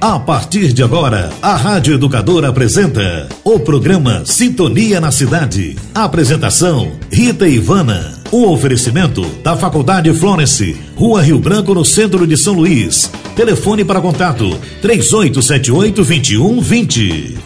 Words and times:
A 0.00 0.20
partir 0.20 0.72
de 0.72 0.80
agora, 0.80 1.28
a 1.42 1.56
Rádio 1.56 1.94
Educadora 1.94 2.50
apresenta 2.50 3.28
o 3.42 3.58
programa 3.58 4.22
Sintonia 4.24 5.00
na 5.00 5.10
Cidade. 5.10 5.76
Apresentação: 5.92 6.92
Rita 7.10 7.48
Ivana. 7.48 8.16
Um 8.32 8.44
oferecimento 8.44 9.22
da 9.42 9.56
Faculdade 9.56 10.14
Florence, 10.14 10.76
Rua 10.94 11.20
Rio 11.22 11.40
Branco, 11.40 11.74
no 11.74 11.84
centro 11.84 12.24
de 12.28 12.36
São 12.36 12.54
Luís. 12.54 13.10
Telefone 13.34 13.84
para 13.84 14.00
contato: 14.00 14.56
3878-2120. 14.82 17.36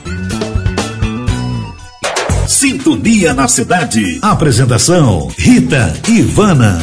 Sintonia 2.46 3.32
na 3.32 3.48
Cidade. 3.48 4.18
Apresentação: 4.20 5.32
Rita 5.38 5.94
Ivana. 6.06 6.82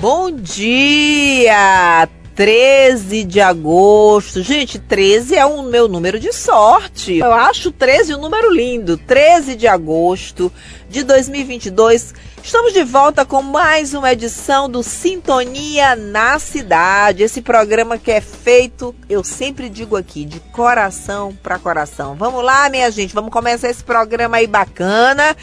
Bom 0.00 0.30
dia! 0.30 2.08
13 2.36 3.24
de 3.24 3.40
agosto. 3.40 4.42
Gente, 4.42 4.78
13 4.78 5.36
é 5.36 5.46
o 5.46 5.62
meu 5.62 5.88
número 5.88 6.20
de 6.20 6.34
sorte. 6.34 7.16
Eu 7.16 7.32
acho 7.32 7.72
13 7.72 8.14
um 8.14 8.20
número 8.20 8.52
lindo. 8.52 8.98
13 8.98 9.56
de 9.56 9.66
agosto 9.66 10.52
de 10.86 11.02
2022. 11.02 12.12
Estamos 12.44 12.74
de 12.74 12.84
volta 12.84 13.24
com 13.24 13.40
mais 13.40 13.94
uma 13.94 14.12
edição 14.12 14.68
do 14.68 14.82
Sintonia 14.82 15.96
na 15.96 16.38
Cidade. 16.38 17.22
Esse 17.22 17.40
programa 17.40 17.96
que 17.96 18.12
é 18.12 18.20
feito, 18.20 18.94
eu 19.08 19.24
sempre 19.24 19.70
digo 19.70 19.96
aqui, 19.96 20.26
de 20.26 20.38
coração 20.38 21.34
para 21.42 21.58
coração. 21.58 22.14
Vamos 22.16 22.44
lá, 22.44 22.68
minha 22.68 22.90
gente, 22.90 23.14
vamos 23.14 23.32
começar 23.32 23.70
esse 23.70 23.82
programa 23.82 24.36
aí 24.36 24.46
bacana. 24.46 25.34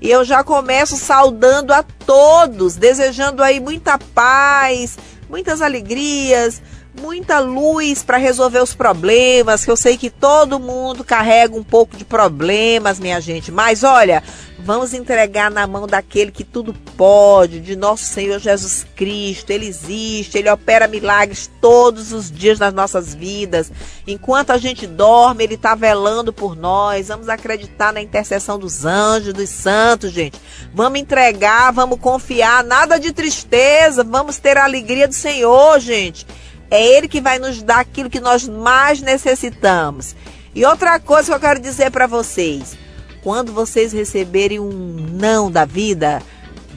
E 0.00 0.10
eu 0.10 0.24
já 0.24 0.42
começo 0.42 0.96
saudando 0.96 1.72
a 1.72 1.84
todos, 1.84 2.74
desejando 2.74 3.40
aí 3.40 3.60
muita 3.60 3.98
paz, 3.98 4.98
muitas 5.30 5.62
alegrias, 5.62 6.60
muita 6.98 7.38
luz 7.38 8.02
para 8.02 8.16
resolver 8.16 8.60
os 8.60 8.74
problemas, 8.74 9.64
que 9.64 9.70
eu 9.70 9.76
sei 9.76 9.96
que 9.96 10.10
todo 10.10 10.58
mundo 10.58 11.04
carrega 11.04 11.54
um 11.54 11.62
pouco 11.62 11.96
de 11.96 12.04
problemas, 12.04 12.98
minha 12.98 13.20
gente. 13.20 13.52
Mas 13.52 13.84
olha, 13.84 14.22
vamos 14.58 14.92
entregar 14.92 15.50
na 15.50 15.66
mão 15.66 15.86
daquele 15.86 16.30
que 16.30 16.44
tudo 16.44 16.74
pode, 16.96 17.60
de 17.60 17.76
nosso 17.76 18.04
Senhor 18.04 18.38
Jesus 18.38 18.86
Cristo. 18.96 19.50
Ele 19.50 19.66
existe, 19.66 20.38
ele 20.38 20.50
opera 20.50 20.88
milagres 20.88 21.50
todos 21.60 22.12
os 22.12 22.30
dias 22.30 22.58
nas 22.58 22.72
nossas 22.72 23.14
vidas. 23.14 23.70
Enquanto 24.06 24.50
a 24.50 24.58
gente 24.58 24.86
dorme, 24.86 25.44
ele 25.44 25.54
está 25.54 25.74
velando 25.74 26.32
por 26.32 26.56
nós. 26.56 27.08
Vamos 27.08 27.28
acreditar 27.28 27.92
na 27.92 28.02
intercessão 28.02 28.58
dos 28.58 28.84
anjos, 28.84 29.32
dos 29.32 29.48
santos, 29.48 30.12
gente. 30.12 30.38
Vamos 30.74 30.98
entregar, 30.98 31.72
vamos 31.72 31.98
confiar, 32.00 32.64
nada 32.64 32.98
de 32.98 33.12
tristeza, 33.12 34.04
vamos 34.04 34.38
ter 34.38 34.56
a 34.56 34.64
alegria 34.64 35.08
do 35.08 35.14
Senhor, 35.14 35.78
gente. 35.78 36.26
É 36.70 36.82
Ele 36.82 37.08
que 37.08 37.20
vai 37.20 37.38
nos 37.38 37.62
dar 37.62 37.80
aquilo 37.80 38.08
que 38.08 38.20
nós 38.20 38.48
mais 38.48 39.00
necessitamos. 39.00 40.14
E 40.54 40.64
outra 40.64 40.98
coisa 41.00 41.28
que 41.28 41.34
eu 41.34 41.40
quero 41.40 41.60
dizer 41.60 41.90
para 41.90 42.06
vocês: 42.06 42.76
quando 43.22 43.52
vocês 43.52 43.92
receberem 43.92 44.60
um 44.60 44.70
não 45.12 45.50
da 45.50 45.64
vida, 45.64 46.22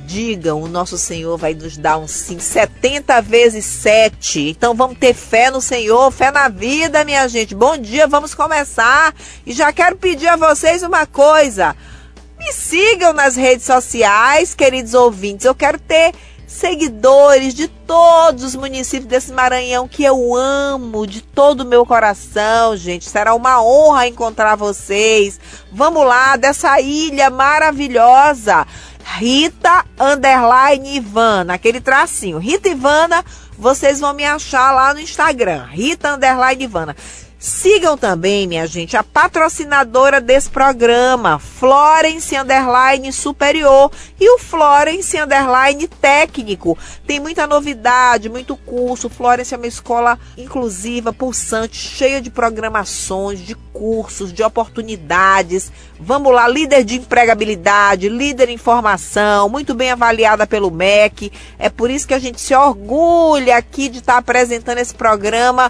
digam: 0.05 0.61
o 0.61 0.67
nosso 0.67 0.97
Senhor 0.97 1.37
vai 1.37 1.53
nos 1.53 1.77
dar 1.77 1.97
um 1.97 2.07
sim 2.07 2.39
70 2.39 3.21
vezes 3.21 3.65
7. 3.65 4.49
Então 4.49 4.73
vamos 4.73 4.97
ter 4.97 5.13
fé 5.13 5.49
no 5.49 5.61
Senhor, 5.61 6.11
fé 6.11 6.31
na 6.31 6.49
vida, 6.49 7.03
minha 7.03 7.27
gente. 7.27 7.55
Bom 7.55 7.77
dia, 7.77 8.07
vamos 8.07 8.33
começar. 8.33 9.13
E 9.45 9.53
já 9.53 9.71
quero 9.71 9.95
pedir 9.95 10.27
a 10.27 10.35
vocês 10.35 10.83
uma 10.83 11.05
coisa. 11.05 11.75
Me 12.37 12.51
sigam 12.51 13.13
nas 13.13 13.35
redes 13.35 13.65
sociais, 13.65 14.53
queridos 14.53 14.93
ouvintes. 14.93 15.45
Eu 15.45 15.55
quero 15.55 15.79
ter 15.79 16.13
seguidores 16.53 17.53
de 17.53 17.67
todos 17.67 18.43
os 18.43 18.55
municípios 18.55 19.09
desse 19.09 19.33
Maranhão 19.33 19.87
que 19.87 20.03
eu 20.03 20.35
amo 20.35 21.07
de 21.07 21.21
todo 21.21 21.61
o 21.61 21.65
meu 21.65 21.85
coração, 21.85 22.77
gente. 22.77 23.09
Será 23.09 23.33
uma 23.33 23.61
honra 23.61 24.07
encontrar 24.07 24.55
vocês. 24.55 25.39
Vamos 25.71 26.05
lá, 26.05 26.35
dessa 26.35 26.79
ilha 26.79 27.29
maravilhosa. 27.29 28.67
Rita 29.17 29.83
Underline 29.99 30.95
Ivana, 30.95 31.55
aquele 31.55 31.81
tracinho. 31.81 32.37
Rita 32.37 32.69
Ivana, 32.69 33.25
vocês 33.57 33.99
vão 33.99 34.13
me 34.13 34.23
achar 34.23 34.71
lá 34.71 34.93
no 34.93 34.99
Instagram. 34.99 35.65
Rita 35.65 36.13
Underline 36.13 36.63
Ivana. 36.63 36.95
Sigam 37.43 37.97
também, 37.97 38.47
minha 38.47 38.65
gente, 38.65 38.95
a 38.95 39.03
patrocinadora 39.03 40.21
desse 40.21 40.49
programa, 40.49 41.37
Florence 41.39 42.33
Underline 42.33 43.11
Superior 43.11 43.91
e 44.17 44.33
o 44.33 44.39
Florence 44.39 45.19
Underline 45.19 45.89
Técnico. 45.89 46.77
Tem 47.05 47.19
muita 47.19 47.45
novidade, 47.45 48.29
muito 48.29 48.55
curso. 48.55 49.09
Florence 49.09 49.53
é 49.53 49.57
uma 49.57 49.67
escola 49.67 50.17
inclusiva, 50.37 51.11
pulsante, 51.11 51.75
cheia 51.75 52.21
de 52.21 52.31
programações, 52.31 53.41
de 53.41 53.55
cursos, 53.55 54.31
de 54.31 54.41
oportunidades. 54.41 55.69
Vamos 55.99 56.33
lá, 56.33 56.47
líder 56.47 56.85
de 56.85 56.95
empregabilidade, 56.95 58.07
líder 58.07 58.47
em 58.47 58.57
formação, 58.57 59.49
muito 59.49 59.73
bem 59.73 59.91
avaliada 59.91 60.47
pelo 60.47 60.71
MEC. 60.71 61.29
É 61.59 61.67
por 61.67 61.91
isso 61.91 62.07
que 62.07 62.13
a 62.13 62.19
gente 62.19 62.39
se 62.39 62.55
orgulha 62.55 63.57
aqui 63.57 63.89
de 63.89 63.99
estar 63.99 64.15
apresentando 64.15 64.77
esse 64.77 64.95
programa 64.95 65.69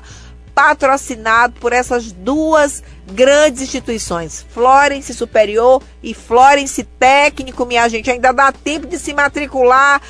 patrocinado 0.53 1.59
por 1.59 1.73
essas 1.73 2.11
duas 2.11 2.83
grandes 3.11 3.61
instituições, 3.61 4.45
Florence 4.49 5.13
Superior 5.13 5.81
e 6.01 6.13
Florence 6.13 6.83
Técnico, 6.83 7.65
minha 7.65 7.87
gente. 7.89 8.09
Ainda 8.09 8.31
dá 8.31 8.51
tempo 8.51 8.87
de 8.87 8.97
se 8.97 9.13
matricular 9.13 10.01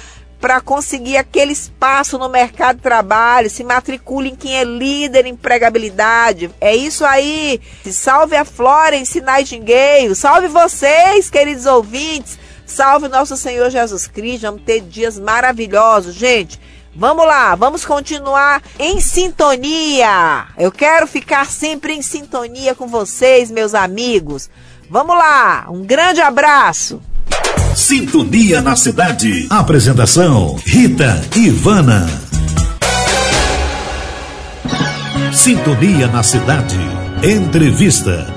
para 0.44 0.60
conseguir 0.60 1.16
aquele 1.16 1.54
espaço 1.54 2.18
no 2.18 2.28
mercado 2.28 2.76
de 2.76 2.84
trabalho. 2.84 3.50
Se 3.50 3.64
matricule 3.64 4.30
em 4.30 4.36
quem 4.36 4.58
é 4.58 4.66
líder 4.66 5.26
em 5.26 5.30
empregabilidade. 5.30 6.52
É 6.60 6.76
isso 6.76 7.06
aí. 7.06 7.62
Salve 7.90 8.36
a 8.36 8.44
Florence 8.44 9.22
Nightingale. 9.22 10.14
Salve 10.14 10.50
vocês, 10.50 11.30
queridos 11.30 11.66
ouvintes. 11.66 12.38
Salve 12.66 13.08
nosso 13.08 13.38
Senhor 13.38 13.70
Jesus 13.70 14.06
Cristo. 14.06 14.42
Vamos 14.42 14.64
ter 14.64 14.82
dias 14.82 15.18
maravilhosos, 15.18 16.14
gente. 16.14 16.60
Vamos 16.96 17.26
lá, 17.26 17.56
vamos 17.56 17.84
continuar 17.84 18.62
em 18.78 19.00
sintonia. 19.00 20.46
Eu 20.58 20.72
quero 20.72 21.08
ficar 21.08 21.48
sempre 21.48 21.94
em 21.94 22.04
sintonia 22.04 22.76
com 22.76 22.88
vocês, 22.88 23.50
meus 23.50 23.74
amigos. 23.74 24.48
Vamos 24.90 25.16
lá, 25.18 25.66
um 25.70 25.84
grande 25.84 26.22
abraço. 26.22 27.02
Sintonia 27.76 28.62
na 28.62 28.76
cidade. 28.76 29.48
Apresentação: 29.50 30.56
Rita 30.64 31.20
Ivana. 31.36 32.08
Sintonia 35.34 36.08
na 36.08 36.22
cidade. 36.22 36.78
Entrevista. 37.24 38.28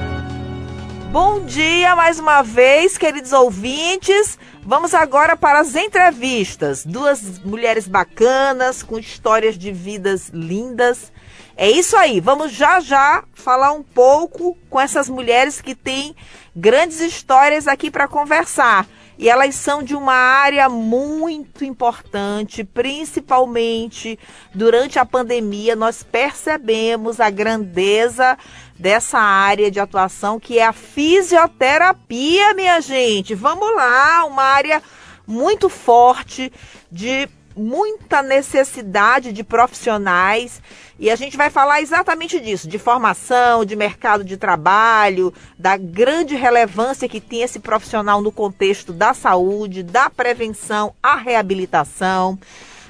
Bom 1.12 1.44
dia 1.44 1.94
mais 1.94 2.18
uma 2.18 2.40
vez, 2.42 2.96
queridos 2.96 3.32
ouvintes. 3.32 4.38
Vamos 4.68 4.94
agora 4.94 5.36
para 5.36 5.60
as 5.60 5.76
entrevistas. 5.76 6.84
Duas 6.84 7.38
mulheres 7.44 7.86
bacanas, 7.86 8.82
com 8.82 8.98
histórias 8.98 9.56
de 9.56 9.70
vidas 9.70 10.28
lindas. 10.30 11.12
É 11.56 11.70
isso 11.70 11.96
aí, 11.96 12.18
vamos 12.18 12.50
já 12.50 12.80
já 12.80 13.22
falar 13.32 13.70
um 13.70 13.84
pouco 13.84 14.58
com 14.68 14.80
essas 14.80 15.08
mulheres 15.08 15.60
que 15.60 15.72
têm 15.72 16.16
grandes 16.54 16.98
histórias 16.98 17.68
aqui 17.68 17.92
para 17.92 18.08
conversar. 18.08 18.88
E 19.16 19.30
elas 19.30 19.54
são 19.54 19.84
de 19.84 19.94
uma 19.94 20.12
área 20.12 20.68
muito 20.68 21.64
importante, 21.64 22.64
principalmente 22.64 24.18
durante 24.52 24.98
a 24.98 25.06
pandemia, 25.06 25.76
nós 25.76 26.02
percebemos 26.02 27.20
a 27.20 27.30
grandeza 27.30 28.36
dessa 28.78 29.18
área 29.18 29.70
de 29.70 29.80
atuação 29.80 30.38
que 30.38 30.58
é 30.58 30.66
a 30.66 30.72
fisioterapia, 30.72 32.54
minha 32.54 32.80
gente. 32.80 33.34
Vamos 33.34 33.74
lá, 33.74 34.24
uma 34.24 34.42
área 34.42 34.82
muito 35.26 35.68
forte 35.68 36.52
de 36.90 37.28
muita 37.56 38.22
necessidade 38.22 39.32
de 39.32 39.42
profissionais 39.42 40.60
e 40.98 41.10
a 41.10 41.16
gente 41.16 41.36
vai 41.36 41.50
falar 41.50 41.80
exatamente 41.80 42.38
disso, 42.38 42.68
de 42.68 42.78
formação, 42.78 43.64
de 43.64 43.76
mercado 43.76 44.24
de 44.24 44.36
trabalho, 44.36 45.32
da 45.58 45.76
grande 45.76 46.34
relevância 46.34 47.08
que 47.08 47.20
tem 47.20 47.42
esse 47.42 47.58
profissional 47.58 48.20
no 48.20 48.32
contexto 48.32 48.92
da 48.92 49.12
saúde, 49.12 49.82
da 49.82 50.08
prevenção, 50.08 50.94
a 51.02 51.16
reabilitação. 51.16 52.38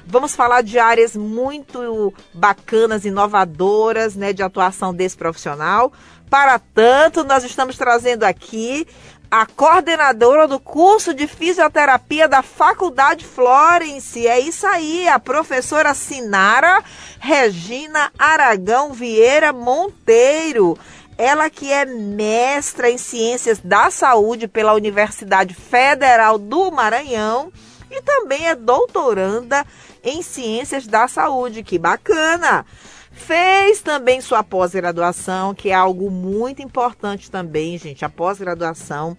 Vamos 0.09 0.33
falar 0.33 0.63
de 0.63 0.79
áreas 0.79 1.17
muito 1.17 2.13
bacanas, 2.33 3.03
inovadoras, 3.03 4.15
né, 4.15 4.31
de 4.31 4.41
atuação 4.41 4.93
desse 4.93 5.17
profissional. 5.17 5.91
Para 6.29 6.57
tanto, 6.57 7.25
nós 7.25 7.43
estamos 7.43 7.75
trazendo 7.77 8.23
aqui 8.23 8.87
a 9.29 9.45
coordenadora 9.45 10.47
do 10.47 10.61
curso 10.61 11.13
de 11.13 11.27
fisioterapia 11.27 12.25
da 12.25 12.41
Faculdade 12.41 13.25
Florence. 13.25 14.25
É 14.25 14.39
isso 14.39 14.65
aí, 14.65 15.09
a 15.09 15.19
professora 15.19 15.93
Sinara 15.93 16.81
Regina 17.19 18.09
Aragão 18.17 18.93
Vieira 18.93 19.51
Monteiro. 19.51 20.79
Ela 21.17 21.49
que 21.49 21.69
é 21.69 21.83
mestra 21.83 22.89
em 22.89 22.97
Ciências 22.97 23.59
da 23.59 23.91
Saúde 23.91 24.47
pela 24.47 24.73
Universidade 24.73 25.53
Federal 25.53 26.37
do 26.37 26.71
Maranhão 26.71 27.51
e 27.89 28.01
também 28.01 28.47
é 28.47 28.55
doutoranda 28.55 29.65
em 30.03 30.21
Ciências 30.21 30.87
da 30.87 31.07
Saúde. 31.07 31.63
Que 31.63 31.77
bacana! 31.77 32.65
Fez 33.11 33.81
também 33.81 34.21
sua 34.21 34.43
pós-graduação, 34.43 35.55
que 35.55 35.69
é 35.69 35.73
algo 35.73 36.11
muito 36.11 36.61
importante 36.61 37.31
também, 37.31 37.77
gente. 37.77 38.05
A 38.05 38.09
pós-graduação 38.09 39.17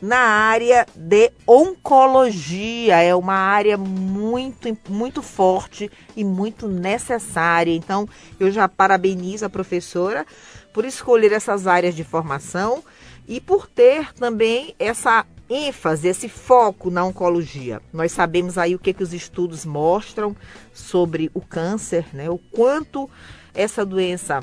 na 0.00 0.18
área 0.18 0.86
de 0.94 1.30
oncologia. 1.46 3.02
É 3.02 3.14
uma 3.14 3.34
área 3.34 3.76
muito, 3.76 4.76
muito 4.88 5.22
forte 5.22 5.90
e 6.16 6.24
muito 6.24 6.68
necessária. 6.68 7.74
Então, 7.74 8.08
eu 8.38 8.50
já 8.50 8.68
parabenizo 8.68 9.44
a 9.44 9.50
professora 9.50 10.26
por 10.72 10.84
escolher 10.84 11.32
essas 11.32 11.66
áreas 11.66 11.94
de 11.94 12.04
formação 12.04 12.82
e 13.28 13.40
por 13.40 13.68
ter 13.68 14.12
também 14.14 14.74
essa 14.78 15.26
ênfase, 15.48 16.08
esse 16.08 16.28
foco 16.28 16.90
na 16.90 17.04
oncologia. 17.04 17.80
Nós 17.92 18.12
sabemos 18.12 18.58
aí 18.58 18.74
o 18.74 18.78
que, 18.78 18.92
que 18.92 19.02
os 19.02 19.12
estudos 19.12 19.64
mostram 19.64 20.34
sobre 20.72 21.30
o 21.34 21.40
câncer, 21.40 22.06
né? 22.12 22.28
O 22.28 22.38
quanto 22.38 23.08
essa 23.54 23.84
doença 23.84 24.40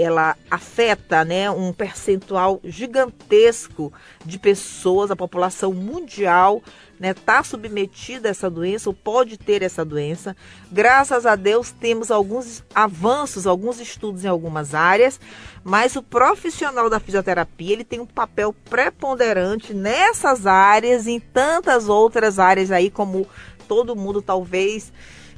ela 0.00 0.36
afeta 0.50 1.24
né, 1.24 1.50
um 1.50 1.72
percentual 1.72 2.60
gigantesco 2.64 3.92
de 4.24 4.38
pessoas, 4.38 5.10
a 5.10 5.16
população 5.16 5.74
mundial 5.74 6.62
está 6.94 7.00
né, 7.00 7.14
tá 7.14 7.42
submetida 7.42 8.28
a 8.28 8.30
essa 8.30 8.50
doença 8.50 8.88
ou 8.88 8.94
pode 8.94 9.38
ter 9.38 9.62
essa 9.62 9.84
doença. 9.84 10.36
Graças 10.70 11.24
a 11.24 11.34
Deus 11.34 11.70
temos 11.70 12.10
alguns 12.10 12.62
avanços, 12.74 13.46
alguns 13.46 13.80
estudos 13.80 14.24
em 14.24 14.28
algumas 14.28 14.74
áreas, 14.74 15.18
mas 15.64 15.96
o 15.96 16.02
profissional 16.02 16.88
da 16.88 17.00
fisioterapia 17.00 17.72
ele 17.72 17.84
tem 17.84 18.00
um 18.00 18.06
papel 18.06 18.54
preponderante 18.68 19.74
nessas 19.74 20.46
áreas 20.46 21.06
e 21.06 21.12
em 21.12 21.20
tantas 21.20 21.88
outras 21.88 22.38
áreas 22.38 22.70
aí, 22.70 22.90
como 22.90 23.26
todo 23.66 23.96
mundo 23.96 24.20
talvez 24.20 24.92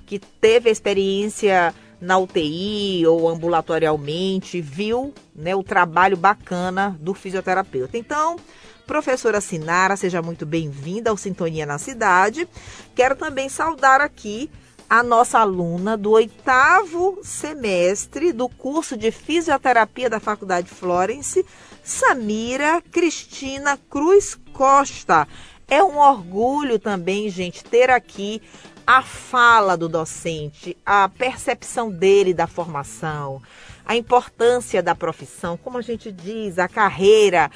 que 0.06 0.18
teve 0.18 0.68
a 0.68 0.72
experiência 0.72 1.74
na 2.02 2.18
UTI 2.18 3.06
ou 3.06 3.28
ambulatorialmente, 3.28 4.60
viu 4.60 5.14
né, 5.34 5.54
o 5.54 5.62
trabalho 5.62 6.16
bacana 6.16 6.96
do 7.00 7.14
fisioterapeuta. 7.14 7.96
Então, 7.96 8.36
professora 8.84 9.40
Sinara, 9.40 9.96
seja 9.96 10.20
muito 10.20 10.44
bem-vinda 10.44 11.10
ao 11.10 11.16
Sintonia 11.16 11.64
na 11.64 11.78
Cidade. 11.78 12.48
Quero 12.92 13.14
também 13.14 13.48
saudar 13.48 14.00
aqui 14.00 14.50
a 14.90 15.00
nossa 15.00 15.38
aluna 15.38 15.96
do 15.96 16.10
oitavo 16.10 17.20
semestre 17.22 18.32
do 18.32 18.48
curso 18.48 18.96
de 18.96 19.12
fisioterapia 19.12 20.10
da 20.10 20.18
Faculdade 20.18 20.68
Florence, 20.68 21.46
Samira 21.84 22.82
Cristina 22.90 23.78
Cruz 23.88 24.36
Costa. 24.52 25.28
É 25.68 25.82
um 25.82 25.98
orgulho 25.98 26.80
também, 26.80 27.30
gente, 27.30 27.64
ter 27.64 27.88
aqui 27.88 28.42
a 28.86 29.02
fala 29.02 29.76
do 29.76 29.88
docente, 29.88 30.76
a 30.84 31.08
percepção 31.08 31.90
dele 31.90 32.34
da 32.34 32.46
formação, 32.46 33.40
a 33.84 33.96
importância 33.96 34.82
da 34.82 34.94
profissão, 34.94 35.56
como 35.56 35.78
a 35.78 35.82
gente 35.82 36.10
diz, 36.10 36.58
a 36.58 36.68
carreira 36.68 37.50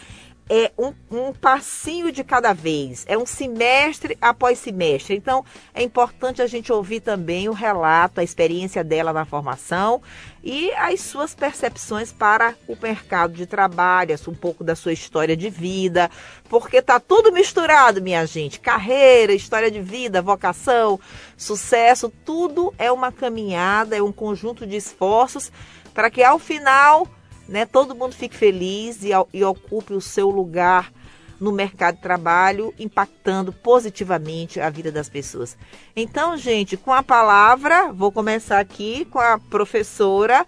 é 0.48 0.70
um, 0.78 0.93
um, 1.10 1.32
passinho 1.32 2.12
de 2.12 2.22
cada 2.22 2.52
vez, 2.52 3.04
é 3.08 3.19
um 3.19 3.26
semestre 3.26 4.16
após 4.20 4.58
semestre. 4.58 5.16
Então, 5.16 5.44
é 5.75 5.82
importante 5.82 6.40
a 6.40 6.46
gente 6.46 6.72
ouvir 6.72 7.00
também 7.00 7.48
o 7.48 7.52
relato, 7.52 8.20
a 8.20 8.25
experiência 8.25 8.84
dela 8.84 9.12
na 9.12 9.25
formação 9.25 10.00
e 10.44 10.70
as 10.75 11.00
suas 11.00 11.34
percepções 11.34 12.12
para 12.12 12.54
o 12.69 12.76
mercado 12.81 13.34
de 13.34 13.46
trabalho, 13.46 14.16
um 14.28 14.34
pouco 14.34 14.62
da 14.62 14.76
sua 14.76 14.93
história 14.93 15.37
de 15.37 15.50
vida, 15.50 16.08
porque 16.49 16.81
tá 16.81 17.00
tudo 17.00 17.32
misturado, 17.32 18.00
minha 18.00 18.25
gente. 18.25 18.60
Carreira, 18.60 19.32
história 19.32 19.70
de 19.70 19.81
vida, 19.81 20.22
vocação, 20.22 21.00
sucesso, 21.37 22.12
tudo 22.25 22.72
é 22.78 22.90
uma 22.92 23.10
caminhada, 23.10 23.96
é 23.96 24.02
um 24.02 24.12
conjunto 24.12 24.64
de 24.64 24.76
esforços 24.76 25.50
para 25.92 26.10
que 26.10 26.22
ao 26.22 26.38
final 26.38 27.08
né, 27.48 27.66
todo 27.66 27.94
mundo 27.94 28.14
fique 28.14 28.37
feliz 28.37 29.02
e, 29.02 29.10
e 29.32 29.44
ocupe 29.44 29.93
o 29.93 30.00
seu 30.00 30.31
lugar 30.31 30.93
no 31.40 31.52
mercado 31.52 31.96
de 31.96 32.02
trabalho, 32.02 32.72
impactando 32.78 33.52
positivamente 33.52 34.60
a 34.60 34.70
vida 34.70 34.90
das 34.90 35.08
pessoas. 35.08 35.56
Então, 35.94 36.37
gente, 36.37 36.76
com 36.76 36.93
a 36.93 37.02
palavra, 37.02 37.93
vou 37.93 38.10
começar 38.10 38.58
aqui 38.58 39.04
com 39.06 39.19
a 39.19 39.38
professora 39.38 40.46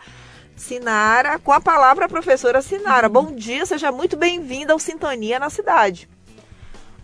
Sinara, 0.57 1.39
com 1.39 1.53
a 1.53 1.61
palavra 1.61 2.07
a 2.07 2.09
professora 2.09 2.63
Sinara. 2.63 3.07
Uhum. 3.07 3.13
Bom 3.13 3.35
dia, 3.35 3.65
seja 3.65 3.93
muito 3.93 4.17
bem-vinda 4.17 4.73
ao 4.73 4.79
Sintonia 4.79 5.39
na 5.39 5.51
Cidade. 5.51 6.09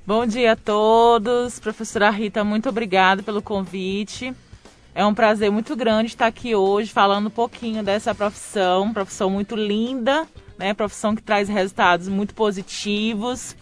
Bom 0.06 0.26
dia 0.26 0.52
a 0.52 0.56
todos. 0.56 1.58
Professora 1.58 2.10
Rita, 2.10 2.44
muito 2.44 2.68
obrigada 2.68 3.22
pelo 3.22 3.40
convite. 3.40 4.34
É 4.94 5.04
um 5.04 5.12
prazer 5.12 5.50
muito 5.50 5.74
grande 5.74 6.10
estar 6.10 6.26
aqui 6.26 6.54
hoje 6.54 6.92
falando 6.92 7.26
um 7.26 7.30
pouquinho 7.30 7.82
dessa 7.82 8.14
profissão, 8.14 8.92
profissão 8.92 9.28
muito 9.28 9.56
linda, 9.56 10.24
né? 10.56 10.72
Profissão 10.72 11.16
que 11.16 11.22
traz 11.22 11.48
resultados 11.48 12.06
muito 12.06 12.32
positivos. 12.32 13.56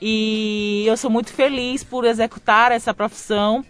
E 0.00 0.84
eu 0.86 0.96
sou 0.96 1.10
muito 1.10 1.30
feliz 1.32 1.84
por 1.84 2.06
executar 2.06 2.72
essa 2.72 2.94
profissão 2.94 3.62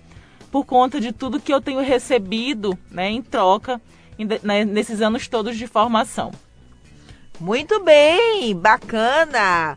por 0.51 0.65
conta 0.65 1.01
de 1.01 1.13
tudo 1.13 1.41
que 1.41 1.53
eu 1.53 1.61
tenho 1.61 1.81
recebido, 1.81 2.79
né, 2.91 3.09
em 3.09 3.23
troca 3.23 3.81
né, 4.43 4.65
nesses 4.65 5.01
anos 5.01 5.27
todos 5.27 5.57
de 5.57 5.67
formação. 5.67 6.31
Muito 7.41 7.83
bem, 7.83 8.55
bacana. 8.55 9.77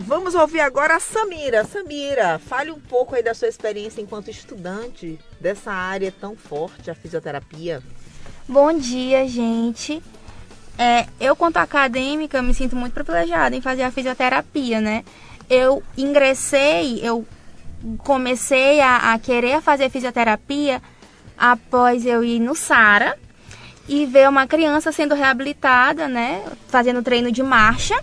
Vamos 0.00 0.34
ouvir 0.34 0.60
agora 0.60 0.96
a 0.96 1.00
Samira. 1.00 1.64
Samira, 1.64 2.38
fale 2.38 2.70
um 2.70 2.80
pouco 2.80 3.14
aí 3.14 3.22
da 3.22 3.34
sua 3.34 3.48
experiência 3.48 4.00
enquanto 4.00 4.30
estudante 4.30 5.18
dessa 5.40 5.72
área 5.72 6.12
tão 6.12 6.36
forte, 6.36 6.90
a 6.90 6.94
fisioterapia. 6.94 7.82
Bom 8.48 8.72
dia, 8.76 9.26
gente. 9.26 10.02
É, 10.76 11.06
eu, 11.20 11.36
quanto 11.36 11.58
acadêmica, 11.58 12.42
me 12.42 12.52
sinto 12.52 12.74
muito 12.74 12.92
privilegiada 12.92 13.54
em 13.54 13.60
fazer 13.60 13.84
a 13.84 13.90
fisioterapia, 13.90 14.80
né? 14.80 15.04
Eu 15.48 15.82
ingressei, 15.96 17.00
eu 17.02 17.24
comecei 17.98 18.80
a, 18.80 19.12
a 19.12 19.18
querer 19.18 19.60
fazer 19.60 19.90
fisioterapia 19.90 20.82
após 21.36 22.04
eu 22.04 22.24
ir 22.24 22.40
no 22.40 22.54
SARA 22.54 23.16
e 23.88 24.06
ver 24.06 24.28
uma 24.28 24.46
criança 24.46 24.90
sendo 24.90 25.14
reabilitada, 25.14 26.08
né? 26.08 26.44
Fazendo 26.68 27.02
treino 27.02 27.30
de 27.30 27.42
marcha. 27.42 27.94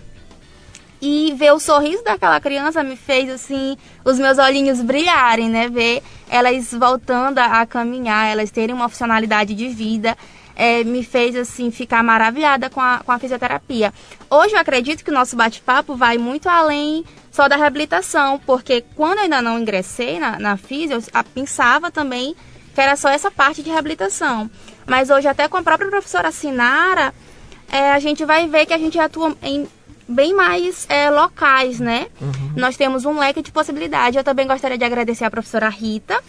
E 1.04 1.34
ver 1.36 1.52
o 1.52 1.58
sorriso 1.58 2.04
daquela 2.04 2.40
criança 2.40 2.80
me 2.84 2.94
fez, 2.94 3.28
assim, 3.28 3.76
os 4.04 4.20
meus 4.20 4.38
olhinhos 4.38 4.80
brilharem, 4.80 5.50
né? 5.50 5.68
Ver 5.68 6.00
elas 6.30 6.72
voltando 6.72 7.40
a 7.40 7.66
caminhar, 7.66 8.28
elas 8.28 8.52
terem 8.52 8.72
uma 8.72 8.88
funcionalidade 8.88 9.52
de 9.52 9.68
vida. 9.68 10.16
É, 10.54 10.84
me 10.84 11.02
fez 11.02 11.34
assim 11.34 11.70
ficar 11.70 12.04
maravilhada 12.04 12.70
com 12.70 12.80
a, 12.80 13.00
com 13.04 13.10
a 13.10 13.18
fisioterapia. 13.18 13.92
Hoje 14.30 14.54
eu 14.54 14.60
acredito 14.60 15.02
que 15.02 15.10
o 15.10 15.14
nosso 15.14 15.34
bate-papo 15.34 15.96
vai 15.96 16.18
muito 16.18 16.46
além 16.46 17.04
só 17.32 17.48
da 17.48 17.56
reabilitação, 17.56 18.38
porque 18.38 18.84
quando 18.94 19.16
eu 19.18 19.24
ainda 19.24 19.40
não 19.42 19.58
ingressei 19.58 20.20
na, 20.20 20.38
na 20.38 20.56
fisio, 20.58 20.98
eu 20.98 21.24
pensava 21.34 21.90
também 21.90 22.36
que 22.74 22.80
era 22.80 22.96
só 22.96 23.08
essa 23.08 23.30
parte 23.30 23.62
de 23.62 23.70
reabilitação. 23.70 24.48
Mas 24.86 25.10
hoje, 25.10 25.26
até 25.26 25.48
com 25.48 25.56
a 25.56 25.62
própria 25.62 25.90
professora 25.90 26.30
Sinara, 26.30 27.14
é, 27.70 27.92
a 27.92 27.98
gente 27.98 28.24
vai 28.24 28.46
ver 28.46 28.66
que 28.66 28.74
a 28.74 28.78
gente 28.78 28.98
atua 28.98 29.36
em 29.42 29.66
bem 30.12 30.34
mais 30.34 30.86
é, 30.88 31.10
locais, 31.10 31.80
né? 31.80 32.08
Uhum. 32.20 32.52
Nós 32.56 32.76
temos 32.76 33.04
um 33.04 33.18
leque 33.18 33.42
de 33.42 33.50
possibilidades. 33.50 34.16
Eu 34.16 34.24
também 34.24 34.46
gostaria 34.46 34.78
de 34.78 34.84
agradecer 34.84 35.24
a 35.24 35.30
professora 35.30 35.68
Rita 35.68 36.22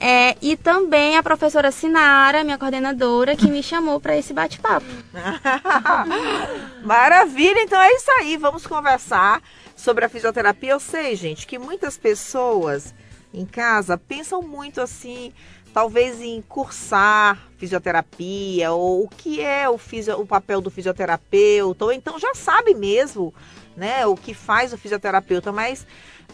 é, 0.00 0.36
e 0.40 0.56
também 0.56 1.16
a 1.16 1.22
professora 1.22 1.72
Sinara, 1.72 2.44
minha 2.44 2.56
coordenadora, 2.56 3.34
que 3.34 3.50
me 3.50 3.62
chamou 3.62 3.98
para 4.00 4.16
esse 4.16 4.32
bate-papo. 4.32 4.86
Maravilha! 6.84 7.60
Então 7.62 7.80
é 7.80 7.92
isso 7.92 8.10
aí. 8.20 8.36
Vamos 8.36 8.64
conversar 8.64 9.42
sobre 9.74 10.04
a 10.04 10.08
fisioterapia. 10.08 10.70
Eu 10.70 10.80
sei, 10.80 11.16
gente, 11.16 11.46
que 11.46 11.58
muitas 11.58 11.98
pessoas 11.98 12.94
em 13.34 13.44
casa 13.44 13.98
pensam 13.98 14.40
muito 14.40 14.80
assim 14.80 15.32
talvez 15.78 16.20
em 16.20 16.42
cursar 16.42 17.38
fisioterapia, 17.56 18.72
ou 18.72 19.04
o 19.04 19.08
que 19.08 19.40
é 19.40 19.70
o, 19.70 19.78
fisio, 19.78 20.20
o 20.20 20.26
papel 20.26 20.60
do 20.60 20.72
fisioterapeuta, 20.72 21.84
ou 21.84 21.92
então 21.92 22.18
já 22.18 22.34
sabe 22.34 22.74
mesmo 22.74 23.32
né, 23.76 24.04
o 24.04 24.16
que 24.16 24.34
faz 24.34 24.72
o 24.72 24.76
fisioterapeuta, 24.76 25.52
mas 25.52 25.86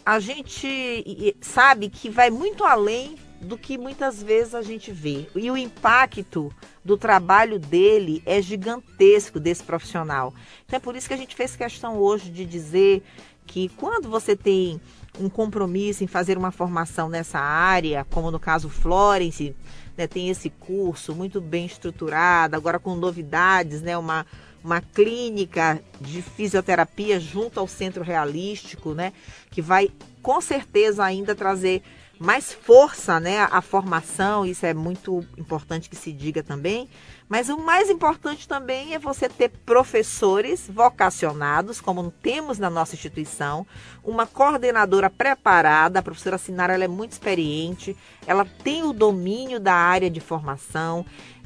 a 0.03 0.19
gente 0.19 1.37
sabe 1.43 1.91
que 1.91 2.09
vai 2.09 2.31
muito 2.31 2.65
além 2.65 3.17
do 3.39 3.59
que 3.59 3.77
muitas 3.77 4.23
vezes 4.23 4.55
a 4.55 4.63
gente 4.63 4.91
vê. 4.91 5.29
E 5.37 5.51
o 5.51 5.59
impacto 5.59 6.51
do 6.83 6.97
trabalho 6.97 7.59
dele 7.59 8.23
é 8.25 8.41
gigantesco 8.41 9.39
desse 9.39 9.63
profissional. 9.63 10.33
Então 10.65 10.79
é 10.79 10.81
por 10.81 10.97
isso 10.97 11.07
que 11.07 11.13
a 11.13 11.19
gente 11.19 11.37
fez 11.37 11.55
questão 11.55 11.99
hoje 11.99 12.31
de 12.31 12.47
dizer 12.47 13.03
que 13.47 13.69
quando 13.77 14.09
você 14.09 14.35
tem 14.35 14.81
um 15.19 15.29
compromisso 15.29 16.03
em 16.03 16.07
fazer 16.07 16.37
uma 16.37 16.51
formação 16.51 17.09
nessa 17.09 17.39
área, 17.39 18.07
como 18.11 18.31
no 18.31 18.41
caso 18.41 18.69
Florence, 18.69 19.55
né, 19.97 20.07
tem 20.07 20.29
esse 20.29 20.51
curso 20.51 21.15
muito 21.15 21.41
bem 21.41 21.67
estruturado, 21.67 22.57
agora 22.57 22.79
com 22.79 22.97
novidades, 22.97 23.81
né, 23.81 23.97
uma, 23.97 24.27
uma 24.63 24.81
clínica 24.81 25.81
de 26.01 26.21
fisioterapia 26.21 27.21
junto 27.21 27.61
ao 27.61 27.69
centro 27.69 28.03
realístico, 28.03 28.93
né, 28.93 29.13
que 29.51 29.63
vai 29.63 29.91
com 30.23 30.41
certeza 30.41 31.05
ainda 31.05 31.35
trazer 31.35 31.83
mais 32.19 32.53
força, 32.53 33.19
né, 33.19 33.41
a 33.51 33.61
formação, 33.61 34.47
isso 34.47 34.65
é 34.65 34.73
muito 34.73 35.27
importante 35.37 35.89
que 35.91 35.97
se 35.97 36.13
diga 36.13 36.43
também. 36.43 36.89
Mas 37.29 37.49
o 37.49 37.59
mais 37.59 37.89
importante 37.89 38.47
também 38.47 38.95
é 38.95 38.99
você 38.99 39.29
ter 39.29 39.49
professores 39.65 40.69
vocacionados, 40.69 41.81
como 41.81 42.11
temos 42.11 42.59
na 42.59 42.69
nossa 42.69 42.95
instituição, 42.95 43.67
uma 44.05 44.27
coordenadora 44.27 45.09
preparada, 45.09 45.99
a 45.99 46.03
professora 46.03 46.39
Sinara 46.39 46.75
ela 46.75 46.85
é 46.85 46.89
muito 46.89 47.13
experiente, 47.13 47.97
ela 48.27 48.45
tem 48.45 48.83
o 48.83 48.93
domínio 48.93 49.59
da 49.59 49.75
área 49.75 50.11
de 50.11 50.21
formação, 50.21 51.05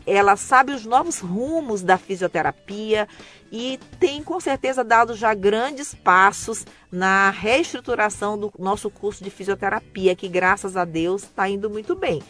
ela 0.08 0.36
sabe 0.36 0.72
os 0.72 0.84
novos 0.84 1.20
rumos 1.20 1.82
da 1.82 1.98
fisioterapia 1.98 3.06
e 3.52 3.78
tem 4.00 4.22
com 4.22 4.40
certeza 4.40 4.82
dado 4.82 5.14
já 5.14 5.34
grandes 5.34 5.94
passos 5.94 6.66
na 6.90 7.30
reestruturação 7.30 8.38
do 8.38 8.52
nosso 8.58 8.90
curso 8.90 9.22
de 9.22 9.30
fisioterapia, 9.30 10.16
que 10.16 10.28
graças 10.28 10.76
a 10.76 10.84
Deus 10.84 11.24
está 11.24 11.48
indo 11.48 11.68
muito 11.68 11.94
bem. 11.94 12.22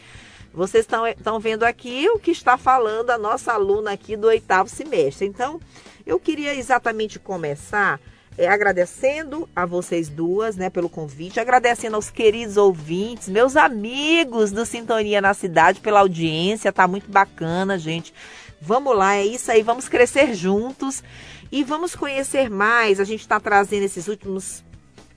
Vocês 0.53 0.87
estão 1.17 1.39
vendo 1.39 1.63
aqui 1.63 2.09
o 2.09 2.19
que 2.19 2.31
está 2.31 2.57
falando 2.57 3.11
a 3.11 3.19
nossa 3.19 3.53
aluna 3.53 3.93
aqui 3.93 4.17
do 4.17 4.27
oitavo 4.27 4.69
semestre. 4.69 5.27
Então, 5.27 5.61
eu 6.07 6.19
queria 6.19 6.55
exatamente 6.55 7.19
começar 7.19 8.01
é, 8.39 8.47
agradecendo 8.47 9.49
a 9.55 9.67
vocês 9.67 10.09
duas, 10.09 10.57
né, 10.57 10.71
pelo 10.71 10.89
convite, 10.89 11.41
agradecendo 11.41 11.97
aos 11.97 12.09
queridos 12.09 12.57
ouvintes, 12.57 13.29
meus 13.29 13.57
amigos 13.57 14.53
do 14.53 14.65
Sintonia 14.65 15.21
na 15.21 15.35
Cidade 15.35 15.81
pela 15.81 16.01
audiência, 16.01 16.73
tá 16.73 16.87
muito 16.87 17.11
bacana, 17.11 17.77
gente. 17.77 18.15
Vamos 18.61 18.97
lá, 18.97 19.17
é 19.17 19.27
isso 19.27 19.51
aí, 19.51 19.61
vamos 19.61 19.89
crescer 19.89 20.35
juntos 20.35 21.03
e 21.51 21.65
vamos 21.65 21.97
conhecer 21.97 22.49
mais. 22.49 23.01
A 23.01 23.05
gente 23.05 23.21
está 23.21 23.41
trazendo 23.41 23.83
esses 23.83 24.07
últimos 24.07 24.63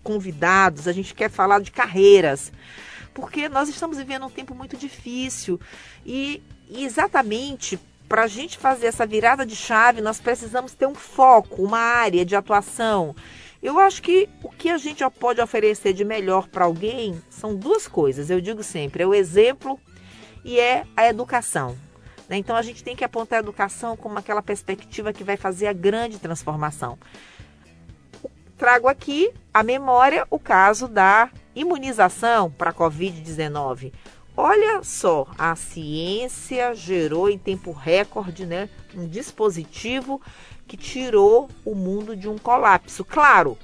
convidados, 0.04 0.88
a 0.88 0.92
gente 0.92 1.13
quer 1.13 1.30
falar 1.30 1.62
de 1.62 1.70
carreiras, 1.70 2.51
porque 3.13 3.48
nós 3.48 3.70
estamos 3.70 3.98
vivendo 3.98 4.25
um 4.25 4.32
tempo 4.32 4.56
muito 4.56 4.75
difícil 4.75 5.60
e, 6.04 6.42
e 6.68 6.84
exatamente 6.84 7.80
para 8.12 8.24
a 8.24 8.27
gente 8.27 8.58
fazer 8.58 8.88
essa 8.88 9.06
virada 9.06 9.46
de 9.46 9.56
chave, 9.56 10.01
nós 10.01 10.20
precisamos 10.20 10.74
ter 10.74 10.86
um 10.86 10.94
foco, 10.94 11.63
uma 11.63 11.80
área 11.80 12.25
de 12.25 12.36
atuação. 12.36 13.15
Eu 13.63 13.80
acho 13.80 14.01
que 14.01 14.27
o 14.44 14.50
que 14.50 14.70
a 14.70 14.77
gente 14.77 15.01
pode 15.12 15.39
oferecer 15.39 15.94
de 15.94 16.03
melhor 16.03 16.50
para 16.50 16.65
alguém 16.65 17.24
são 17.30 17.56
duas 17.56 17.88
coisas. 17.88 18.30
Eu 18.30 18.41
digo 18.41 18.63
sempre: 18.63 19.03
é 19.03 19.08
o 19.08 19.13
exemplo 19.13 19.80
e 20.44 20.60
é 20.60 20.84
a 20.94 21.08
educação. 21.08 21.77
Né? 22.27 22.36
Então 22.36 22.58
a 22.58 22.62
gente 22.62 22.84
tem 22.84 22.98
que 22.98 23.06
apontar 23.06 23.39
a 23.39 23.44
educação 23.44 23.96
como 23.96 24.20
aquela 24.20 24.41
perspectiva 24.41 25.13
que 25.13 25.24
vai 25.24 25.38
fazer 25.38 25.68
a 25.68 25.74
grande 25.74 26.20
transformação. 26.20 27.00
Trago 28.58 28.89
aqui 28.89 29.32
a 29.53 29.63
memória 29.63 30.27
o 30.30 30.38
caso 30.38 30.89
da 30.89 31.30
imunização 31.56 32.51
para 32.51 32.72
a 32.72 32.74
Covid-19. 32.74 33.94
Olha 34.35 34.81
só, 34.81 35.27
a 35.38 35.55
ciência 35.55 36.73
gerou 36.73 37.29
em 37.29 37.38
tempo 37.38 37.71
recorde 37.71 38.45
né, 38.45 38.69
um 38.95 39.07
dispositivo 39.07 40.21
que 40.65 40.77
tirou 40.77 41.50
o 41.65 41.75
mundo 41.75 42.15
de 42.15 42.29
um 42.29 42.38
colapso. 42.38 43.03
Claro, 43.03 43.57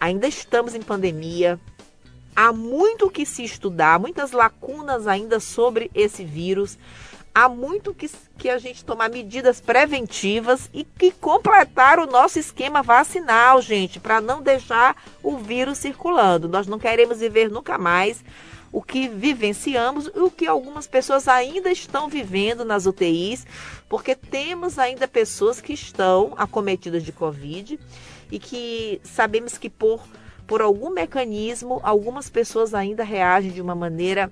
ainda 0.00 0.26
estamos 0.26 0.74
em 0.74 0.80
pandemia, 0.80 1.60
há 2.34 2.50
muito 2.50 3.10
que 3.10 3.26
se 3.26 3.44
estudar, 3.44 4.00
muitas 4.00 4.32
lacunas 4.32 5.06
ainda 5.06 5.38
sobre 5.38 5.90
esse 5.94 6.24
vírus, 6.24 6.78
há 7.34 7.46
muito 7.46 7.92
que, 7.92 8.10
que 8.38 8.48
a 8.48 8.56
gente 8.56 8.86
tomar 8.86 9.10
medidas 9.10 9.60
preventivas 9.60 10.70
e 10.72 10.82
que 10.82 11.12
completar 11.12 11.98
o 11.98 12.06
nosso 12.06 12.38
esquema 12.38 12.82
vacinal, 12.82 13.60
gente, 13.60 14.00
para 14.00 14.22
não 14.22 14.40
deixar 14.40 14.96
o 15.22 15.36
vírus 15.36 15.76
circulando. 15.76 16.48
Nós 16.48 16.66
não 16.66 16.78
queremos 16.78 17.18
viver 17.18 17.50
nunca 17.50 17.76
mais 17.76 18.24
o 18.76 18.82
que 18.82 19.08
vivenciamos 19.08 20.10
e 20.14 20.18
o 20.18 20.30
que 20.30 20.46
algumas 20.46 20.86
pessoas 20.86 21.28
ainda 21.28 21.72
estão 21.72 22.10
vivendo 22.10 22.62
nas 22.62 22.84
UTIs, 22.84 23.46
porque 23.88 24.14
temos 24.14 24.78
ainda 24.78 25.08
pessoas 25.08 25.62
que 25.62 25.72
estão 25.72 26.34
acometidas 26.36 27.02
de 27.02 27.10
Covid 27.10 27.80
e 28.30 28.38
que 28.38 29.00
sabemos 29.02 29.56
que 29.56 29.70
por, 29.70 30.06
por 30.46 30.60
algum 30.60 30.90
mecanismo 30.90 31.80
algumas 31.82 32.28
pessoas 32.28 32.74
ainda 32.74 33.02
reagem 33.02 33.50
de 33.50 33.62
uma 33.62 33.74
maneira 33.74 34.30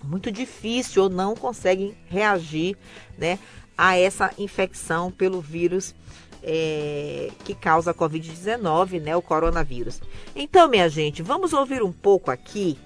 muito 0.00 0.30
difícil 0.30 1.02
ou 1.02 1.10
não 1.10 1.34
conseguem 1.34 1.92
reagir 2.06 2.76
né, 3.18 3.36
a 3.76 3.98
essa 3.98 4.32
infecção 4.38 5.10
pelo 5.10 5.40
vírus 5.40 5.92
é, 6.40 7.32
que 7.44 7.52
causa 7.52 7.90
a 7.90 7.94
Covid-19, 7.94 9.02
né, 9.02 9.16
o 9.16 9.22
coronavírus. 9.22 10.00
Então, 10.36 10.68
minha 10.68 10.88
gente, 10.88 11.20
vamos 11.20 11.52
ouvir 11.52 11.82
um 11.82 11.90
pouco 11.90 12.30
aqui 12.30 12.78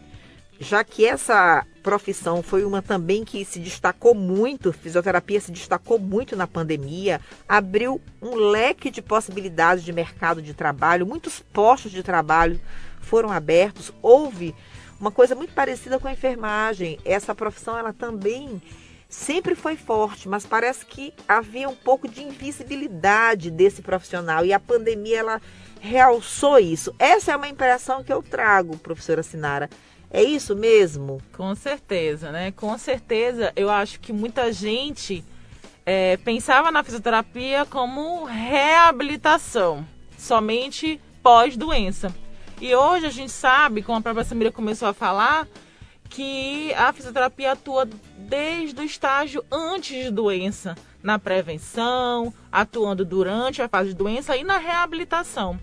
já 0.60 0.84
que 0.84 1.06
essa 1.06 1.66
profissão 1.82 2.42
foi 2.42 2.64
uma 2.64 2.82
também 2.82 3.24
que 3.24 3.42
se 3.46 3.58
destacou 3.58 4.14
muito, 4.14 4.74
fisioterapia 4.74 5.40
se 5.40 5.50
destacou 5.50 5.98
muito 5.98 6.36
na 6.36 6.46
pandemia, 6.46 7.18
abriu 7.48 7.98
um 8.20 8.34
leque 8.34 8.90
de 8.90 9.00
possibilidades 9.00 9.82
de 9.82 9.90
mercado 9.90 10.42
de 10.42 10.52
trabalho, 10.52 11.06
muitos 11.06 11.40
postos 11.40 11.90
de 11.90 12.02
trabalho 12.02 12.60
foram 13.00 13.32
abertos, 13.32 13.90
houve 14.02 14.54
uma 15.00 15.10
coisa 15.10 15.34
muito 15.34 15.54
parecida 15.54 15.98
com 15.98 16.06
a 16.06 16.12
enfermagem. 16.12 16.98
Essa 17.06 17.34
profissão 17.34 17.78
ela 17.78 17.94
também 17.94 18.60
sempre 19.08 19.54
foi 19.54 19.76
forte, 19.76 20.28
mas 20.28 20.44
parece 20.44 20.84
que 20.84 21.14
havia 21.26 21.70
um 21.70 21.74
pouco 21.74 22.06
de 22.06 22.22
invisibilidade 22.22 23.50
desse 23.50 23.80
profissional 23.80 24.44
e 24.44 24.52
a 24.52 24.60
pandemia 24.60 25.20
ela 25.20 25.42
realçou 25.80 26.58
isso. 26.58 26.94
Essa 26.98 27.32
é 27.32 27.36
uma 27.36 27.48
impressão 27.48 28.04
que 28.04 28.12
eu 28.12 28.22
trago, 28.22 28.76
professora 28.76 29.22
Sinara 29.22 29.70
é 30.10 30.22
isso 30.22 30.56
mesmo? 30.56 31.22
Com 31.36 31.54
certeza, 31.54 32.32
né? 32.32 32.50
Com 32.52 32.76
certeza, 32.76 33.52
eu 33.54 33.70
acho 33.70 34.00
que 34.00 34.12
muita 34.12 34.52
gente 34.52 35.24
é, 35.86 36.16
pensava 36.18 36.72
na 36.72 36.82
fisioterapia 36.82 37.64
como 37.64 38.24
reabilitação, 38.24 39.86
somente 40.18 41.00
pós-doença. 41.22 42.12
E 42.60 42.74
hoje 42.74 43.06
a 43.06 43.10
gente 43.10 43.32
sabe, 43.32 43.82
como 43.82 43.98
a 43.98 44.00
própria 44.02 44.24
Samira 44.24 44.50
começou 44.52 44.88
a 44.88 44.92
falar, 44.92 45.46
que 46.08 46.74
a 46.74 46.92
fisioterapia 46.92 47.52
atua 47.52 47.88
desde 48.18 48.80
o 48.80 48.84
estágio 48.84 49.44
antes 49.50 50.04
de 50.04 50.10
doença, 50.10 50.76
na 51.02 51.18
prevenção, 51.18 52.34
atuando 52.52 53.04
durante 53.04 53.62
a 53.62 53.68
fase 53.68 53.90
de 53.90 53.94
doença 53.94 54.36
e 54.36 54.44
na 54.44 54.58
reabilitação. 54.58 55.58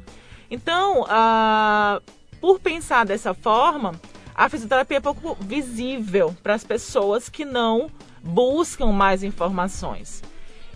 Então, 0.50 1.06
ah, 1.10 2.02
por 2.42 2.60
pensar 2.60 3.06
dessa 3.06 3.34
forma, 3.34 4.00
a 4.38 4.48
fisioterapia 4.48 4.98
é 4.98 5.02
pouco 5.02 5.36
visível 5.42 6.36
para 6.44 6.54
as 6.54 6.64
pessoas 6.64 7.28
que 7.28 7.44
não 7.44 7.90
buscam 8.22 8.92
mais 8.92 9.24
informações. 9.24 10.22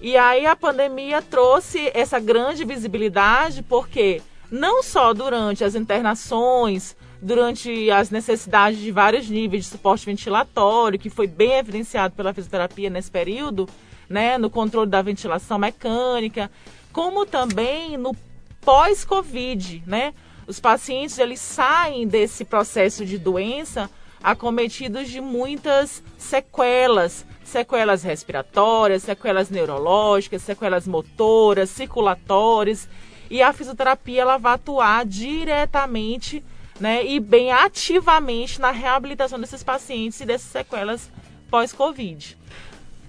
E 0.01 0.17
aí 0.17 0.47
a 0.47 0.55
pandemia 0.55 1.21
trouxe 1.21 1.91
essa 1.93 2.19
grande 2.19 2.65
visibilidade 2.65 3.61
porque 3.61 4.19
não 4.49 4.81
só 4.81 5.13
durante 5.13 5.63
as 5.63 5.75
internações, 5.75 6.97
durante 7.21 7.91
as 7.91 8.09
necessidades 8.09 8.79
de 8.79 8.91
vários 8.91 9.29
níveis 9.29 9.65
de 9.65 9.69
suporte 9.69 10.07
ventilatório, 10.07 10.97
que 10.97 11.11
foi 11.11 11.27
bem 11.27 11.53
evidenciado 11.59 12.15
pela 12.15 12.33
fisioterapia 12.33 12.89
nesse 12.89 13.11
período, 13.11 13.69
né, 14.09 14.39
no 14.39 14.49
controle 14.49 14.89
da 14.89 15.03
ventilação 15.03 15.59
mecânica, 15.59 16.49
como 16.91 17.27
também 17.27 17.95
no 17.95 18.15
pós-Covid, 18.59 19.83
né? 19.85 20.13
Os 20.51 20.59
pacientes 20.59 21.17
eles 21.17 21.39
saem 21.39 22.05
desse 22.05 22.43
processo 22.43 23.05
de 23.05 23.17
doença 23.17 23.89
acometidos 24.21 25.09
de 25.09 25.21
muitas 25.21 26.03
sequelas, 26.17 27.25
sequelas 27.41 28.03
respiratórias, 28.03 29.03
sequelas 29.03 29.49
neurológicas, 29.49 30.41
sequelas 30.41 30.85
motoras, 30.85 31.69
circulatórias, 31.69 32.89
e 33.29 33.41
a 33.41 33.53
fisioterapia 33.53 34.23
ela 34.23 34.37
vai 34.37 34.55
atuar 34.55 35.05
diretamente, 35.05 36.43
né, 36.77 37.05
e 37.05 37.17
bem 37.17 37.53
ativamente 37.53 38.59
na 38.59 38.71
reabilitação 38.71 39.39
desses 39.39 39.63
pacientes 39.63 40.19
e 40.19 40.25
dessas 40.25 40.51
sequelas 40.51 41.09
pós-Covid. 41.49 42.37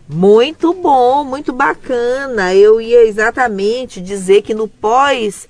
Muito 0.08 0.72
bom, 0.74 1.24
muito 1.24 1.52
bacana. 1.52 2.54
Eu 2.54 2.80
ia 2.80 3.04
exatamente 3.04 4.00
dizer 4.00 4.42
que 4.42 4.54
no 4.54 4.68
pós 4.68 5.48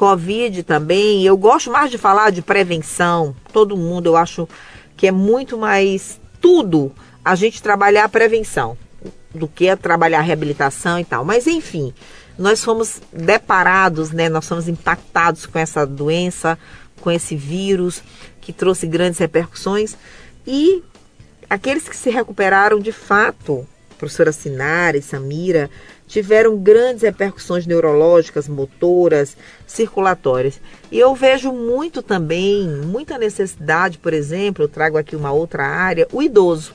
Covid 0.00 0.62
também. 0.62 1.26
Eu 1.26 1.36
gosto 1.36 1.70
mais 1.70 1.90
de 1.90 1.98
falar 1.98 2.30
de 2.30 2.40
prevenção. 2.40 3.36
Todo 3.52 3.76
mundo, 3.76 4.06
eu 4.06 4.16
acho 4.16 4.48
que 4.96 5.06
é 5.06 5.12
muito 5.12 5.58
mais 5.58 6.18
tudo 6.40 6.90
a 7.22 7.34
gente 7.34 7.62
trabalhar 7.62 8.04
a 8.04 8.08
prevenção 8.08 8.78
do 9.34 9.46
que 9.46 9.76
trabalhar 9.76 10.20
a 10.20 10.22
reabilitação 10.22 10.98
e 10.98 11.04
tal. 11.04 11.22
Mas 11.22 11.46
enfim, 11.46 11.92
nós 12.38 12.64
fomos 12.64 13.02
deparados, 13.12 14.10
né? 14.10 14.30
Nós 14.30 14.48
fomos 14.48 14.68
impactados 14.68 15.44
com 15.44 15.58
essa 15.58 15.86
doença, 15.86 16.58
com 17.02 17.10
esse 17.10 17.36
vírus 17.36 18.02
que 18.40 18.54
trouxe 18.54 18.86
grandes 18.86 19.18
repercussões 19.18 19.98
e 20.46 20.82
aqueles 21.50 21.86
que 21.86 21.96
se 21.96 22.08
recuperaram 22.08 22.80
de 22.80 22.90
fato 22.90 23.66
professora 23.98 24.32
Sinara 24.32 24.96
e 24.96 25.02
Samira, 25.02 25.68
tiveram 26.10 26.58
grandes 26.58 27.04
repercussões 27.04 27.66
neurológicas, 27.66 28.48
motoras, 28.48 29.36
circulatórias. 29.64 30.60
E 30.90 30.98
eu 30.98 31.14
vejo 31.14 31.52
muito 31.52 32.02
também, 32.02 32.66
muita 32.66 33.16
necessidade, 33.16 33.96
por 33.96 34.12
exemplo, 34.12 34.64
eu 34.64 34.68
trago 34.68 34.98
aqui 34.98 35.14
uma 35.14 35.30
outra 35.30 35.64
área, 35.64 36.08
o 36.12 36.20
idoso. 36.20 36.74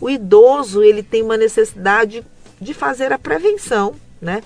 O 0.00 0.10
idoso, 0.10 0.82
ele 0.82 1.00
tem 1.00 1.22
uma 1.22 1.36
necessidade 1.36 2.24
de 2.60 2.74
fazer 2.74 3.12
a 3.12 3.18
prevenção, 3.18 3.94
né? 4.20 4.42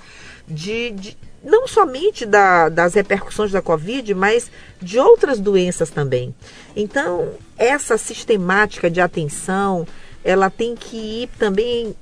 De, 0.47 0.91
de 0.91 1.17
não 1.43 1.67
somente 1.67 2.27
da, 2.27 2.69
das 2.69 2.93
repercussões 2.93 3.53
da 3.53 3.63
Covid, 3.63 4.13
mas 4.15 4.51
de 4.83 4.99
outras 4.99 5.41
doenças 5.41 5.89
também. 5.89 6.35
Então, 6.77 7.31
essa 7.57 7.97
sistemática 7.97 8.91
de 8.91 9.01
atenção, 9.01 9.87
ela 10.23 10.51
tem 10.51 10.75
que 10.75 11.23
ir 11.23 11.31
também 11.39 11.97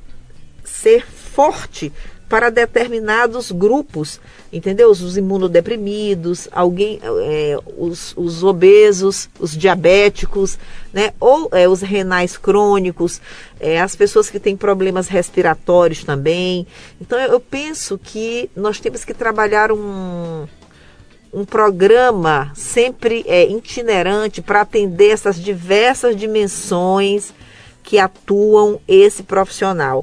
ser 0.65 1.07
forte 1.35 1.93
para 2.33 2.49
determinados 2.49 3.53
grupos, 3.53 4.19
entendeu? 4.51 4.91
Os 4.91 5.19
imunodeprimidos, 5.19 6.49
alguém, 6.51 6.99
é, 7.25 7.59
os, 7.77 8.15
os, 8.17 8.43
obesos, 8.43 9.29
os 9.39 9.55
diabéticos, 9.55 10.59
né? 10.95 11.13
Ou 11.21 11.51
é, 11.53 11.69
os 11.69 11.83
renais 11.83 12.39
crônicos, 12.39 13.21
é, 13.61 13.79
as 13.79 13.95
pessoas 13.95 14.31
que 14.31 14.41
têm 14.41 14.57
problemas 14.57 15.09
respiratórios 15.09 16.05
também. 16.05 16.67
Então 16.99 17.21
eu, 17.21 17.33
eu 17.33 17.41
penso 17.41 18.01
que 18.03 18.49
nós 18.57 18.81
temos 18.81 19.05
que 19.05 19.13
trabalhar 19.13 19.71
um, 19.71 20.47
um 21.35 21.45
programa 21.45 22.51
sempre 22.55 23.27
é, 23.27 23.47
itinerante 23.47 24.41
para 24.41 24.63
atender 24.63 25.11
essas 25.11 25.37
diversas 25.37 26.17
dimensões 26.17 27.35
que 27.83 27.99
atuam 27.99 28.81
esse 28.89 29.23
profissional 29.23 30.03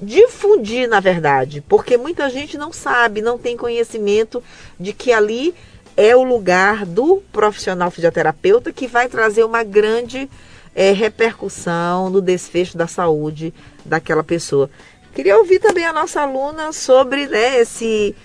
difundir, 0.00 0.88
na 0.88 1.00
verdade, 1.00 1.62
porque 1.68 1.96
muita 1.96 2.28
gente 2.30 2.56
não 2.56 2.72
sabe, 2.72 3.22
não 3.22 3.38
tem 3.38 3.56
conhecimento 3.56 4.42
de 4.78 4.92
que 4.92 5.12
ali 5.12 5.54
é 5.96 6.16
o 6.16 6.22
lugar 6.22 6.86
do 6.86 7.22
profissional 7.32 7.90
fisioterapeuta 7.90 8.72
que 8.72 8.86
vai 8.86 9.08
trazer 9.08 9.44
uma 9.44 9.62
grande 9.62 10.28
é, 10.74 10.92
repercussão 10.92 12.08
no 12.08 12.20
desfecho 12.20 12.76
da 12.76 12.86
saúde 12.86 13.52
daquela 13.84 14.24
pessoa. 14.24 14.70
Queria 15.14 15.36
ouvir 15.36 15.58
também 15.58 15.84
a 15.84 15.92
nossa 15.92 16.22
aluna 16.22 16.72
sobre 16.72 17.26
né, 17.26 17.60
esse 17.60 18.16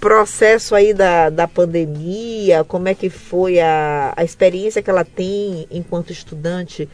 processo 0.00 0.74
aí 0.74 0.92
da, 0.92 1.30
da 1.30 1.46
pandemia, 1.46 2.64
como 2.64 2.88
é 2.88 2.94
que 2.94 3.08
foi 3.08 3.60
a, 3.60 4.12
a 4.16 4.24
experiência 4.24 4.82
que 4.82 4.90
ela 4.90 5.04
tem 5.04 5.66
enquanto 5.70 6.12
estudante 6.12 6.88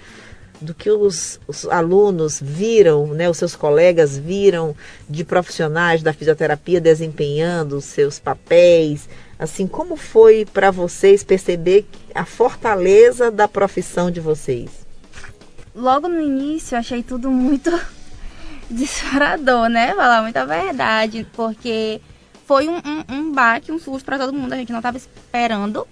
do 0.61 0.75
que 0.75 0.91
os, 0.91 1.41
os, 1.47 1.67
alunos 1.67 2.39
viram, 2.41 3.09
né, 3.09 3.31
os 3.31 3.39
seus 3.39 3.57
colegas 3.57 4.19
viram 4.19 4.77
de 5.09 5.25
profissionais 5.25 6.03
da 6.03 6.13
fisioterapia 6.13 6.81
desempenhando 6.81 7.81
seus 7.81 8.19
papéis. 8.19 9.09
Assim, 9.39 9.67
como 9.67 9.97
foi 9.97 10.45
para 10.45 10.71
vocês 10.71 11.25
perceber 11.25 11.87
a 12.15 12.27
fortaleza 12.27 13.31
da 13.31 13.49
profissão 13.49 14.11
de 14.11 14.21
vocês? 14.21 14.87
Logo 15.75 16.09
no 16.09 16.21
início, 16.21 16.77
achei 16.77 17.03
tudo 17.03 17.31
muito 17.31 17.71
desesperador, 18.69 19.69
né? 19.69 19.95
Falar 19.95 20.23
muita 20.23 20.45
verdade, 20.45 21.27
porque 21.33 22.01
foi 22.45 22.69
um, 22.69 22.77
um, 22.77 23.05
um 23.09 23.33
baque, 23.33 23.73
um 23.73 23.79
susto 23.79 24.05
para 24.05 24.19
todo 24.19 24.33
mundo. 24.33 24.53
A 24.53 24.57
gente 24.57 24.73
não 24.73 24.81
estava 24.81 24.99
esperando 24.99 25.87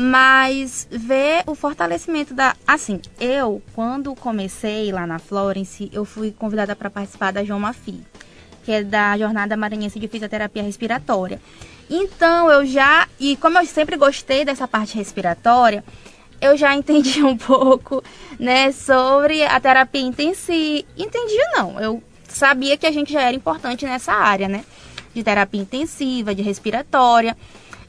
mas 0.00 0.86
ver 0.88 1.42
o 1.44 1.56
fortalecimento 1.56 2.32
da. 2.32 2.54
Assim, 2.64 3.00
eu, 3.18 3.60
quando 3.74 4.14
comecei 4.14 4.92
lá 4.92 5.04
na 5.04 5.18
Florence, 5.18 5.90
eu 5.92 6.04
fui 6.04 6.30
convidada 6.30 6.76
para 6.76 6.88
participar 6.88 7.32
da 7.32 7.42
João 7.42 7.58
Mafi, 7.58 8.00
que 8.62 8.70
é 8.70 8.84
da 8.84 9.18
Jornada 9.18 9.56
Maranhense 9.56 9.98
de 9.98 10.06
Fisioterapia 10.06 10.62
Respiratória. 10.62 11.40
Então, 11.90 12.48
eu 12.48 12.64
já. 12.64 13.08
E 13.18 13.34
como 13.38 13.58
eu 13.58 13.66
sempre 13.66 13.96
gostei 13.96 14.44
dessa 14.44 14.68
parte 14.68 14.96
respiratória, 14.96 15.82
eu 16.40 16.56
já 16.56 16.76
entendi 16.76 17.20
um 17.26 17.36
pouco, 17.36 18.00
né, 18.38 18.70
sobre 18.70 19.44
a 19.44 19.58
terapia 19.58 20.02
intensiva. 20.02 20.86
Entendia 20.96 21.50
não, 21.56 21.80
eu 21.80 22.00
sabia 22.28 22.76
que 22.76 22.86
a 22.86 22.92
gente 22.92 23.12
já 23.12 23.22
era 23.22 23.34
importante 23.34 23.84
nessa 23.84 24.12
área, 24.12 24.46
né? 24.46 24.64
De 25.12 25.24
terapia 25.24 25.60
intensiva, 25.60 26.32
de 26.36 26.42
respiratória. 26.42 27.36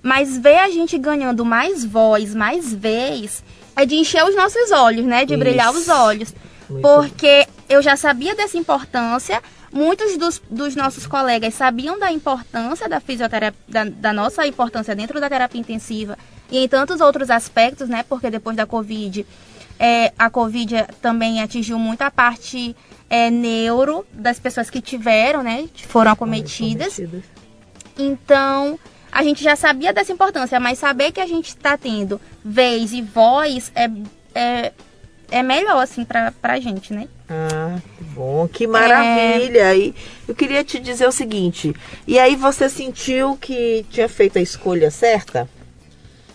Mas 0.01 0.38
ver 0.38 0.57
a 0.59 0.69
gente 0.69 0.97
ganhando 0.97 1.43
mais 1.43 1.83
voz, 1.83 2.33
mais 2.33 2.73
vez, 2.73 3.43
é 3.75 3.85
de 3.85 3.95
encher 3.95 4.23
os 4.23 4.35
nossos 4.35 4.71
olhos, 4.71 5.05
né? 5.05 5.25
De 5.25 5.33
Isso. 5.33 5.39
brilhar 5.39 5.71
os 5.71 5.88
olhos. 5.88 6.33
Muito 6.69 6.81
porque 6.81 7.47
eu 7.67 7.81
já 7.81 7.95
sabia 7.95 8.35
dessa 8.35 8.57
importância, 8.57 9.41
muitos 9.71 10.17
dos, 10.17 10.41
dos, 10.49 10.75
nossos 10.75 11.07
colegas 11.07 11.53
sabiam 11.53 11.97
da 11.97 12.12
importância 12.12 12.88
da 12.88 12.99
fisioterapia, 12.99 13.59
da, 13.67 13.83
da, 13.83 14.13
nossa 14.13 14.45
importância 14.45 14.95
dentro 14.95 15.19
da 15.19 15.29
terapia 15.29 15.59
intensiva 15.59 16.17
e 16.51 16.59
em 16.59 16.67
tantos 16.67 17.01
outros 17.01 17.29
aspectos, 17.29 17.89
né? 17.89 18.03
Porque 18.07 18.29
depois 18.29 18.55
da 18.55 18.65
Covid, 18.65 19.25
é, 19.79 20.13
a 20.17 20.29
Covid 20.29 20.85
também 21.01 21.41
atingiu 21.41 21.79
muito 21.79 22.01
a 22.01 22.12
parte 22.12 22.75
é, 23.09 23.29
neuro 23.29 24.05
das 24.12 24.39
pessoas 24.39 24.69
que 24.69 24.81
tiveram, 24.81 25.41
né? 25.41 25.67
Foram 25.88 26.12
acometidas. 26.12 26.99
Então, 27.97 28.79
a 29.12 29.24
gente 29.24 29.43
já 29.43 29.56
sabia 29.56 29.93
dessa 29.93 30.12
importância, 30.12 30.60
mas 30.60 30.80
saber 30.80 31.12
que 31.12 31.22
a 31.22 31.28
gente 31.28 31.50
está 31.50 31.78
tendo 31.78 32.19
vez 32.43 32.93
e 32.93 33.02
voz 33.02 33.72
é, 33.76 33.89
é, 34.36 34.74
é 35.32 35.43
melhor, 35.43 35.82
assim, 35.82 36.04
pra, 36.04 36.32
pra 36.32 36.60
gente, 36.60 36.93
né? 36.93 37.08
Ah, 37.30 37.80
que 37.98 38.04
bom, 38.04 38.48
que 38.48 38.67
maravilha! 38.67 39.74
É... 39.74 39.78
E 39.78 39.95
eu 40.28 40.34
queria 40.34 40.63
te 40.63 40.80
dizer 40.80 41.08
o 41.08 41.12
seguinte: 41.12 41.76
e 42.08 42.17
aí 42.17 42.36
você 42.36 42.67
sentiu 42.67 43.38
que 43.38 43.86
tinha 43.89 44.10
feito 44.10 44.39
a 44.39 44.41
escolha 44.41 44.89
certa? 44.89 45.48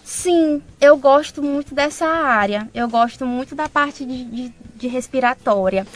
Sim, 0.05 0.63
eu 0.81 0.97
gosto 0.99 1.43
muito 1.43 1.75
dessa 1.75 2.07
área. 2.07 2.69
Eu 2.75 2.89
gosto 2.89 3.25
muito 3.25 3.55
da 3.55 3.69
parte 3.69 4.05
de, 4.05 4.25
de, 4.25 4.55
de 4.77 4.87
respiratória. 4.87 5.87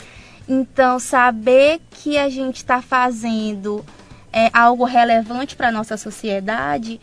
Então, 0.47 0.99
saber 0.99 1.79
que 1.91 2.17
a 2.17 2.27
gente 2.27 2.57
está 2.57 2.81
fazendo 2.81 3.85
é, 4.31 4.49
algo 4.53 4.83
relevante 4.83 5.55
para 5.55 5.69
a 5.69 5.71
nossa 5.71 5.97
sociedade, 5.97 6.99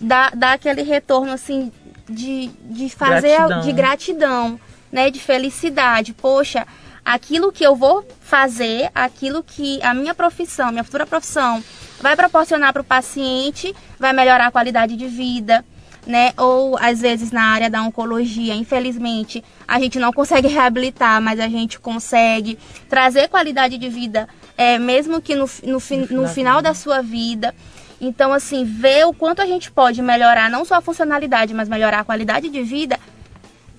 dá, 0.00 0.30
dá 0.30 0.52
aquele 0.52 0.82
retorno 0.82 1.32
assim 1.32 1.72
de, 2.08 2.50
de 2.64 2.88
fazer 2.88 3.36
gratidão. 3.36 3.60
de 3.60 3.72
gratidão, 3.72 4.60
né? 4.90 5.10
De 5.10 5.20
felicidade. 5.20 6.14
Poxa, 6.14 6.66
aquilo 7.04 7.52
que 7.52 7.64
eu 7.64 7.74
vou 7.74 8.06
fazer, 8.20 8.90
aquilo 8.94 9.42
que 9.42 9.82
a 9.82 9.94
minha 9.94 10.14
profissão, 10.14 10.70
minha 10.70 10.84
futura 10.84 11.06
profissão, 11.06 11.62
vai 12.00 12.16
proporcionar 12.16 12.72
para 12.72 12.82
o 12.82 12.84
paciente, 12.84 13.74
vai 13.98 14.12
melhorar 14.12 14.46
a 14.46 14.50
qualidade 14.50 14.96
de 14.96 15.06
vida. 15.06 15.64
Né? 16.06 16.32
Ou 16.38 16.78
às 16.80 17.02
vezes 17.02 17.30
na 17.30 17.42
área 17.42 17.68
da 17.68 17.82
oncologia, 17.82 18.54
infelizmente, 18.54 19.44
a 19.66 19.78
gente 19.78 19.98
não 19.98 20.10
consegue 20.10 20.48
reabilitar, 20.48 21.20
mas 21.20 21.38
a 21.38 21.48
gente 21.48 21.78
consegue 21.78 22.58
trazer 22.88 23.28
qualidade 23.28 23.76
de 23.76 23.90
vida 23.90 24.26
é, 24.58 24.76
mesmo 24.76 25.22
que 25.22 25.36
no, 25.36 25.48
no, 25.62 25.78
no, 25.78 26.22
no 26.22 26.28
final 26.28 26.60
da 26.60 26.74
sua 26.74 27.00
vida. 27.00 27.54
Então, 28.00 28.32
assim, 28.32 28.64
ver 28.64 29.06
o 29.06 29.14
quanto 29.14 29.40
a 29.40 29.46
gente 29.46 29.70
pode 29.70 30.02
melhorar 30.02 30.50
não 30.50 30.64
só 30.64 30.74
a 30.74 30.80
funcionalidade, 30.80 31.54
mas 31.54 31.68
melhorar 31.68 32.00
a 32.00 32.04
qualidade 32.04 32.48
de 32.48 32.62
vida, 32.62 32.98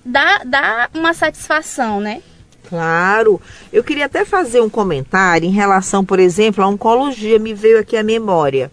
dá, 0.04 0.40
dá 0.44 0.88
uma 0.94 1.12
satisfação, 1.12 2.00
né? 2.00 2.22
Claro. 2.68 3.40
Eu 3.72 3.84
queria 3.84 4.06
até 4.06 4.24
fazer 4.24 4.60
um 4.60 4.70
comentário 4.70 5.46
em 5.46 5.52
relação, 5.52 6.04
por 6.04 6.18
exemplo, 6.18 6.64
à 6.64 6.66
oncologia, 6.68 7.38
me 7.38 7.52
veio 7.52 7.78
aqui 7.78 7.96
a 7.96 8.02
memória. 8.02 8.70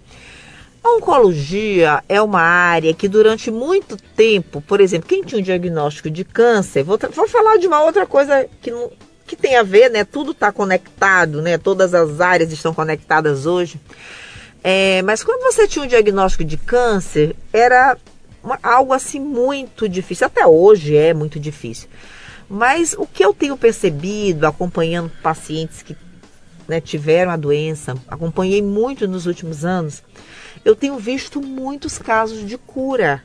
A 0.83 0.95
oncologia 0.95 2.01
é 2.07 2.21
uma 2.21 2.41
área 2.41 2.93
que 2.93 3.09
durante 3.09 3.51
muito 3.51 3.97
tempo, 3.97 4.61
por 4.61 4.79
exemplo, 4.79 5.09
quem 5.09 5.23
tinha 5.23 5.39
um 5.39 5.43
diagnóstico 5.43 6.09
de 6.09 6.23
câncer, 6.23 6.83
vou, 6.83 6.97
vou 7.13 7.27
falar 7.27 7.57
de 7.57 7.67
uma 7.67 7.81
outra 7.83 8.05
coisa 8.05 8.47
que 8.61 8.71
não, 8.71 8.91
que 9.27 9.35
tem 9.35 9.57
a 9.57 9.63
ver, 9.63 9.91
né? 9.91 10.05
Tudo 10.05 10.31
está 10.31 10.51
conectado, 10.51 11.41
né? 11.41 11.57
Todas 11.57 11.93
as 11.93 12.21
áreas 12.21 12.51
estão 12.51 12.73
conectadas 12.73 13.45
hoje. 13.45 13.79
É, 14.63 15.01
mas 15.03 15.23
quando 15.23 15.43
você 15.43 15.67
tinha 15.67 15.83
um 15.83 15.87
diagnóstico 15.87 16.43
de 16.43 16.57
câncer, 16.57 17.35
era 17.51 17.97
uma, 18.41 18.57
algo 18.63 18.93
assim 18.93 19.19
muito 19.19 19.87
difícil. 19.87 20.25
Até 20.25 20.47
hoje 20.47 20.95
é 20.95 21.13
muito 21.13 21.39
difícil. 21.39 21.89
Mas 22.49 22.95
o 22.97 23.05
que 23.05 23.23
eu 23.23 23.33
tenho 23.33 23.57
percebido, 23.57 24.47
acompanhando 24.47 25.11
pacientes 25.21 25.83
que 25.83 25.95
né, 26.67 26.79
tiveram 26.79 27.31
a 27.31 27.37
doença, 27.37 27.95
acompanhei 28.07 28.61
muito 28.61 29.07
nos 29.07 29.25
últimos 29.25 29.65
anos, 29.65 30.01
eu 30.63 30.75
tenho 30.75 30.97
visto 30.97 31.41
muitos 31.41 31.97
casos 31.97 32.45
de 32.45 32.57
cura 32.57 33.23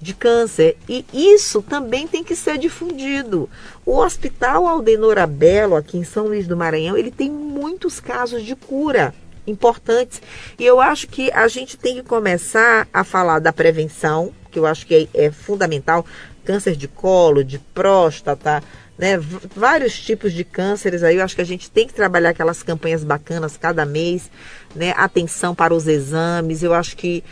de 0.00 0.14
câncer. 0.14 0.76
E 0.88 1.04
isso 1.12 1.62
também 1.62 2.06
tem 2.06 2.22
que 2.22 2.36
ser 2.36 2.58
difundido. 2.58 3.48
O 3.84 3.96
Hospital 3.96 4.66
Aldenor 4.66 5.18
Abelo, 5.18 5.76
aqui 5.76 5.96
em 5.96 6.04
São 6.04 6.26
Luís 6.26 6.46
do 6.46 6.56
Maranhão, 6.56 6.96
ele 6.96 7.10
tem 7.10 7.30
muitos 7.30 8.00
casos 8.00 8.44
de 8.44 8.54
cura 8.54 9.14
importantes. 9.46 10.20
E 10.58 10.64
eu 10.64 10.80
acho 10.80 11.06
que 11.08 11.30
a 11.32 11.48
gente 11.48 11.76
tem 11.76 11.96
que 11.96 12.02
começar 12.02 12.88
a 12.92 13.04
falar 13.04 13.38
da 13.38 13.52
prevenção, 13.52 14.32
que 14.50 14.58
eu 14.58 14.66
acho 14.66 14.86
que 14.86 15.08
é, 15.14 15.26
é 15.26 15.30
fundamental. 15.30 16.04
Câncer 16.44 16.76
de 16.76 16.86
colo, 16.86 17.42
de 17.42 17.58
próstata, 17.58 18.62
né? 18.98 19.18
Vários 19.54 19.98
tipos 19.98 20.32
de 20.32 20.44
cânceres 20.44 21.02
aí, 21.02 21.16
eu 21.16 21.24
acho 21.24 21.34
que 21.34 21.42
a 21.42 21.46
gente 21.46 21.70
tem 21.70 21.86
que 21.86 21.94
trabalhar 21.94 22.30
aquelas 22.30 22.62
campanhas 22.62 23.04
bacanas 23.04 23.56
cada 23.56 23.84
mês, 23.84 24.30
né? 24.74 24.94
Atenção 24.96 25.54
para 25.54 25.74
os 25.74 25.86
exames, 25.86 26.62
eu 26.62 26.72
acho 26.72 26.96
que 26.96 27.22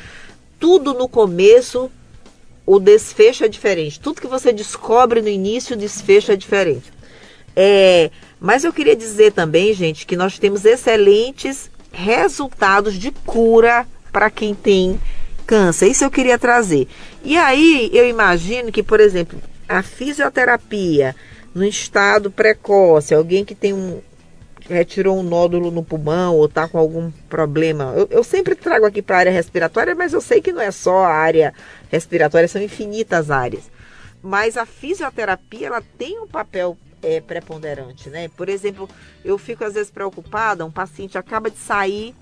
tudo 0.58 0.94
no 0.94 1.08
começo 1.08 1.90
o 2.66 2.78
desfecho 2.78 3.44
é 3.44 3.48
diferente. 3.48 4.00
Tudo 4.00 4.20
que 4.20 4.26
você 4.26 4.52
descobre 4.52 5.20
no 5.20 5.28
início, 5.28 5.76
o 5.76 5.78
desfecho 5.78 6.32
é 6.32 6.36
diferente. 6.36 6.92
É, 7.56 8.10
mas 8.40 8.64
eu 8.64 8.72
queria 8.72 8.96
dizer 8.96 9.32
também, 9.32 9.72
gente, 9.74 10.06
que 10.06 10.16
nós 10.16 10.38
temos 10.38 10.64
excelentes 10.64 11.70
resultados 11.92 12.94
de 12.94 13.10
cura 13.10 13.86
para 14.12 14.30
quem 14.30 14.54
tem 14.54 15.00
câncer. 15.46 15.88
Isso 15.88 16.04
eu 16.04 16.10
queria 16.10 16.38
trazer. 16.38 16.88
E 17.22 17.36
aí 17.36 17.90
eu 17.92 18.08
imagino 18.08 18.72
que, 18.72 18.82
por 18.82 19.00
exemplo, 19.00 19.38
a 19.68 19.82
fisioterapia 19.82 21.14
no 21.54 21.64
estado 21.64 22.30
precoce, 22.30 23.14
alguém 23.14 23.44
que 23.44 23.54
tem 23.54 23.72
um 23.72 24.00
retirou 24.68 25.18
um 25.18 25.22
nódulo 25.22 25.70
no 25.70 25.84
pulmão 25.84 26.36
ou 26.36 26.46
está 26.46 26.66
com 26.66 26.78
algum 26.78 27.10
problema. 27.28 27.92
Eu, 27.96 28.08
eu 28.10 28.24
sempre 28.24 28.54
trago 28.54 28.86
aqui 28.86 29.02
para 29.02 29.16
a 29.16 29.18
área 29.20 29.32
respiratória, 29.32 29.94
mas 29.94 30.12
eu 30.12 30.20
sei 30.20 30.40
que 30.40 30.52
não 30.52 30.60
é 30.60 30.70
só 30.70 31.04
a 31.04 31.12
área 31.12 31.52
respiratória, 31.90 32.48
são 32.48 32.62
infinitas 32.62 33.30
áreas. 33.30 33.70
Mas 34.22 34.56
a 34.56 34.64
fisioterapia 34.64 35.66
ela 35.66 35.82
tem 35.98 36.18
um 36.18 36.26
papel 36.26 36.78
é, 37.02 37.20
preponderante, 37.20 38.08
né? 38.08 38.28
Por 38.36 38.48
exemplo, 38.48 38.88
eu 39.22 39.36
fico 39.36 39.64
às 39.64 39.74
vezes 39.74 39.90
preocupada, 39.90 40.64
um 40.64 40.70
paciente 40.70 41.18
acaba 41.18 41.50
de 41.50 41.58
sair 41.58 42.14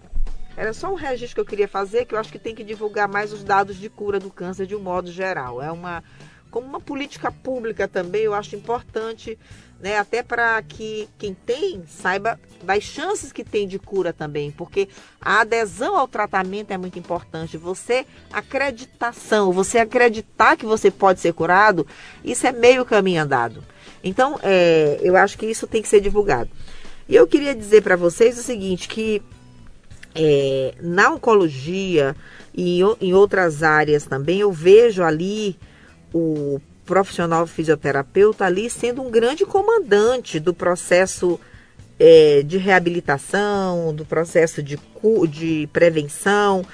era 0.56 0.72
só 0.72 0.92
um 0.92 0.94
registro 0.94 1.36
que 1.36 1.40
eu 1.40 1.46
queria 1.46 1.68
fazer, 1.68 2.04
que 2.04 2.14
eu 2.14 2.18
acho 2.18 2.30
que 2.30 2.38
tem 2.38 2.54
que 2.54 2.62
divulgar 2.62 3.08
mais 3.08 3.32
os 3.32 3.42
dados 3.42 3.76
de 3.76 3.88
cura 3.88 4.18
do 4.18 4.30
câncer 4.30 4.66
de 4.66 4.76
um 4.76 4.80
modo 4.80 5.10
geral. 5.10 5.62
É 5.62 5.72
uma 5.72 6.04
como 6.50 6.66
uma 6.66 6.80
política 6.80 7.32
pública 7.32 7.88
também, 7.88 8.24
eu 8.24 8.34
acho 8.34 8.54
importante, 8.54 9.38
né, 9.82 9.98
até 9.98 10.22
para 10.22 10.62
que 10.62 11.08
quem 11.18 11.34
tem 11.34 11.82
saiba 11.88 12.38
das 12.62 12.84
chances 12.84 13.32
que 13.32 13.42
tem 13.42 13.66
de 13.66 13.80
cura 13.80 14.12
também, 14.12 14.52
porque 14.52 14.88
a 15.20 15.40
adesão 15.40 15.96
ao 15.96 16.06
tratamento 16.06 16.70
é 16.70 16.78
muito 16.78 17.00
importante. 17.00 17.58
Você 17.58 18.06
acreditação, 18.32 19.50
você 19.50 19.80
acreditar 19.80 20.56
que 20.56 20.64
você 20.64 20.88
pode 20.88 21.18
ser 21.18 21.32
curado, 21.32 21.84
isso 22.24 22.46
é 22.46 22.52
meio 22.52 22.84
caminho 22.84 23.22
andado. 23.22 23.64
Então, 24.04 24.38
é, 24.44 25.00
eu 25.02 25.16
acho 25.16 25.36
que 25.36 25.46
isso 25.46 25.66
tem 25.66 25.82
que 25.82 25.88
ser 25.88 26.00
divulgado. 26.00 26.48
E 27.08 27.16
eu 27.16 27.26
queria 27.26 27.54
dizer 27.54 27.82
para 27.82 27.96
vocês 27.96 28.38
o 28.38 28.42
seguinte, 28.42 28.86
que 28.86 29.20
é, 30.14 30.74
na 30.80 31.10
oncologia 31.10 32.14
e 32.54 32.80
em 33.00 33.14
outras 33.14 33.64
áreas 33.64 34.04
também, 34.04 34.38
eu 34.38 34.52
vejo 34.52 35.02
ali 35.02 35.58
o 36.14 36.60
profissional 36.84 37.46
fisioterapeuta 37.46 38.44
ali 38.44 38.68
sendo 38.68 39.02
um 39.02 39.10
grande 39.10 39.44
comandante 39.44 40.40
do 40.40 40.52
processo 40.52 41.38
é, 41.98 42.42
de 42.42 42.58
reabilitação, 42.58 43.94
do 43.94 44.04
processo 44.04 44.62
de, 44.62 44.78
de 45.28 45.68
prevenção. 45.72 46.64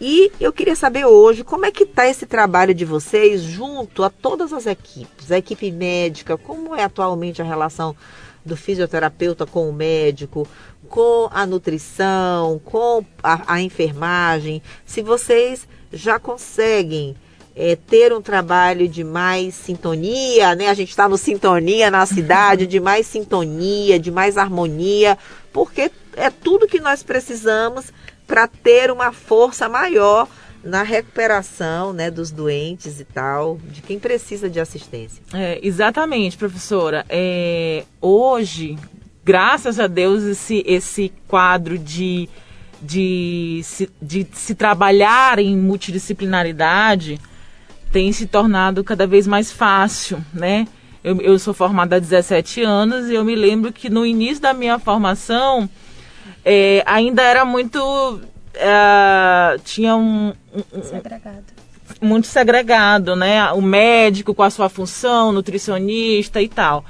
E 0.00 0.30
eu 0.38 0.52
queria 0.52 0.76
saber 0.76 1.06
hoje 1.06 1.42
como 1.42 1.64
é 1.64 1.70
que 1.70 1.84
está 1.84 2.06
esse 2.06 2.26
trabalho 2.26 2.74
de 2.74 2.84
vocês 2.84 3.42
junto 3.42 4.04
a 4.04 4.10
todas 4.10 4.52
as 4.52 4.66
equipes, 4.66 5.32
a 5.32 5.38
equipe 5.38 5.72
médica, 5.72 6.36
como 6.36 6.74
é 6.74 6.84
atualmente 6.84 7.40
a 7.40 7.44
relação 7.44 7.96
do 8.44 8.56
fisioterapeuta 8.56 9.44
com 9.44 9.68
o 9.68 9.72
médico, 9.72 10.46
com 10.88 11.28
a 11.32 11.44
nutrição, 11.44 12.60
com 12.64 13.04
a, 13.22 13.54
a 13.54 13.60
enfermagem, 13.60 14.62
se 14.84 15.02
vocês 15.02 15.66
já 15.92 16.18
conseguem 16.20 17.16
é, 17.56 17.74
ter 17.74 18.12
um 18.12 18.20
trabalho 18.20 18.86
de 18.86 19.02
mais 19.02 19.54
sintonia, 19.54 20.54
né? 20.54 20.68
A 20.68 20.74
gente 20.74 20.90
está 20.90 21.08
no 21.08 21.16
sintonia 21.16 21.90
na 21.90 22.04
cidade, 22.04 22.66
de 22.66 22.78
mais 22.78 23.06
sintonia, 23.06 23.98
de 23.98 24.10
mais 24.10 24.36
harmonia, 24.36 25.16
porque 25.54 25.90
é 26.14 26.28
tudo 26.28 26.66
que 26.66 26.78
nós 26.78 27.02
precisamos 27.02 27.86
para 28.26 28.46
ter 28.46 28.90
uma 28.90 29.10
força 29.10 29.70
maior 29.70 30.28
na 30.62 30.82
recuperação 30.82 31.92
né, 31.92 32.10
dos 32.10 32.30
doentes 32.30 33.00
e 33.00 33.04
tal, 33.04 33.58
de 33.70 33.80
quem 33.80 33.98
precisa 33.98 34.50
de 34.50 34.60
assistência. 34.60 35.22
É, 35.32 35.58
exatamente, 35.62 36.36
professora. 36.36 37.06
É, 37.08 37.84
hoje, 38.00 38.76
graças 39.24 39.80
a 39.80 39.86
Deus, 39.86 40.24
esse, 40.24 40.62
esse 40.66 41.12
quadro 41.28 41.78
de, 41.78 42.28
de, 42.82 43.62
de, 44.02 44.24
de 44.24 44.36
se 44.36 44.54
trabalhar 44.54 45.38
em 45.38 45.56
multidisciplinaridade 45.56 47.18
tem 47.96 48.12
se 48.12 48.26
tornado 48.26 48.84
cada 48.84 49.06
vez 49.06 49.26
mais 49.26 49.50
fácil, 49.50 50.22
né? 50.34 50.68
Eu, 51.02 51.18
eu 51.22 51.38
sou 51.38 51.54
formada 51.54 51.96
há 51.96 51.98
17 51.98 52.62
anos 52.62 53.08
e 53.08 53.14
eu 53.14 53.24
me 53.24 53.34
lembro 53.34 53.72
que 53.72 53.88
no 53.88 54.04
início 54.04 54.42
da 54.42 54.52
minha 54.52 54.78
formação 54.78 55.66
é, 56.44 56.82
ainda 56.84 57.22
era 57.22 57.42
muito. 57.42 58.20
É, 58.52 59.56
tinha 59.64 59.96
um, 59.96 60.34
um, 60.74 60.82
segregado. 60.82 61.44
Muito 61.98 62.26
segregado, 62.26 63.16
né? 63.16 63.50
O 63.52 63.62
médico 63.62 64.34
com 64.34 64.42
a 64.42 64.50
sua 64.50 64.68
função, 64.68 65.32
nutricionista 65.32 66.42
e 66.42 66.50
tal. 66.50 66.84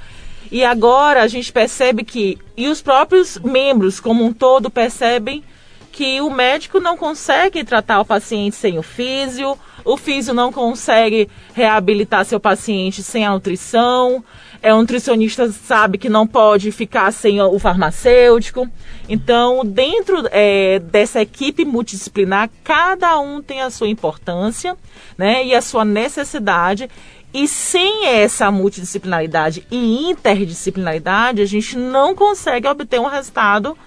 E 0.51 0.65
agora 0.65 1.23
a 1.23 1.29
gente 1.29 1.53
percebe 1.53 2.03
que, 2.03 2.37
e 2.57 2.67
os 2.67 2.83
próprios 2.83 3.39
membros 3.39 4.01
como 4.01 4.25
um 4.25 4.33
todo 4.33 4.69
percebem 4.69 5.45
que 5.93 6.21
o 6.21 6.31
médico 6.31 6.81
não 6.81 6.97
consegue 6.97 7.63
tratar 7.63 8.01
o 8.01 8.05
paciente 8.05 8.57
sem 8.57 8.77
o 8.77 8.83
físio, 8.83 9.57
o 9.87 9.97
físio 9.97 10.35
não 10.35 10.53
consegue 10.53 11.29
reabilitar 11.55 12.25
seu 12.25 12.41
paciente 12.41 13.03
sem 13.03 13.25
a 13.25 13.31
nutrição, 13.31 14.23
é, 14.61 14.75
o 14.75 14.79
nutricionista 14.79 15.51
sabe 15.53 15.97
que 15.97 16.09
não 16.09 16.27
pode 16.27 16.73
ficar 16.73 17.13
sem 17.13 17.41
o 17.41 17.59
farmacêutico. 17.59 18.69
Então, 19.09 19.65
dentro 19.65 20.27
é, 20.33 20.81
dessa 20.81 21.23
equipe 21.23 21.65
multidisciplinar, 21.65 22.51
cada 22.65 23.19
um 23.21 23.41
tem 23.41 23.63
a 23.63 23.71
sua 23.71 23.89
importância 23.89 24.77
né, 25.17 25.45
e 25.45 25.55
a 25.55 25.63
sua 25.63 25.85
necessidade. 25.85 26.91
E 27.33 27.47
sem 27.47 28.07
essa 28.07 28.51
multidisciplinaridade 28.51 29.65
e 29.71 30.11
interdisciplinaridade, 30.11 31.43
a 31.43 31.47
gente 31.47 31.77
não 31.77 32.15
consegue 32.15 32.67
obter 32.67 32.99
um 33.01 33.07
resultado 33.07 33.79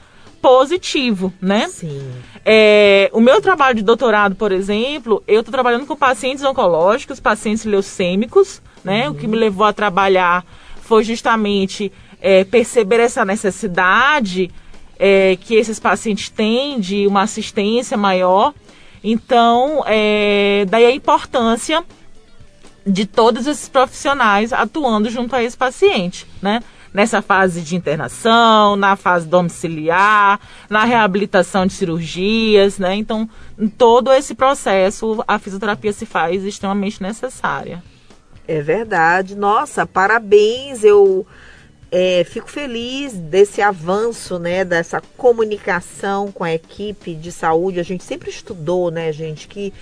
positivo, 0.42 1.34
né? 1.42 1.68
Sim. 1.68 2.12
É, 2.46 3.10
o 3.14 3.20
meu 3.20 3.42
trabalho 3.42 3.76
de 3.76 3.84
doutorado, 3.84 4.36
por 4.36 4.52
exemplo, 4.52 5.24
eu 5.28 5.40
estou 5.42 5.52
trabalhando 5.52 5.86
com 5.86 5.96
pacientes 5.96 6.44
oncológicos, 6.44 7.20
pacientes 7.20 7.66
leucêmicos, 7.66 8.62
né? 8.84 9.08
Uhum. 9.08 9.16
O 9.16 9.18
que 9.18 9.28
me 9.28 9.36
levou 9.38 9.66
a 9.66 9.74
trabalhar 9.74 10.46
foi 10.82 11.04
justamente 11.04 11.92
é, 12.22 12.44
perceber 12.44 13.00
essa 13.00 13.24
necessidade 13.24 14.50
é, 14.98 15.38
que 15.40 15.56
esses 15.56 15.80
pacientes 15.80 16.30
têm 16.30 16.80
de 16.80 17.08
uma 17.08 17.22
assistência 17.22 17.96
maior. 17.96 18.54
Então, 19.04 19.84
é, 19.86 20.66
daí 20.70 20.86
a 20.86 20.92
importância 20.92 21.84
de 22.86 23.06
todos 23.06 23.48
esses 23.48 23.70
profissionais 23.70 24.52
atuando 24.52 25.10
junto 25.10 25.36
a 25.36 25.44
esse 25.44 25.56
paciente, 25.56 26.26
né? 26.42 26.62
Nessa 26.94 27.22
fase 27.22 27.62
de 27.62 27.76
internação, 27.76 28.76
na 28.76 28.96
fase 28.96 29.28
domiciliar, 29.28 30.40
na 30.70 30.84
reabilitação 30.84 31.66
de 31.66 31.74
cirurgias, 31.74 32.78
né? 32.78 32.96
Então, 32.96 33.30
em 33.58 33.68
todo 33.68 34.12
esse 34.12 34.34
processo, 34.34 35.24
a 35.28 35.38
fisioterapia 35.38 35.94
se 35.94 36.06
faz 36.06 36.44
extremamente 36.44 37.02
necessária. 37.02 37.84
É 38.48 38.62
verdade. 38.62 39.36
Nossa, 39.36 39.86
parabéns. 39.86 40.84
Eu 40.84 41.26
é, 41.92 42.24
fico 42.24 42.50
feliz 42.50 43.14
desse 43.14 43.62
avanço, 43.62 44.40
né? 44.40 44.66
Dessa 44.66 45.02
comunicação 45.16 46.32
com 46.32 46.44
a 46.44 46.54
equipe 46.54 47.14
de 47.14 47.32
saúde. 47.32 47.80
A 47.80 47.84
gente 47.84 48.04
sempre 48.04 48.30
estudou, 48.30 48.90
né, 48.90 49.12
gente, 49.12 49.48
que 49.48 49.74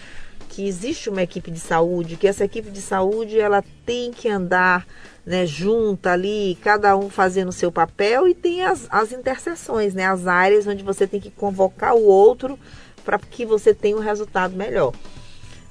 que 0.58 0.67
existe 0.67 1.08
uma 1.08 1.22
equipe 1.22 1.52
de 1.52 1.60
saúde, 1.60 2.15
que 2.15 2.28
essa 2.28 2.43
equipe 2.43 2.72
de 2.72 2.82
saúde 2.82 3.39
ela 3.39 3.63
tem 3.86 4.12
que 4.12 4.28
andar 4.28 4.88
né, 5.24 5.46
junta 5.46 6.13
ali, 6.13 6.58
cada 6.63 6.98
um 6.98 7.12
fazendo 7.12 7.50
o 7.50 7.52
seu 7.52 7.72
papel 7.72 8.28
e 8.28 8.34
tem 8.34 8.63
as, 8.63 8.88
as 8.89 9.12
interseções, 9.12 9.93
né, 9.93 10.08
as 10.08 10.26
áreas 10.26 10.65
onde 10.65 10.84
você 10.84 11.06
tem 11.06 11.20
que 11.20 11.30
convocar 11.30 11.93
o 11.93 12.02
outro 12.02 12.58
para 13.06 13.20
que 13.20 13.46
você 13.46 13.72
tenha 13.72 13.96
um 13.96 14.00
resultado 14.00 14.56
melhor. 14.56 14.96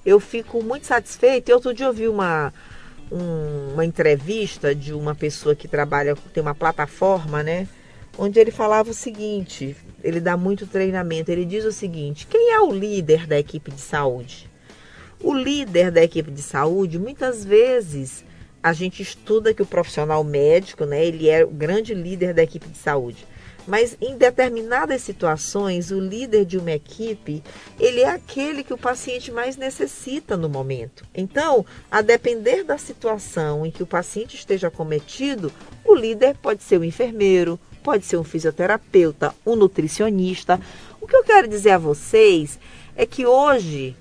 Eu 0.04 0.20
fico 0.20 0.62
muito 0.62 0.86
satisfeita. 0.86 1.52
Outro 1.52 1.74
dia 1.74 1.86
eu 1.86 1.92
vi 1.92 2.06
uma, 2.06 2.54
um, 3.10 3.72
uma 3.72 3.84
entrevista 3.84 4.72
de 4.72 4.92
uma 4.92 5.16
pessoa 5.16 5.56
que 5.56 5.66
trabalha, 5.66 6.14
tem 6.32 6.40
uma 6.40 6.54
plataforma, 6.54 7.42
né? 7.42 7.66
Onde 8.16 8.38
ele 8.38 8.52
falava 8.52 8.90
o 8.90 8.94
seguinte: 8.94 9.76
ele 10.04 10.20
dá 10.20 10.36
muito 10.36 10.64
treinamento. 10.64 11.32
Ele 11.32 11.44
diz 11.44 11.64
o 11.64 11.72
seguinte: 11.72 12.24
quem 12.28 12.52
é 12.52 12.60
o 12.60 12.72
líder 12.72 13.26
da 13.26 13.36
equipe 13.36 13.72
de 13.72 13.80
saúde? 13.80 14.48
O 15.22 15.32
líder 15.34 15.90
da 15.90 16.02
equipe 16.02 16.30
de 16.30 16.42
saúde, 16.42 16.98
muitas 16.98 17.44
vezes, 17.44 18.24
a 18.62 18.72
gente 18.72 19.02
estuda 19.02 19.54
que 19.54 19.62
o 19.62 19.66
profissional 19.66 20.22
médico, 20.22 20.84
né, 20.84 21.04
ele 21.04 21.28
é 21.28 21.44
o 21.44 21.50
grande 21.50 21.94
líder 21.94 22.34
da 22.34 22.42
equipe 22.42 22.68
de 22.68 22.76
saúde. 22.76 23.26
Mas 23.66 23.96
em 24.00 24.16
determinadas 24.16 25.02
situações, 25.02 25.90
o 25.90 25.98
líder 25.98 26.44
de 26.44 26.56
uma 26.56 26.70
equipe, 26.70 27.42
ele 27.80 28.00
é 28.00 28.08
aquele 28.08 28.62
que 28.62 28.72
o 28.72 28.78
paciente 28.78 29.32
mais 29.32 29.56
necessita 29.56 30.36
no 30.36 30.48
momento. 30.48 31.04
Então, 31.14 31.66
a 31.90 32.00
depender 32.00 32.62
da 32.62 32.78
situação 32.78 33.66
em 33.66 33.70
que 33.70 33.82
o 33.82 33.86
paciente 33.86 34.36
esteja 34.36 34.70
cometido, 34.70 35.52
o 35.84 35.94
líder 35.94 36.36
pode 36.36 36.62
ser 36.62 36.78
o 36.78 36.84
enfermeiro, 36.84 37.58
pode 37.82 38.04
ser 38.04 38.18
um 38.18 38.24
fisioterapeuta, 38.24 39.34
um 39.44 39.56
nutricionista. 39.56 40.60
O 41.00 41.06
que 41.06 41.16
eu 41.16 41.24
quero 41.24 41.48
dizer 41.48 41.70
a 41.70 41.78
vocês 41.78 42.60
é 42.94 43.04
que 43.04 43.26
hoje 43.26 43.96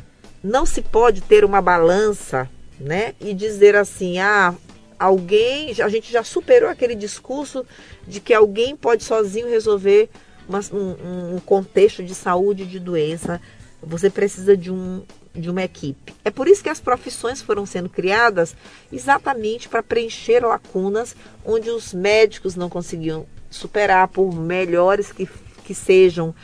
não 0.45 0.65
se 0.65 0.81
pode 0.81 1.21
ter 1.21 1.43
uma 1.43 1.59
balança, 1.59 2.47
né, 2.79 3.15
e 3.19 3.33
dizer 3.33 3.75
assim: 3.75 4.19
"Ah, 4.19 4.53
alguém, 4.99 5.73
a 5.81 5.89
gente 5.89 6.11
já 6.11 6.23
superou 6.23 6.69
aquele 6.69 6.93
discurso 6.93 7.65
de 8.07 8.19
que 8.19 8.33
alguém 8.33 8.75
pode 8.75 9.03
sozinho 9.03 9.49
resolver 9.49 10.09
uma, 10.47 10.59
um, 10.71 11.35
um, 11.35 11.39
contexto 11.39 12.03
de 12.03 12.13
saúde 12.13 12.65
de 12.65 12.79
doença. 12.79 13.41
Você 13.81 14.09
precisa 14.09 14.55
de, 14.55 14.71
um, 14.71 15.03
de 15.33 15.49
uma 15.49 15.63
equipe. 15.63 16.13
É 16.23 16.29
por 16.29 16.47
isso 16.47 16.63
que 16.63 16.69
as 16.69 16.79
profissões 16.79 17.41
foram 17.41 17.65
sendo 17.65 17.89
criadas 17.89 18.55
exatamente 18.91 19.67
para 19.67 19.81
preencher 19.81 20.45
lacunas 20.45 21.15
onde 21.43 21.69
os 21.69 21.93
médicos 21.93 22.55
não 22.55 22.69
conseguiam 22.69 23.25
superar, 23.49 24.07
por 24.07 24.33
melhores 24.35 25.11
que, 25.11 25.27
que 25.63 25.73
sejam, 25.73 26.35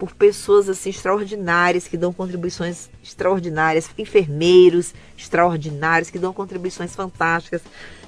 por 0.00 0.14
pessoas 0.14 0.66
assim 0.66 0.88
extraordinárias 0.88 1.86
que 1.86 1.98
dão 1.98 2.10
contribuições 2.10 2.88
extraordinárias, 3.04 3.90
enfermeiros 3.98 4.94
extraordinários 5.16 6.08
que 6.08 6.18
dão 6.18 6.32
contribuições 6.32 6.94
fantásticas 6.96 7.60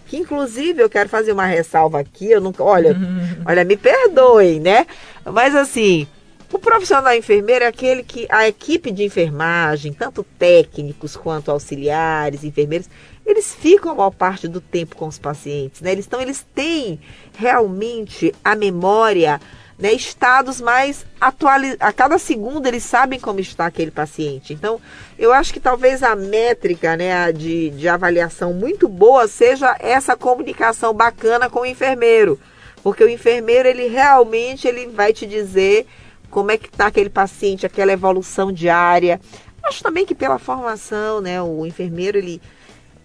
que 0.07 0.17
inclusive 0.17 0.83
eu 0.83 0.91
quero 0.91 1.09
fazer 1.09 1.33
uma 1.33 1.47
ressalva 1.47 2.01
aqui, 2.01 2.31
eu 2.31 2.41
nunca, 2.41 2.63
olha, 2.63 2.97
olha, 3.47 3.65
me 3.65 3.77
perdoem, 3.77 4.61
né? 4.61 4.87
Mas 5.25 5.55
assim, 5.55 6.07
o 6.53 6.59
profissional 6.59 7.15
enfermeiro 7.15 7.65
é 7.65 7.69
aquele 7.69 8.03
que 8.03 8.27
a 8.31 8.47
equipe 8.47 8.91
de 8.91 9.05
enfermagem, 9.05 9.93
tanto 9.93 10.23
técnicos 10.39 11.17
quanto 11.17 11.51
auxiliares, 11.51 12.45
enfermeiros, 12.45 12.91
eles 13.25 13.55
ficam 13.55 13.93
a 13.93 13.95
maior 13.95 14.11
parte 14.11 14.47
do 14.47 14.61
tempo 14.61 14.97
com 14.97 15.07
os 15.07 15.19
pacientes, 15.19 15.81
né? 15.81 15.93
Eles, 15.93 16.07
então 16.07 16.21
eles 16.21 16.47
têm 16.55 17.01
realmente 17.35 18.35
a 18.45 18.55
memória 18.55 19.41
né, 19.83 19.93
estados 19.93 20.61
mais 20.61 21.05
atualizados. 21.21 21.81
A 21.81 21.93
cada 21.93 22.17
segundo 22.17 22.69
eles 22.69 22.85
sabem 22.85 23.19
como 23.19 23.41
está 23.41 23.67
aquele 23.67 23.91
paciente. 23.91 24.55
Então, 24.55 24.81
eu 25.19 25.33
acho 25.33 25.53
que 25.53 25.59
talvez 25.59 26.05
a 26.05 26.15
métrica 26.15 26.97
né, 26.97 27.33
de, 27.33 27.71
de 27.71 27.89
avaliação 27.89 28.55
muito 28.55 28.87
boa 28.89 29.27
seja 29.27 29.77
essa 29.81 30.17
comunicação 30.17 30.95
bacana 30.95 31.51
com 31.51 31.63
o 31.63 31.67
enfermeiro. 31.67 32.39
Porque 32.81 33.03
o 33.03 33.09
enfermeiro, 33.09 33.69
ele 33.69 33.89
realmente 33.89 34.69
ele 34.69 34.87
vai 34.87 35.13
te 35.13 35.27
dizer 35.27 35.85
como 36.31 36.53
é 36.53 36.57
que 36.57 36.69
está 36.69 36.87
aquele 36.87 37.11
paciente, 37.11 37.67
aquela 37.67 37.93
evolução 37.93 38.53
diária. 38.53 39.21
Acho 39.65 39.83
também 39.83 40.07
que 40.07 40.15
pela 40.15 40.39
formação, 40.39 41.21
né, 41.21 41.43
o 41.43 41.67
enfermeiro, 41.67 42.17
ele 42.17 42.41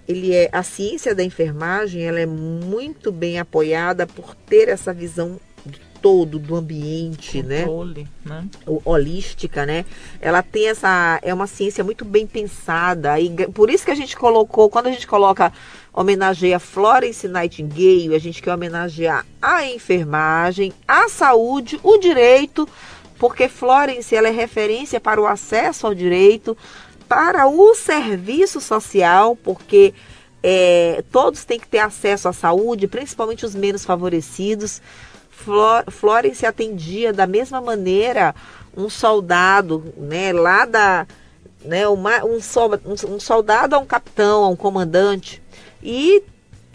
ele 0.08 0.34
é 0.34 0.48
a 0.54 0.64
ciência 0.64 1.14
da 1.14 1.22
enfermagem, 1.22 2.02
ela 2.02 2.20
é 2.20 2.26
muito 2.26 3.12
bem 3.12 3.40
apoiada 3.40 4.08
por 4.08 4.34
ter 4.34 4.70
essa 4.70 4.94
visão 4.94 5.38
todo 6.02 6.40
do 6.40 6.56
ambiente, 6.56 7.42
né? 7.44 7.62
Controle, 7.62 8.08
né? 8.26 8.42
né? 8.42 8.80
Holística, 8.84 9.66
né? 9.66 9.86
Ela 10.22 10.42
tem 10.42 10.70
essa 10.70 11.20
é 11.22 11.34
uma 11.34 11.48
ciência 11.48 11.84
muito 11.84 12.06
bem 12.06 12.26
pensada 12.26 13.20
e 13.20 13.48
por 13.48 13.70
isso 13.70 13.86
que 13.86 13.92
a 13.92 13.96
gente 13.96 14.16
colocou, 14.16 14.70
quando 14.70 14.88
a 14.88 14.92
gente 14.92 15.08
coloca 15.08 15.52
homenageia 15.94 16.60
Florence 16.60 17.28
Nightingale, 17.28 18.16
a 18.16 18.20
gente 18.20 18.42
quer 18.42 18.54
homenagear 18.54 19.26
a 19.42 19.66
enfermagem, 19.66 20.72
a 20.88 21.10
saúde, 21.10 21.80
o 21.82 21.98
direito, 21.98 22.68
porque 23.18 23.50
Florence 23.50 24.16
ela 24.16 24.28
é 24.28 24.32
referência 24.32 25.00
para 25.00 25.20
o 25.20 25.26
acesso 25.26 25.88
ao 25.88 25.96
direito, 25.96 26.56
para 27.08 27.48
o 27.48 27.74
serviço 27.74 28.62
social, 28.62 29.36
porque 29.36 29.94
é, 30.44 31.04
todos 31.12 31.46
têm 31.46 31.60
que 31.60 31.68
ter 31.68 31.80
acesso 31.80 32.28
à 32.28 32.34
saúde, 32.34 32.88
principalmente 32.88 33.46
os 33.46 33.56
menos 33.56 33.84
favorecidos. 33.84 34.82
Florence 35.90 36.46
atendia 36.46 37.12
da 37.14 37.26
mesma 37.26 37.62
maneira 37.62 38.36
um 38.76 38.90
soldado, 38.90 39.94
né, 39.98 40.32
lá 40.32 40.66
da, 40.66 41.08
né, 41.66 41.88
uma, 41.88 42.24
um, 42.24 42.38
um 43.10 43.20
soldado 43.20 43.76
a 43.76 43.80
um 43.80 43.86
capitão, 43.86 44.44
a 44.44 44.50
um 44.50 44.56
comandante, 44.56 45.42
e 45.82 46.24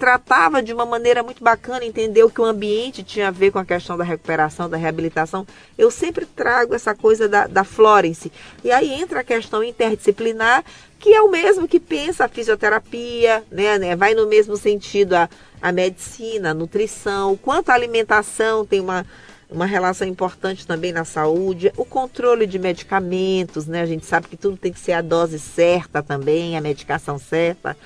tratava 0.03 0.61
de 0.61 0.73
uma 0.73 0.85
maneira 0.85 1.23
muito 1.23 1.45
bacana, 1.45 1.85
entendeu 1.85 2.29
que 2.29 2.41
o 2.41 2.45
ambiente 2.45 3.05
tinha 3.05 3.29
a 3.29 3.31
ver 3.31 3.53
com 3.53 3.61
a 3.61 3.65
questão 3.65 3.97
da 3.97 4.03
recuperação, 4.03 4.69
da 4.69 4.77
reabilitação. 4.77 5.47
Eu 5.79 5.93
sempre 5.93 6.27
trago 6.27 6.75
essa 6.75 6.93
coisa 6.93 7.29
da, 7.29 7.47
da 7.47 7.63
Florence. 7.63 8.33
E 8.65 8.73
aí 8.73 8.93
entra 8.93 9.21
a 9.21 9.25
questão 9.25 9.63
interdisciplinar, 9.63 10.65
que 11.03 11.13
é 11.13 11.21
o 11.21 11.31
mesmo 11.31 11.69
que 11.69 11.79
pensa 11.79 12.25
a 12.25 12.29
fisioterapia, 12.29 13.45
né, 13.51 13.77
né 13.79 13.95
vai 13.95 14.15
no 14.15 14.27
mesmo 14.27 14.57
sentido 14.57 15.15
a 15.15 15.29
a 15.63 15.71
medicina, 15.71 16.51
a 16.51 16.55
nutrição, 16.55 17.37
quanto 17.37 17.71
a 17.71 17.75
alimentação 17.75 18.67
tem 18.67 18.81
uma, 18.81 19.07
uma 19.49 19.65
relação 19.65 20.07
importante 20.09 20.67
também 20.67 20.91
na 20.91 21.05
saúde, 21.05 21.73
o 21.77 21.85
controle 21.85 22.49
de 22.49 22.59
medicamentos, 22.59 23.69
né? 23.69 23.81
A 23.81 23.87
gente 23.87 24.05
sabe 24.05 24.27
que 24.27 24.37
tudo 24.37 24.57
tem 24.57 24.73
que 24.73 24.81
ser 24.81 24.93
a 24.93 25.01
dose 25.01 25.39
certa 25.39 26.03
também, 26.03 26.59
a 26.59 26.61
medicação 26.61 27.17
certa, 27.17 27.77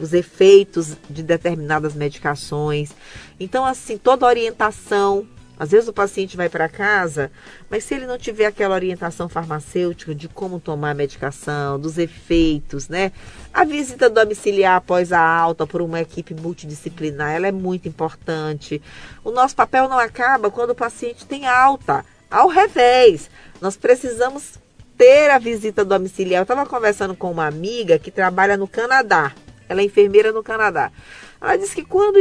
os 0.00 0.14
efeitos 0.14 0.96
de 1.10 1.22
determinadas 1.22 1.94
medicações. 1.94 2.92
Então, 3.38 3.66
assim, 3.66 3.98
toda 3.98 4.24
orientação 4.24 5.28
às 5.58 5.70
vezes 5.70 5.88
o 5.88 5.92
paciente 5.92 6.36
vai 6.36 6.48
para 6.48 6.68
casa, 6.68 7.30
mas 7.70 7.84
se 7.84 7.94
ele 7.94 8.06
não 8.06 8.18
tiver 8.18 8.46
aquela 8.46 8.74
orientação 8.74 9.28
farmacêutica 9.28 10.14
de 10.14 10.28
como 10.28 10.60
tomar 10.60 10.90
a 10.90 10.94
medicação, 10.94 11.80
dos 11.80 11.96
efeitos, 11.96 12.88
né? 12.88 13.10
A 13.52 13.64
visita 13.64 14.10
domiciliar 14.10 14.76
após 14.76 15.12
a 15.12 15.20
alta 15.20 15.66
por 15.66 15.80
uma 15.80 16.00
equipe 16.00 16.34
multidisciplinar, 16.34 17.32
ela 17.32 17.46
é 17.46 17.52
muito 17.52 17.88
importante. 17.88 18.82
O 19.24 19.30
nosso 19.30 19.56
papel 19.56 19.88
não 19.88 19.98
acaba 19.98 20.50
quando 20.50 20.70
o 20.70 20.74
paciente 20.74 21.26
tem 21.26 21.46
alta. 21.46 22.04
Ao 22.30 22.48
revés, 22.48 23.30
nós 23.60 23.76
precisamos 23.76 24.58
ter 24.98 25.30
a 25.30 25.38
visita 25.38 25.84
domiciliar. 25.84 26.40
Eu 26.40 26.42
estava 26.42 26.66
conversando 26.66 27.14
com 27.14 27.30
uma 27.30 27.46
amiga 27.46 27.98
que 27.98 28.10
trabalha 28.10 28.56
no 28.56 28.68
Canadá. 28.68 29.32
Ela 29.68 29.80
é 29.80 29.84
enfermeira 29.84 30.32
no 30.32 30.42
Canadá. 30.42 30.92
Ela 31.40 31.56
disse 31.56 31.74
que 31.74 31.84
quando 31.84 32.18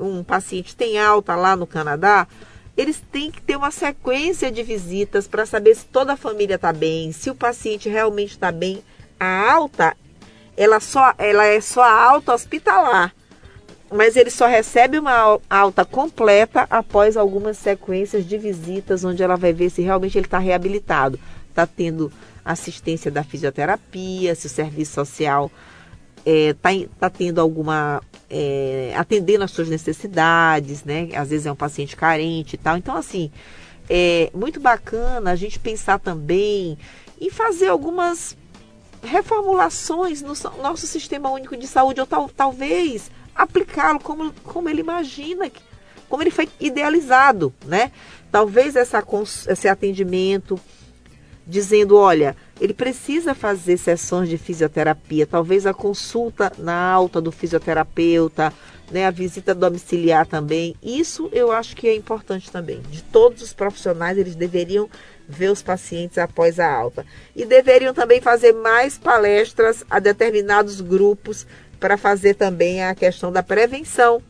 um 0.00 0.22
paciente 0.22 0.76
tem 0.76 0.98
alta 0.98 1.34
lá 1.34 1.56
no 1.56 1.66
Canadá, 1.66 2.26
eles 2.78 3.02
têm 3.10 3.28
que 3.28 3.42
ter 3.42 3.56
uma 3.56 3.72
sequência 3.72 4.52
de 4.52 4.62
visitas 4.62 5.26
para 5.26 5.44
saber 5.44 5.74
se 5.74 5.84
toda 5.86 6.12
a 6.12 6.16
família 6.16 6.54
está 6.54 6.72
bem, 6.72 7.10
se 7.10 7.28
o 7.28 7.34
paciente 7.34 7.88
realmente 7.88 8.30
está 8.30 8.52
bem. 8.52 8.84
A 9.18 9.50
alta, 9.52 9.96
ela, 10.56 10.78
só, 10.78 11.12
ela 11.18 11.44
é 11.44 11.60
só 11.60 11.82
alta 11.82 12.32
hospitalar, 12.32 13.12
mas 13.90 14.14
ele 14.14 14.30
só 14.30 14.46
recebe 14.46 14.96
uma 14.96 15.40
alta 15.50 15.84
completa 15.84 16.68
após 16.70 17.16
algumas 17.16 17.58
sequências 17.58 18.24
de 18.24 18.38
visitas, 18.38 19.02
onde 19.02 19.24
ela 19.24 19.34
vai 19.36 19.52
ver 19.52 19.70
se 19.70 19.82
realmente 19.82 20.16
ele 20.16 20.28
está 20.28 20.38
reabilitado, 20.38 21.18
está 21.48 21.66
tendo 21.66 22.12
assistência 22.44 23.10
da 23.10 23.24
fisioterapia, 23.24 24.36
se 24.36 24.46
o 24.46 24.50
serviço 24.50 24.92
social 24.92 25.50
está 26.24 26.72
é, 26.72 26.88
tá 26.98 27.10
tendo 27.10 27.40
alguma. 27.40 28.02
É, 28.30 28.92
atendendo 28.94 29.44
às 29.44 29.50
suas 29.50 29.68
necessidades, 29.68 30.84
né? 30.84 31.08
Às 31.14 31.30
vezes 31.30 31.46
é 31.46 31.52
um 31.52 31.56
paciente 31.56 31.96
carente 31.96 32.56
e 32.56 32.58
tal. 32.58 32.76
Então, 32.76 32.94
assim, 32.94 33.30
é 33.88 34.30
muito 34.34 34.60
bacana 34.60 35.30
a 35.30 35.36
gente 35.36 35.58
pensar 35.58 35.98
também 35.98 36.76
em 37.18 37.30
fazer 37.30 37.68
algumas 37.68 38.36
reformulações 39.02 40.20
no 40.20 40.34
nosso 40.60 40.86
sistema 40.86 41.30
único 41.30 41.56
de 41.56 41.66
saúde, 41.66 42.00
ou 42.00 42.06
tal, 42.06 42.28
talvez 42.28 43.10
aplicá-lo 43.34 44.00
como, 44.00 44.32
como 44.44 44.68
ele 44.68 44.80
imagina, 44.80 45.50
como 46.08 46.22
ele 46.22 46.30
foi 46.30 46.48
idealizado, 46.60 47.54
né? 47.64 47.92
Talvez 48.30 48.76
essa, 48.76 49.02
esse 49.48 49.68
atendimento 49.68 50.60
dizendo, 51.48 51.96
olha, 51.96 52.36
ele 52.60 52.74
precisa 52.74 53.34
fazer 53.34 53.78
sessões 53.78 54.28
de 54.28 54.36
fisioterapia, 54.36 55.26
talvez 55.26 55.66
a 55.66 55.72
consulta 55.72 56.52
na 56.58 56.78
alta 56.78 57.20
do 57.22 57.32
fisioterapeuta, 57.32 58.52
né, 58.90 59.06
a 59.06 59.10
visita 59.10 59.54
domiciliar 59.54 60.26
também. 60.26 60.76
Isso 60.82 61.28
eu 61.32 61.50
acho 61.50 61.74
que 61.74 61.88
é 61.88 61.96
importante 61.96 62.50
também. 62.50 62.80
De 62.90 63.02
todos 63.02 63.42
os 63.42 63.54
profissionais, 63.54 64.18
eles 64.18 64.34
deveriam 64.34 64.90
ver 65.26 65.50
os 65.50 65.62
pacientes 65.62 66.18
após 66.18 66.60
a 66.60 66.70
alta. 66.70 67.06
E 67.34 67.46
deveriam 67.46 67.94
também 67.94 68.20
fazer 68.20 68.52
mais 68.52 68.98
palestras 68.98 69.84
a 69.88 69.98
determinados 69.98 70.82
grupos 70.82 71.46
para 71.80 71.96
fazer 71.96 72.34
também 72.34 72.82
a 72.82 72.94
questão 72.94 73.32
da 73.32 73.42
prevenção, 73.42 74.22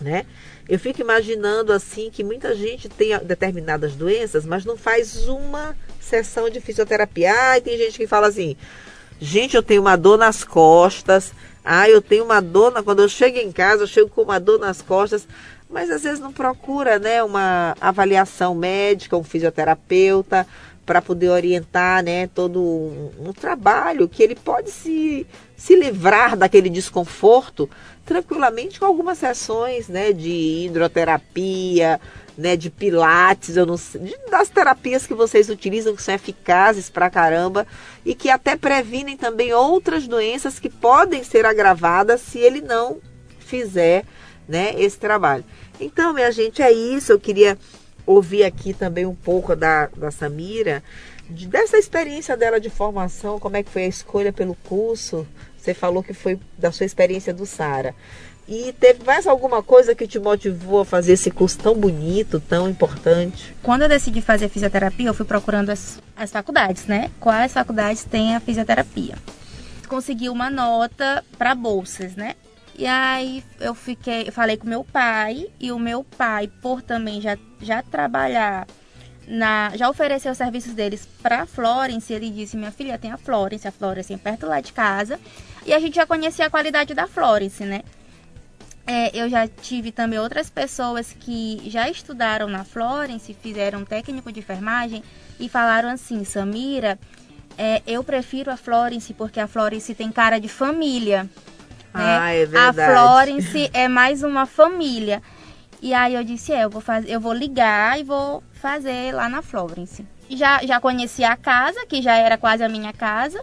né? 0.00 0.24
Eu 0.68 0.78
fico 0.78 1.00
imaginando 1.00 1.72
assim 1.72 2.10
que 2.10 2.22
muita 2.22 2.54
gente 2.54 2.88
tem 2.88 3.18
determinadas 3.20 3.94
doenças, 3.94 4.44
mas 4.44 4.66
não 4.66 4.76
faz 4.76 5.26
uma 5.26 5.74
sessão 5.98 6.50
de 6.50 6.60
fisioterapia. 6.60 7.32
Ah, 7.32 7.60
tem 7.60 7.78
gente 7.78 7.96
que 7.96 8.06
fala 8.06 8.26
assim: 8.26 8.54
gente, 9.18 9.56
eu 9.56 9.62
tenho 9.62 9.80
uma 9.80 9.96
dor 9.96 10.18
nas 10.18 10.44
costas. 10.44 11.32
Ah, 11.64 11.88
eu 11.88 12.02
tenho 12.02 12.24
uma 12.24 12.40
dor. 12.40 12.70
Na... 12.70 12.82
Quando 12.82 13.00
eu 13.00 13.08
chego 13.08 13.38
em 13.38 13.50
casa, 13.50 13.84
eu 13.84 13.86
chego 13.86 14.10
com 14.10 14.22
uma 14.22 14.38
dor 14.38 14.58
nas 14.58 14.82
costas. 14.82 15.26
mas 15.70 15.90
às 15.90 16.02
vezes 16.02 16.20
não 16.20 16.32
procura 16.32 16.98
né, 16.98 17.22
uma 17.22 17.74
avaliação 17.80 18.54
médica, 18.54 19.16
um 19.16 19.24
fisioterapeuta, 19.24 20.46
para 20.88 21.02
poder 21.02 21.28
orientar 21.28 22.02
né, 22.02 22.26
todo 22.28 22.58
um, 22.58 23.28
um, 23.28 23.32
trabalho 23.34 24.08
que 24.08 24.22
ele 24.22 24.34
pode 24.34 24.70
se, 24.70 25.26
se 25.54 25.76
livrar 25.76 26.34
daquele 26.34 26.70
desconforto 26.70 27.68
tranquilamente 28.08 28.80
com 28.80 28.86
algumas 28.86 29.18
sessões 29.18 29.86
né, 29.86 30.14
de 30.14 30.64
hidroterapia, 30.64 32.00
né, 32.38 32.56
de 32.56 32.70
pilates, 32.70 33.54
eu 33.54 33.66
não 33.66 33.76
sei, 33.76 34.00
de, 34.00 34.16
das 34.30 34.48
terapias 34.48 35.06
que 35.06 35.12
vocês 35.12 35.50
utilizam 35.50 35.94
que 35.94 36.02
são 36.02 36.14
eficazes 36.14 36.88
pra 36.88 37.10
caramba 37.10 37.66
e 38.06 38.14
que 38.14 38.30
até 38.30 38.56
previnem 38.56 39.14
também 39.14 39.52
outras 39.52 40.08
doenças 40.08 40.58
que 40.58 40.70
podem 40.70 41.22
ser 41.22 41.44
agravadas 41.44 42.22
se 42.22 42.38
ele 42.38 42.62
não 42.62 42.96
fizer, 43.40 44.06
né, 44.48 44.72
esse 44.78 44.96
trabalho. 44.96 45.44
Então, 45.78 46.14
minha 46.14 46.32
gente, 46.32 46.62
é 46.62 46.72
isso. 46.72 47.12
Eu 47.12 47.20
queria 47.20 47.58
ouvir 48.06 48.42
aqui 48.42 48.72
também 48.72 49.04
um 49.04 49.14
pouco 49.14 49.54
da, 49.54 49.90
da 49.94 50.10
Samira, 50.10 50.82
de, 51.28 51.46
dessa 51.46 51.76
experiência 51.76 52.38
dela 52.38 52.58
de 52.58 52.70
formação, 52.70 53.38
como 53.38 53.58
é 53.58 53.62
que 53.62 53.70
foi 53.70 53.82
a 53.82 53.88
escolha 53.88 54.32
pelo 54.32 54.54
curso. 54.64 55.26
Você 55.68 55.74
falou 55.74 56.02
que 56.02 56.14
foi 56.14 56.40
da 56.56 56.72
sua 56.72 56.86
experiência 56.86 57.34
do 57.34 57.44
Sara. 57.44 57.94
E 58.48 58.72
teve 58.80 59.04
mais 59.04 59.26
alguma 59.26 59.62
coisa 59.62 59.94
que 59.94 60.06
te 60.06 60.18
motivou 60.18 60.80
a 60.80 60.84
fazer 60.86 61.12
esse 61.12 61.30
curso 61.30 61.58
tão 61.58 61.74
bonito, 61.74 62.40
tão 62.40 62.66
importante? 62.70 63.54
Quando 63.62 63.82
eu 63.82 63.88
decidi 63.90 64.22
fazer 64.22 64.48
fisioterapia, 64.48 65.08
eu 65.08 65.12
fui 65.12 65.26
procurando 65.26 65.68
as, 65.68 66.00
as 66.16 66.30
faculdades, 66.30 66.86
né? 66.86 67.10
Quais 67.20 67.52
faculdades 67.52 68.02
têm 68.02 68.34
a 68.34 68.40
fisioterapia? 68.40 69.16
Consegui 69.86 70.30
uma 70.30 70.48
nota 70.48 71.22
para 71.36 71.54
bolsas, 71.54 72.16
né? 72.16 72.34
E 72.74 72.86
aí 72.86 73.44
eu 73.60 73.74
fiquei, 73.74 74.28
eu 74.28 74.32
falei 74.32 74.56
com 74.56 74.66
meu 74.66 74.84
pai 74.84 75.48
e 75.60 75.70
o 75.70 75.78
meu 75.78 76.02
pai, 76.02 76.48
por 76.62 76.80
também 76.80 77.20
já, 77.20 77.36
já 77.60 77.82
trabalhar 77.82 78.66
na, 79.28 79.72
já 79.76 79.88
ofereceu 79.88 80.32
os 80.32 80.38
serviços 80.38 80.72
deles 80.74 81.06
para 81.22 81.46
Florence, 81.46 82.12
ele 82.12 82.30
disse: 82.30 82.56
"Minha 82.56 82.72
filha, 82.72 82.98
tem 82.98 83.12
a 83.12 83.18
Florence, 83.18 83.68
a 83.68 83.72
Florence 83.72 84.12
é 84.12 84.16
perto 84.16 84.46
lá 84.46 84.60
de 84.60 84.72
casa". 84.72 85.20
E 85.66 85.72
a 85.72 85.78
gente 85.78 85.96
já 85.96 86.06
conhecia 86.06 86.46
a 86.46 86.50
qualidade 86.50 86.94
da 86.94 87.06
Florence, 87.06 87.62
né? 87.64 87.82
É, 88.86 89.10
eu 89.14 89.28
já 89.28 89.46
tive 89.46 89.92
também 89.92 90.18
outras 90.18 90.48
pessoas 90.48 91.12
que 91.12 91.60
já 91.66 91.90
estudaram 91.90 92.48
na 92.48 92.64
Florence, 92.64 93.34
fizeram 93.34 93.84
técnico 93.84 94.32
de 94.32 94.40
enfermagem 94.40 95.02
e 95.38 95.46
falaram 95.46 95.90
assim, 95.90 96.24
Samira, 96.24 96.98
é, 97.58 97.82
eu 97.86 98.02
prefiro 98.02 98.50
a 98.50 98.56
Florence 98.56 99.12
porque 99.12 99.38
a 99.38 99.46
Florence 99.46 99.94
tem 99.94 100.10
cara 100.10 100.38
de 100.38 100.48
família. 100.48 101.24
Né? 101.92 102.18
Ah, 102.18 102.32
é 102.32 102.46
verdade. 102.46 102.80
A 102.80 102.92
Florence 102.92 103.70
é 103.74 103.88
mais 103.88 104.22
uma 104.22 104.46
família. 104.46 105.22
E 105.80 105.94
aí 105.94 106.14
eu 106.14 106.24
disse, 106.24 106.52
é, 106.52 106.64
eu 106.64 106.70
vou 106.70 106.80
fazer, 106.80 107.10
eu 107.10 107.20
vou 107.20 107.32
ligar 107.32 107.98
e 107.98 108.02
vou 108.02 108.42
fazer 108.54 109.14
lá 109.14 109.28
na 109.28 109.42
Florence. 109.42 110.04
Já, 110.28 110.64
já 110.64 110.80
conheci 110.80 111.24
a 111.24 111.36
casa, 111.36 111.86
que 111.86 112.02
já 112.02 112.16
era 112.16 112.36
quase 112.36 112.62
a 112.62 112.68
minha 112.68 112.92
casa. 112.92 113.40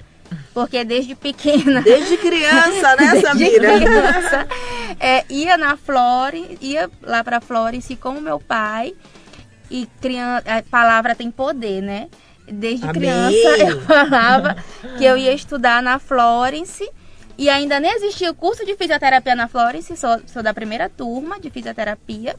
Porque 0.54 0.84
desde 0.84 1.16
pequena. 1.16 1.82
Desde 1.84 2.18
criança, 2.18 2.96
né, 2.96 3.22
Samira? 3.22 3.78
criança, 3.78 4.48
é, 5.00 5.24
ia 5.30 5.58
na 5.58 5.78
Flore, 5.78 6.58
ia 6.62 6.90
lá 7.02 7.24
pra 7.24 7.42
Florence 7.42 7.96
com 7.96 8.12
o 8.12 8.22
meu 8.22 8.40
pai. 8.40 8.96
E 9.70 9.88
criança, 10.02 10.44
a 10.48 10.64
palavra 10.64 11.14
tem 11.14 11.30
poder, 11.30 11.82
né? 11.82 12.08
Desde 12.48 12.88
criança 12.90 13.48
eu 13.60 13.82
falava 13.82 14.56
que 14.98 15.04
eu 15.04 15.18
ia 15.18 15.34
estudar 15.34 15.84
na 15.84 16.00
Florence. 16.00 16.90
E 17.38 17.50
ainda 17.50 17.80
nem 17.80 17.92
existia 17.92 18.32
o 18.32 18.36
curso 18.36 18.66
de 18.66 18.76
fisioterapia 18.76 19.36
na 19.36 19.48
Florence, 19.48 19.96
sou, 19.98 20.22
sou 20.26 20.42
da 20.42 20.54
primeira 20.54 20.90
turma 20.90 21.40
de 21.40 21.50
fisioterapia. 21.50 22.36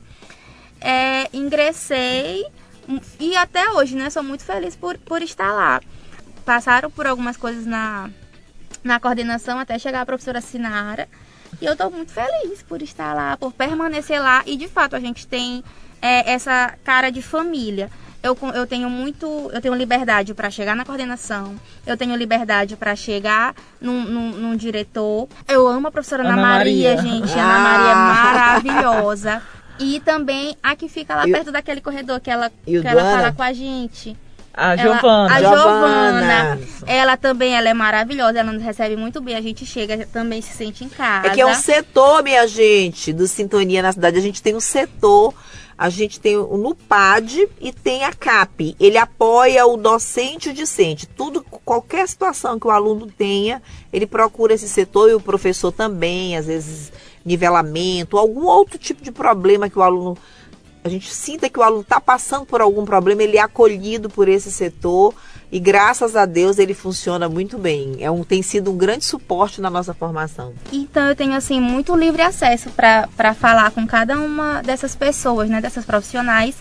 É, 0.80 1.28
ingressei 1.32 2.46
e 3.18 3.36
até 3.36 3.70
hoje, 3.70 3.96
né? 3.96 4.08
Sou 4.10 4.22
muito 4.22 4.44
feliz 4.44 4.76
por, 4.76 4.96
por 4.98 5.22
estar 5.22 5.52
lá 5.52 5.80
passaram 6.46 6.88
por 6.88 7.06
algumas 7.08 7.36
coisas 7.36 7.66
na, 7.66 8.08
na 8.84 9.00
coordenação 9.00 9.58
até 9.58 9.78
chegar 9.78 10.02
a 10.02 10.06
professora 10.06 10.40
Sinara. 10.40 11.08
E 11.60 11.66
eu 11.66 11.72
estou 11.72 11.90
muito 11.90 12.12
feliz 12.12 12.62
por 12.62 12.80
estar 12.80 13.12
lá, 13.12 13.36
por 13.36 13.52
permanecer 13.52 14.22
lá. 14.22 14.42
E 14.46 14.56
de 14.56 14.68
fato 14.68 14.94
a 14.94 15.00
gente 15.00 15.26
tem 15.26 15.64
é, 16.00 16.32
essa 16.32 16.78
cara 16.84 17.10
de 17.10 17.20
família. 17.20 17.90
Eu, 18.26 18.36
eu 18.54 18.66
tenho 18.66 18.90
muito, 18.90 19.50
eu 19.52 19.60
tenho 19.60 19.74
liberdade 19.74 20.34
para 20.34 20.50
chegar 20.50 20.74
na 20.74 20.84
coordenação, 20.84 21.54
eu 21.86 21.96
tenho 21.96 22.16
liberdade 22.16 22.76
para 22.76 22.96
chegar 22.96 23.54
num, 23.80 24.02
num, 24.02 24.30
num, 24.30 24.56
diretor. 24.56 25.28
Eu 25.46 25.68
amo 25.68 25.86
a 25.86 25.90
professora 25.92 26.24
Ana, 26.24 26.32
Ana 26.32 26.42
Maria, 26.42 26.96
Maria, 26.96 27.02
gente. 27.02 27.32
Ah. 27.38 27.42
Ana 27.42 27.58
Maria 27.58 27.90
é 27.90 27.94
maravilhosa. 27.94 29.42
E 29.78 30.00
também 30.00 30.56
a 30.62 30.74
que 30.74 30.88
fica 30.88 31.14
lá 31.14 31.24
perto 31.24 31.52
daquele 31.52 31.80
corredor 31.80 32.18
que 32.18 32.30
ela, 32.30 32.50
que 32.64 32.76
ela 32.76 33.02
fala 33.02 33.32
com 33.32 33.42
a 33.42 33.52
gente. 33.52 34.16
A 34.56 34.74
Giovana. 34.74 35.34
A 35.34 35.38
Giovana. 35.38 36.58
Ela 36.86 37.16
também 37.18 37.54
ela 37.54 37.68
é 37.68 37.74
maravilhosa, 37.74 38.40
ela 38.40 38.52
nos 38.52 38.62
recebe 38.62 38.96
muito 38.96 39.20
bem. 39.20 39.36
A 39.36 39.42
gente 39.42 39.66
chega 39.66 40.06
também 40.06 40.40
se 40.40 40.54
sente 40.54 40.82
em 40.82 40.88
casa. 40.88 41.28
É 41.28 41.30
que 41.30 41.40
é 41.42 41.46
um 41.46 41.54
setor, 41.54 42.22
minha 42.22 42.46
gente, 42.48 43.12
do 43.12 43.28
Sintonia 43.28 43.82
na 43.82 43.92
Cidade. 43.92 44.16
A 44.16 44.22
gente 44.22 44.42
tem 44.42 44.56
um 44.56 44.60
setor. 44.60 45.34
A 45.78 45.90
gente 45.90 46.18
tem 46.18 46.36
o 46.36 46.56
NUPAD 46.56 47.48
e 47.60 47.72
tem 47.72 48.04
a 48.04 48.12
CAP. 48.12 48.74
Ele 48.80 48.96
apoia 48.96 49.66
o 49.66 49.76
docente 49.76 50.48
e 50.48 50.52
o 50.52 50.54
discente. 50.54 51.06
Tudo, 51.06 51.42
qualquer 51.42 52.08
situação 52.08 52.58
que 52.58 52.66
o 52.66 52.70
aluno 52.70 53.06
tenha, 53.06 53.62
ele 53.92 54.06
procura 54.06 54.54
esse 54.54 54.68
setor 54.68 55.10
e 55.10 55.14
o 55.14 55.20
professor 55.20 55.70
também, 55.70 56.36
às 56.36 56.46
vezes 56.46 56.92
nivelamento, 57.24 58.16
algum 58.16 58.46
outro 58.46 58.78
tipo 58.78 59.02
de 59.02 59.10
problema 59.10 59.68
que 59.68 59.78
o 59.78 59.82
aluno 59.82 60.16
a 60.84 60.88
gente 60.88 61.12
sinta 61.12 61.50
que 61.50 61.58
o 61.58 61.64
aluno 61.64 61.80
está 61.80 62.00
passando 62.00 62.46
por 62.46 62.60
algum 62.60 62.84
problema, 62.84 63.20
ele 63.20 63.36
é 63.36 63.40
acolhido 63.40 64.08
por 64.08 64.28
esse 64.28 64.52
setor 64.52 65.12
e 65.56 65.58
graças 65.58 66.14
a 66.14 66.26
Deus 66.26 66.58
ele 66.58 66.74
funciona 66.74 67.30
muito 67.30 67.56
bem. 67.56 67.96
É 68.00 68.10
um, 68.10 68.22
tem 68.22 68.42
sido 68.42 68.70
um 68.70 68.76
grande 68.76 69.06
suporte 69.06 69.58
na 69.58 69.70
nossa 69.70 69.94
formação. 69.94 70.52
Então 70.70 71.08
eu 71.08 71.16
tenho 71.16 71.32
assim 71.32 71.58
muito 71.58 71.96
livre 71.96 72.20
acesso 72.20 72.68
para 72.68 73.32
falar 73.32 73.70
com 73.70 73.86
cada 73.86 74.20
uma 74.20 74.60
dessas 74.60 74.94
pessoas, 74.94 75.48
né, 75.48 75.58
dessas 75.58 75.86
profissionais. 75.86 76.56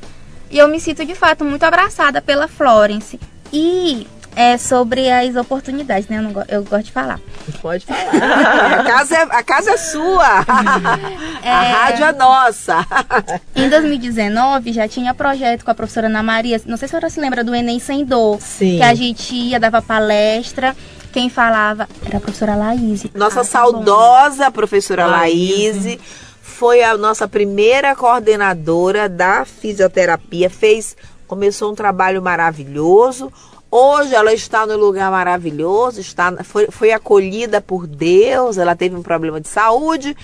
E 0.49 0.57
eu 0.57 0.69
me 0.69 0.79
sinto 0.79 1.03
de 1.03 1.13
fato 1.13 1.43
muito 1.43 1.63
abraçada 1.63 2.21
pela 2.21 2.47
Florence. 2.47 3.19
E 3.51 4.07
é 4.35 4.57
sobre 4.57 5.09
as 5.09 5.35
oportunidades, 5.35 6.09
né? 6.09 6.17
Eu, 6.17 6.21
não, 6.21 6.43
eu 6.47 6.63
gosto 6.63 6.85
de 6.85 6.91
falar. 6.91 7.19
Pode 7.61 7.85
falar. 7.87 8.79
a, 8.79 8.83
casa 8.83 9.15
é, 9.15 9.21
a 9.21 9.43
casa 9.43 9.71
é 9.71 9.77
sua. 9.77 10.45
É, 11.41 11.49
a 11.49 11.61
rádio 11.61 12.05
é 12.05 12.11
nossa. 12.11 12.85
em 13.55 13.69
2019 13.69 14.73
já 14.73 14.87
tinha 14.87 15.13
projeto 15.13 15.63
com 15.63 15.71
a 15.71 15.75
professora 15.75 16.07
Ana 16.07 16.21
Maria. 16.21 16.61
Não 16.65 16.75
sei 16.75 16.87
se 16.87 16.95
a 16.95 16.99
senhora 16.99 17.09
se 17.09 17.19
lembra 17.19 17.43
do 17.43 17.55
Enem 17.55 17.79
Sem 17.79 18.03
Dor. 18.03 18.39
Sim. 18.41 18.77
Que 18.77 18.83
a 18.83 18.93
gente 18.93 19.33
ia, 19.33 19.59
dava 19.59 19.81
palestra. 19.81 20.75
Quem 21.13 21.29
falava 21.29 21.87
era 22.05 22.17
a 22.17 22.19
professora 22.19 22.55
Laís. 22.55 23.05
Nossa 23.13 23.39
ah, 23.39 23.43
tá 23.43 23.49
saudosa 23.49 24.45
bom. 24.45 24.51
professora 24.51 25.05
Laís. 25.05 25.97
Foi 26.41 26.83
a 26.83 26.97
nossa 26.97 27.27
primeira 27.27 27.95
coordenadora 27.95 29.07
da 29.07 29.45
fisioterapia. 29.45 30.49
Fez, 30.49 30.95
começou 31.25 31.71
um 31.71 31.75
trabalho 31.75 32.21
maravilhoso 32.21 33.31
Hoje 33.77 34.15
ela 34.15 34.33
está 34.33 34.65
no 34.65 34.77
lugar 34.77 35.11
maravilhoso, 35.11 35.99
está, 35.99 36.33
foi, 36.45 36.67
foi 36.67 36.93
acolhida 36.93 37.59
por 37.59 37.85
Deus, 37.85 38.57
ela 38.57 38.73
teve 38.73 38.95
um 38.95 39.03
problema 39.03 39.41
de 39.41 39.49
saúde. 39.49 40.15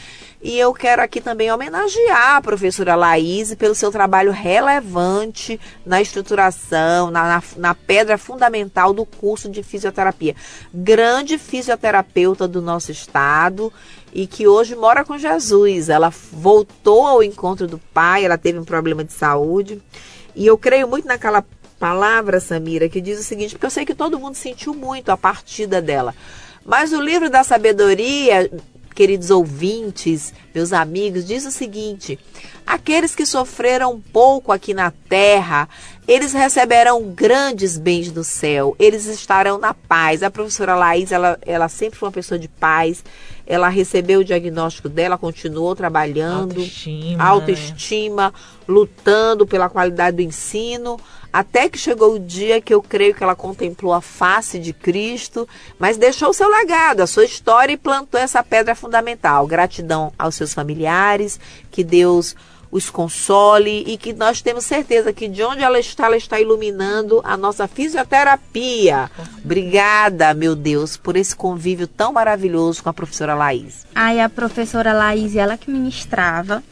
E 0.42 0.58
eu 0.58 0.74
quero 0.74 1.02
aqui 1.02 1.20
também 1.20 1.52
homenagear 1.52 2.38
a 2.38 2.42
professora 2.42 2.96
Laís 2.96 3.54
pelo 3.56 3.76
seu 3.76 3.92
trabalho 3.92 4.32
relevante 4.32 5.60
na 5.86 6.02
estruturação, 6.02 7.12
na, 7.12 7.24
na, 7.28 7.44
na, 7.58 7.76
pedra 7.76 8.18
fundamental 8.18 8.94
do 8.94 9.06
curso 9.06 9.50
de 9.50 9.62
fisioterapia. 9.62 10.34
Grande 10.74 11.38
fisioterapeuta 11.38 12.48
do 12.48 12.62
nosso 12.62 12.90
estado 12.90 13.72
e 14.14 14.28
que 14.28 14.48
hoje 14.48 14.78
mora 14.78 15.04
com 15.04 15.18
Jesus. 15.18 15.90
Ela 15.90 16.10
voltou 16.32 17.06
ao 17.06 17.22
encontro 17.22 17.68
do 17.68 17.78
pai, 17.94 18.24
ela 18.24 18.38
teve 18.38 18.58
um 18.58 18.64
problema 18.64 19.04
de 19.04 19.12
saúde. 19.12 19.82
E 20.34 20.48
eu 20.48 20.58
creio 20.58 20.88
muito 20.88 21.06
naquela 21.06 21.44
palavra, 21.82 22.40
Samira, 22.40 22.88
que 22.88 23.02
diz 23.02 23.20
o 23.20 23.24
seguinte, 23.24 23.56
porque 23.56 23.66
eu 23.66 23.72
sei 23.72 23.84
que 23.84 23.96
todo 23.96 24.20
mundo 24.20 24.36
sentiu 24.36 24.72
muito 24.76 25.10
a 25.10 25.18
partida 25.18 25.82
dela. 25.82 26.14
Mas 26.64 26.94
o 26.94 27.02
livro 27.02 27.28
da 27.28 27.44
sabedoria, 27.44 28.52
queridos 28.94 29.32
ouvintes, 29.32 30.32
meus 30.54 30.74
amigos, 30.74 31.26
diz 31.26 31.44
o 31.44 31.50
seguinte: 31.50 32.20
aqueles 32.68 33.16
que 33.16 33.26
sofreram 33.26 34.00
pouco 34.00 34.52
aqui 34.52 34.76
na 34.76 34.92
terra, 35.10 35.68
eles 36.08 36.34
receberão 36.34 37.02
grandes 37.10 37.80
bens 37.80 38.12
do 38.12 38.24
céu, 38.24 38.76
eles 38.78 39.08
estarão 39.08 39.58
na 39.58 39.74
paz. 39.74 40.22
A 40.22 40.30
professora 40.30 40.76
Laís, 40.76 41.12
ela, 41.12 41.40
ela 41.42 41.68
sempre 41.68 41.98
foi 41.98 42.10
uma 42.10 42.14
pessoa 42.14 42.38
de 42.38 42.48
paz. 42.48 43.04
Ela 43.52 43.68
recebeu 43.68 44.22
o 44.22 44.24
diagnóstico 44.24 44.88
dela, 44.88 45.18
continuou 45.18 45.76
trabalhando, 45.76 46.62
autoestima, 46.62 47.24
autoestima 47.24 48.34
lutando 48.66 49.46
pela 49.46 49.68
qualidade 49.68 50.16
do 50.16 50.22
ensino, 50.22 50.98
até 51.34 51.68
que 51.68 51.78
chegou 51.78 52.14
o 52.14 52.20
dia 52.20 52.62
que 52.62 52.74
eu 52.74 52.82
creio 52.82 53.14
que 53.14 53.22
ela 53.22 53.36
contemplou 53.36 53.92
a 53.92 54.00
face 54.00 54.58
de 54.58 54.72
Cristo, 54.72 55.46
mas 55.78 55.98
deixou 55.98 56.30
o 56.30 56.34
seu 56.34 56.50
legado, 56.50 57.02
a 57.02 57.08
sua 57.08 57.26
história 57.26 57.74
e 57.74 57.78
plantou 57.78 58.22
essa 58.22 58.42
pedra 58.42 58.74
fundamental. 58.74 59.46
Gratidão 59.46 60.14
aos 60.18 60.36
seus 60.36 60.54
familiares, 60.54 61.38
que 61.70 61.84
Deus 61.84 62.34
os 62.72 62.90
console 62.90 63.84
e 63.86 63.98
que 63.98 64.14
nós 64.14 64.42
temos 64.42 64.64
certeza 64.64 65.12
que 65.12 65.28
de 65.28 65.44
onde 65.44 65.62
ela 65.62 65.78
está, 65.78 66.06
ela 66.06 66.16
está 66.16 66.40
iluminando 66.40 67.22
a 67.24 67.36
nossa 67.36 67.68
fisioterapia. 67.68 69.12
Obrigada, 69.44 70.34
meu 70.34 70.56
Deus, 70.56 70.96
por 70.96 71.18
esse 71.18 71.36
convívio 71.36 71.86
tão 71.86 72.14
maravilhoso 72.14 72.82
com 72.82 72.90
a 72.90 72.94
professora 72.94 73.36
Laís. 73.36 73.86
Aí 73.94 74.22
a 74.22 74.30
professora 74.30 74.94
Laís, 74.94 75.36
ela 75.36 75.58
que 75.58 75.70
ministrava. 75.70 76.64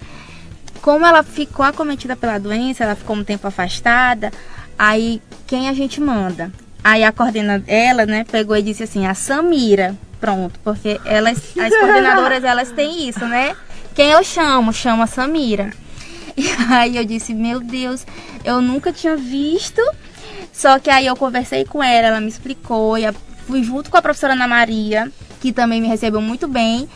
Como 0.81 1.05
ela 1.05 1.21
ficou 1.21 1.65
acometida 1.65 2.15
pela 2.15 2.39
doença, 2.39 2.85
ela 2.85 2.95
ficou 2.95 3.17
um 3.17 3.23
tempo 3.23 3.45
afastada, 3.45 4.31
aí 4.77 5.21
quem 5.45 5.67
a 5.67 5.73
gente 5.73 5.99
manda? 5.99 6.49
Aí 6.81 7.03
a 7.03 7.11
coordenadora, 7.11 7.69
ela, 7.69 8.05
né, 8.05 8.23
pegou 8.23 8.55
e 8.55 8.61
disse 8.61 8.83
assim, 8.83 9.05
a 9.05 9.13
Samira, 9.13 9.97
pronto, 10.21 10.57
porque 10.63 10.97
elas, 11.03 11.37
as 11.59 11.77
coordenadoras, 11.77 12.45
elas 12.45 12.71
têm 12.71 13.09
isso, 13.09 13.25
né? 13.25 13.53
Quem 13.93 14.11
eu 14.11 14.23
chamo? 14.23 14.71
Chamo 14.71 15.03
a 15.03 15.07
Samira. 15.07 15.73
E 16.39 16.49
aí 16.71 16.95
eu 16.95 17.03
disse, 17.03 17.33
meu 17.33 17.59
Deus, 17.59 18.05
eu 18.45 18.61
nunca 18.61 18.93
tinha 18.93 19.17
visto. 19.17 19.81
Só 20.53 20.79
que 20.79 20.89
aí 20.89 21.05
eu 21.05 21.15
conversei 21.15 21.65
com 21.65 21.83
ela, 21.83 22.07
ela 22.07 22.21
me 22.21 22.29
explicou, 22.29 22.97
e 22.97 23.03
fui 23.45 23.61
junto 23.61 23.89
com 23.89 23.97
a 23.97 24.01
professora 24.01 24.33
Ana 24.33 24.47
Maria, 24.47 25.11
que 25.41 25.51
também 25.51 25.81
me 25.81 25.87
recebeu 25.87 26.21
muito 26.21 26.47
bem. 26.47 26.87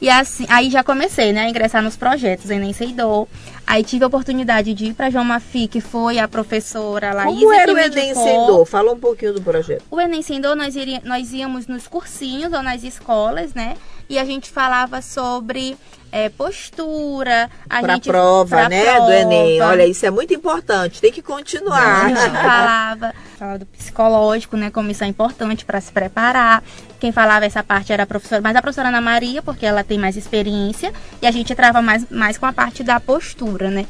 E 0.00 0.08
assim, 0.08 0.46
aí 0.48 0.70
já 0.70 0.82
comecei, 0.82 1.32
né, 1.32 1.42
a 1.42 1.48
ingressar 1.48 1.82
nos 1.82 1.96
projetos 1.96 2.50
Enem 2.50 2.72
Seidor. 2.72 3.26
Aí 3.66 3.84
tive 3.84 4.04
a 4.04 4.06
oportunidade 4.06 4.72
de 4.72 4.86
ir 4.86 4.94
para 4.94 5.10
João 5.10 5.24
Mafi, 5.24 5.68
que 5.68 5.80
foi 5.80 6.18
a 6.18 6.26
professora 6.26 7.12
Laís. 7.12 7.38
Como 7.38 7.52
era 7.52 7.72
o 7.72 7.78
Enem 7.78 8.14
Seidor? 8.14 8.64
Fala 8.64 8.92
um 8.92 8.98
pouquinho 8.98 9.34
do 9.34 9.42
projeto. 9.42 9.84
O 9.90 10.00
Enem 10.00 10.22
Seidor, 10.22 10.56
nós, 10.56 10.74
iria, 10.74 11.02
nós 11.04 11.32
íamos 11.32 11.66
nos 11.66 11.86
cursinhos 11.86 12.52
ou 12.52 12.62
nas 12.62 12.82
escolas, 12.82 13.52
né? 13.54 13.76
E 14.08 14.18
a 14.18 14.24
gente 14.24 14.50
falava 14.50 15.02
sobre 15.02 15.76
é, 16.12 16.28
postura. 16.28 17.50
A 17.68 17.80
prova, 18.00 18.68
né, 18.68 18.84
prova. 18.84 19.06
do 19.06 19.12
Enem. 19.12 19.60
Olha, 19.62 19.86
isso 19.86 20.04
é 20.04 20.10
muito 20.10 20.34
importante, 20.34 21.00
tem 21.00 21.12
que 21.12 21.22
continuar. 21.22 22.04
A 22.04 22.08
gente 22.08 22.30
falava, 22.30 23.14
falava 23.38 23.58
do 23.58 23.66
psicológico, 23.66 24.56
né, 24.56 24.70
como 24.70 24.90
isso 24.90 25.04
é 25.04 25.06
importante 25.06 25.64
para 25.64 25.80
se 25.80 25.92
preparar. 25.92 26.62
Quem 26.98 27.12
falava 27.12 27.46
essa 27.46 27.62
parte 27.62 27.92
era 27.92 28.02
a 28.02 28.06
professora, 28.06 28.40
mas 28.42 28.56
a 28.56 28.62
professora 28.62 28.88
Ana 28.88 29.00
Maria, 29.00 29.42
porque 29.42 29.64
ela 29.64 29.82
tem 29.82 29.98
mais 29.98 30.16
experiência, 30.16 30.92
e 31.22 31.26
a 31.26 31.30
gente 31.30 31.52
entrava 31.52 31.80
mais, 31.80 32.08
mais 32.10 32.36
com 32.36 32.46
a 32.46 32.52
parte 32.52 32.82
da 32.82 33.00
postura, 33.00 33.70
né. 33.70 33.86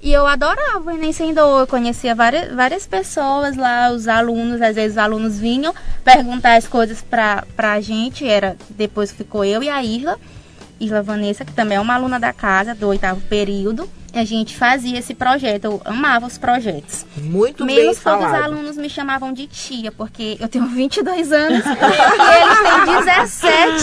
E 0.00 0.12
eu 0.12 0.26
adorava 0.28 0.78
o 0.86 0.90
Enem 0.92 1.12
Sem 1.12 1.34
Dor, 1.34 1.60
eu 1.60 1.66
conhecia 1.66 2.14
várias, 2.14 2.54
várias 2.54 2.86
pessoas 2.86 3.56
lá, 3.56 3.90
os 3.90 4.06
alunos, 4.06 4.62
às 4.62 4.76
vezes 4.76 4.92
os 4.92 4.98
alunos 4.98 5.38
vinham 5.38 5.74
perguntar 6.04 6.54
as 6.54 6.68
coisas 6.68 7.02
pra, 7.02 7.44
pra 7.56 7.80
gente, 7.80 8.26
era, 8.26 8.56
depois 8.70 9.10
ficou 9.10 9.44
eu 9.44 9.60
e 9.60 9.68
a 9.68 9.82
Isla, 9.82 10.16
Isla 10.80 11.02
Vanessa, 11.02 11.44
que 11.44 11.52
também 11.52 11.76
é 11.76 11.80
uma 11.80 11.94
aluna 11.94 12.20
da 12.20 12.32
casa, 12.32 12.74
do 12.74 12.88
oitavo 12.88 13.20
período. 13.22 13.88
A 14.14 14.24
gente 14.24 14.56
fazia 14.56 14.98
esse 14.98 15.14
projeto, 15.14 15.64
eu 15.64 15.82
amava 15.84 16.26
os 16.26 16.38
projetos. 16.38 17.04
Muito 17.16 17.64
Mesmo 17.64 17.82
bem 17.82 17.94
falado. 17.94 18.20
todos 18.20 18.38
os 18.38 18.44
alunos 18.44 18.76
me 18.76 18.88
chamavam 18.88 19.32
de 19.34 19.46
tia, 19.46 19.92
porque 19.92 20.36
eu 20.40 20.48
tenho 20.48 20.66
22 20.66 21.30
anos 21.30 21.62
e 21.66 21.68
eles 21.68 23.26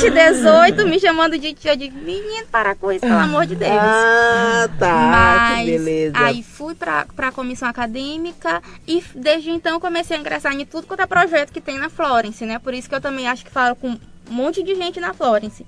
têm 0.01 0.09
17, 0.09 0.09
18, 0.09 0.87
me 0.87 0.99
chamando 0.99 1.37
de 1.37 1.53
tia. 1.53 1.73
Eu 1.73 1.77
digo, 1.77 1.97
menino, 1.99 2.47
para 2.51 2.73
com 2.73 2.91
isso, 2.91 3.01
pelo 3.01 3.13
amor 3.19 3.45
de 3.45 3.55
Deus. 3.55 3.71
Ah, 3.71 4.67
tá, 4.79 5.09
Mas, 5.11 5.65
que 5.65 5.71
beleza. 5.71 6.17
Aí 6.17 6.41
fui 6.41 6.73
para 6.73 7.05
a 7.17 7.31
comissão 7.31 7.69
acadêmica 7.69 8.63
e 8.87 9.03
desde 9.13 9.51
então 9.51 9.79
comecei 9.79 10.17
a 10.17 10.19
ingressar 10.19 10.53
em 10.53 10.65
tudo 10.65 10.87
quanto 10.87 11.01
é 11.01 11.05
projeto 11.05 11.51
que 11.51 11.61
tem 11.61 11.77
na 11.77 11.89
Florence, 11.89 12.43
né? 12.45 12.57
Por 12.57 12.73
isso 12.73 12.89
que 12.89 12.95
eu 12.95 13.01
também 13.01 13.27
acho 13.27 13.45
que 13.45 13.51
falo 13.51 13.75
com 13.75 13.89
um 13.89 13.99
monte 14.27 14.63
de 14.63 14.73
gente 14.73 14.99
na 14.99 15.13
Florence 15.13 15.63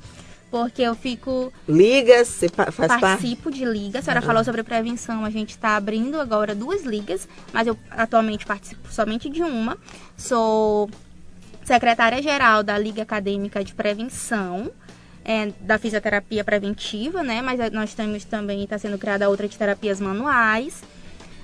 porque 0.50 0.82
eu 0.82 0.96
fico. 0.96 1.52
Ligas, 1.68 2.28
você 2.28 2.50
faz 2.50 2.76
Participo 2.76 3.44
parte? 3.44 3.58
de 3.58 3.66
ligas. 3.66 4.02
A 4.02 4.02
senhora 4.04 4.22
uhum. 4.22 4.28
falou 4.28 4.44
sobre 4.44 4.64
prevenção, 4.64 5.26
a 5.26 5.30
gente 5.30 5.52
está 5.52 5.76
abrindo 5.76 6.20
agora 6.20 6.56
duas 6.56 6.84
ligas, 6.84 7.28
mas 7.54 7.68
eu 7.68 7.78
atualmente 7.92 8.46
participo 8.46 8.92
somente 8.92 9.30
de 9.30 9.42
uma. 9.42 9.78
Sou 10.16 10.90
secretária-geral 11.64 12.64
da 12.64 12.78
Liga 12.78 13.04
Acadêmica 13.04 13.64
de 13.64 13.74
Prevenção. 13.74 14.72
É, 15.30 15.52
da 15.60 15.78
fisioterapia 15.78 16.42
preventiva, 16.42 17.22
né? 17.22 17.42
Mas 17.42 17.60
nós 17.74 17.94
temos 17.94 18.24
também, 18.24 18.64
está 18.64 18.78
sendo 18.78 18.98
criada 18.98 19.28
outra 19.28 19.46
de 19.46 19.58
terapias 19.58 20.00
manuais. 20.00 20.82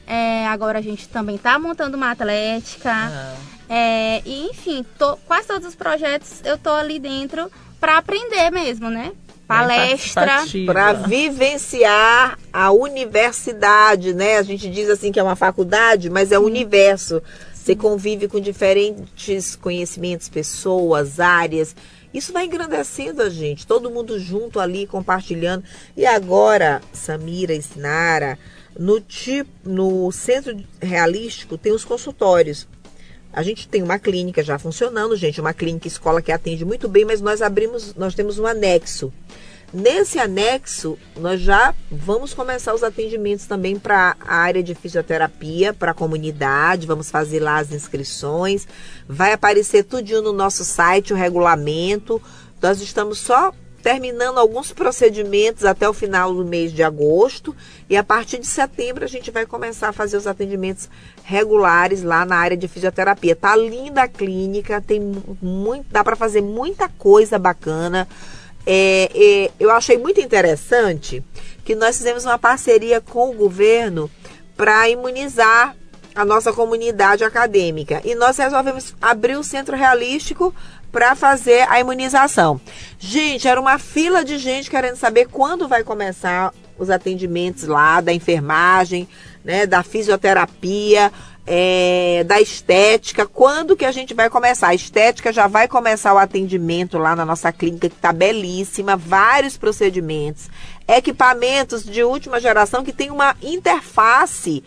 É, 0.08 0.48
agora 0.48 0.80
a 0.80 0.82
gente 0.82 1.10
também 1.10 1.36
está 1.36 1.60
montando 1.60 1.98
uma 1.98 2.12
atlética. 2.12 2.90
Ah. 2.94 3.36
É, 3.68 4.22
e 4.26 4.48
enfim, 4.50 4.86
tô, 4.98 5.18
quase 5.18 5.48
todos 5.48 5.68
os 5.68 5.76
projetos 5.76 6.42
eu 6.46 6.58
tô 6.58 6.70
ali 6.70 7.00
dentro 7.00 7.52
para 7.84 7.98
aprender 7.98 8.50
mesmo, 8.50 8.90
né? 8.90 9.12
Palestra. 9.46 10.46
Para 10.66 10.94
vivenciar 10.94 12.40
a 12.54 12.72
universidade, 12.72 14.14
né? 14.14 14.38
A 14.38 14.42
gente 14.42 14.70
diz 14.70 14.90
assim 14.90 15.12
que 15.12 15.20
é 15.20 15.24
uma 15.24 15.36
faculdade, 15.36 16.10
mas 16.10 16.32
é 16.32 16.40
o 16.40 16.44
universo. 16.44 17.22
Você 17.54 17.76
convive 17.76 18.30
com 18.30 18.40
diferentes 18.40 19.58
conhecimentos, 19.58 20.30
pessoas, 20.30 21.20
áreas. 21.20 21.76
Isso 22.14 22.32
vai 22.32 22.46
engrandecendo 22.46 23.22
a 23.22 23.30
gente, 23.30 23.68
todo 23.68 23.92
mundo 23.92 24.18
junto 24.18 24.62
ali, 24.62 24.88
compartilhando. 24.88 25.66
E 25.98 26.06
agora, 26.06 26.82
Samira 26.94 27.54
e 27.54 27.62
Sinara, 27.62 28.40
no, 28.80 29.02
tipo, 29.02 29.52
no 29.66 30.10
centro 30.14 30.58
realístico 30.82 31.58
tem 31.58 31.74
os 31.74 31.84
consultórios. 31.84 32.66
A 33.34 33.42
gente 33.42 33.68
tem 33.68 33.82
uma 33.82 33.98
clínica 33.98 34.44
já 34.44 34.60
funcionando, 34.60 35.18
gente, 35.18 35.42
uma 35.42 35.54
clínica 35.54 35.88
escola 35.88 36.22
que 36.22 36.32
atende 36.32 36.64
muito 36.64 36.88
bem, 36.88 37.04
mas 37.04 37.20
nós 37.20 37.42
abrimos, 37.42 37.96
nós 37.96 38.14
temos 38.14 38.38
um 38.38 38.46
anexo. 38.46 39.12
Nesse 39.74 40.20
anexo, 40.20 41.00
nós 41.18 41.42
já 41.42 41.74
vamos 41.90 42.32
começar 42.32 42.76
os 42.76 42.84
atendimentos 42.84 43.48
também 43.48 43.80
para 43.80 44.16
a 44.22 44.36
área 44.36 44.62
de 44.62 44.76
fisioterapia, 44.76 45.74
para 45.74 45.90
a 45.90 45.96
comunidade, 45.96 46.86
vamos 46.86 47.10
fazer 47.10 47.40
lá 47.40 47.58
as 47.58 47.72
inscrições. 47.72 48.68
Vai 49.08 49.34
aparecer 49.34 49.84
tudinho 49.84 50.22
no 50.22 50.32
nosso 50.32 50.64
site, 50.64 51.12
o 51.12 51.16
regulamento. 51.16 52.22
Nós 52.62 52.82
estamos 52.82 53.18
só 53.18 53.52
terminando 53.84 54.38
alguns 54.38 54.72
procedimentos 54.72 55.66
até 55.66 55.88
o 55.88 55.94
final 55.94 56.34
do 56.34 56.46
mês 56.46 56.72
de 56.72 56.82
agosto 56.82 57.54
e 57.90 57.98
a 57.98 58.04
partir 58.04 58.40
de 58.40 58.48
setembro 58.48 59.04
a 59.04 59.08
gente 59.08 59.30
vai 59.30 59.46
começar 59.46 59.90
a 59.90 59.94
fazer 59.94 60.16
os 60.16 60.26
atendimentos 60.26 60.90
regulares 61.22 62.02
lá 62.02 62.26
na 62.26 62.38
área 62.38 62.56
de 62.56 62.66
fisioterapia. 62.70 63.36
Tá 63.36 63.58
linda 63.58 64.04
a 64.04 64.08
clínica, 64.08 64.82
tem 64.82 65.02
muito, 65.42 65.86
dá 65.92 66.02
para 66.02 66.16
fazer 66.16 66.42
muita 66.42 66.88
coisa 66.88 67.38
bacana. 67.38 68.08
É, 68.66 69.10
é, 69.14 69.52
eu 69.60 69.70
achei 69.70 69.98
muito 69.98 70.22
interessante 70.22 71.22
que 71.66 71.76
nós 71.76 71.98
fizemos 71.98 72.24
uma 72.24 72.40
parceria 72.40 73.02
com 73.02 73.32
o 73.32 73.34
governo 73.34 74.10
para 74.56 74.88
imunizar 74.88 75.76
a 76.16 76.24
nossa 76.24 76.54
comunidade 76.54 77.26
acadêmica. 77.26 78.02
E 78.06 78.16
nós 78.16 78.38
resolvemos 78.38 78.96
abrir 79.02 79.36
o 79.36 79.44
centro 79.44 79.76
realístico 79.76 80.56
para 80.94 81.16
fazer 81.16 81.68
a 81.70 81.80
imunização. 81.80 82.62
Gente, 83.00 83.48
era 83.48 83.60
uma 83.60 83.80
fila 83.80 84.24
de 84.24 84.38
gente 84.38 84.70
querendo 84.70 84.96
saber 84.96 85.28
quando 85.28 85.68
vai 85.68 85.84
começar 85.84 86.54
os 86.78 86.92
atendimentos 86.92 87.64
lá 87.64 88.00
da 88.00 88.14
enfermagem, 88.14 89.10
né, 89.44 89.66
da 89.66 89.82
fisioterapia, 89.82 91.12
é, 91.48 92.24
da 92.26 92.40
estética. 92.40 93.26
Quando 93.26 93.76
que 93.76 93.86
a 93.86 93.92
gente 93.92 94.14
vai 94.14 94.30
começar? 94.30 94.68
A 94.68 94.76
estética 94.76 95.34
já 95.34 95.48
vai 95.48 95.68
começar 95.68 96.14
o 96.14 96.18
atendimento 96.20 97.00
lá 97.00 97.16
na 97.16 97.26
nossa 97.26 97.52
clínica, 97.52 97.90
que 97.90 97.96
está 97.96 98.14
belíssima, 98.14 98.96
vários 98.96 99.58
procedimentos, 99.58 100.48
equipamentos 100.88 101.84
de 101.84 102.04
última 102.04 102.40
geração 102.40 102.84
que 102.84 102.94
tem 102.94 103.10
uma 103.10 103.36
interface 103.42 104.64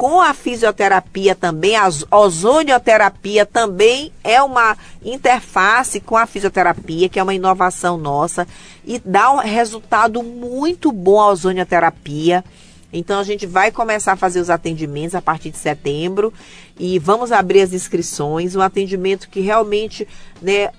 com 0.00 0.18
a 0.18 0.32
fisioterapia 0.32 1.34
também, 1.34 1.76
a 1.76 1.86
ozonioterapia 2.10 3.44
também 3.44 4.10
é 4.24 4.42
uma 4.42 4.74
interface 5.04 6.00
com 6.00 6.16
a 6.16 6.24
fisioterapia, 6.24 7.06
que 7.06 7.18
é 7.18 7.22
uma 7.22 7.34
inovação 7.34 7.98
nossa, 7.98 8.48
e 8.82 8.98
dá 8.98 9.30
um 9.30 9.36
resultado 9.36 10.22
muito 10.22 10.90
bom 10.90 11.20
a 11.20 11.28
ozonioterapia. 11.28 12.42
Então 12.90 13.20
a 13.20 13.22
gente 13.22 13.44
vai 13.44 13.70
começar 13.70 14.12
a 14.12 14.16
fazer 14.16 14.40
os 14.40 14.48
atendimentos 14.48 15.14
a 15.14 15.20
partir 15.20 15.50
de 15.50 15.58
setembro 15.58 16.32
e 16.78 16.98
vamos 16.98 17.30
abrir 17.30 17.60
as 17.60 17.74
inscrições, 17.74 18.56
um 18.56 18.62
atendimento 18.62 19.28
que 19.28 19.40
realmente 19.40 20.08
né, 20.40 20.70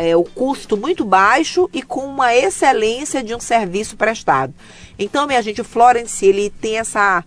é 0.00 0.16
o 0.16 0.24
custo 0.24 0.76
muito 0.76 1.04
baixo 1.04 1.70
e 1.72 1.84
com 1.84 2.00
uma 2.00 2.34
excelência 2.34 3.22
de 3.22 3.32
um 3.32 3.38
serviço 3.38 3.96
prestado. 3.96 4.52
Então, 4.98 5.24
minha 5.24 5.40
gente, 5.40 5.60
o 5.60 5.64
Florence 5.64 6.26
ele 6.26 6.50
tem 6.50 6.78
essa 6.78 7.24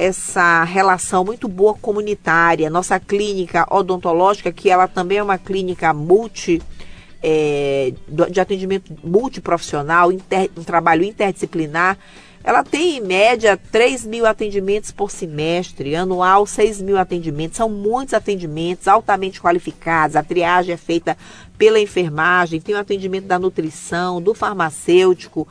essa 0.00 0.64
relação 0.64 1.22
muito 1.22 1.46
boa 1.46 1.74
comunitária. 1.74 2.70
Nossa 2.70 2.98
clínica 2.98 3.66
odontológica, 3.70 4.50
que 4.50 4.70
ela 4.70 4.88
também 4.88 5.18
é 5.18 5.22
uma 5.22 5.36
clínica 5.36 5.92
multi, 5.92 6.62
é, 7.22 7.92
de 8.30 8.40
atendimento 8.40 8.96
multiprofissional, 9.04 10.10
inter, 10.10 10.50
um 10.56 10.64
trabalho 10.64 11.04
interdisciplinar, 11.04 11.98
ela 12.42 12.64
tem 12.64 12.96
em 12.96 13.00
média 13.02 13.60
3 13.70 14.06
mil 14.06 14.24
atendimentos 14.24 14.90
por 14.90 15.10
semestre, 15.10 15.94
anual 15.94 16.46
6 16.46 16.80
mil 16.80 16.96
atendimentos. 16.96 17.58
São 17.58 17.68
muitos 17.68 18.14
atendimentos 18.14 18.88
altamente 18.88 19.38
qualificados. 19.38 20.16
A 20.16 20.22
triagem 20.22 20.72
é 20.72 20.78
feita 20.78 21.14
pela 21.60 21.78
enfermagem, 21.78 22.58
tem 22.58 22.74
o 22.74 22.78
atendimento 22.78 23.26
da 23.26 23.38
nutrição, 23.38 24.18
do 24.18 24.32
farmacêutico, 24.32 25.46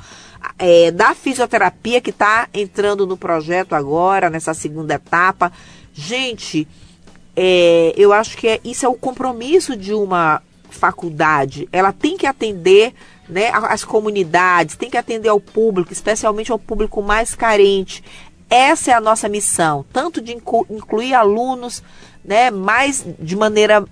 é, 0.58 0.90
da 0.90 1.14
fisioterapia 1.14 2.02
que 2.02 2.10
está 2.10 2.50
entrando 2.52 3.06
no 3.06 3.16
projeto 3.16 3.74
agora, 3.76 4.28
nessa 4.28 4.56
segunda 4.56 4.96
etapa. 4.96 5.52
Gente, 5.94 6.68
é, 7.36 7.94
eu 7.96 8.12
acho 8.12 8.36
que 8.36 8.48
é, 8.48 8.60
isso 8.66 8.88
é 8.88 8.90
o 8.90 8.96
compromisso 8.96 9.76
de 9.76 9.94
uma 9.94 10.42
faculdade. 10.72 11.70
Ela 11.72 11.94
tem 11.94 12.18
que 12.18 12.26
atender 12.26 12.92
né, 13.30 13.52
as 13.54 13.84
comunidades, 13.84 14.76
tem 14.76 14.90
que 14.90 14.98
atender 14.98 15.30
ao 15.30 15.40
público, 15.40 15.94
especialmente 15.94 16.52
ao 16.52 16.58
público 16.58 17.04
mais 17.04 17.36
carente. 17.36 18.04
Essa 18.50 18.90
é 18.90 18.94
a 18.96 19.02
nossa 19.02 19.30
missão, 19.30 19.86
tanto 19.94 20.22
de 20.22 20.34
incluir 20.34 21.14
alunos 21.14 21.84
né, 22.26 22.50
mais 22.50 23.06
de 23.20 23.36
maneira 23.36 23.86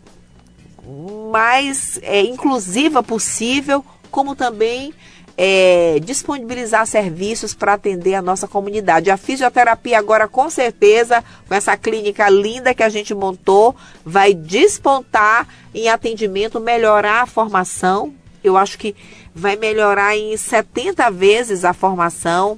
mais 1.31 1.99
é, 2.01 2.21
inclusiva 2.21 3.03
possível, 3.03 3.83
como 4.09 4.35
também 4.35 4.93
é, 5.37 5.99
disponibilizar 6.03 6.87
serviços 6.87 7.53
para 7.53 7.73
atender 7.73 8.15
a 8.15 8.21
nossa 8.21 8.47
comunidade. 8.47 9.11
A 9.11 9.17
fisioterapia 9.17 9.99
agora, 9.99 10.27
com 10.27 10.49
certeza, 10.49 11.23
com 11.47 11.53
essa 11.53 11.77
clínica 11.77 12.27
linda 12.27 12.73
que 12.73 12.81
a 12.81 12.89
gente 12.89 13.13
montou, 13.13 13.75
vai 14.03 14.33
despontar 14.33 15.47
em 15.75 15.89
atendimento, 15.89 16.59
melhorar 16.59 17.21
a 17.21 17.27
formação. 17.27 18.13
Eu 18.43 18.57
acho 18.57 18.79
que 18.79 18.95
vai 19.35 19.55
melhorar 19.55 20.17
em 20.17 20.35
70 20.35 21.11
vezes 21.11 21.63
a 21.63 21.73
formação. 21.73 22.57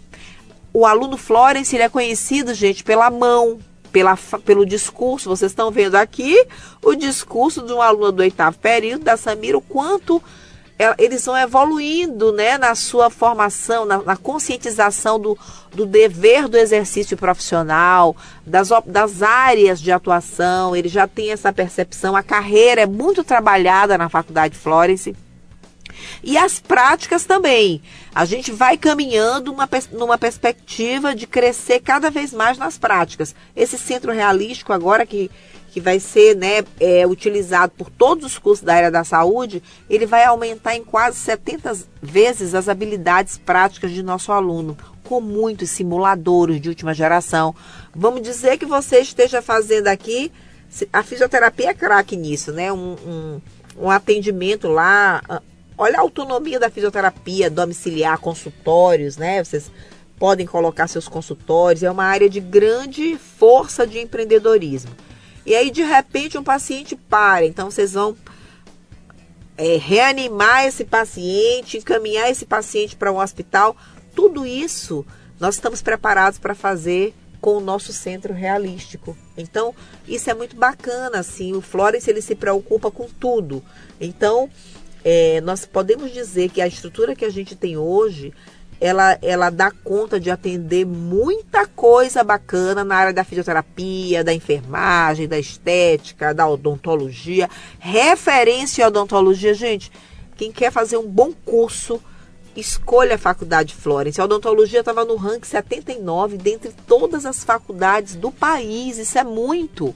O 0.71 0.85
aluno 0.85 1.17
Florence 1.17 1.75
ele 1.75 1.83
é 1.83 1.89
conhecido, 1.89 2.53
gente, 2.53 2.83
pela 2.83 3.09
mão, 3.09 3.59
pela, 3.91 4.17
pelo 4.45 4.65
discurso. 4.65 5.29
Vocês 5.29 5.51
estão 5.51 5.71
vendo 5.71 5.95
aqui 5.95 6.45
o 6.81 6.95
discurso 6.95 7.61
de 7.61 7.73
um 7.73 7.81
aluno 7.81 8.11
do 8.11 8.21
oitavo 8.21 8.57
período, 8.57 9.03
da 9.03 9.17
Samira, 9.17 9.57
o 9.57 9.61
quanto 9.61 10.21
eles 10.97 11.25
vão 11.25 11.37
evoluindo 11.37 12.31
né, 12.31 12.57
na 12.57 12.73
sua 12.73 13.09
formação, 13.09 13.85
na, 13.85 13.97
na 13.97 14.15
conscientização 14.15 15.19
do, 15.19 15.37
do, 15.73 15.85
dever 15.85 16.47
do 16.47 16.57
exercício 16.57 17.17
profissional, 17.17 18.15
das, 18.45 18.69
das 18.85 19.21
áreas 19.21 19.81
de 19.81 19.91
atuação, 19.91 20.73
ele 20.73 20.87
já 20.87 21.05
tem 21.05 21.31
essa 21.31 21.51
percepção. 21.51 22.15
A 22.15 22.23
carreira 22.23 22.81
é 22.81 22.85
muito 22.85 23.25
trabalhada 23.25 23.97
na 23.97 24.07
Faculdade 24.07 24.55
Florence. 24.55 25.13
E 26.23 26.37
as 26.37 26.59
práticas 26.59 27.25
também. 27.25 27.81
A 28.13 28.25
gente 28.25 28.51
vai 28.51 28.77
caminhando 28.77 29.51
uma, 29.51 29.69
numa 29.91 30.17
perspectiva 30.17 31.15
de 31.15 31.25
crescer 31.25 31.79
cada 31.79 32.09
vez 32.09 32.33
mais 32.33 32.57
nas 32.57 32.77
práticas. 32.77 33.35
Esse 33.55 33.77
centro 33.77 34.11
realístico 34.11 34.73
agora 34.73 35.05
que 35.05 35.29
que 35.69 35.79
vai 35.79 35.99
ser 35.99 36.35
né, 36.35 36.63
é, 36.79 37.05
utilizado 37.05 37.71
por 37.77 37.89
todos 37.89 38.25
os 38.25 38.37
cursos 38.37 38.65
da 38.65 38.73
área 38.73 38.91
da 38.91 39.03
saúde, 39.03 39.61
ele 39.89 40.05
vai 40.05 40.25
aumentar 40.25 40.75
em 40.75 40.83
quase 40.83 41.17
70 41.19 41.77
vezes 42.01 42.55
as 42.55 42.67
habilidades 42.67 43.37
práticas 43.37 43.91
de 43.91 44.01
nosso 44.01 44.31
aluno, 44.31 44.77
com 45.03 45.21
muitos 45.21 45.69
simuladores 45.69 46.59
de 46.59 46.69
última 46.69 46.93
geração. 46.93 47.55
Vamos 47.95 48.21
dizer 48.21 48.57
que 48.57 48.65
você 48.65 48.99
esteja 48.99 49.41
fazendo 49.41 49.87
aqui, 49.87 50.31
a 50.91 51.03
fisioterapia 51.03 51.69
é 51.69 51.73
craque 51.73 52.15
nisso, 52.15 52.51
né? 52.51 52.71
Um, 52.71 52.95
um, 53.05 53.41
um 53.77 53.89
atendimento 53.89 54.67
lá. 54.67 55.21
Olha 55.81 55.99
a 55.99 56.01
autonomia 56.01 56.59
da 56.59 56.69
fisioterapia 56.69 57.49
domiciliar, 57.49 58.19
consultórios, 58.19 59.15
né? 59.15 59.41
Vocês 59.41 59.71
podem 60.19 60.45
colocar 60.45 60.89
seus 60.89 61.07
consultórios, 61.07 61.83
é 61.83 61.89
uma 61.89 62.03
área 62.03 62.29
de 62.29 62.41
grande 62.41 63.17
força 63.17 63.87
de 63.87 63.97
empreendedorismo. 63.97 64.91
E 65.45 65.55
aí, 65.55 65.71
de 65.71 65.81
repente, 65.81 66.37
um 66.37 66.43
paciente 66.43 66.97
para. 66.97 67.45
Então, 67.45 67.71
vocês 67.71 67.93
vão 67.93 68.13
é, 69.57 69.77
reanimar 69.77 70.65
esse 70.65 70.83
paciente, 70.83 71.77
encaminhar 71.77 72.29
esse 72.29 72.45
paciente 72.45 72.97
para 72.97 73.09
um 73.09 73.17
hospital. 73.17 73.73
Tudo 74.13 74.45
isso 74.45 75.05
nós 75.39 75.55
estamos 75.55 75.81
preparados 75.81 76.37
para 76.37 76.53
fazer 76.53 77.15
com 77.39 77.55
o 77.55 77.61
nosso 77.61 77.93
centro 77.93 78.33
realístico. 78.33 79.17
Então, 79.37 79.73
isso 80.05 80.29
é 80.29 80.33
muito 80.33 80.57
bacana, 80.57 81.19
assim. 81.19 81.55
O 81.55 81.61
Florence, 81.61 82.09
ele 82.09 82.21
se 82.21 82.35
preocupa 82.35 82.91
com 82.91 83.07
tudo. 83.07 83.63
Então, 83.99 84.49
é, 85.03 85.41
nós 85.41 85.65
podemos 85.65 86.11
dizer 86.11 86.49
que 86.49 86.61
a 86.61 86.67
estrutura 86.67 87.15
que 87.15 87.25
a 87.25 87.29
gente 87.29 87.55
tem 87.55 87.77
hoje 87.77 88.33
ela, 88.81 89.17
ela 89.21 89.49
dá 89.49 89.71
conta 89.71 90.19
de 90.19 90.31
atender 90.31 90.85
muita 90.85 91.67
coisa 91.67 92.23
bacana 92.23 92.83
na 92.83 92.95
área 92.95 93.13
da 93.13 93.23
fisioterapia, 93.23 94.23
da 94.23 94.33
enfermagem, 94.33 95.27
da 95.27 95.37
estética, 95.37 96.33
da 96.33 96.47
odontologia. 96.47 97.49
Referência 97.77 98.83
em 98.83 98.85
odontologia, 98.85 99.53
gente, 99.53 99.91
quem 100.37 100.51
quer 100.51 100.71
fazer 100.71 100.97
um 100.97 101.07
bom 101.07 101.33
curso, 101.45 102.01
escolha 102.55 103.15
a 103.15 103.17
Faculdade 103.17 103.75
Florence. 103.75 104.21
A 104.21 104.23
odontologia 104.23 104.79
estava 104.79 105.03
no 105.03 105.17
ranking 105.17 105.47
79 105.47 106.37
dentre 106.37 106.71
todas 106.87 107.25
as 107.25 107.43
faculdades 107.43 108.15
do 108.15 108.31
país. 108.31 108.97
Isso 108.97 109.17
é 109.17 109.23
muito. 109.25 109.93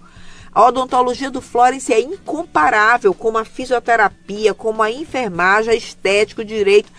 A 0.53 0.67
odontologia 0.67 1.31
do 1.31 1.41
Florence 1.41 1.91
é 1.91 1.99
incomparável 1.99 3.13
como 3.13 3.39
a 3.39 3.45
fisioterapia, 3.45 4.53
como 4.53 4.83
a 4.83 4.91
enfermagem, 4.91 5.73
a 5.73 5.75
estética, 5.75 6.41
o 6.41 6.45
direito 6.45 6.91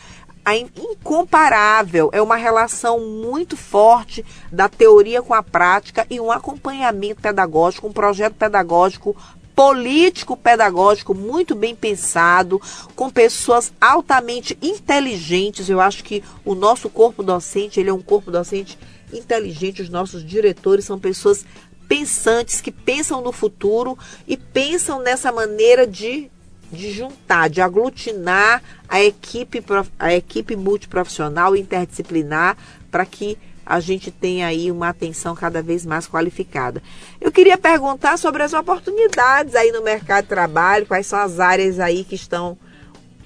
incomparável, 0.76 2.10
é 2.12 2.20
uma 2.20 2.36
relação 2.36 3.00
muito 3.00 3.56
forte 3.56 4.22
da 4.52 4.68
teoria 4.68 5.22
com 5.22 5.32
a 5.32 5.42
prática 5.42 6.06
e 6.10 6.20
um 6.20 6.30
acompanhamento 6.30 7.22
pedagógico, 7.22 7.88
um 7.88 7.92
projeto 7.92 8.34
pedagógico 8.34 9.16
político 9.54 10.36
pedagógico 10.36 11.14
muito 11.14 11.54
bem 11.54 11.74
pensado, 11.76 12.60
com 12.96 13.08
pessoas 13.08 13.72
altamente 13.80 14.58
inteligentes. 14.60 15.68
Eu 15.68 15.80
acho 15.80 16.02
que 16.02 16.24
o 16.44 16.54
nosso 16.54 16.90
corpo 16.90 17.22
docente, 17.22 17.78
ele 17.78 17.88
é 17.88 17.94
um 17.94 18.02
corpo 18.02 18.30
docente 18.32 18.76
inteligente, 19.12 19.80
os 19.80 19.88
nossos 19.88 20.26
diretores 20.26 20.84
são 20.84 20.98
pessoas 20.98 21.46
pensantes 21.88 22.60
que 22.60 22.70
pensam 22.70 23.20
no 23.20 23.32
futuro 23.32 23.98
e 24.26 24.36
pensam 24.36 25.00
nessa 25.00 25.30
maneira 25.30 25.86
de 25.86 26.30
de 26.72 26.90
juntar, 26.90 27.48
de 27.48 27.60
aglutinar 27.60 28.62
a 28.88 29.00
equipe, 29.00 29.62
a 29.98 30.12
equipe 30.12 30.56
multiprofissional 30.56 31.54
interdisciplinar 31.54 32.56
para 32.90 33.06
que 33.06 33.38
a 33.64 33.80
gente 33.80 34.10
tenha 34.10 34.46
aí 34.46 34.70
uma 34.70 34.88
atenção 34.88 35.34
cada 35.34 35.62
vez 35.62 35.86
mais 35.86 36.06
qualificada. 36.06 36.82
Eu 37.20 37.32
queria 37.32 37.56
perguntar 37.56 38.18
sobre 38.18 38.42
as 38.42 38.52
oportunidades 38.52 39.54
aí 39.54 39.72
no 39.72 39.82
mercado 39.82 40.24
de 40.24 40.28
trabalho, 40.28 40.84
quais 40.84 41.06
são 41.06 41.18
as 41.18 41.40
áreas 41.40 41.80
aí 41.80 42.04
que 42.04 42.14
estão 42.14 42.58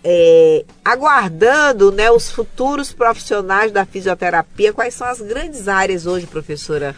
é, 0.04 0.64
aguardando 0.84 1.90
né, 1.90 2.08
os 2.10 2.30
futuros 2.30 2.92
profissionais 2.92 3.72
da 3.72 3.84
fisioterapia, 3.84 4.72
quais 4.72 4.94
são 4.94 5.08
as 5.08 5.20
grandes 5.20 5.66
áreas 5.66 6.06
hoje, 6.06 6.26
professora? 6.26 6.94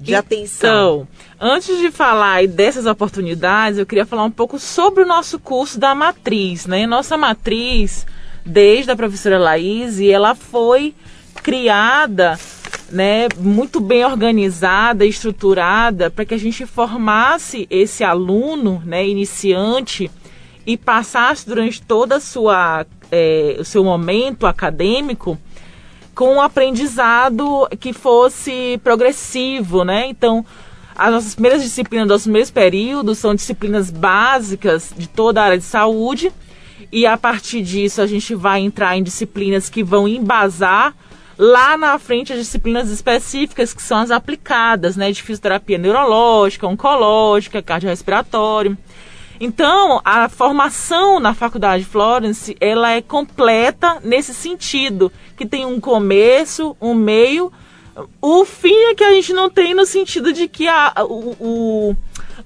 De 0.00 0.12
então, 0.12 0.18
atenção. 0.18 1.08
Antes 1.40 1.78
de 1.78 1.90
falar 1.90 2.46
dessas 2.46 2.86
oportunidades, 2.86 3.78
eu 3.78 3.86
queria 3.86 4.06
falar 4.06 4.24
um 4.24 4.30
pouco 4.30 4.58
sobre 4.58 5.02
o 5.02 5.06
nosso 5.06 5.38
curso 5.38 5.78
da 5.78 5.94
matriz, 5.94 6.66
né? 6.66 6.86
Nossa 6.86 7.16
matriz, 7.16 8.06
desde 8.44 8.90
a 8.90 8.96
professora 8.96 9.38
Laís, 9.38 10.00
ela 10.00 10.34
foi 10.34 10.94
criada, 11.42 12.38
né, 12.90 13.28
muito 13.38 13.80
bem 13.80 14.04
organizada, 14.04 15.06
estruturada, 15.06 16.10
para 16.10 16.24
que 16.24 16.34
a 16.34 16.38
gente 16.38 16.66
formasse 16.66 17.66
esse 17.70 18.02
aluno, 18.02 18.82
né, 18.84 19.06
iniciante, 19.06 20.10
e 20.66 20.76
passasse 20.76 21.46
durante 21.46 21.80
toda 21.80 22.16
a 22.16 22.20
sua, 22.20 22.84
é, 23.10 23.56
o 23.58 23.64
seu 23.64 23.82
momento 23.82 24.46
acadêmico 24.46 25.38
com 26.18 26.34
um 26.34 26.42
aprendizado 26.42 27.68
que 27.78 27.92
fosse 27.92 28.80
progressivo, 28.82 29.84
né? 29.84 30.08
Então, 30.08 30.44
as 30.96 31.12
nossas 31.12 31.32
primeiras 31.32 31.62
disciplinas 31.62 32.08
dos 32.08 32.22
primeiros 32.24 32.50
períodos 32.50 33.18
são 33.18 33.36
disciplinas 33.36 33.88
básicas 33.88 34.92
de 34.98 35.08
toda 35.08 35.40
a 35.40 35.44
área 35.44 35.58
de 35.58 35.62
saúde, 35.62 36.32
e 36.90 37.06
a 37.06 37.16
partir 37.16 37.62
disso 37.62 38.02
a 38.02 38.06
gente 38.08 38.34
vai 38.34 38.58
entrar 38.58 38.96
em 38.96 39.02
disciplinas 39.04 39.70
que 39.70 39.84
vão 39.84 40.08
embasar 40.08 40.92
lá 41.38 41.76
na 41.76 41.96
frente 42.00 42.32
as 42.32 42.40
disciplinas 42.40 42.90
específicas 42.90 43.72
que 43.72 43.80
são 43.80 43.98
as 43.98 44.10
aplicadas, 44.10 44.96
né, 44.96 45.12
de 45.12 45.22
fisioterapia 45.22 45.78
neurológica, 45.78 46.66
oncológica, 46.66 47.62
cardiorrespiratório. 47.62 48.76
Então, 49.40 50.00
a 50.04 50.28
formação 50.28 51.20
na 51.20 51.32
Faculdade 51.32 51.84
Florence, 51.84 52.56
ela 52.60 52.92
é 52.92 53.00
completa 53.00 53.98
nesse 54.02 54.34
sentido, 54.34 55.12
que 55.36 55.46
tem 55.46 55.64
um 55.64 55.80
começo, 55.80 56.76
um 56.80 56.92
meio, 56.92 57.52
o 58.20 58.44
fim 58.44 58.74
é 58.90 58.94
que 58.94 59.02
a 59.02 59.12
gente 59.12 59.32
não 59.32 59.50
tem 59.50 59.74
no 59.74 59.84
sentido 59.84 60.32
de 60.32 60.46
que 60.46 60.68
a, 60.68 60.92
o, 61.00 61.36
o, 61.40 61.96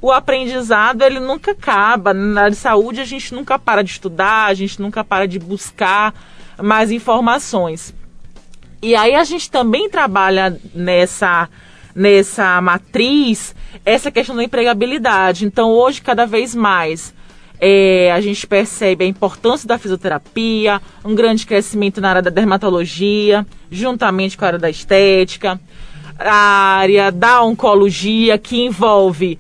o 0.00 0.10
aprendizado 0.10 1.02
ele 1.02 1.20
nunca 1.20 1.52
acaba. 1.52 2.14
Na 2.14 2.42
área 2.42 2.50
de 2.52 2.56
saúde 2.56 3.00
a 3.00 3.04
gente 3.04 3.34
nunca 3.34 3.58
para 3.58 3.82
de 3.82 3.90
estudar, 3.90 4.46
a 4.46 4.54
gente 4.54 4.80
nunca 4.80 5.04
para 5.04 5.26
de 5.26 5.38
buscar 5.38 6.14
mais 6.62 6.90
informações. 6.90 7.94
E 8.80 8.94
aí 8.96 9.14
a 9.14 9.24
gente 9.24 9.50
também 9.50 9.88
trabalha 9.88 10.58
nessa 10.74 11.48
nessa 11.94 12.60
matriz 12.60 13.54
essa 13.84 14.10
questão 14.10 14.36
da 14.36 14.44
empregabilidade. 14.44 15.44
Então, 15.44 15.70
hoje, 15.70 16.00
cada 16.00 16.26
vez 16.26 16.54
mais, 16.54 17.14
é, 17.60 18.10
a 18.12 18.20
gente 18.20 18.46
percebe 18.46 19.04
a 19.04 19.08
importância 19.08 19.66
da 19.68 19.78
fisioterapia, 19.78 20.80
um 21.04 21.14
grande 21.14 21.46
crescimento 21.46 22.00
na 22.00 22.10
área 22.10 22.22
da 22.22 22.30
dermatologia, 22.30 23.46
juntamente 23.70 24.36
com 24.36 24.44
a 24.44 24.48
área 24.48 24.58
da 24.58 24.70
estética, 24.70 25.60
a 26.18 26.76
área 26.78 27.10
da 27.10 27.42
oncologia, 27.42 28.38
que 28.38 28.64
envolve 28.64 29.38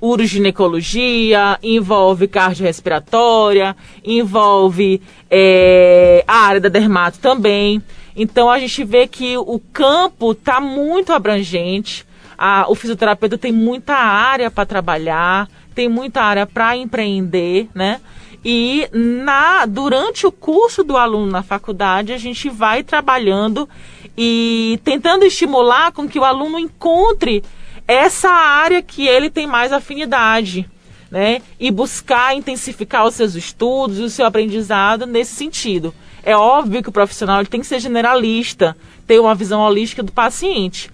uroginecologia, 0.00 1.58
envolve 1.62 2.28
cardiorrespiratória, 2.28 3.74
envolve 4.04 5.00
é, 5.30 6.22
a 6.28 6.36
área 6.36 6.60
da 6.60 6.68
dermato 6.68 7.18
também. 7.18 7.82
Então 8.16 8.50
a 8.50 8.58
gente 8.58 8.84
vê 8.84 9.06
que 9.06 9.36
o 9.36 9.60
campo 9.72 10.32
está 10.32 10.60
muito 10.60 11.12
abrangente. 11.12 12.06
A, 12.38 12.66
o 12.68 12.74
fisioterapeuta 12.74 13.38
tem 13.38 13.52
muita 13.52 13.94
área 13.94 14.50
para 14.50 14.66
trabalhar, 14.66 15.48
tem 15.74 15.88
muita 15.88 16.22
área 16.22 16.46
para 16.46 16.76
empreender, 16.76 17.68
né? 17.74 18.00
E 18.44 18.88
na, 18.92 19.64
durante 19.64 20.26
o 20.26 20.32
curso 20.32 20.84
do 20.84 20.96
aluno 20.96 21.30
na 21.30 21.42
faculdade, 21.42 22.12
a 22.12 22.18
gente 22.18 22.50
vai 22.50 22.82
trabalhando 22.82 23.68
e 24.16 24.78
tentando 24.84 25.24
estimular 25.24 25.92
com 25.92 26.06
que 26.06 26.18
o 26.18 26.24
aluno 26.24 26.58
encontre 26.58 27.42
essa 27.88 28.30
área 28.30 28.82
que 28.82 29.06
ele 29.06 29.30
tem 29.30 29.46
mais 29.46 29.72
afinidade, 29.72 30.68
né? 31.10 31.40
E 31.58 31.70
buscar 31.70 32.36
intensificar 32.36 33.06
os 33.06 33.14
seus 33.14 33.34
estudos 33.34 33.98
o 33.98 34.10
seu 34.10 34.26
aprendizado 34.26 35.06
nesse 35.06 35.34
sentido. 35.34 35.94
É 36.24 36.34
óbvio 36.36 36.82
que 36.82 36.88
o 36.88 36.92
profissional 36.92 37.40
ele 37.40 37.48
tem 37.48 37.60
que 37.60 37.66
ser 37.66 37.78
generalista, 37.78 38.76
ter 39.06 39.20
uma 39.20 39.34
visão 39.34 39.60
holística 39.60 40.02
do 40.02 40.10
paciente. 40.10 40.90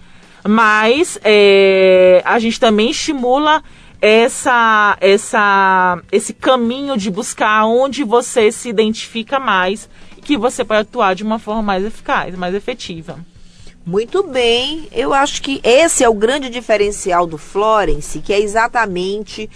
Mas 0.47 1.17
é, 1.23 2.21
a 2.25 2.37
gente 2.37 2.59
também 2.59 2.91
estimula 2.91 3.63
essa, 4.01 4.97
essa, 4.99 6.01
esse 6.11 6.33
caminho 6.33 6.97
de 6.97 7.09
buscar 7.09 7.65
onde 7.65 8.03
você 8.03 8.51
se 8.51 8.67
identifica 8.67 9.39
mais 9.39 9.87
e 10.17 10.21
que 10.21 10.35
você 10.35 10.65
pode 10.65 10.81
atuar 10.81 11.13
de 11.13 11.23
uma 11.23 11.39
forma 11.39 11.61
mais 11.61 11.85
eficaz, 11.85 12.35
mais 12.35 12.53
efetiva. 12.53 13.19
Muito 13.85 14.23
bem, 14.23 14.87
eu 14.91 15.13
acho 15.13 15.41
que 15.41 15.59
esse 15.63 16.03
é 16.03 16.09
o 16.09 16.13
grande 16.13 16.49
diferencial 16.49 17.25
do 17.25 17.37
Florence, 17.37 18.19
que 18.19 18.33
é 18.33 18.39
exatamente 18.39 19.49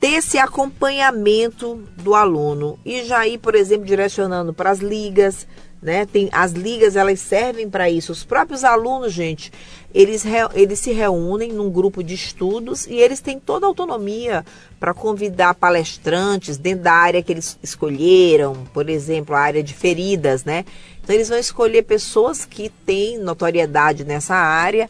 ter 0.00 0.14
esse 0.14 0.38
acompanhamento 0.38 1.84
do 1.98 2.14
aluno 2.14 2.78
e 2.84 3.04
já 3.04 3.26
ir, 3.28 3.36
por 3.36 3.54
exemplo, 3.54 3.84
direcionando 3.84 4.54
para 4.54 4.70
as 4.70 4.78
ligas, 4.78 5.46
né? 5.82 6.06
Tem 6.06 6.30
as 6.32 6.52
ligas, 6.52 6.96
elas 6.96 7.20
servem 7.20 7.68
para 7.68 7.90
isso. 7.90 8.10
Os 8.10 8.24
próprios 8.24 8.64
alunos, 8.64 9.12
gente, 9.12 9.52
eles, 9.94 10.24
eles 10.54 10.78
se 10.78 10.92
reúnem 10.92 11.52
num 11.52 11.70
grupo 11.70 12.02
de 12.02 12.14
estudos 12.14 12.86
e 12.86 12.94
eles 12.94 13.20
têm 13.20 13.38
toda 13.38 13.66
a 13.66 13.68
autonomia 13.68 14.44
para 14.78 14.94
convidar 14.94 15.54
palestrantes 15.54 16.56
dentro 16.56 16.84
da 16.84 16.92
área 16.92 17.22
que 17.22 17.32
eles 17.32 17.58
escolheram, 17.62 18.54
por 18.72 18.88
exemplo, 18.88 19.34
a 19.34 19.40
área 19.40 19.62
de 19.62 19.74
feridas, 19.74 20.44
né? 20.44 20.64
Então 21.02 21.14
eles 21.14 21.28
vão 21.28 21.38
escolher 21.38 21.82
pessoas 21.82 22.46
que 22.46 22.70
têm 22.86 23.18
notoriedade 23.18 24.02
nessa 24.04 24.34
área 24.34 24.88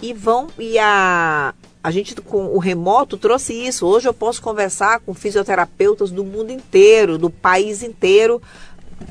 e 0.00 0.12
vão 0.12 0.48
e 0.56 0.78
a 0.78 1.52
a 1.82 1.90
gente 1.90 2.14
com 2.14 2.46
o 2.46 2.58
remoto 2.58 3.16
trouxe 3.16 3.52
isso. 3.52 3.86
Hoje 3.86 4.08
eu 4.08 4.14
posso 4.14 4.40
conversar 4.40 5.00
com 5.00 5.12
fisioterapeutas 5.12 6.10
do 6.10 6.24
mundo 6.24 6.52
inteiro, 6.52 7.18
do 7.18 7.28
país 7.28 7.82
inteiro, 7.82 8.40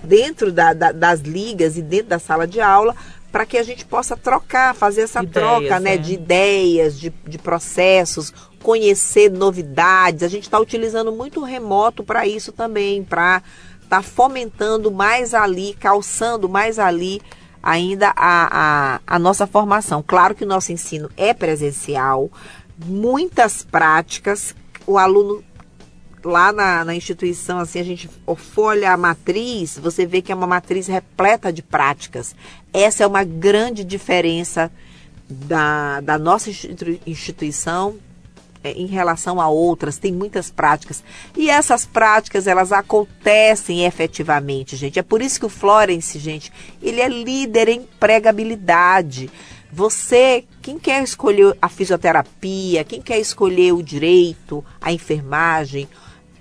dentro 0.03 0.51
da, 0.51 0.74
da, 0.74 0.91
das 0.91 1.19
ligas 1.19 1.78
e 1.78 1.82
dentro 1.82 2.07
da 2.07 2.19
sala 2.19 2.47
de 2.47 2.61
aula, 2.61 2.95
para 3.30 3.45
que 3.45 3.57
a 3.57 3.63
gente 3.63 3.84
possa 3.84 4.15
trocar, 4.15 4.74
fazer 4.74 5.01
essa 5.01 5.22
ideias, 5.22 5.34
troca 5.34 5.80
né, 5.80 5.95
é. 5.95 5.97
de 5.97 6.13
ideias, 6.13 6.97
de, 6.97 7.11
de 7.28 7.38
processos, 7.38 8.34
conhecer 8.63 9.30
novidades. 9.30 10.24
A 10.24 10.30
gente 10.30 10.43
está 10.43 10.59
utilizando 10.59 11.11
muito 11.11 11.41
o 11.41 11.43
remoto 11.43 12.03
para 12.03 12.26
isso 12.26 12.53
também, 12.53 13.03
para 13.03 13.43
estar 13.84 13.97
tá 13.97 14.01
fomentando 14.01 14.89
mais 14.91 15.34
ali, 15.34 15.76
calçando 15.78 16.47
mais 16.47 16.80
ali 16.80 17.22
ainda 17.63 18.11
a, 18.15 18.95
a, 18.95 18.99
a 19.05 19.19
nossa 19.19 19.45
formação. 19.45 20.03
Claro 20.05 20.34
que 20.34 20.43
o 20.43 20.47
nosso 20.47 20.72
ensino 20.72 21.09
é 21.15 21.34
presencial, 21.34 22.30
muitas 22.86 23.63
práticas. 23.63 24.55
O 24.86 24.97
aluno 24.97 25.43
lá 26.23 26.51
na, 26.51 26.86
na, 26.86 26.95
instituição, 26.95 27.59
assim, 27.59 27.79
a 27.79 27.84
gente 27.84 28.09
folha 28.38 28.91
a 28.91 28.97
matriz, 28.97 29.77
você 29.77 30.05
vê 30.05 30.21
que 30.21 30.32
é 30.32 30.36
uma 30.36 30.47
matriz 30.47 30.88
repleta 30.88 31.51
de 31.51 31.61
práticas. 31.61 32.36
Essa 32.71 33.03
é 33.03 33.07
uma 33.07 33.23
grande 33.23 33.84
diferença 33.84 34.71
da, 35.27 36.01
da 36.01 36.19
nossa 36.19 36.49
instituição 37.05 37.97
é, 38.63 38.71
em 38.73 38.86
relação 38.86 39.41
a 39.41 39.49
outras, 39.49 39.97
tem 39.97 40.11
muitas 40.11 40.51
práticas. 40.51 41.03
E 41.36 41.49
essas 41.49 41.86
práticas, 41.86 42.45
elas 42.45 42.71
acontecem 42.71 43.86
efetivamente, 43.86 44.75
gente. 44.75 44.99
É 44.99 45.03
por 45.03 45.21
isso 45.21 45.39
que 45.39 45.45
o 45.45 45.49
Florence, 45.49 46.19
gente, 46.19 46.51
ele 46.82 47.01
é 47.01 47.07
líder 47.07 47.69
em 47.69 47.82
pregabilidade. 47.99 49.32
Você, 49.74 50.43
quem 50.61 50.78
quer 50.78 51.01
escolher 51.03 51.57
a 51.61 51.69
fisioterapia, 51.69 52.84
quem 52.84 53.01
quer 53.01 53.19
escolher 53.19 53.72
o 53.74 53.82
direito, 53.82 54.63
a 54.82 54.91
enfermagem, 54.91 55.88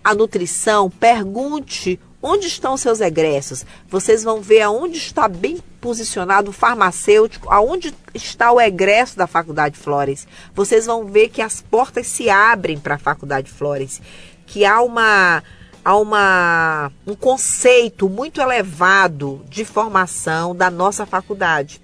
a 0.02 0.14
nutrição, 0.14 0.90
pergunte 0.90 2.00
onde 2.22 2.46
estão 2.46 2.76
seus 2.76 3.00
egressos. 3.00 3.64
Vocês 3.88 4.22
vão 4.22 4.40
ver 4.40 4.62
aonde 4.62 4.98
está 4.98 5.28
bem 5.28 5.58
posicionado 5.80 6.50
o 6.50 6.52
farmacêutico, 6.52 7.50
aonde 7.50 7.94
está 8.14 8.52
o 8.52 8.60
egresso 8.60 9.16
da 9.16 9.26
Faculdade 9.26 9.78
Flores. 9.78 10.26
Vocês 10.54 10.86
vão 10.86 11.06
ver 11.06 11.28
que 11.28 11.40
as 11.40 11.60
portas 11.60 12.06
se 12.06 12.28
abrem 12.28 12.78
para 12.78 12.96
a 12.96 12.98
Faculdade 12.98 13.50
Flores, 13.50 14.02
que 14.46 14.64
há 14.64 14.82
uma 14.82 15.42
há 15.82 15.96
uma, 15.96 16.92
um 17.06 17.14
conceito 17.14 18.06
muito 18.06 18.38
elevado 18.38 19.42
de 19.48 19.64
formação 19.64 20.54
da 20.54 20.70
nossa 20.70 21.06
faculdade. 21.06 21.80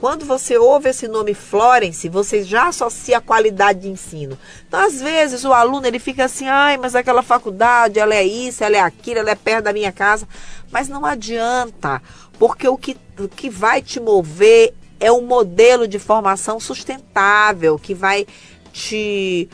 Quando 0.00 0.24
você 0.24 0.56
ouve 0.56 0.90
esse 0.90 1.08
nome 1.08 1.34
Florence, 1.34 2.08
você 2.08 2.44
já 2.44 2.68
associa 2.68 3.18
a 3.18 3.20
qualidade 3.20 3.80
de 3.80 3.88
ensino. 3.88 4.38
Então, 4.66 4.78
às 4.78 5.00
vezes, 5.00 5.44
o 5.44 5.52
aluno 5.52 5.86
ele 5.86 5.98
fica 5.98 6.24
assim, 6.24 6.46
ai, 6.46 6.76
mas 6.76 6.94
aquela 6.94 7.22
faculdade, 7.22 7.98
ela 7.98 8.14
é 8.14 8.24
isso, 8.24 8.62
ela 8.62 8.76
é 8.76 8.80
aquilo, 8.80 9.18
ela 9.18 9.30
é 9.30 9.34
perto 9.34 9.64
da 9.64 9.72
minha 9.72 9.90
casa. 9.90 10.26
Mas 10.70 10.88
não 10.88 11.04
adianta, 11.04 12.00
porque 12.38 12.68
o 12.68 12.76
que, 12.76 12.96
o 13.18 13.26
que 13.26 13.50
vai 13.50 13.82
te 13.82 13.98
mover 13.98 14.72
é 15.00 15.10
um 15.10 15.22
modelo 15.22 15.88
de 15.88 15.98
formação 15.98 16.60
sustentável, 16.60 17.76
que 17.76 17.92
vai 17.92 18.24
te 18.72 19.48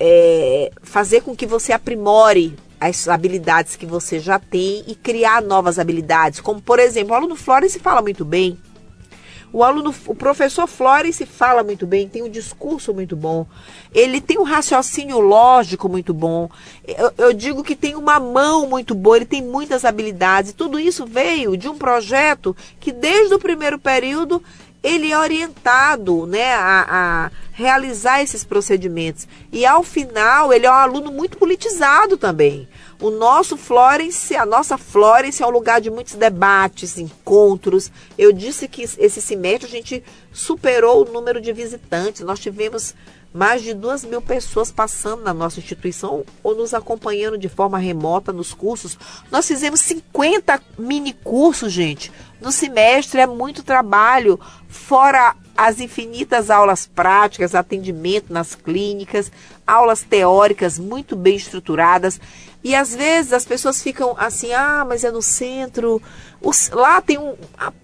é, 0.00 0.72
fazer 0.82 1.20
com 1.22 1.36
que 1.36 1.46
você 1.46 1.72
aprimore 1.72 2.56
as 2.80 3.08
habilidades 3.08 3.76
que 3.76 3.86
você 3.86 4.18
já 4.18 4.40
tem 4.40 4.84
e 4.88 4.94
criar 4.96 5.40
novas 5.40 5.78
habilidades. 5.78 6.40
Como, 6.40 6.60
por 6.60 6.80
exemplo, 6.80 7.12
o 7.12 7.16
aluno 7.16 7.36
Florence 7.36 7.78
fala 7.78 8.02
muito 8.02 8.24
bem. 8.24 8.58
O 9.54 9.62
aluno, 9.62 9.94
o 10.08 10.16
professor 10.16 10.66
Flores 10.66 11.14
se 11.14 11.24
fala 11.24 11.62
muito 11.62 11.86
bem, 11.86 12.08
tem 12.08 12.24
um 12.24 12.28
discurso 12.28 12.92
muito 12.92 13.14
bom, 13.14 13.46
ele 13.94 14.20
tem 14.20 14.36
um 14.36 14.42
raciocínio 14.42 15.20
lógico 15.20 15.88
muito 15.88 16.12
bom. 16.12 16.50
Eu, 16.84 17.12
eu 17.16 17.32
digo 17.32 17.62
que 17.62 17.76
tem 17.76 17.94
uma 17.94 18.18
mão 18.18 18.68
muito 18.68 18.96
boa, 18.96 19.14
ele 19.14 19.24
tem 19.24 19.40
muitas 19.40 19.84
habilidades. 19.84 20.52
Tudo 20.52 20.76
isso 20.76 21.06
veio 21.06 21.56
de 21.56 21.68
um 21.68 21.78
projeto 21.78 22.56
que 22.80 22.90
desde 22.90 23.32
o 23.32 23.38
primeiro 23.38 23.78
período 23.78 24.42
ele 24.82 25.12
é 25.12 25.18
orientado 25.18 26.26
né, 26.26 26.52
a, 26.52 26.86
a, 26.88 27.30
realizar 27.52 28.22
esses 28.22 28.42
procedimentos. 28.42 29.28
E 29.52 29.64
ao 29.64 29.84
final, 29.84 30.52
ele 30.52 30.66
é 30.66 30.70
um 30.70 30.74
aluno 30.74 31.12
muito 31.12 31.38
politizado 31.38 32.16
também. 32.16 32.68
O 33.00 33.10
nosso 33.10 33.56
Florence, 33.56 34.34
a 34.36 34.46
nossa 34.46 34.78
Florence 34.78 35.42
é 35.42 35.46
um 35.46 35.50
lugar 35.50 35.80
de 35.80 35.90
muitos 35.90 36.14
debates, 36.14 36.98
encontros. 36.98 37.90
Eu 38.16 38.32
disse 38.32 38.68
que 38.68 38.82
esse 38.82 39.20
semestre 39.20 39.66
a 39.66 39.70
gente 39.70 40.04
superou 40.32 41.02
o 41.02 41.12
número 41.12 41.40
de 41.40 41.52
visitantes. 41.52 42.22
Nós 42.22 42.38
tivemos 42.38 42.94
mais 43.34 43.62
de 43.62 43.74
duas 43.74 44.04
mil 44.04 44.22
pessoas 44.22 44.70
passando 44.70 45.24
na 45.24 45.34
nossa 45.34 45.58
instituição 45.58 46.24
ou 46.40 46.54
nos 46.54 46.72
acompanhando 46.72 47.36
de 47.36 47.48
forma 47.48 47.78
remota 47.78 48.32
nos 48.32 48.54
cursos. 48.54 48.96
Nós 49.28 49.48
fizemos 49.48 49.80
50 49.80 50.62
mini 50.78 51.12
cursos, 51.12 51.72
gente. 51.72 52.12
No 52.40 52.52
semestre 52.52 53.20
é 53.20 53.26
muito 53.26 53.64
trabalho, 53.64 54.38
fora 54.68 55.34
as 55.56 55.80
infinitas 55.80 56.48
aulas 56.48 56.86
práticas, 56.86 57.56
atendimento 57.56 58.32
nas 58.32 58.54
clínicas, 58.54 59.32
aulas 59.66 60.02
teóricas 60.02 60.78
muito 60.78 61.16
bem 61.16 61.34
estruturadas. 61.34 62.20
E 62.64 62.74
às 62.74 62.94
vezes 62.94 63.34
as 63.34 63.44
pessoas 63.44 63.82
ficam 63.82 64.16
assim, 64.18 64.54
ah, 64.54 64.86
mas 64.88 65.04
é 65.04 65.10
no 65.10 65.20
centro. 65.20 66.00
Os, 66.40 66.70
lá 66.70 67.02
tem 67.02 67.18
um, 67.18 67.34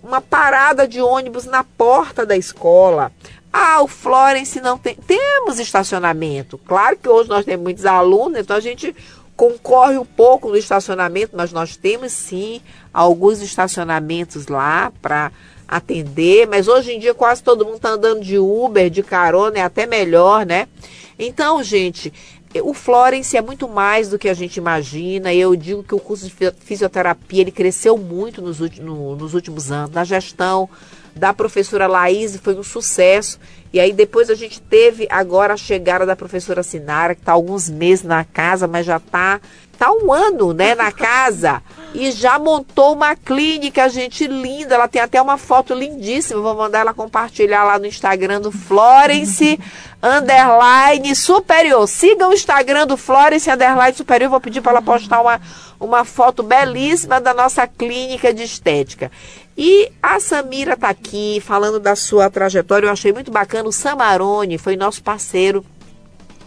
uma 0.02 0.22
parada 0.22 0.88
de 0.88 1.02
ônibus 1.02 1.44
na 1.44 1.62
porta 1.62 2.24
da 2.24 2.34
escola. 2.34 3.12
Ah, 3.52 3.82
o 3.82 3.86
Florence 3.86 4.58
não 4.58 4.78
tem. 4.78 4.94
Temos 4.94 5.58
estacionamento. 5.58 6.56
Claro 6.56 6.96
que 6.96 7.08
hoje 7.08 7.28
nós 7.28 7.44
temos 7.44 7.62
muitos 7.62 7.84
alunos, 7.84 8.40
então 8.40 8.56
a 8.56 8.60
gente 8.60 8.96
concorre 9.36 9.98
um 9.98 10.04
pouco 10.04 10.48
no 10.48 10.56
estacionamento, 10.56 11.36
mas 11.36 11.52
nós 11.52 11.76
temos 11.76 12.12
sim 12.12 12.62
alguns 12.92 13.42
estacionamentos 13.42 14.46
lá 14.46 14.92
para 15.02 15.30
atender, 15.68 16.46
mas 16.48 16.68
hoje 16.68 16.92
em 16.92 16.98
dia 16.98 17.14
quase 17.14 17.42
todo 17.42 17.64
mundo 17.64 17.76
está 17.76 17.90
andando 17.90 18.22
de 18.22 18.38
Uber, 18.38 18.90
de 18.90 19.02
carona, 19.02 19.58
é 19.58 19.62
até 19.62 19.86
melhor, 19.86 20.44
né? 20.44 20.68
Então, 21.18 21.62
gente, 21.62 22.12
o 22.64 22.74
Florence 22.74 23.36
é 23.36 23.40
muito 23.40 23.68
mais 23.68 24.08
do 24.08 24.18
que 24.18 24.28
a 24.28 24.34
gente 24.34 24.56
imagina. 24.56 25.32
Eu 25.32 25.54
digo 25.54 25.84
que 25.84 25.94
o 25.94 26.00
curso 26.00 26.26
de 26.26 26.34
fisioterapia 26.58 27.42
ele 27.42 27.52
cresceu 27.52 27.96
muito 27.96 28.42
nos, 28.42 28.58
no, 28.78 29.14
nos 29.14 29.34
últimos 29.34 29.70
anos. 29.70 29.90
Na 29.92 30.02
gestão 30.02 30.68
da 31.14 31.32
professora 31.32 31.86
Laís 31.86 32.36
foi 32.36 32.56
um 32.56 32.62
sucesso. 32.64 33.38
E 33.72 33.78
aí 33.78 33.92
depois 33.92 34.30
a 34.30 34.34
gente 34.34 34.60
teve 34.60 35.06
agora 35.10 35.54
a 35.54 35.56
chegada 35.56 36.04
da 36.04 36.16
professora 36.16 36.62
Sinara, 36.62 37.14
que 37.14 37.22
está 37.22 37.32
alguns 37.32 37.70
meses 37.70 38.04
na 38.04 38.24
casa, 38.24 38.66
mas 38.66 38.84
já 38.84 38.96
está 38.96 39.40
tá 39.78 39.90
um 39.92 40.12
ano, 40.12 40.52
né, 40.52 40.74
na 40.74 40.90
casa 40.92 41.62
e 41.94 42.10
já 42.12 42.38
montou 42.38 42.92
uma 42.92 43.16
clínica, 43.16 43.88
gente, 43.88 44.26
linda. 44.26 44.74
Ela 44.74 44.88
tem 44.88 45.02
até 45.02 45.20
uma 45.20 45.36
foto 45.36 45.74
lindíssima. 45.74 46.40
Vou 46.40 46.54
mandar 46.54 46.80
ela 46.80 46.94
compartilhar 46.94 47.64
lá 47.64 47.78
no 47.78 47.86
Instagram 47.86 48.40
do 48.40 48.52
Florence 48.52 49.58
Underline 50.02 51.14
Superior. 51.14 51.86
Siga 51.88 52.28
o 52.28 52.32
Instagram 52.32 52.86
do 52.86 52.96
Florence 52.96 53.50
Underline 53.50 53.96
Superior. 53.96 54.30
Vou 54.30 54.40
pedir 54.40 54.60
para 54.60 54.72
ela 54.72 54.82
postar 54.82 55.20
uma, 55.20 55.40
uma 55.80 56.04
foto 56.04 56.42
belíssima 56.42 57.20
da 57.20 57.32
nossa 57.32 57.66
clínica 57.66 58.32
de 58.34 58.42
estética. 58.42 59.10
E 59.56 59.90
a 60.02 60.20
Samira 60.20 60.74
está 60.74 60.90
aqui 60.90 61.42
falando 61.44 61.80
da 61.80 61.96
sua 61.96 62.30
trajetória. 62.30 62.86
Eu 62.86 62.92
achei 62.92 63.12
muito 63.12 63.30
bacana. 63.30 63.68
O 63.68 63.72
Samarone 63.72 64.58
foi 64.58 64.76
nosso 64.76 65.02
parceiro 65.02 65.64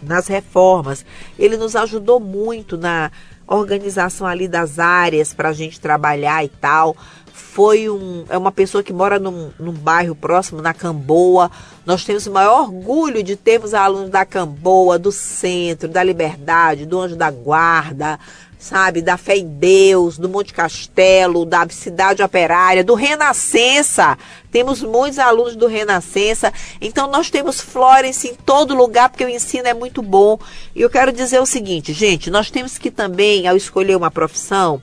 nas 0.02 0.28
reformas. 0.28 1.04
Ele 1.38 1.56
nos 1.56 1.74
ajudou 1.74 2.20
muito 2.20 2.78
na 2.78 3.10
organização 3.46 4.26
ali 4.26 4.48
das 4.48 4.78
áreas 4.78 5.34
para 5.34 5.50
a 5.50 5.52
gente 5.52 5.80
trabalhar 5.80 6.44
e 6.44 6.48
tal. 6.48 6.96
Foi 7.32 7.88
um, 7.88 8.24
é 8.28 8.38
uma 8.38 8.50
pessoa 8.52 8.82
que 8.82 8.92
mora 8.92 9.18
num, 9.18 9.50
num 9.58 9.72
bairro 9.72 10.14
próximo, 10.14 10.62
na 10.62 10.72
Camboa. 10.72 11.50
Nós 11.84 12.04
temos 12.04 12.26
o 12.26 12.32
maior 12.32 12.62
orgulho 12.62 13.22
de 13.22 13.36
termos 13.36 13.74
alunos 13.74 14.10
da 14.10 14.24
Camboa, 14.24 14.98
do 14.98 15.12
Centro, 15.12 15.88
da 15.88 16.02
Liberdade, 16.02 16.86
do 16.86 16.98
Anjo 16.98 17.16
da 17.16 17.30
Guarda, 17.30 18.18
sabe, 18.64 19.02
da 19.02 19.18
fé 19.18 19.36
em 19.36 19.46
Deus, 19.46 20.16
do 20.16 20.26
Monte 20.26 20.54
Castelo, 20.54 21.44
da 21.44 21.68
Cidade 21.68 22.22
Operária, 22.22 22.82
do 22.82 22.94
Renascença. 22.94 24.16
Temos 24.50 24.82
muitos 24.82 25.18
alunos 25.18 25.54
do 25.54 25.66
Renascença. 25.66 26.50
Então 26.80 27.10
nós 27.10 27.28
temos 27.28 27.60
Florence 27.60 28.26
em 28.26 28.34
todo 28.34 28.74
lugar, 28.74 29.10
porque 29.10 29.24
o 29.24 29.28
ensino 29.28 29.68
é 29.68 29.74
muito 29.74 30.00
bom. 30.00 30.38
E 30.74 30.80
eu 30.80 30.88
quero 30.88 31.12
dizer 31.12 31.40
o 31.40 31.46
seguinte, 31.46 31.92
gente, 31.92 32.30
nós 32.30 32.50
temos 32.50 32.78
que 32.78 32.90
também, 32.90 33.46
ao 33.46 33.54
escolher 33.54 33.96
uma 33.96 34.10
profissão, 34.10 34.80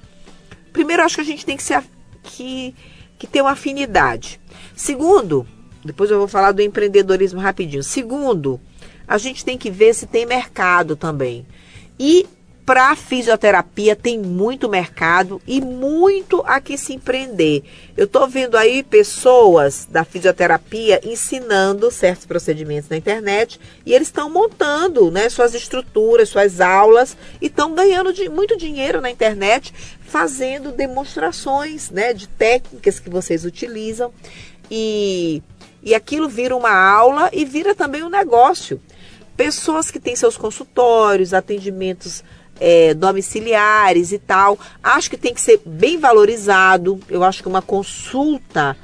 primeiro 0.72 1.02
acho 1.02 1.16
que 1.16 1.22
a 1.22 1.26
gente 1.26 1.44
tem 1.44 1.58
que, 1.58 1.64
ser, 1.64 1.84
que, 2.22 2.76
que 3.18 3.26
ter 3.26 3.42
uma 3.42 3.52
afinidade. 3.52 4.40
Segundo, 4.76 5.48
depois 5.84 6.12
eu 6.12 6.20
vou 6.20 6.28
falar 6.28 6.52
do 6.52 6.62
empreendedorismo 6.62 7.40
rapidinho. 7.40 7.84
Segundo, 7.84 8.62
a 9.08 9.18
gente 9.18 9.44
tem 9.44 9.58
que 9.58 9.72
ver 9.72 9.96
se 9.96 10.06
tem 10.06 10.24
mercado 10.24 10.96
também. 10.96 11.48
E 12.00 12.28
para 12.66 12.96
fisioterapia 12.96 13.96
tem 13.96 14.20
muito 14.20 14.70
mercado 14.70 15.42
e 15.48 15.60
muito 15.60 16.44
a 16.46 16.62
que 16.62 16.78
se 16.78 16.94
empreender. 16.94 17.64
Eu 17.98 18.06
estou 18.06 18.28
vendo 18.28 18.56
aí 18.56 18.84
pessoas 18.84 19.88
da 19.90 20.04
fisioterapia 20.04 21.02
ensinando 21.04 21.90
certos 21.90 22.26
procedimentos 22.26 22.90
na 22.90 22.98
internet 22.98 23.60
e 23.86 23.94
eles 23.94 24.08
estão 24.08 24.30
montando 24.30 25.10
né, 25.10 25.28
suas 25.30 25.56
estruturas, 25.56 26.30
suas 26.30 26.62
aulas 26.62 27.18
e 27.42 27.48
estão 27.48 27.74
ganhando 27.74 28.14
de, 28.14 28.30
muito 28.30 28.56
dinheiro 28.56 29.02
na 29.02 29.10
internet 29.10 29.74
fazendo 30.02 30.72
demonstrações 30.72 31.90
né, 31.90 32.14
de 32.14 32.28
técnicas 32.28 33.00
que 33.00 33.10
vocês 33.10 33.44
utilizam 33.44 34.14
e, 34.70 35.42
e 35.82 35.96
aquilo 35.96 36.30
vira 36.30 36.56
uma 36.56 36.72
aula 36.72 37.30
e 37.34 37.44
vira 37.44 37.74
também 37.74 38.04
um 38.04 38.10
negócio. 38.10 38.80
Pessoas 39.36 39.90
que 39.90 40.00
têm 40.00 40.16
seus 40.16 40.38
consultórios, 40.38 41.34
atendimentos 41.34 42.24
é, 42.62 42.94
domiciliares 42.94 44.12
e 44.12 44.20
tal. 44.20 44.58
Acho 44.84 45.10
que 45.10 45.18
tem 45.18 45.34
que 45.34 45.42
ser 45.42 45.60
bem 45.66 45.98
valorizado. 45.98 47.00
Eu 47.10 47.24
acho 47.24 47.42
que 47.42 47.50
uma 47.50 47.62
consulta 47.62 48.78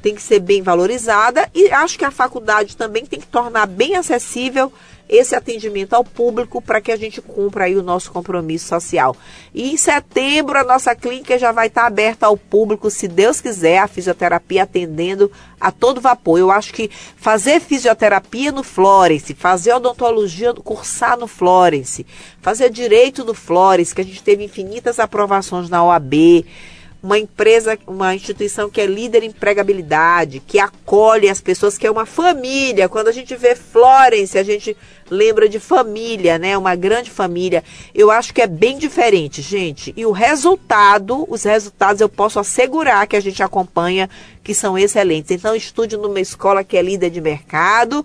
tem 0.00 0.14
que 0.14 0.22
ser 0.22 0.38
bem 0.38 0.62
valorizada 0.62 1.50
e 1.54 1.70
acho 1.72 1.98
que 1.98 2.04
a 2.04 2.10
faculdade 2.10 2.76
também 2.76 3.04
tem 3.04 3.18
que 3.18 3.26
tornar 3.26 3.66
bem 3.66 3.96
acessível 3.96 4.72
esse 5.08 5.34
atendimento 5.34 5.94
ao 5.94 6.04
público 6.04 6.60
para 6.60 6.80
que 6.80 6.90
a 6.90 6.96
gente 6.96 7.20
cumpra 7.20 7.64
aí 7.64 7.76
o 7.76 7.82
nosso 7.82 8.10
compromisso 8.10 8.66
social. 8.66 9.16
E 9.54 9.72
em 9.72 9.76
setembro 9.76 10.58
a 10.58 10.64
nossa 10.64 10.94
clínica 10.94 11.38
já 11.38 11.52
vai 11.52 11.66
estar 11.66 11.86
aberta 11.86 12.26
ao 12.26 12.36
público, 12.36 12.90
se 12.90 13.06
Deus 13.06 13.40
quiser, 13.40 13.78
a 13.78 13.88
fisioterapia 13.88 14.62
atendendo 14.62 15.30
a 15.60 15.70
todo 15.70 16.00
vapor. 16.00 16.38
Eu 16.38 16.50
acho 16.50 16.72
que 16.72 16.90
fazer 17.16 17.60
fisioterapia 17.60 18.50
no 18.50 18.62
Florence, 18.62 19.34
fazer 19.34 19.74
odontologia, 19.74 20.52
cursar 20.54 21.18
no 21.18 21.26
Florence, 21.26 22.06
fazer 22.40 22.70
direito 22.70 23.24
no 23.24 23.34
Florence, 23.34 23.94
que 23.94 24.00
a 24.00 24.04
gente 24.04 24.22
teve 24.22 24.44
infinitas 24.44 24.98
aprovações 24.98 25.68
na 25.68 25.84
OAB, 25.84 26.44
uma 27.04 27.18
empresa, 27.18 27.78
uma 27.86 28.14
instituição 28.14 28.70
que 28.70 28.80
é 28.80 28.86
líder 28.86 29.22
em 29.22 29.26
empregabilidade, 29.26 30.40
que 30.40 30.58
acolhe 30.58 31.28
as 31.28 31.38
pessoas, 31.38 31.76
que 31.76 31.86
é 31.86 31.90
uma 31.90 32.06
família. 32.06 32.88
Quando 32.88 33.08
a 33.08 33.12
gente 33.12 33.36
vê 33.36 33.54
Florence, 33.54 34.38
a 34.38 34.42
gente 34.42 34.74
lembra 35.10 35.48
de 35.48 35.58
família, 35.58 36.38
né? 36.38 36.56
Uma 36.56 36.74
grande 36.74 37.10
família. 37.10 37.62
Eu 37.94 38.10
acho 38.10 38.32
que 38.32 38.42
é 38.42 38.46
bem 38.46 38.78
diferente, 38.78 39.42
gente. 39.42 39.92
E 39.96 40.04
o 40.06 40.12
resultado, 40.12 41.26
os 41.28 41.44
resultados 41.44 42.00
eu 42.00 42.08
posso 42.08 42.38
assegurar 42.38 43.06
que 43.06 43.16
a 43.16 43.20
gente 43.20 43.42
acompanha 43.42 44.08
que 44.42 44.54
são 44.54 44.78
excelentes. 44.78 45.30
Então 45.30 45.54
estude 45.54 45.96
numa 45.96 46.20
escola 46.20 46.64
que 46.64 46.76
é 46.76 46.82
líder 46.82 47.10
de 47.10 47.20
mercado 47.20 48.04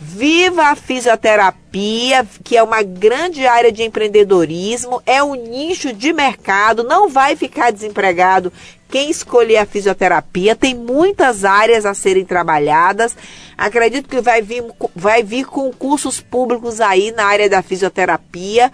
Viva 0.00 0.66
a 0.66 0.76
fisioterapia, 0.76 2.24
que 2.44 2.56
é 2.56 2.62
uma 2.62 2.84
grande 2.84 3.44
área 3.48 3.72
de 3.72 3.82
empreendedorismo, 3.82 5.02
é 5.04 5.20
um 5.20 5.34
nicho 5.34 5.92
de 5.92 6.12
mercado, 6.12 6.84
não 6.84 7.08
vai 7.08 7.34
ficar 7.34 7.72
desempregado 7.72 8.52
quem 8.88 9.10
escolher 9.10 9.58
a 9.58 9.66
fisioterapia. 9.66 10.56
Tem 10.56 10.74
muitas 10.74 11.44
áreas 11.44 11.84
a 11.84 11.94
serem 11.94 12.24
trabalhadas. 12.24 13.16
Acredito 13.56 14.08
que 14.08 14.20
vai 14.20 14.40
vir, 14.40 14.64
vai 14.96 15.22
vir 15.22 15.46
concursos 15.46 16.20
públicos 16.20 16.80
aí 16.80 17.12
na 17.12 17.24
área 17.26 17.48
da 17.48 17.62
fisioterapia. 17.62 18.72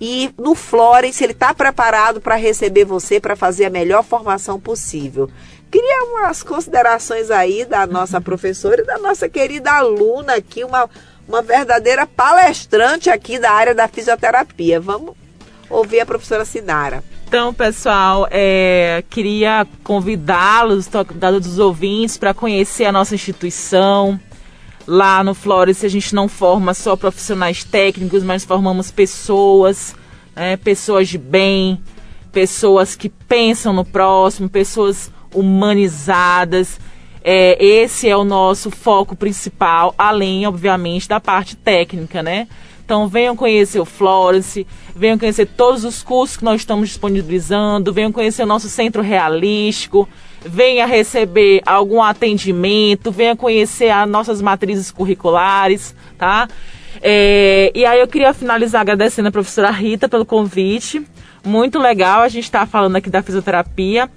E 0.00 0.34
no 0.36 0.54
Florence 0.54 1.22
ele 1.22 1.32
está 1.32 1.54
preparado 1.54 2.20
para 2.20 2.34
receber 2.34 2.84
você 2.84 3.18
para 3.18 3.36
fazer 3.36 3.64
a 3.64 3.70
melhor 3.70 4.04
formação 4.04 4.60
possível. 4.60 5.30
Queria 5.70 6.04
umas 6.04 6.42
considerações 6.42 7.30
aí 7.30 7.64
da 7.64 7.86
nossa 7.86 8.20
professora 8.22 8.82
e 8.82 8.86
da 8.86 8.98
nossa 8.98 9.28
querida 9.28 9.72
aluna 9.72 10.34
aqui, 10.34 10.62
uma, 10.62 10.90
uma 11.26 11.42
verdadeira 11.42 12.06
palestrante 12.06 13.08
aqui 13.08 13.38
da 13.38 13.50
área 13.50 13.74
da 13.74 13.88
fisioterapia. 13.88 14.80
Vamos 14.80 15.14
ouvir 15.70 16.00
a 16.00 16.06
professora 16.06 16.44
Sinara. 16.44 17.02
Então, 17.34 17.52
pessoal, 17.52 18.28
é, 18.30 19.02
queria 19.10 19.66
convidá-los, 19.82 20.88
dados 21.16 21.48
os 21.48 21.58
ouvintes, 21.58 22.16
para 22.16 22.32
conhecer 22.32 22.84
a 22.84 22.92
nossa 22.92 23.16
instituição. 23.16 24.20
Lá 24.86 25.24
no 25.24 25.34
Flores, 25.34 25.82
a 25.82 25.88
gente 25.88 26.14
não 26.14 26.28
forma 26.28 26.72
só 26.74 26.94
profissionais 26.94 27.64
técnicos, 27.64 28.22
mas 28.22 28.44
formamos 28.44 28.92
pessoas, 28.92 29.96
é, 30.36 30.56
pessoas 30.56 31.08
de 31.08 31.18
bem, 31.18 31.82
pessoas 32.30 32.94
que 32.94 33.08
pensam 33.08 33.72
no 33.72 33.84
próximo, 33.84 34.48
pessoas 34.48 35.10
humanizadas. 35.34 36.78
É, 37.24 37.56
esse 37.60 38.08
é 38.08 38.16
o 38.16 38.22
nosso 38.22 38.70
foco 38.70 39.16
principal, 39.16 39.92
além, 39.98 40.46
obviamente, 40.46 41.08
da 41.08 41.18
parte 41.18 41.56
técnica, 41.56 42.22
né? 42.22 42.46
Então 42.84 43.08
venham 43.08 43.34
conhecer 43.34 43.80
o 43.80 43.84
Florence, 43.84 44.66
venham 44.94 45.18
conhecer 45.18 45.46
todos 45.46 45.84
os 45.84 46.02
cursos 46.02 46.36
que 46.36 46.44
nós 46.44 46.60
estamos 46.60 46.88
disponibilizando, 46.90 47.92
venham 47.92 48.12
conhecer 48.12 48.42
o 48.42 48.46
nosso 48.46 48.68
centro 48.68 49.00
realístico, 49.00 50.06
venha 50.44 50.84
receber 50.84 51.62
algum 51.64 52.02
atendimento, 52.02 53.10
venha 53.10 53.34
conhecer 53.34 53.88
as 53.88 54.08
nossas 54.08 54.42
matrizes 54.42 54.90
curriculares, 54.90 55.94
tá? 56.18 56.46
É, 57.00 57.72
e 57.74 57.86
aí 57.86 58.00
eu 58.00 58.06
queria 58.06 58.34
finalizar 58.34 58.82
agradecendo 58.82 59.28
a 59.28 59.32
professora 59.32 59.70
Rita 59.70 60.08
pelo 60.08 60.26
convite. 60.26 61.02
Muito 61.42 61.78
legal 61.78 62.20
a 62.20 62.28
gente 62.28 62.44
estar 62.44 62.60
tá 62.60 62.66
falando 62.66 62.96
aqui 62.96 63.08
da 63.08 63.22
fisioterapia. 63.22 64.10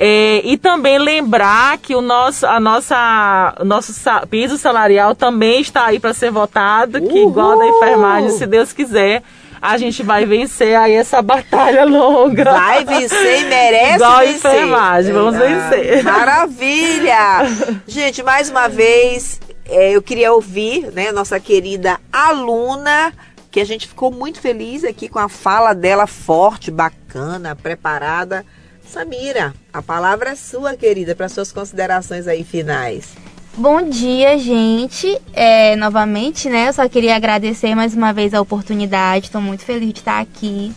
É, 0.00 0.40
e 0.44 0.56
também 0.56 0.96
lembrar 0.96 1.76
que 1.78 1.94
o 1.94 2.00
nosso, 2.00 2.46
a 2.46 2.60
nossa, 2.60 3.54
o 3.60 3.64
nosso 3.64 3.92
piso 4.30 4.56
salarial 4.56 5.14
também 5.14 5.60
está 5.60 5.86
aí 5.86 5.98
para 5.98 6.14
ser 6.14 6.30
votado, 6.30 6.98
Uhul. 6.98 7.08
que 7.08 7.18
igual 7.18 7.58
da 7.58 7.66
enfermagem, 7.66 8.30
se 8.30 8.46
Deus 8.46 8.72
quiser, 8.72 9.24
a 9.60 9.76
gente 9.76 10.04
vai 10.04 10.24
vencer 10.24 10.76
aí 10.76 10.92
essa 10.92 11.20
batalha 11.20 11.82
longa. 11.86 12.44
Vai 12.44 12.84
vencer 12.84 13.42
e 13.42 13.44
merece 13.46 13.94
igual 13.96 14.20
vencer. 14.20 14.34
enfermagem, 14.36 15.12
vamos 15.12 15.34
ah, 15.34 15.38
vencer. 15.38 16.04
Maravilha! 16.04 17.46
gente, 17.84 18.22
mais 18.22 18.48
uma 18.48 18.68
vez, 18.68 19.40
é, 19.66 19.90
eu 19.90 20.00
queria 20.00 20.32
ouvir, 20.32 20.92
né, 20.92 21.10
nossa 21.10 21.40
querida 21.40 21.98
aluna, 22.12 23.12
que 23.50 23.58
a 23.58 23.64
gente 23.64 23.88
ficou 23.88 24.12
muito 24.12 24.40
feliz 24.40 24.84
aqui 24.84 25.08
com 25.08 25.18
a 25.18 25.28
fala 25.28 25.74
dela 25.74 26.06
forte, 26.06 26.70
bacana, 26.70 27.56
preparada. 27.56 28.46
Samira, 28.88 29.52
a 29.70 29.82
palavra 29.82 30.30
é 30.30 30.34
sua, 30.34 30.74
querida, 30.74 31.14
para 31.14 31.28
suas 31.28 31.52
considerações 31.52 32.26
aí 32.26 32.42
finais. 32.42 33.12
Bom 33.54 33.82
dia, 33.82 34.38
gente. 34.38 35.20
É, 35.34 35.76
novamente, 35.76 36.48
né? 36.48 36.68
Eu 36.68 36.72
só 36.72 36.88
queria 36.88 37.14
agradecer 37.14 37.74
mais 37.74 37.92
uma 37.92 38.12
vez 38.12 38.32
a 38.32 38.40
oportunidade. 38.40 39.26
Estou 39.26 39.42
muito 39.42 39.62
feliz 39.62 39.92
de 39.92 40.00
estar 40.00 40.20
aqui. 40.20 40.72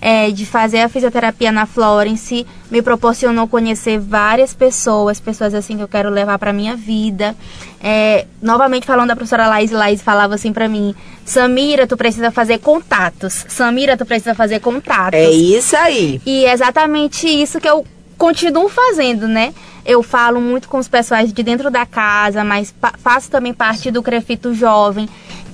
É, 0.00 0.30
de 0.30 0.46
fazer 0.46 0.78
a 0.78 0.88
fisioterapia 0.88 1.50
na 1.50 1.66
Florence 1.66 2.46
me 2.70 2.80
proporcionou 2.80 3.48
conhecer 3.48 3.98
várias 3.98 4.54
pessoas, 4.54 5.18
pessoas 5.18 5.52
assim 5.54 5.76
que 5.76 5.82
eu 5.82 5.88
quero 5.88 6.08
levar 6.08 6.38
para 6.38 6.52
minha 6.52 6.76
vida. 6.76 7.34
É, 7.80 8.26
novamente 8.40 8.86
falando 8.86 9.08
da 9.08 9.16
professora 9.16 9.48
Laís, 9.48 9.72
Laís 9.72 10.00
falava 10.00 10.36
assim 10.36 10.52
para 10.52 10.68
mim: 10.68 10.94
Samira, 11.24 11.86
tu 11.86 11.96
precisa 11.96 12.30
fazer 12.30 12.58
contatos. 12.58 13.44
Samira, 13.48 13.96
tu 13.96 14.06
precisa 14.06 14.34
fazer 14.34 14.60
contatos. 14.60 15.18
É 15.18 15.30
isso 15.30 15.76
aí. 15.76 16.20
E 16.24 16.44
é 16.44 16.52
exatamente 16.52 17.26
isso 17.26 17.60
que 17.60 17.68
eu 17.68 17.84
continuo 18.18 18.68
fazendo, 18.68 19.28
né? 19.28 19.54
Eu 19.86 20.02
falo 20.02 20.40
muito 20.40 20.68
com 20.68 20.76
os 20.76 20.88
pessoais 20.88 21.32
de 21.32 21.42
dentro 21.42 21.70
da 21.70 21.86
casa, 21.86 22.44
mas 22.44 22.74
faço 22.98 23.30
também 23.30 23.54
parte 23.54 23.90
do 23.90 24.02
Crefito 24.02 24.52
Jovem, 24.52 25.08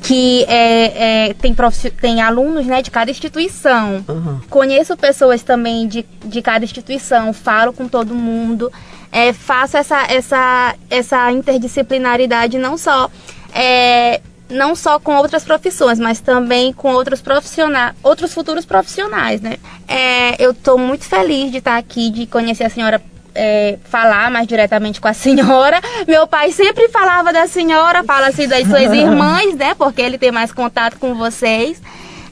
que 0.04 0.44
é, 0.44 1.28
é, 1.28 1.34
tem, 1.34 1.56
tem 1.98 2.20
alunos 2.20 2.66
né, 2.66 2.82
de 2.82 2.90
cada 2.90 3.10
instituição. 3.10 4.04
Uhum. 4.06 4.38
Conheço 4.50 4.94
pessoas 4.98 5.42
também 5.42 5.88
de, 5.88 6.04
de 6.22 6.42
cada 6.42 6.62
instituição, 6.62 7.32
falo 7.32 7.72
com 7.72 7.88
todo 7.88 8.14
mundo. 8.14 8.70
É, 9.10 9.32
faço 9.32 9.78
essa, 9.78 10.04
essa, 10.12 10.74
essa 10.90 11.32
interdisciplinaridade 11.32 12.58
não 12.58 12.76
só 12.76 13.10
é, 13.54 14.20
não 14.50 14.74
só 14.74 14.98
com 14.98 15.16
outras 15.16 15.42
profissões, 15.42 15.98
mas 15.98 16.20
também 16.20 16.70
com 16.70 16.92
outros 16.92 17.22
profissionais, 17.22 17.94
outros 18.02 18.34
futuros 18.34 18.66
profissionais, 18.66 19.40
né? 19.40 19.56
É, 19.88 20.42
eu 20.44 20.50
estou 20.50 20.76
muito 20.76 21.04
feliz 21.06 21.50
de 21.50 21.58
estar 21.58 21.78
aqui, 21.78 22.10
de 22.10 22.26
conhecer 22.26 22.64
a 22.64 22.70
senhora 22.70 23.00
é, 23.34 23.78
falar 23.84 24.30
mais 24.30 24.46
diretamente 24.46 25.00
com 25.00 25.08
a 25.08 25.12
senhora. 25.12 25.80
Meu 26.06 26.26
pai 26.26 26.52
sempre 26.52 26.88
falava 26.88 27.32
da 27.32 27.46
senhora, 27.46 28.04
fala 28.04 28.28
assim 28.28 28.46
das 28.46 28.66
suas 28.66 28.92
irmãs, 28.94 29.54
né? 29.54 29.74
Porque 29.74 30.00
ele 30.00 30.18
tem 30.18 30.30
mais 30.30 30.52
contato 30.52 30.98
com 30.98 31.14
vocês. 31.14 31.80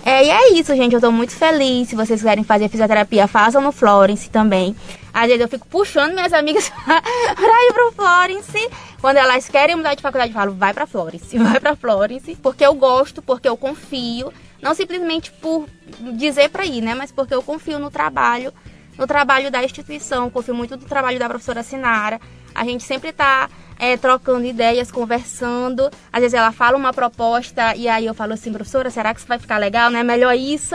É, 0.05 0.25
e 0.25 0.31
é 0.31 0.53
isso, 0.55 0.75
gente. 0.75 0.95
Eu 0.95 1.01
tô 1.01 1.13
muito 1.13 1.33
feliz. 1.33 1.89
Se 1.89 1.95
vocês 1.95 2.21
quiserem 2.21 2.45
fazer 2.45 2.69
fisioterapia, 2.69 3.29
façam 3.29 3.61
no 3.61 3.73
Florence 3.73 4.29
também. 4.31 4.75
Às 5.15 5.27
vezes 5.27 5.41
eu 5.41 5.49
fico 5.49 5.67
puxando 5.69 6.15
minhas 6.15 6.33
amigas 6.33 6.69
pra 6.85 6.97
ir 6.97 7.73
pro 7.73 7.93
Florence. 7.93 8.69
Quando 9.01 9.17
elas 9.17 9.49
querem 9.49 9.77
mudar 9.77 9.95
de 9.95 10.03
faculdade, 10.03 10.33
eu 10.33 10.39
falo, 10.39 10.55
vai 10.55 10.73
pra 10.73 10.87
Florence, 10.87 11.37
vai 11.39 11.61
pra 11.61 11.77
Florence. 11.77 12.37
Porque 12.43 12.65
eu 12.65 12.75
gosto, 12.75 13.23
porque 13.23 13.49
eu 13.49 13.57
confio. 13.57 14.33
Não 14.61 14.75
simplesmente 14.75 15.31
por 15.33 15.67
dizer 16.15 16.49
pra 16.49 16.65
ir, 16.65 16.81
né? 16.81 16.95
Mas 16.95 17.11
porque 17.11 17.35
eu 17.35 17.43
confio 17.43 17.79
no 17.79 17.91
trabalho 17.91 18.53
no 18.99 19.07
trabalho 19.07 19.51
da 19.51 19.65
instituição, 19.65 20.31
confio 20.31 20.55
muito 20.55 20.77
no 20.77 20.85
trabalho 20.85 21.19
da 21.19 21.29
professora 21.29 21.63
Sinara. 21.63 22.21
A 22.55 22.65
gente 22.65 22.85
sempre 22.85 23.11
está 23.11 23.49
é, 23.79 23.97
trocando 23.97 24.45
ideias, 24.45 24.91
conversando. 24.91 25.91
Às 26.13 26.21
vezes 26.21 26.35
ela 26.35 26.53
fala 26.53 26.77
uma 26.77 26.93
proposta 26.93 27.75
e 27.75 27.89
aí 27.89 28.07
eu 28.07 28.15
falo 28.15 28.35
assim, 28.35 28.53
professora, 28.53 28.91
será 28.91 29.13
que 29.13 29.21
isso 29.21 29.29
vai 29.29 29.39
ficar 29.39 29.59
legal? 29.59 29.91
Não 29.91 29.99
é 29.99 30.05
melhor 30.05 30.37
isso? 30.37 30.75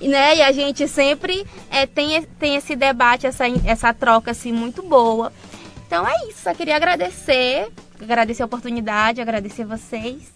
E, 0.00 0.08
né? 0.08 0.36
e 0.36 0.42
a 0.42 0.52
gente 0.52 0.86
sempre 0.86 1.46
é, 1.70 1.86
tem, 1.86 2.22
tem 2.38 2.56
esse 2.56 2.76
debate, 2.76 3.26
essa, 3.26 3.44
essa 3.64 3.92
troca 3.92 4.30
assim 4.30 4.52
muito 4.52 4.82
boa. 4.82 5.32
Então 5.86 6.06
é 6.06 6.28
isso, 6.28 6.48
eu 6.48 6.54
queria 6.54 6.76
agradecer, 6.76 7.68
agradecer 8.00 8.42
a 8.42 8.46
oportunidade, 8.46 9.20
agradecer 9.20 9.64
vocês. 9.64 10.32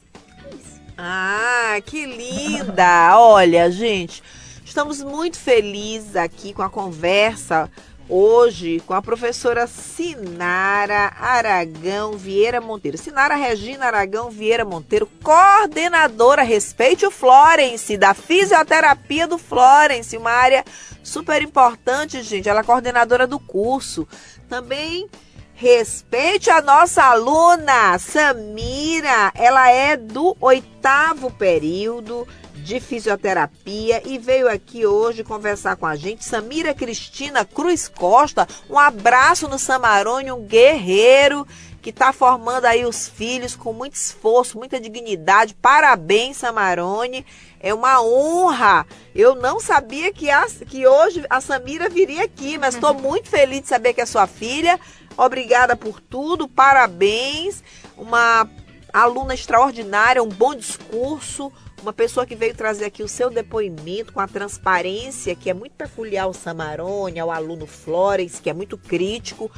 É. 0.99 1.01
Ah, 1.01 1.81
que 1.87 2.05
linda! 2.05 3.17
Olha, 3.17 3.71
gente, 3.71 4.23
Estamos 4.69 5.03
muito 5.03 5.39
felizes 5.39 6.15
aqui 6.15 6.53
com 6.53 6.61
a 6.61 6.69
conversa 6.69 7.71
hoje 8.07 8.83
com 8.87 8.93
a 8.93 9.01
professora 9.01 9.67
Sinara 9.67 11.11
Aragão 11.19 12.19
Vieira 12.19 12.61
Monteiro. 12.61 12.99
Sinara 12.99 13.35
Regina 13.35 13.87
Aragão 13.87 14.31
Vieira 14.31 14.67
Monteiro, 14.67 15.09
coordenadora 15.23 16.43
Respeite 16.43 17.07
o 17.07 17.11
Florence, 17.11 17.97
da 17.97 18.13
fisioterapia 18.13 19.27
do 19.27 19.39
Florence, 19.39 20.15
uma 20.19 20.31
área 20.31 20.63
super 21.03 21.41
importante, 21.41 22.23
gente. 22.23 22.47
Ela 22.47 22.61
é 22.61 22.65
coordenadora 22.65 23.27
do 23.27 23.41
curso. 23.41 24.07
Também 24.51 25.09
respeite 25.55 26.51
a 26.51 26.61
nossa 26.61 27.03
aluna 27.05 27.99
Samira, 27.99 29.33
ela 29.35 29.71
é 29.71 29.97
do 29.97 30.37
oitavo 30.41 31.31
período 31.31 32.29
de 32.69 32.81
fisioterapia 32.81 34.03
e 34.05 34.19
veio 34.19 34.47
aqui 34.47 34.85
hoje 34.85 35.25
conversar 35.25 35.77
com 35.77 35.87
a 35.87 35.97
gente. 35.97 36.23
Samira 36.23 36.75
Cristina 36.75 37.43
Cruz 37.43 37.89
Costa, 37.89 38.47
um 38.69 38.79
abraço 38.79 39.49
no 39.49 39.59
Samarone, 39.59 40.31
um 40.31 40.45
guerreiro 40.45 41.47
que 41.81 41.89
está 41.89 42.13
formando 42.13 42.67
aí 42.67 42.85
os 42.85 43.09
filhos 43.09 43.57
com 43.57 43.73
muito 43.73 43.95
esforço, 43.95 44.59
muita 44.59 44.79
dignidade. 44.79 45.55
Parabéns, 45.55 46.37
Samarone. 46.37 47.25
É 47.59 47.73
uma 47.73 48.03
honra. 48.03 48.87
Eu 49.15 49.35
não 49.35 49.59
sabia 49.61 50.13
que, 50.13 50.31
a, 50.31 50.47
que 50.69 50.87
hoje 50.87 51.25
a 51.31 51.41
Samira 51.41 51.89
viria 51.89 52.25
aqui, 52.25 52.59
mas 52.59 52.75
estou 52.75 52.93
muito 52.93 53.31
feliz 53.31 53.63
de 53.63 53.69
saber 53.69 53.95
que 53.95 54.03
é 54.03 54.07
sua 54.07 54.27
filha. 54.27 54.79
Obrigada 55.17 55.75
por 55.75 56.03
tudo, 56.03 56.47
parabéns. 56.47 57.65
Uma 57.97 58.47
aluna 58.93 59.33
extraordinária, 59.33 60.23
um 60.23 60.29
bom 60.29 60.55
discurso, 60.55 61.51
uma 61.83 61.93
pessoa 61.93 62.27
que 62.27 62.35
veio 62.35 62.55
trazer 62.55 62.87
aqui 62.87 63.03
o 63.03 63.09
seu 63.09 63.31
depoimento 63.31 64.13
com 64.13 64.21
a 64.21 64.27
transparência 64.27 65.35
que 65.35 65.49
é 65.49 65.55
muito 65.55 65.73
peculiar 65.73 66.25
ao 66.25 66.35
Samarone, 66.35 67.21
ao 67.21 67.31
aluno 67.31 67.67
Flores, 67.67 68.41
que 68.41 68.51
é 68.51 68.53
muito 68.53 68.77
crítico. 68.77 69.51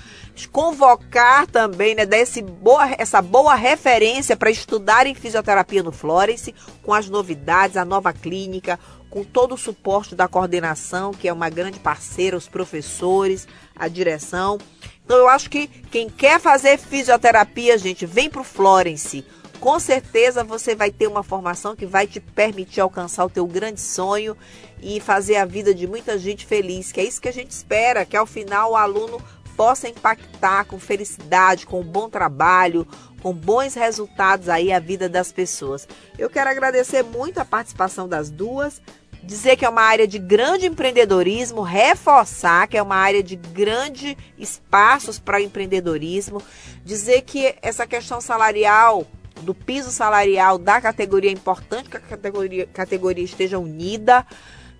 Convocar 0.53 1.47
também, 1.47 1.95
né, 1.95 2.05
desse 2.05 2.43
boa, 2.43 2.95
essa 2.99 3.23
boa 3.23 3.55
referência 3.55 4.37
para 4.37 4.51
estudar 4.51 5.07
em 5.07 5.15
fisioterapia 5.15 5.83
no 5.83 5.93
Florence, 5.93 6.55
com 6.83 6.93
as 6.93 7.09
novidades, 7.09 7.77
a 7.77 7.85
nova 7.85 8.13
clínica, 8.13 8.79
com 9.09 9.25
todo 9.25 9.55
o 9.55 9.59
suporte 9.59 10.15
da 10.15 10.29
coordenação, 10.29 11.13
que 11.13 11.29
é 11.29 11.33
uma 11.33 11.49
grande 11.49 11.81
parceira, 11.81 12.37
os 12.37 12.49
professores, 12.49 13.49
a 13.75 13.89
direção. 13.89 14.59
Então 15.05 15.19
eu 15.19 15.29
acho 15.29 15.51
que 15.51 15.67
quem 15.67 16.09
quer 16.09 16.39
fazer 16.39 16.79
fisioterapia, 16.79 17.77
gente, 17.77 18.07
vem 18.07 18.31
para 18.31 18.43
o 18.43 18.45
Florence 18.45 19.25
com 19.61 19.79
certeza 19.79 20.43
você 20.43 20.75
vai 20.75 20.91
ter 20.91 21.07
uma 21.07 21.23
formação 21.23 21.77
que 21.77 21.85
vai 21.85 22.07
te 22.07 22.19
permitir 22.19 22.81
alcançar 22.81 23.27
o 23.27 23.31
teu 23.31 23.47
grande 23.47 23.81
sonho 23.81 24.37
e 24.83 24.99
fazer 25.01 25.37
a 25.37 25.45
vida 25.45 25.75
de 25.75 25.87
muita 25.87 26.19
gente 26.19 26.47
feliz, 26.47 26.91
que 26.91 27.01
é 27.01 27.05
isso 27.05 27.21
que 27.21 27.29
a 27.29 27.33
gente 27.33 27.51
espera, 27.51 28.07
que 28.07 28.17
ao 28.17 28.27
final 28.27 28.73
o 28.73 28.77
aluno 28.77 29.23
possa 29.57 29.87
impactar 29.87 30.65
com 30.65 30.81
felicidade, 30.81 31.67
com 31.67 31.81
um 31.81 31.85
bom 31.85 32.09
trabalho, 32.09 32.89
com 33.23 33.35
bons 33.35 33.75
resultados 33.75 34.49
aí 34.49 34.73
a 34.73 34.79
vida 34.79 35.07
das 35.07 35.31
pessoas. 35.31 35.87
Eu 36.19 36.31
quero 36.31 36.49
agradecer 36.49 37.03
muito 37.03 37.39
a 37.39 37.45
participação 37.45 38.09
das 38.09 38.31
duas, 38.31 38.81
dizer 39.23 39.57
que 39.57 39.67
é 39.67 39.69
uma 39.69 39.83
área 39.83 40.09
de 40.09 40.19
grande 40.19 40.65
empreendedorismo, 40.65 41.61
reforçar 41.61 42.67
que 42.67 42.79
é 42.79 42.83
uma 42.83 42.97
área 42.97 43.23
de 43.23 43.37
grande 43.37 44.17
espaços 44.39 45.19
para 45.19 45.43
empreendedorismo, 45.43 46.43
dizer 46.83 47.21
que 47.21 47.55
essa 47.61 47.87
questão 47.87 48.23
salarial 48.23 49.07
do 49.43 49.55
piso 49.55 49.91
salarial 49.91 50.59
da 50.59 50.81
categoria, 50.81 51.31
é 51.31 51.33
importante 51.33 51.89
que 51.89 51.97
a 51.97 52.01
categoria, 52.01 52.67
categoria 52.67 53.25
esteja 53.25 53.59
unida, 53.59 54.27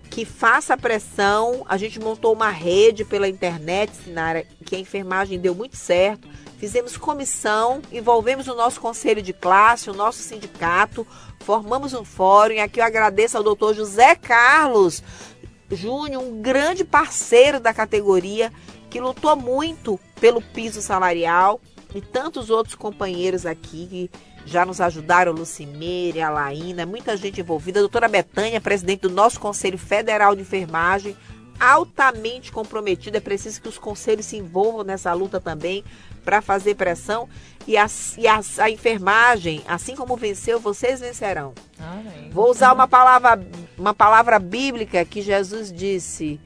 que 0.09 0.25
faça 0.25 0.77
pressão. 0.77 1.65
A 1.67 1.77
gente 1.77 1.99
montou 1.99 2.33
uma 2.33 2.49
rede 2.49 3.05
pela 3.05 3.27
internet, 3.27 3.91
Sinara, 3.95 4.45
que 4.65 4.75
a 4.75 4.79
enfermagem 4.79 5.39
deu 5.39 5.55
muito 5.55 5.77
certo. 5.77 6.27
Fizemos 6.57 6.95
comissão, 6.97 7.81
envolvemos 7.91 8.47
o 8.47 8.55
nosso 8.55 8.79
conselho 8.79 9.21
de 9.21 9.33
classe, 9.33 9.89
o 9.89 9.95
nosso 9.95 10.19
sindicato, 10.19 11.07
formamos 11.39 11.93
um 11.93 12.05
fórum. 12.05 12.53
E 12.53 12.59
aqui 12.59 12.79
eu 12.79 12.83
agradeço 12.83 13.37
ao 13.37 13.43
doutor 13.43 13.73
José 13.73 14.15
Carlos 14.15 15.01
Júnior, 15.71 16.21
um 16.21 16.41
grande 16.41 16.83
parceiro 16.83 17.59
da 17.59 17.73
categoria, 17.73 18.51
que 18.89 18.99
lutou 18.99 19.35
muito 19.35 19.99
pelo 20.19 20.41
piso 20.41 20.81
salarial 20.81 21.59
e 21.95 22.01
tantos 22.01 22.49
outros 22.49 22.75
companheiros 22.75 23.45
aqui 23.45 23.87
que 23.87 24.11
já 24.51 24.65
nos 24.65 24.81
ajudaram 24.81 25.31
Lucimeire, 25.31 26.21
a 26.21 26.29
Laína, 26.29 26.85
muita 26.85 27.15
gente 27.15 27.39
envolvida. 27.41 27.79
A 27.79 27.83
doutora 27.83 28.07
Betânia, 28.07 28.59
presidente 28.59 29.01
do 29.01 29.09
nosso 29.09 29.39
Conselho 29.39 29.77
Federal 29.77 30.35
de 30.35 30.41
Enfermagem, 30.41 31.15
altamente 31.59 32.51
comprometida. 32.51 33.17
É 33.17 33.21
preciso 33.21 33.61
que 33.61 33.69
os 33.69 33.77
conselhos 33.77 34.25
se 34.25 34.37
envolvam 34.37 34.83
nessa 34.83 35.13
luta 35.13 35.39
também 35.39 35.83
para 36.25 36.41
fazer 36.41 36.75
pressão. 36.75 37.29
E, 37.67 37.77
a, 37.77 37.85
e 38.17 38.27
a, 38.27 38.41
a, 38.57 38.69
enfermagem, 38.69 39.61
assim 39.67 39.95
como 39.95 40.17
venceu, 40.17 40.59
vocês 40.59 40.99
vencerão. 40.99 41.53
Amém. 41.79 42.31
Vou 42.31 42.49
usar 42.49 42.73
uma 42.73 42.87
palavra, 42.87 43.39
uma 43.77 43.93
palavra 43.93 44.39
bíblica 44.39 45.05
que 45.05 45.21
Jesus 45.21 45.71
disse 45.71 46.39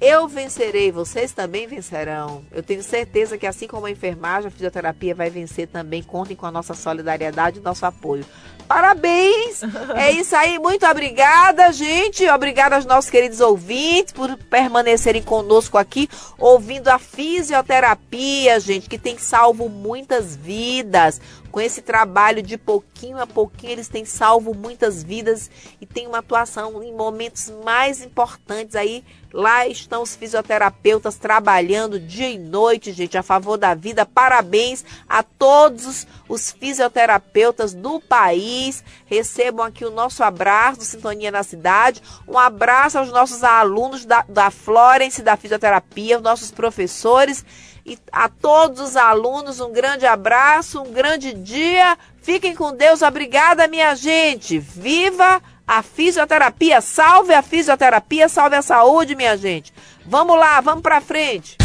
eu 0.00 0.28
vencerei, 0.28 0.92
vocês 0.92 1.32
também 1.32 1.66
vencerão. 1.66 2.44
Eu 2.52 2.62
tenho 2.62 2.82
certeza 2.82 3.36
que, 3.36 3.46
assim 3.46 3.66
como 3.66 3.86
a 3.86 3.90
enfermagem, 3.90 4.46
a 4.46 4.50
fisioterapia 4.50 5.14
vai 5.14 5.28
vencer 5.28 5.66
também. 5.66 6.02
Contem 6.02 6.36
com 6.36 6.46
a 6.46 6.52
nossa 6.52 6.72
solidariedade 6.72 7.58
e 7.58 7.62
nosso 7.62 7.84
apoio. 7.84 8.24
Parabéns! 8.68 9.62
É 9.96 10.10
isso 10.12 10.36
aí, 10.36 10.58
muito 10.58 10.86
obrigada, 10.86 11.72
gente. 11.72 12.28
Obrigada 12.28 12.76
aos 12.76 12.84
nossos 12.84 13.10
queridos 13.10 13.40
ouvintes 13.40 14.12
por 14.12 14.36
permanecerem 14.36 15.22
conosco 15.22 15.78
aqui, 15.78 16.08
ouvindo 16.38 16.88
a 16.88 16.98
fisioterapia, 16.98 18.60
gente, 18.60 18.88
que 18.88 18.98
tem 18.98 19.18
salvo 19.18 19.68
muitas 19.68 20.36
vidas. 20.36 21.20
Com 21.58 21.62
esse 21.62 21.82
trabalho 21.82 22.40
de 22.40 22.56
pouquinho 22.56 23.18
a 23.18 23.26
pouquinho, 23.26 23.72
eles 23.72 23.88
têm 23.88 24.04
salvo 24.04 24.54
muitas 24.54 25.02
vidas 25.02 25.50
e 25.80 25.86
tem 25.86 26.06
uma 26.06 26.18
atuação 26.18 26.80
em 26.84 26.94
momentos 26.94 27.52
mais 27.64 28.00
importantes 28.00 28.76
aí. 28.76 29.02
Lá 29.32 29.66
estão 29.66 30.00
os 30.02 30.14
fisioterapeutas 30.14 31.16
trabalhando 31.16 31.98
dia 31.98 32.30
e 32.30 32.38
noite, 32.38 32.92
gente, 32.92 33.18
a 33.18 33.24
favor 33.24 33.58
da 33.58 33.74
vida. 33.74 34.06
Parabéns 34.06 34.84
a 35.08 35.24
todos 35.24 36.06
os 36.28 36.52
fisioterapeutas 36.52 37.74
do 37.74 37.98
país. 37.98 38.84
Recebam 39.04 39.66
aqui 39.66 39.84
o 39.84 39.90
nosso 39.90 40.22
abraço 40.22 40.82
Sintonia 40.82 41.32
na 41.32 41.42
Cidade. 41.42 42.00
Um 42.28 42.38
abraço 42.38 43.00
aos 43.00 43.10
nossos 43.10 43.42
alunos 43.42 44.04
da, 44.04 44.24
da 44.28 44.48
Florence 44.52 45.22
da 45.22 45.36
Fisioterapia, 45.36 46.18
os 46.18 46.22
nossos 46.22 46.52
professores 46.52 47.44
e 47.88 47.98
a 48.12 48.28
todos 48.28 48.80
os 48.80 48.96
alunos, 48.96 49.60
um 49.60 49.72
grande 49.72 50.04
abraço, 50.04 50.82
um 50.82 50.92
grande 50.92 51.32
dia. 51.32 51.96
Fiquem 52.20 52.54
com 52.54 52.76
Deus. 52.76 53.00
Obrigada, 53.00 53.66
minha 53.66 53.94
gente. 53.94 54.58
Viva 54.58 55.40
a 55.66 55.82
fisioterapia. 55.82 56.82
Salve 56.82 57.32
a 57.32 57.42
fisioterapia, 57.42 58.28
salve 58.28 58.56
a 58.56 58.62
saúde, 58.62 59.16
minha 59.16 59.36
gente. 59.38 59.72
Vamos 60.04 60.36
lá, 60.36 60.60
vamos 60.60 60.82
para 60.82 61.00
frente. 61.00 61.56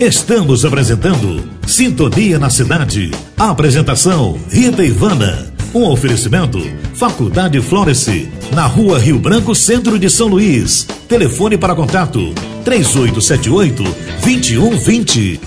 Estamos 0.00 0.64
apresentando 0.64 1.50
Sintonia 1.66 2.38
na 2.38 2.48
Cidade. 2.48 3.10
A 3.36 3.50
apresentação 3.50 4.40
Rita 4.48 4.82
Ivana. 4.82 5.57
Um 5.74 5.84
oferecimento 5.84 6.58
Faculdade 6.94 7.60
Florence, 7.60 8.26
na 8.54 8.66
Rua 8.66 8.98
Rio 8.98 9.18
Branco, 9.18 9.54
Centro 9.54 9.98
de 9.98 10.08
São 10.08 10.26
Luís. 10.26 10.84
Telefone 11.06 11.58
para 11.58 11.74
contato 11.74 12.32
3878 12.64 13.82
2120. 14.22 15.40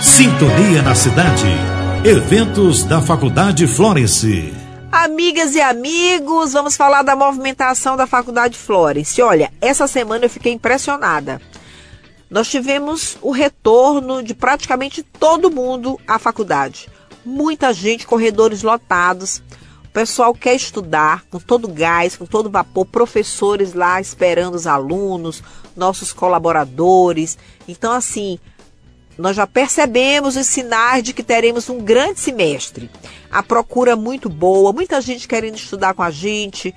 Sintonia 0.00 0.82
na 0.82 0.94
Cidade. 0.94 1.48
Eventos 2.04 2.84
da 2.84 3.02
Faculdade 3.02 3.66
Florence. 3.66 4.52
Amigas 4.92 5.56
e 5.56 5.60
amigos, 5.60 6.52
vamos 6.52 6.76
falar 6.76 7.02
da 7.02 7.16
movimentação 7.16 7.96
da 7.96 8.06
Faculdade 8.06 8.56
Florence. 8.56 9.20
Olha, 9.20 9.52
essa 9.60 9.88
semana 9.88 10.24
eu 10.24 10.30
fiquei 10.30 10.52
impressionada. 10.52 11.42
Nós 12.30 12.48
tivemos 12.48 13.18
o 13.20 13.32
retorno 13.32 14.22
de 14.22 14.34
praticamente 14.34 15.02
todo 15.02 15.50
mundo 15.50 15.98
à 16.06 16.16
faculdade. 16.18 16.88
Muita 17.28 17.74
gente, 17.74 18.06
corredores 18.06 18.62
lotados. 18.62 19.42
O 19.84 19.88
pessoal 19.92 20.32
quer 20.32 20.54
estudar 20.54 21.26
com 21.30 21.38
todo 21.38 21.68
gás, 21.68 22.16
com 22.16 22.24
todo 22.24 22.48
vapor, 22.48 22.86
professores 22.86 23.74
lá 23.74 24.00
esperando 24.00 24.54
os 24.54 24.66
alunos, 24.66 25.42
nossos 25.76 26.10
colaboradores. 26.10 27.36
Então, 27.68 27.92
assim, 27.92 28.38
nós 29.18 29.36
já 29.36 29.46
percebemos 29.46 30.36
os 30.36 30.46
sinais 30.46 31.02
de 31.02 31.12
que 31.12 31.22
teremos 31.22 31.68
um 31.68 31.80
grande 31.80 32.18
semestre. 32.18 32.90
A 33.30 33.42
procura 33.42 33.94
muito 33.94 34.30
boa, 34.30 34.72
muita 34.72 34.98
gente 35.02 35.28
querendo 35.28 35.56
estudar 35.56 35.92
com 35.92 36.02
a 36.02 36.10
gente, 36.10 36.74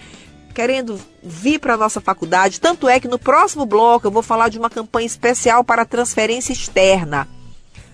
querendo 0.53 0.99
vir 1.23 1.59
para 1.59 1.75
a 1.75 1.77
nossa 1.77 2.01
faculdade. 2.01 2.59
Tanto 2.59 2.89
é 2.89 2.99
que 2.99 3.07
no 3.07 3.17
próximo 3.17 3.65
bloco 3.65 4.05
eu 4.05 4.11
vou 4.11 4.21
falar 4.21 4.49
de 4.49 4.59
uma 4.59 4.69
campanha 4.69 5.07
especial 5.07 5.63
para 5.63 5.85
transferência 5.85 6.51
externa. 6.51 7.25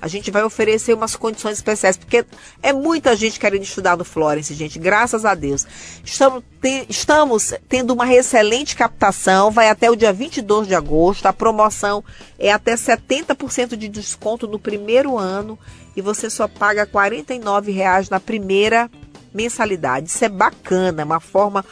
A 0.02 0.08
gente 0.08 0.30
vai 0.30 0.44
oferecer 0.44 0.94
umas 0.94 1.16
condições 1.16 1.58
especiais, 1.58 1.98
porque 1.98 2.26
é 2.62 2.72
muita 2.72 3.16
gente 3.16 3.40
querendo 3.40 3.64
estudar 3.64 3.98
no 3.98 4.06
Florence, 4.06 4.54
gente, 4.54 4.78
graças 4.78 5.26
a 5.26 5.34
Deus. 5.34 5.66
Estamos, 6.04 6.44
te, 6.62 6.86
estamos 6.88 7.54
tendo 7.68 7.94
uma 7.94 8.14
excelente 8.14 8.76
captação, 8.76 9.50
vai 9.50 9.70
até 9.70 9.90
o 9.90 9.96
dia 9.96 10.14
22 10.14 10.68
de 10.68 10.76
agosto. 10.76 11.26
A 11.26 11.34
promoção 11.34 12.04
é 12.38 12.52
até 12.52 12.76
70% 12.76 13.76
de 13.76 13.88
desconto 13.88 14.48
no 14.48 14.60
primeiro 14.60 15.18
ano 15.18 15.58
e 15.96 16.02
você 16.02 16.30
só 16.30 16.48
paga 16.48 16.84
R$ 16.84 16.92
49,00 16.92 18.12
na 18.12 18.20
primeira 18.20 18.90
mensalidade. 19.34 20.10
Isso 20.10 20.24
é 20.24 20.30
bacana, 20.30 21.02
é 21.02 21.06
uma 21.06 21.20
forma 21.20 21.66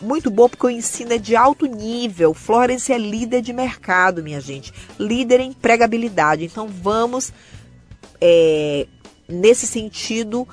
muito 0.00 0.30
boa 0.30 0.48
porque 0.48 0.66
o 0.66 0.70
ensino 0.70 1.12
é 1.12 1.18
de 1.18 1.36
alto 1.36 1.66
nível. 1.66 2.32
Florence 2.34 2.92
é 2.92 2.98
líder 2.98 3.42
de 3.42 3.52
mercado, 3.52 4.22
minha 4.22 4.40
gente. 4.40 4.72
Líder 4.98 5.40
em 5.40 5.50
empregabilidade. 5.50 6.44
Então 6.44 6.68
vamos 6.68 7.32
é, 8.20 8.86
nesse 9.28 9.66
sentido, 9.66 10.46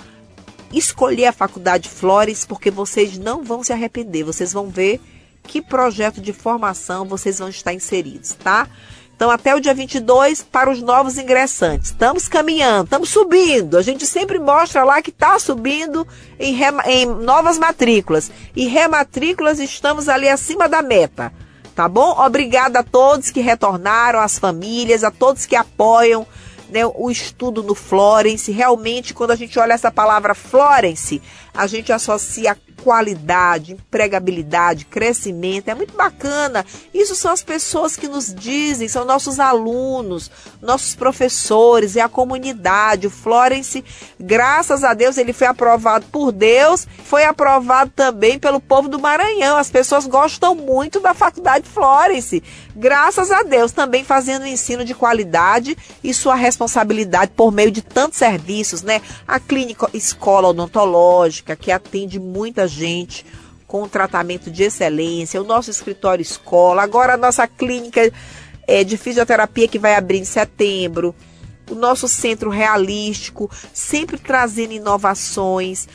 escolher 0.71 1.25
a 1.27 1.33
Faculdade 1.33 1.89
Flores, 1.89 2.45
porque 2.45 2.71
vocês 2.71 3.17
não 3.17 3.43
vão 3.43 3.63
se 3.63 3.73
arrepender. 3.73 4.23
Vocês 4.23 4.53
vão 4.53 4.69
ver 4.69 4.99
que 5.43 5.61
projeto 5.61 6.21
de 6.21 6.33
formação 6.33 7.05
vocês 7.05 7.39
vão 7.39 7.49
estar 7.49 7.73
inseridos, 7.73 8.33
tá? 8.33 8.67
Então, 9.15 9.31
até 9.31 9.55
o 9.55 9.59
dia 9.59 9.73
22 9.73 10.43
para 10.43 10.69
os 10.69 10.79
novos 10.79 11.17
ingressantes. 11.17 11.89
Estamos 11.89 12.27
caminhando, 12.27 12.83
estamos 12.83 13.09
subindo. 13.09 13.75
A 13.75 13.81
gente 13.81 14.05
sempre 14.05 14.37
mostra 14.37 14.83
lá 14.83 15.01
que 15.01 15.09
está 15.09 15.39
subindo 15.39 16.07
em, 16.39 16.55
em 16.85 17.05
novas 17.07 17.57
matrículas. 17.57 18.29
E 18.55 18.67
rematrículas 18.67 19.59
estamos 19.59 20.07
ali 20.07 20.29
acima 20.29 20.69
da 20.69 20.83
meta. 20.83 21.33
Tá 21.73 21.87
bom? 21.87 22.15
Obrigada 22.23 22.79
a 22.79 22.83
todos 22.83 23.31
que 23.31 23.39
retornaram, 23.39 24.19
às 24.19 24.37
famílias, 24.37 25.03
a 25.03 25.09
todos 25.09 25.47
que 25.47 25.55
apoiam 25.55 26.25
né, 26.69 26.85
o 26.85 27.09
estudo 27.09 27.63
no 27.63 27.75
Florence. 27.75 28.51
Realmente, 28.51 29.13
quando 29.13 29.31
a 29.31 29.35
gente 29.35 29.57
olha 29.59 29.73
essa 29.73 29.91
palavra 29.91 30.35
Florence, 30.35 31.21
a 31.53 31.67
gente 31.67 31.91
associa 31.91 32.57
qualidade, 32.87 33.73
empregabilidade, 33.73 34.85
crescimento. 34.85 35.67
É 35.67 35.75
muito 35.75 35.93
bacana. 35.93 36.65
Isso 36.93 37.15
são 37.15 37.33
as 37.33 37.43
pessoas 37.43 37.97
que 37.97 38.07
nos 38.07 38.33
dizem, 38.33 38.87
são 38.87 39.03
nossos 39.03 39.41
alunos, 39.41 40.31
nossos 40.61 40.95
professores, 40.95 41.97
é 41.97 42.01
a 42.01 42.07
comunidade. 42.07 43.07
O 43.07 43.09
Florence, 43.09 43.83
graças 44.17 44.85
a 44.85 44.93
Deus, 44.93 45.17
ele 45.17 45.33
foi 45.33 45.47
aprovado 45.47 46.05
por 46.05 46.31
Deus, 46.31 46.87
foi 47.03 47.25
aprovado 47.25 47.91
também 47.93 48.39
pelo 48.39 48.61
povo 48.61 48.87
do 48.87 48.97
Maranhão. 48.97 49.57
As 49.57 49.69
pessoas 49.69 50.07
gostam 50.07 50.55
muito 50.55 51.01
da 51.01 51.13
Faculdade 51.13 51.67
Florence. 51.67 52.41
Graças 52.73 53.31
a 53.31 53.43
Deus, 53.43 53.73
também 53.73 54.05
fazendo 54.05 54.47
ensino 54.47 54.85
de 54.85 54.93
qualidade 54.93 55.77
e 56.01 56.13
sua 56.13 56.35
responsabilidade 56.35 57.33
por 57.35 57.51
meio 57.51 57.69
de 57.69 57.81
tantos 57.81 58.17
serviços, 58.17 58.81
né? 58.81 59.01
A 59.27 59.41
clínica 59.41 59.89
escola 59.93 60.47
odontológica, 60.47 61.53
que 61.53 61.69
atende 61.69 62.17
muita 62.17 62.65
gente 62.65 62.76
gente 62.77 63.25
com 63.67 63.87
tratamento 63.87 64.49
de 64.49 64.63
excelência, 64.63 65.41
o 65.41 65.45
nosso 65.45 65.69
escritório 65.69 66.21
escola, 66.21 66.83
agora 66.83 67.15
a 67.15 67.17
nossa 67.17 67.45
clínica 67.45 68.11
é, 68.65 68.83
de 68.83 68.95
fisioterapia 68.95 69.67
que 69.67 69.77
vai 69.77 69.95
abrir 69.95 70.19
em 70.19 70.25
setembro, 70.25 71.13
o 71.69 71.75
nosso 71.75 72.07
centro 72.07 72.49
realístico, 72.49 73.51
sempre 73.73 74.17
trazendo 74.17 74.71
inovações. 74.71 75.87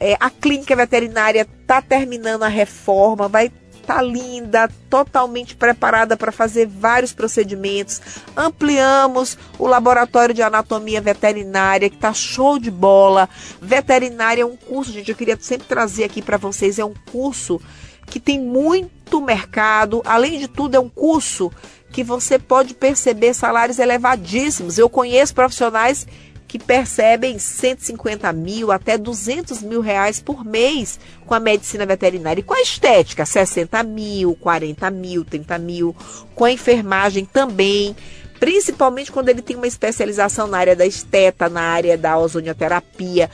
É, 0.00 0.16
a 0.18 0.28
clínica 0.28 0.74
veterinária 0.74 1.46
está 1.62 1.80
terminando 1.80 2.42
a 2.42 2.48
reforma, 2.48 3.28
vai 3.28 3.50
tá 3.90 4.00
linda, 4.00 4.70
totalmente 4.88 5.56
preparada 5.56 6.16
para 6.16 6.30
fazer 6.30 6.64
vários 6.64 7.12
procedimentos. 7.12 8.00
Ampliamos 8.36 9.36
o 9.58 9.66
laboratório 9.66 10.32
de 10.32 10.42
anatomia 10.42 11.00
veterinária, 11.00 11.90
que 11.90 11.96
tá 11.96 12.14
show 12.14 12.56
de 12.56 12.70
bola. 12.70 13.28
Veterinária 13.60 14.42
é 14.42 14.46
um 14.46 14.56
curso, 14.56 14.92
gente, 14.92 15.10
eu 15.10 15.16
queria 15.16 15.36
sempre 15.40 15.66
trazer 15.66 16.04
aqui 16.04 16.22
para 16.22 16.36
vocês, 16.36 16.78
é 16.78 16.84
um 16.84 16.94
curso 17.10 17.60
que 18.06 18.20
tem 18.20 18.38
muito 18.38 19.20
mercado. 19.20 20.02
Além 20.04 20.38
de 20.38 20.46
tudo, 20.46 20.76
é 20.76 20.80
um 20.80 20.88
curso 20.88 21.50
que 21.90 22.04
você 22.04 22.38
pode 22.38 22.74
perceber 22.74 23.34
salários 23.34 23.80
elevadíssimos. 23.80 24.78
Eu 24.78 24.88
conheço 24.88 25.34
profissionais 25.34 26.06
que 26.50 26.58
percebem 26.58 27.38
150 27.38 28.32
mil 28.32 28.72
até 28.72 28.98
200 28.98 29.62
mil 29.62 29.80
reais 29.80 30.20
por 30.20 30.44
mês 30.44 30.98
com 31.24 31.32
a 31.32 31.38
medicina 31.38 31.86
veterinária. 31.86 32.40
E 32.40 32.42
com 32.42 32.54
a 32.54 32.60
estética, 32.60 33.24
60 33.24 33.80
mil, 33.84 34.34
40 34.34 34.90
mil, 34.90 35.24
30 35.24 35.58
mil. 35.58 35.94
Com 36.34 36.44
a 36.44 36.50
enfermagem 36.50 37.24
também. 37.24 37.94
Principalmente 38.40 39.12
quando 39.12 39.28
ele 39.28 39.42
tem 39.42 39.54
uma 39.54 39.68
especialização 39.68 40.48
na 40.48 40.58
área 40.58 40.74
da 40.74 40.84
esteta, 40.84 41.48
na 41.48 41.60
área 41.60 41.96
da 41.96 42.18
ozonioterapia. 42.18 43.30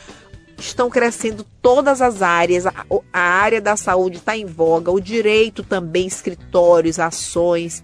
Estão 0.59 0.91
crescendo 0.91 1.43
todas 1.63 2.03
as 2.03 2.21
áreas, 2.21 2.67
a, 2.67 2.75
a 3.11 3.19
área 3.19 3.63
da 3.63 3.79
saúde 3.79 4.19
está 4.19 4.37
em 4.37 4.45
voga, 4.45 4.91
o 4.91 5.01
direito 5.01 5.63
também, 5.63 6.07
escritórios, 6.07 6.99
ações. 6.99 7.83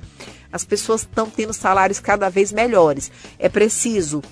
As 0.52 0.62
pessoas 0.62 1.00
estão 1.00 1.30
tendo 1.30 1.54
salários 1.54 2.00
cada 2.00 2.28
vez 2.28 2.52
melhores. 2.52 3.10
É 3.38 3.48
preciso 3.48 4.22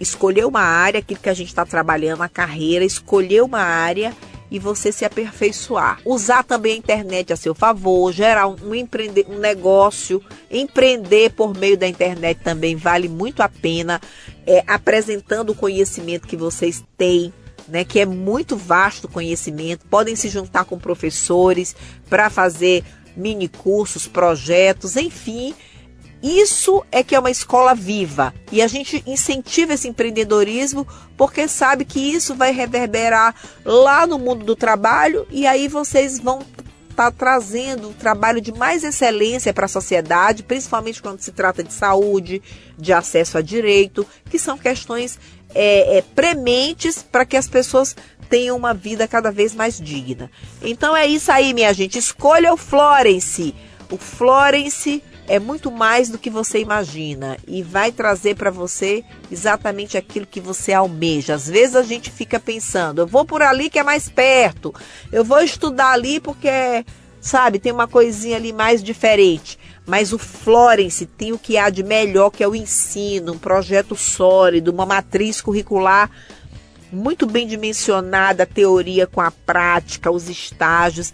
escolher 0.00 0.44
uma 0.44 0.60
área, 0.60 1.00
aquilo 1.00 1.20
que 1.20 1.28
a 1.28 1.34
gente 1.34 1.48
está 1.48 1.64
trabalhando, 1.64 2.22
a 2.22 2.28
carreira, 2.28 2.84
escolher 2.84 3.42
uma 3.42 3.60
área 3.60 4.14
e 4.50 4.58
você 4.58 4.92
se 4.92 5.04
aperfeiçoar. 5.04 6.00
Usar 6.04 6.44
também 6.44 6.74
a 6.74 6.76
internet 6.76 7.32
a 7.32 7.36
seu 7.36 7.54
favor, 7.54 8.12
gerar 8.12 8.46
um, 8.46 8.74
empreender, 8.74 9.26
um 9.28 9.38
negócio, 9.38 10.22
empreender 10.50 11.30
por 11.30 11.56
meio 11.56 11.76
da 11.76 11.88
internet 11.88 12.40
também 12.42 12.76
vale 12.76 13.08
muito 13.08 13.40
a 13.42 13.48
pena, 13.48 14.00
é, 14.46 14.62
apresentando 14.66 15.50
o 15.50 15.54
conhecimento 15.54 16.28
que 16.28 16.36
vocês 16.36 16.84
têm 16.96 17.32
né, 17.68 17.84
que 17.84 17.98
é 17.98 18.06
muito 18.06 18.56
vasto 18.56 19.08
conhecimento, 19.08 19.86
podem 19.86 20.14
se 20.14 20.28
juntar 20.28 20.64
com 20.64 20.78
professores 20.78 21.74
para 22.08 22.30
fazer 22.30 22.84
mini 23.16 23.48
cursos, 23.48 24.06
projetos, 24.06 24.96
enfim. 24.96 25.54
Isso 26.22 26.84
é 26.90 27.02
que 27.02 27.14
é 27.14 27.18
uma 27.18 27.30
escola 27.30 27.74
viva 27.74 28.34
e 28.50 28.62
a 28.62 28.66
gente 28.66 29.02
incentiva 29.06 29.74
esse 29.74 29.86
empreendedorismo 29.86 30.86
porque 31.16 31.46
sabe 31.46 31.84
que 31.84 32.00
isso 32.00 32.34
vai 32.34 32.52
reverberar 32.52 33.34
lá 33.64 34.06
no 34.06 34.18
mundo 34.18 34.44
do 34.44 34.56
trabalho 34.56 35.26
e 35.30 35.46
aí 35.46 35.68
vocês 35.68 36.18
vão 36.18 36.40
estar 36.90 37.10
tá 37.10 37.12
trazendo 37.12 37.90
um 37.90 37.92
trabalho 37.92 38.40
de 38.40 38.50
mais 38.50 38.82
excelência 38.82 39.52
para 39.52 39.66
a 39.66 39.68
sociedade, 39.68 40.42
principalmente 40.42 41.02
quando 41.02 41.20
se 41.20 41.30
trata 41.30 41.62
de 41.62 41.72
saúde, 41.72 42.42
de 42.78 42.92
acesso 42.92 43.36
a 43.36 43.42
direito, 43.42 44.06
que 44.30 44.38
são 44.38 44.56
questões 44.56 45.18
é, 45.54 45.98
é, 45.98 46.02
prementes 46.02 47.02
para 47.02 47.26
que 47.26 47.36
as 47.36 47.46
pessoas 47.46 47.94
tenham 48.28 48.56
uma 48.56 48.74
vida 48.74 49.06
cada 49.06 49.30
vez 49.30 49.54
mais 49.54 49.78
digna. 49.78 50.30
Então 50.62 50.96
é 50.96 51.06
isso 51.06 51.30
aí, 51.30 51.52
minha 51.54 51.72
gente. 51.72 51.98
Escolha 51.98 52.52
o 52.52 52.56
Florence. 52.56 53.54
O 53.90 53.96
Florence 53.96 55.02
é 55.28 55.38
muito 55.38 55.70
mais 55.70 56.08
do 56.08 56.18
que 56.18 56.30
você 56.30 56.60
imagina 56.60 57.36
e 57.46 57.62
vai 57.62 57.90
trazer 57.90 58.36
para 58.36 58.50
você 58.50 59.04
exatamente 59.30 59.96
aquilo 59.96 60.26
que 60.26 60.40
você 60.40 60.72
almeja. 60.72 61.34
Às 61.34 61.48
vezes 61.48 61.76
a 61.76 61.82
gente 61.82 62.10
fica 62.10 62.38
pensando, 62.38 63.00
eu 63.00 63.06
vou 63.06 63.24
por 63.24 63.42
ali 63.42 63.68
que 63.68 63.78
é 63.78 63.82
mais 63.82 64.08
perto, 64.08 64.74
eu 65.12 65.24
vou 65.24 65.40
estudar 65.40 65.92
ali 65.92 66.20
porque, 66.20 66.84
sabe, 67.20 67.58
tem 67.58 67.72
uma 67.72 67.88
coisinha 67.88 68.36
ali 68.36 68.52
mais 68.52 68.82
diferente. 68.82 69.58
Mas 69.86 70.12
o 70.12 70.18
Florence 70.18 71.06
tem 71.06 71.32
o 71.32 71.38
que 71.38 71.56
há 71.56 71.70
de 71.70 71.84
melhor, 71.84 72.30
que 72.30 72.42
é 72.42 72.48
o 72.48 72.56
ensino, 72.56 73.34
um 73.34 73.38
projeto 73.38 73.94
sólido, 73.94 74.72
uma 74.72 74.84
matriz 74.84 75.40
curricular 75.40 76.10
muito 76.90 77.26
bem 77.26 77.46
dimensionada, 77.46 78.44
a 78.44 78.46
teoria 78.46 79.06
com 79.06 79.20
a 79.20 79.30
prática, 79.30 80.10
os 80.10 80.28
estágios. 80.28 81.12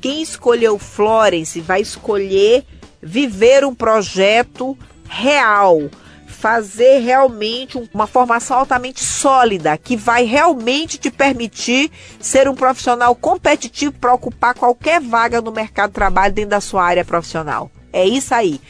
Quem 0.00 0.20
escolheu 0.20 0.78
Florence 0.78 1.60
vai 1.60 1.80
escolher 1.80 2.64
viver 3.02 3.64
um 3.64 3.74
projeto 3.74 4.78
real, 5.08 5.90
fazer 6.26 6.98
realmente 6.98 7.78
uma 7.92 8.06
formação 8.06 8.58
altamente 8.58 9.04
sólida, 9.04 9.76
que 9.76 9.96
vai 9.96 10.24
realmente 10.24 10.98
te 10.98 11.10
permitir 11.10 11.90
ser 12.20 12.48
um 12.48 12.54
profissional 12.54 13.14
competitivo 13.14 13.92
para 13.92 14.14
ocupar 14.14 14.54
qualquer 14.54 15.00
vaga 15.00 15.40
no 15.40 15.52
mercado 15.52 15.90
de 15.90 15.94
trabalho 15.94 16.34
dentro 16.34 16.50
da 16.50 16.60
sua 16.60 16.84
área 16.84 17.04
profissional. 17.04 17.70
É 17.92 18.06
isso 18.06 18.34
aí. 18.34 18.60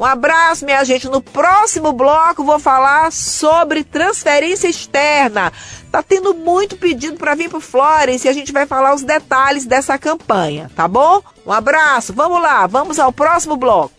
Um 0.00 0.04
abraço, 0.06 0.64
minha 0.64 0.82
gente. 0.82 1.10
No 1.10 1.20
próximo 1.20 1.92
bloco 1.92 2.42
vou 2.42 2.58
falar 2.58 3.12
sobre 3.12 3.84
transferência 3.84 4.66
externa. 4.66 5.52
Tá 5.92 6.02
tendo 6.02 6.32
muito 6.32 6.74
pedido 6.74 7.18
para 7.18 7.34
vir 7.34 7.50
pro 7.50 7.60
Florence 7.60 8.26
e 8.26 8.30
a 8.30 8.32
gente 8.32 8.50
vai 8.50 8.64
falar 8.64 8.94
os 8.94 9.02
detalhes 9.02 9.66
dessa 9.66 9.98
campanha, 9.98 10.70
tá 10.74 10.88
bom? 10.88 11.20
Um 11.46 11.52
abraço. 11.52 12.14
Vamos 12.14 12.40
lá, 12.40 12.66
vamos 12.66 12.98
ao 12.98 13.12
próximo 13.12 13.58
bloco. 13.58 13.92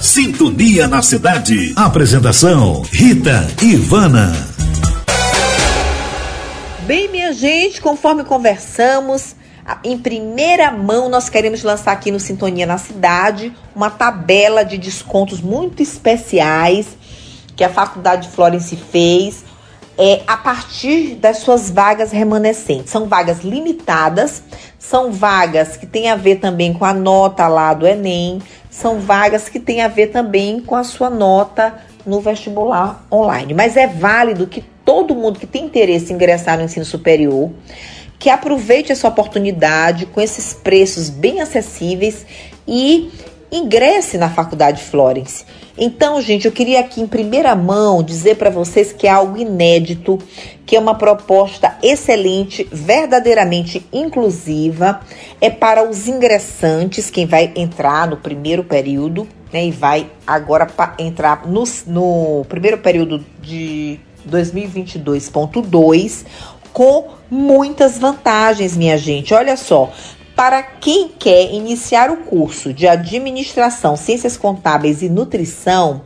Sintonia 0.00 0.86
na 0.86 1.02
cidade. 1.02 1.72
Apresentação: 1.74 2.82
Rita 2.92 3.44
Ivana. 3.60 4.32
Bem, 6.86 7.08
minha 7.08 7.32
gente, 7.32 7.80
conforme 7.80 8.22
conversamos, 8.22 9.34
em 9.84 9.98
primeira 9.98 10.70
mão, 10.70 11.08
nós 11.08 11.28
queremos 11.28 11.62
lançar 11.62 11.92
aqui 11.92 12.10
no 12.10 12.18
Sintonia 12.18 12.66
na 12.66 12.78
Cidade 12.78 13.52
uma 13.74 13.90
tabela 13.90 14.64
de 14.64 14.78
descontos 14.78 15.40
muito 15.40 15.82
especiais 15.82 16.86
que 17.54 17.64
a 17.64 17.68
Faculdade 17.68 18.28
Florence 18.28 18.74
fez 18.76 19.44
é, 19.98 20.22
a 20.28 20.36
partir 20.36 21.16
das 21.16 21.38
suas 21.38 21.68
vagas 21.68 22.12
remanescentes. 22.12 22.90
São 22.90 23.06
vagas 23.06 23.40
limitadas, 23.40 24.42
são 24.78 25.10
vagas 25.10 25.76
que 25.76 25.86
têm 25.86 26.08
a 26.08 26.14
ver 26.14 26.36
também 26.36 26.72
com 26.72 26.84
a 26.84 26.94
nota 26.94 27.48
lá 27.48 27.74
do 27.74 27.86
Enem, 27.86 28.40
são 28.70 29.00
vagas 29.00 29.48
que 29.48 29.58
têm 29.58 29.82
a 29.82 29.88
ver 29.88 30.08
também 30.08 30.60
com 30.60 30.76
a 30.76 30.84
sua 30.84 31.10
nota 31.10 31.74
no 32.06 32.20
vestibular 32.20 33.04
online. 33.10 33.52
Mas 33.52 33.76
é 33.76 33.88
válido 33.88 34.46
que 34.46 34.62
todo 34.84 35.14
mundo 35.16 35.40
que 35.40 35.46
tem 35.46 35.64
interesse 35.64 36.12
em 36.12 36.14
ingressar 36.14 36.56
no 36.56 36.64
ensino 36.64 36.84
superior 36.84 37.50
que 38.18 38.30
aproveite 38.30 38.92
essa 38.92 39.08
oportunidade 39.08 40.06
com 40.06 40.20
esses 40.20 40.52
preços 40.52 41.08
bem 41.08 41.40
acessíveis 41.40 42.26
e 42.66 43.10
ingresse 43.50 44.18
na 44.18 44.28
Faculdade 44.28 44.82
Florence. 44.82 45.44
Então, 45.76 46.20
gente, 46.20 46.44
eu 46.44 46.52
queria 46.52 46.80
aqui 46.80 47.00
em 47.00 47.06
primeira 47.06 47.54
mão 47.54 48.02
dizer 48.02 48.36
para 48.36 48.50
vocês 48.50 48.92
que 48.92 49.06
é 49.06 49.10
algo 49.10 49.38
inédito, 49.38 50.18
que 50.66 50.74
é 50.74 50.80
uma 50.80 50.96
proposta 50.96 51.78
excelente, 51.82 52.68
verdadeiramente 52.70 53.86
inclusiva, 53.92 55.00
é 55.40 55.48
para 55.48 55.88
os 55.88 56.08
ingressantes, 56.08 57.10
quem 57.10 57.26
vai 57.26 57.52
entrar 57.54 58.08
no 58.08 58.16
primeiro 58.16 58.64
período, 58.64 59.28
né, 59.52 59.66
e 59.66 59.70
vai 59.70 60.10
agora 60.26 60.66
entrar 60.98 61.46
no, 61.46 61.62
no 61.86 62.44
primeiro 62.48 62.78
período 62.78 63.24
de 63.40 64.00
2022.2, 64.28 66.24
com 66.78 67.08
muitas 67.28 67.98
vantagens, 67.98 68.76
minha 68.76 68.96
gente. 68.96 69.34
Olha 69.34 69.56
só, 69.56 69.90
para 70.36 70.62
quem 70.62 71.08
quer 71.08 71.52
iniciar 71.52 72.08
o 72.08 72.18
curso 72.18 72.72
de 72.72 72.86
administração, 72.86 73.96
ciências 73.96 74.36
contábeis 74.36 75.02
e 75.02 75.08
nutrição, 75.08 76.02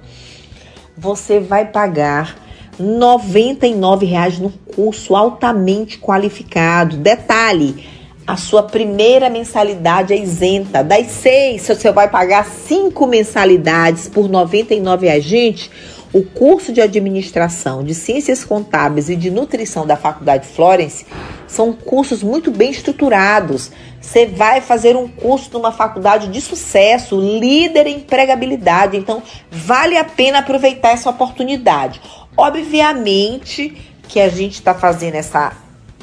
você 0.96 1.38
vai 1.38 1.66
pagar 1.66 2.38
R$ 2.78 2.86
99,00 2.86 4.38
no 4.38 4.48
curso 4.74 5.14
altamente 5.14 5.98
qualificado. 5.98 6.96
Detalhe, 6.96 7.86
a 8.26 8.38
sua 8.38 8.62
primeira 8.62 9.28
mensalidade 9.28 10.14
é 10.14 10.16
isenta. 10.16 10.82
Das 10.82 11.06
seis, 11.08 11.68
você 11.68 11.92
vai 11.92 12.08
pagar 12.08 12.46
cinco 12.46 13.06
mensalidades 13.06 14.08
por 14.08 14.24
R$ 14.24 14.32
99,00. 14.32 15.20
Gente, 15.20 15.70
o 16.12 16.22
curso 16.22 16.72
de 16.72 16.80
administração, 16.80 17.82
de 17.82 17.94
ciências 17.94 18.44
contábeis 18.44 19.08
e 19.08 19.16
de 19.16 19.30
nutrição 19.30 19.86
da 19.86 19.96
Faculdade 19.96 20.46
Florence 20.46 21.06
são 21.48 21.72
cursos 21.72 22.22
muito 22.22 22.50
bem 22.50 22.70
estruturados. 22.70 23.70
Você 24.00 24.26
vai 24.26 24.60
fazer 24.60 24.94
um 24.94 25.08
curso 25.08 25.50
numa 25.52 25.72
faculdade 25.72 26.28
de 26.28 26.40
sucesso, 26.40 27.18
líder 27.18 27.86
em 27.86 27.96
empregabilidade, 27.96 28.96
então 28.96 29.22
vale 29.50 29.96
a 29.96 30.04
pena 30.04 30.40
aproveitar 30.40 30.90
essa 30.90 31.08
oportunidade. 31.08 32.00
Obviamente 32.36 33.74
que 34.06 34.20
a 34.20 34.28
gente 34.28 34.54
está 34.54 34.74
fazendo 34.74 35.14
essa, 35.14 35.52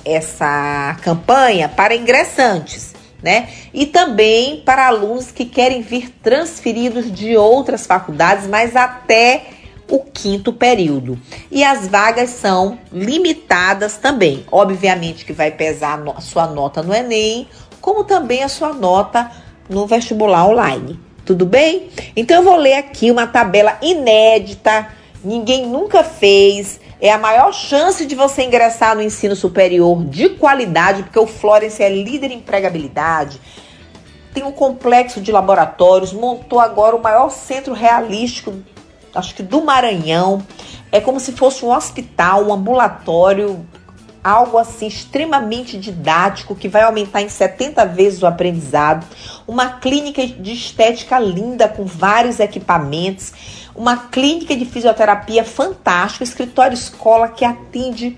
essa 0.03 0.97
campanha 1.03 1.69
para 1.69 1.95
ingressantes. 1.95 2.97
Né? 3.21 3.49
E 3.73 3.85
também 3.85 4.61
para 4.61 4.87
alunos 4.87 5.29
que 5.29 5.43
querem 5.43 5.81
vir 5.81 6.09
transferidos 6.23 7.11
de 7.11 7.35
outras 7.35 7.85
faculdades, 7.85 8.47
mas 8.47 8.77
até 8.77 9.58
o 9.89 9.99
quinto 9.99 10.53
período. 10.53 11.19
E 11.51 11.63
as 11.63 11.87
vagas 11.87 12.29
são 12.29 12.77
limitadas 12.91 13.97
também. 13.97 14.45
Obviamente 14.51 15.25
que 15.25 15.33
vai 15.33 15.51
pesar 15.51 16.01
a 16.15 16.21
sua 16.21 16.47
nota 16.47 16.83
no 16.83 16.93
Enem, 16.93 17.47
como 17.81 18.03
também 18.03 18.43
a 18.43 18.49
sua 18.49 18.73
nota 18.73 19.29
no 19.67 19.87
vestibular 19.87 20.47
online. 20.47 20.99
Tudo 21.25 21.45
bem? 21.45 21.89
Então 22.15 22.37
eu 22.37 22.43
vou 22.43 22.55
ler 22.55 22.75
aqui 22.75 23.11
uma 23.11 23.27
tabela 23.27 23.77
inédita, 23.81 24.87
ninguém 25.23 25.65
nunca 25.65 26.03
fez. 26.03 26.79
É 27.01 27.11
a 27.11 27.17
maior 27.17 27.53
chance 27.53 28.05
de 28.05 28.13
você 28.13 28.43
ingressar 28.43 28.95
no 28.95 29.01
ensino 29.01 29.35
superior 29.35 30.03
de 30.05 30.29
qualidade, 30.29 31.03
porque 31.03 31.19
o 31.19 31.27
Florence 31.27 31.81
é 31.81 31.89
líder 31.89 32.31
em 32.31 32.37
empregabilidade 32.37 33.39
tem 34.33 34.43
um 34.43 34.51
complexo 34.51 35.19
de 35.19 35.31
laboratórios, 35.31 36.13
montou 36.13 36.59
agora 36.59 36.95
o 36.95 37.01
maior 37.01 37.29
centro 37.29 37.73
realístico 37.73 38.53
acho 39.13 39.35
que 39.35 39.43
do 39.43 39.63
Maranhão. 39.63 40.45
É 40.91 40.99
como 40.99 41.19
se 41.19 41.33
fosse 41.33 41.63
um 41.63 41.71
hospital, 41.71 42.47
um 42.47 42.53
ambulatório, 42.53 43.65
algo 44.23 44.57
assim 44.57 44.87
extremamente 44.87 45.77
didático 45.77 46.55
que 46.55 46.67
vai 46.67 46.83
aumentar 46.83 47.21
em 47.21 47.29
70 47.29 47.85
vezes 47.85 48.21
o 48.21 48.27
aprendizado. 48.27 49.05
Uma 49.47 49.79
clínica 49.79 50.25
de 50.25 50.53
estética 50.53 51.19
linda 51.19 51.67
com 51.67 51.85
vários 51.85 52.39
equipamentos, 52.39 53.33
uma 53.75 53.97
clínica 53.97 54.55
de 54.55 54.65
fisioterapia 54.65 55.43
fantástica, 55.43 56.23
escritório 56.23 56.73
escola 56.73 57.29
que 57.29 57.45
atende 57.45 58.17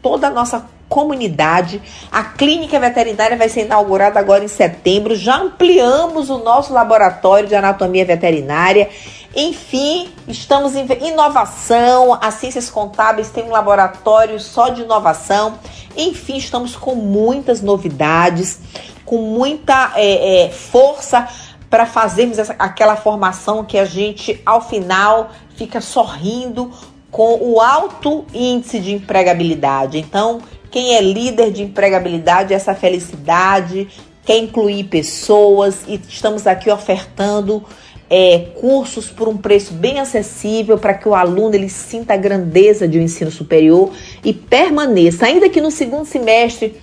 toda 0.00 0.28
a 0.28 0.30
nossa 0.30 0.68
comunidade. 0.92 1.80
A 2.12 2.22
clínica 2.22 2.78
veterinária 2.78 3.34
vai 3.34 3.48
ser 3.48 3.64
inaugurada 3.64 4.20
agora 4.20 4.44
em 4.44 4.48
setembro. 4.48 5.16
Já 5.16 5.38
ampliamos 5.38 6.28
o 6.28 6.36
nosso 6.36 6.70
laboratório 6.74 7.48
de 7.48 7.54
anatomia 7.54 8.04
veterinária. 8.04 8.90
Enfim, 9.34 10.10
estamos 10.28 10.76
em 10.76 10.86
inovação. 11.08 12.18
As 12.20 12.34
ciências 12.34 12.68
contábeis 12.68 13.30
tem 13.30 13.44
um 13.44 13.50
laboratório 13.50 14.38
só 14.38 14.68
de 14.68 14.82
inovação. 14.82 15.58
Enfim, 15.96 16.36
estamos 16.36 16.76
com 16.76 16.94
muitas 16.94 17.62
novidades, 17.62 18.60
com 19.06 19.16
muita 19.16 19.94
é, 19.96 20.44
é, 20.44 20.50
força 20.50 21.26
para 21.70 21.86
fazermos 21.86 22.38
essa, 22.38 22.54
aquela 22.58 22.96
formação 22.96 23.64
que 23.64 23.78
a 23.78 23.86
gente, 23.86 24.42
ao 24.44 24.60
final, 24.60 25.30
fica 25.56 25.80
sorrindo 25.80 26.70
com 27.10 27.38
o 27.40 27.62
alto 27.62 28.26
índice 28.34 28.78
de 28.78 28.92
empregabilidade. 28.92 29.96
Então, 29.96 30.40
Quem 30.72 30.96
é 30.96 31.02
líder 31.02 31.52
de 31.52 31.62
empregabilidade, 31.62 32.54
essa 32.54 32.74
felicidade, 32.74 33.88
quer 34.24 34.38
incluir 34.38 34.84
pessoas 34.84 35.82
e 35.86 36.00
estamos 36.08 36.46
aqui 36.46 36.70
ofertando 36.70 37.62
é, 38.08 38.38
cursos 38.58 39.10
por 39.10 39.28
um 39.28 39.36
preço 39.36 39.74
bem 39.74 40.00
acessível 40.00 40.78
para 40.78 40.94
que 40.94 41.06
o 41.06 41.14
aluno 41.14 41.54
ele 41.54 41.68
sinta 41.68 42.14
a 42.14 42.16
grandeza 42.16 42.88
de 42.88 42.98
um 42.98 43.02
ensino 43.02 43.30
superior 43.30 43.90
e 44.24 44.32
permaneça, 44.32 45.26
ainda 45.26 45.46
que 45.50 45.60
no 45.60 45.70
segundo 45.70 46.06
semestre 46.06 46.80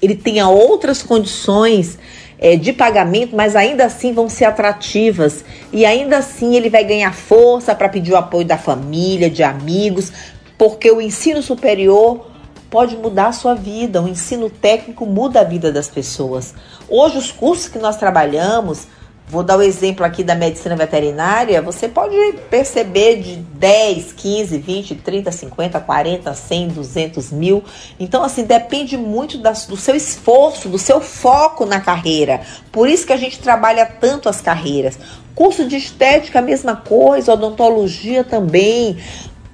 ele 0.00 0.14
tenha 0.14 0.48
outras 0.48 1.02
condições 1.02 1.98
é, 2.38 2.56
de 2.56 2.72
pagamento, 2.72 3.36
mas 3.36 3.54
ainda 3.54 3.84
assim 3.84 4.14
vão 4.14 4.30
ser 4.30 4.46
atrativas. 4.46 5.44
E 5.70 5.84
ainda 5.84 6.16
assim 6.16 6.56
ele 6.56 6.70
vai 6.70 6.84
ganhar 6.84 7.12
força 7.12 7.74
para 7.74 7.90
pedir 7.90 8.12
o 8.12 8.16
apoio 8.16 8.46
da 8.46 8.56
família, 8.56 9.28
de 9.28 9.42
amigos, 9.42 10.10
porque 10.56 10.90
o 10.90 11.02
ensino 11.02 11.42
superior 11.42 12.29
pode 12.70 12.96
mudar 12.96 13.26
a 13.26 13.32
sua 13.32 13.54
vida, 13.54 14.00
o 14.00 14.08
ensino 14.08 14.48
técnico 14.48 15.04
muda 15.04 15.40
a 15.40 15.44
vida 15.44 15.72
das 15.72 15.88
pessoas. 15.88 16.54
Hoje 16.88 17.18
os 17.18 17.32
cursos 17.32 17.68
que 17.68 17.78
nós 17.78 17.96
trabalhamos 17.96 18.86
Vou 19.30 19.44
dar 19.44 19.56
o 19.56 19.62
exemplo 19.62 20.04
aqui 20.04 20.24
da 20.24 20.34
medicina 20.34 20.74
veterinária. 20.74 21.62
Você 21.62 21.88
pode 21.88 22.16
perceber 22.50 23.20
de 23.22 23.36
10, 23.36 24.12
15, 24.12 24.58
20, 24.58 24.94
30, 24.96 25.30
50, 25.30 25.80
40, 25.80 26.34
100, 26.34 26.68
200 26.70 27.30
mil. 27.30 27.62
Então, 28.00 28.24
assim, 28.24 28.42
depende 28.42 28.96
muito 28.96 29.38
da, 29.38 29.52
do 29.52 29.76
seu 29.76 29.94
esforço, 29.94 30.68
do 30.68 30.78
seu 30.78 31.00
foco 31.00 31.64
na 31.64 31.78
carreira. 31.78 32.40
Por 32.72 32.88
isso 32.88 33.06
que 33.06 33.12
a 33.12 33.16
gente 33.16 33.38
trabalha 33.38 33.86
tanto 33.86 34.28
as 34.28 34.40
carreiras. 34.40 34.98
Curso 35.32 35.64
de 35.64 35.76
estética, 35.76 36.40
a 36.40 36.42
mesma 36.42 36.74
coisa, 36.74 37.32
odontologia 37.32 38.24
também. 38.24 38.98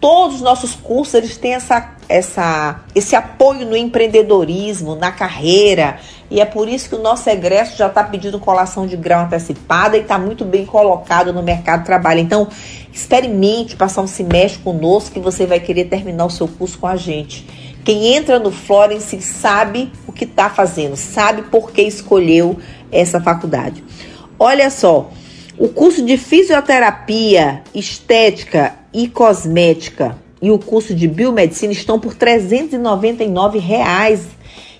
Todos 0.07 0.37
os 0.37 0.41
nossos 0.41 0.77
cursos 0.77 1.15
eles 1.15 1.37
têm 1.37 1.55
essa, 1.55 1.97
essa, 2.09 2.85
esse 2.95 3.16
apoio 3.16 3.66
no 3.66 3.77
empreendedorismo, 3.77 4.95
na 4.95 5.11
carreira. 5.11 5.99
E 6.31 6.41
é 6.41 6.45
por 6.45 6.69
isso 6.69 6.89
que 6.89 6.95
o 6.95 7.03
nosso 7.03 7.28
egresso 7.28 7.77
já 7.77 7.89
está 7.89 8.05
pedindo 8.05 8.39
colação 8.39 8.87
de 8.87 8.97
grau 8.97 9.24
antecipada 9.24 9.97
e 9.97 10.03
está 10.03 10.16
muito 10.16 10.45
bem 10.45 10.65
colocado 10.65 11.33
no 11.33 11.43
mercado 11.43 11.81
de 11.81 11.87
trabalho. 11.87 12.20
Então, 12.20 12.47
experimente 12.93 13.74
passar 13.74 14.01
um 14.01 14.07
semestre 14.07 14.62
conosco 14.62 15.11
que 15.11 15.19
você 15.19 15.45
vai 15.45 15.59
querer 15.59 15.87
terminar 15.87 16.27
o 16.27 16.31
seu 16.31 16.47
curso 16.47 16.78
com 16.78 16.87
a 16.87 16.95
gente. 16.95 17.45
Quem 17.85 18.15
entra 18.15 18.39
no 18.39 18.53
Florence 18.53 19.20
sabe 19.20 19.91
o 20.07 20.12
que 20.12 20.23
está 20.23 20.49
fazendo, 20.49 20.95
sabe 20.95 21.43
por 21.51 21.73
que 21.73 21.83
escolheu 21.83 22.61
essa 22.93 23.20
faculdade. 23.20 23.83
Olha 24.39 24.70
só, 24.70 25.11
o 25.59 25.69
curso 25.69 26.05
de 26.05 26.19
fisioterapia, 26.19 27.62
estética 27.74 28.74
e 28.93 29.09
cosmética 29.09 30.19
e 30.41 30.51
o 30.51 30.59
curso 30.59 30.95
de 30.95 31.09
biomedicina 31.09 31.73
estão 31.73 31.99
por 31.99 32.15
399 32.15 33.59
reais 33.59 34.27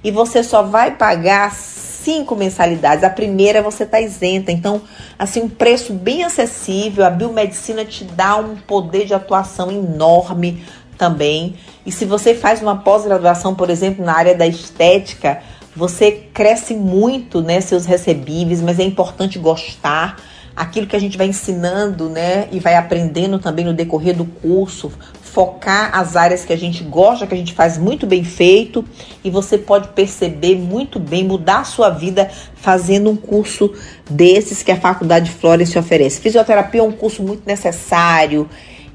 e 0.05 0.11
você 0.11 0.43
só 0.43 0.63
vai 0.63 0.95
pagar 0.95 1.53
cinco 1.55 2.37
mensalidades. 2.37 3.03
A 3.03 3.11
primeira 3.11 3.63
você 3.63 3.85
está 3.85 4.01
isenta. 4.01 4.53
Então, 4.53 4.83
assim, 5.19 5.43
um 5.43 5.49
preço 5.49 5.93
bem 5.93 6.23
acessível. 6.23 7.05
A 7.05 7.11
biomedicina 7.11 7.85
te 7.85 8.05
dá 8.05 8.37
um 8.37 8.55
poder 8.57 9.07
de 9.07 9.15
atuação 9.15 9.71
enorme 9.71 10.63
também. 10.99 11.57
E 11.85 11.91
se 11.91 12.05
você 12.05 12.35
faz 12.35 12.61
uma 12.61 12.77
pós-graduação, 12.77 13.55
por 13.55 13.71
exemplo, 13.71 14.05
na 14.05 14.15
área 14.15 14.35
da 14.35 14.47
estética, 14.47 15.43
você 15.75 16.13
cresce 16.33 16.75
muito, 16.75 17.41
né, 17.41 17.61
seus 17.61 17.87
recebíveis, 17.87 18.61
mas 18.61 18.79
é 18.79 18.85
importante 18.85 19.39
gostar 19.39 20.17
aquilo 20.57 20.87
que 20.87 20.97
a 20.97 20.99
gente 20.99 21.19
vai 21.19 21.27
ensinando, 21.27 22.09
né, 22.09 22.49
e 22.51 22.59
vai 22.59 22.75
aprendendo 22.77 23.39
também 23.39 23.65
no 23.65 23.75
decorrer 23.75 24.17
do 24.17 24.25
curso, 24.25 24.91
focar 25.23 25.91
as 25.93 26.17
áreas 26.17 26.47
que 26.47 26.53
a 26.53 26.57
gente 26.57 26.83
gosta, 26.83 27.27
que 27.27 27.35
a 27.35 27.37
gente 27.37 27.53
faz 27.53 27.77
muito 27.77 28.07
bem 28.07 28.25
feito, 28.25 28.83
e 29.23 29.29
você 29.29 29.59
pode 29.59 29.89
perceber 29.89 30.57
muito 30.57 30.99
bem, 30.99 31.25
mudar 31.25 31.59
a 31.59 31.65
sua 31.65 31.91
vida 31.91 32.31
fazendo 32.55 33.11
um 33.11 33.17
curso 33.17 33.71
desses 34.11 34.63
que 34.63 34.73
a 34.73 34.81
Faculdade 34.81 35.31
Florence 35.31 35.79
oferece. 35.79 36.21
Fisioterapia 36.21 36.81
é 36.81 36.85
um 36.85 36.93
curso 36.93 37.23
muito 37.23 37.43
necessário, 37.47 38.49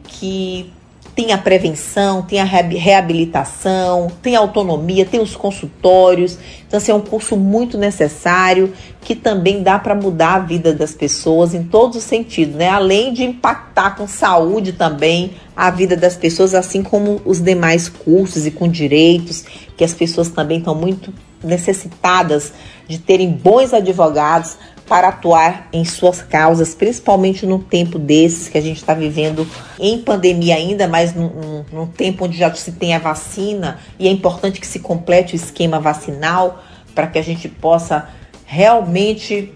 que 0.04 0.74
tem 1.16 1.34
a 1.34 1.38
prevenção, 1.38 2.22
tem 2.22 2.40
a 2.40 2.44
reabilitação, 2.44 4.10
tem 4.22 4.36
a 4.36 4.40
autonomia, 4.40 5.06
tem 5.06 5.20
os 5.20 5.36
consultórios. 5.36 6.38
Então, 6.68 6.78
assim, 6.78 6.92
é 6.92 6.96
um 6.96 7.02
curso 7.02 7.36
muito 7.36 7.78
necessário 7.78 8.74
que 9.02 9.16
também 9.16 9.62
dá 9.62 9.78
para 9.78 9.94
mudar 9.94 10.36
a 10.36 10.40
vida 10.40 10.74
das 10.74 10.94
pessoas 10.94 11.54
em 11.54 11.64
todos 11.64 11.98
os 11.98 12.04
sentidos, 12.04 12.56
né? 12.56 12.70
Além 12.70 13.14
de 13.14 13.24
impactar 13.24 13.96
com 13.96 14.08
saúde 14.08 14.74
também 14.74 15.32
a 15.56 15.70
vida 15.70 15.98
das 15.98 16.16
pessoas, 16.16 16.54
assim 16.54 16.82
como 16.82 17.22
os 17.26 17.42
demais 17.42 17.90
cursos 17.90 18.46
e 18.46 18.52
com 18.52 18.68
direitos, 18.68 19.44
que 19.76 19.84
as 19.84 19.94
pessoas 19.94 20.30
também 20.30 20.60
estão 20.60 20.74
muito 20.74 21.14
necessitadas 21.44 22.54
de 22.88 23.00
terem 23.00 23.32
bons 23.32 23.74
advogados 23.74 24.58
para 24.88 25.10
atuar 25.10 25.70
em 25.72 25.86
suas 25.86 26.22
causas, 26.22 26.76
principalmente 26.76 27.46
num 27.46 27.60
tempo 27.60 27.98
desses 27.98 28.50
que 28.50 28.58
a 28.58 28.62
gente 28.62 28.78
está 28.78 28.94
vivendo 28.94 29.48
em 29.80 30.00
pandemia 30.00 30.56
ainda, 30.56 30.88
mas 30.88 31.14
num, 31.16 31.64
num, 31.72 31.88
tempo 31.88 32.26
onde 32.26 32.38
já 32.38 32.54
se 32.54 32.74
tem 32.74 32.94
a 32.94 33.00
vacina 33.00 33.80
e 33.98 34.08
é 34.08 34.12
importante 34.12 34.60
que 34.60 34.68
se 34.68 34.80
complete 34.80 35.34
o 35.34 35.36
esquema 35.36 35.80
vacinal 35.80 36.62
para 36.94 37.08
que 37.08 37.18
a 37.18 37.22
gente 37.22 37.48
possa 37.48 38.10
realmente 38.46 39.54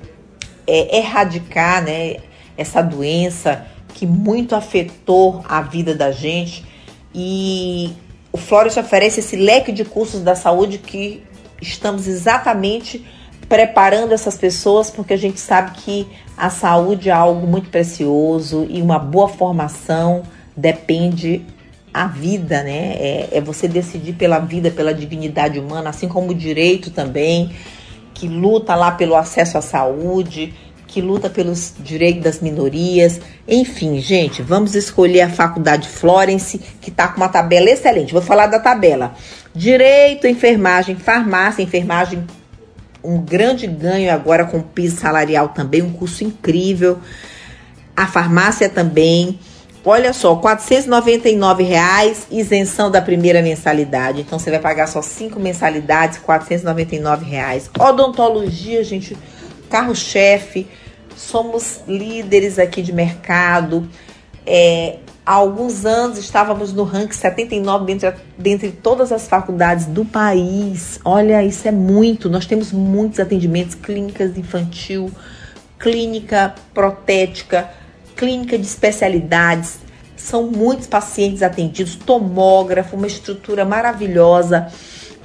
é, 0.65 0.99
erradicar 0.99 1.84
né, 1.84 2.18
essa 2.57 2.81
doença 2.81 3.65
que 3.93 4.06
muito 4.06 4.56
afetou 4.56 5.43
a 5.47 5.61
vida 5.61 5.93
da 5.95 6.11
gente. 6.11 6.65
E 7.14 7.93
o 8.31 8.38
Flores 8.38 8.77
oferece 8.77 9.19
esse 9.19 9.35
leque 9.35 9.72
de 9.72 9.85
cursos 9.85 10.22
da 10.22 10.35
saúde 10.35 10.77
que 10.77 11.23
estamos 11.61 12.07
exatamente 12.07 13.06
preparando 13.47 14.13
essas 14.13 14.38
pessoas, 14.38 14.89
porque 14.89 15.13
a 15.13 15.17
gente 15.17 15.39
sabe 15.39 15.72
que 15.77 16.07
a 16.38 16.49
saúde 16.49 17.09
é 17.09 17.13
algo 17.13 17.47
muito 17.47 17.69
precioso 17.69 18.65
e 18.69 18.81
uma 18.81 18.99
boa 18.99 19.27
formação 19.27 20.23
depende 20.55 21.45
a 21.93 22.07
vida, 22.07 22.61
né? 22.61 22.95
É, 22.97 23.30
é, 23.31 23.41
você 23.41 23.67
decidir 23.67 24.13
pela 24.13 24.39
vida, 24.39 24.69
pela 24.69 24.93
dignidade 24.93 25.57
humana, 25.59 25.89
assim 25.89 26.09
como 26.09 26.31
o 26.31 26.35
direito 26.35 26.91
também, 26.91 27.51
que 28.13 28.27
luta 28.27 28.76
lá 28.76 28.91
pelo 28.91 29.15
acesso 29.15 29.57
à 29.57 29.61
saúde, 29.61 30.53
que 30.88 30.99
luta 30.99 31.30
pelos 31.30 31.73
direitos 31.80 32.23
das 32.23 32.41
minorias. 32.41 33.22
Enfim, 33.47 33.99
gente, 34.01 34.41
vamos 34.41 34.76
escolher 34.76 35.22
a 35.22 35.30
Faculdade 35.30 35.88
Florence, 35.88 36.59
que 36.81 36.89
está 36.89 37.07
com 37.07 37.17
uma 37.17 37.30
tabela 37.30 37.69
excelente. 37.69 38.11
Vou 38.11 38.22
falar 38.22 38.47
da 38.47 38.59
tabela. 38.59 39.13
Direito, 39.53 40.27
enfermagem, 40.27 40.95
farmácia, 40.95 41.63
enfermagem 41.63 42.26
um 43.06 43.22
grande 43.22 43.68
ganho 43.68 44.11
agora 44.11 44.45
com 44.45 44.61
piso 44.61 44.98
salarial 44.98 45.49
também, 45.49 45.82
um 45.82 45.91
curso 45.91 46.23
incrível. 46.23 46.99
A 47.95 48.07
farmácia 48.07 48.68
também. 48.68 49.40
Olha 49.88 50.14
só, 50.14 50.36
499 50.36 51.64
reais, 51.64 52.26
isenção 52.32 52.90
da 52.90 53.02
primeira 53.02 53.41
mensalidade. 53.44 54.22
Então 54.22 54.40
você 54.40 54.49
vai 54.49 54.60
pagar 54.60 54.88
só 54.88 55.02
cinco 55.02 55.40
mensalidades, 55.40 56.18
499 56.18 57.23
reais. 57.23 57.69
Odontologia, 57.80 58.84
gente, 58.84 59.15
carro-chefe. 59.69 60.68
Somos 61.15 61.82
líderes 61.88 62.57
aqui 62.57 62.82
de 62.82 62.91
mercado. 62.91 63.88
É, 64.45 64.98
há 65.26 65.34
alguns 65.34 65.85
anos 65.85 66.18
estávamos 66.18 66.72
no 66.72 66.84
ranking 66.84 67.14
79 67.14 67.85
dentre, 67.85 68.14
dentre 68.38 68.72
todas 68.72 69.11
as 69.11 69.27
faculdades 69.27 69.85
do 69.88 70.06
país. 70.06 70.99
Olha, 71.03 71.43
isso 71.43 71.68
é 71.68 71.72
muito. 71.72 72.30
Nós 72.30 72.45
temos 72.45 72.72
muitos 72.72 73.19
atendimentos, 73.19 73.76
clínicas 73.76 74.38
infantil, 74.38 75.11
clínica 75.80 76.53
protética, 76.73 77.69
clínica 78.15 78.57
de 78.57 78.65
especialidades. 78.65 79.80
São 80.15 80.43
muitos 80.43 80.88
pacientes 80.88 81.41
atendidos, 81.43 81.95
tomógrafo, 81.95 82.95
uma 82.95 83.07
estrutura 83.07 83.65
maravilhosa 83.65 84.72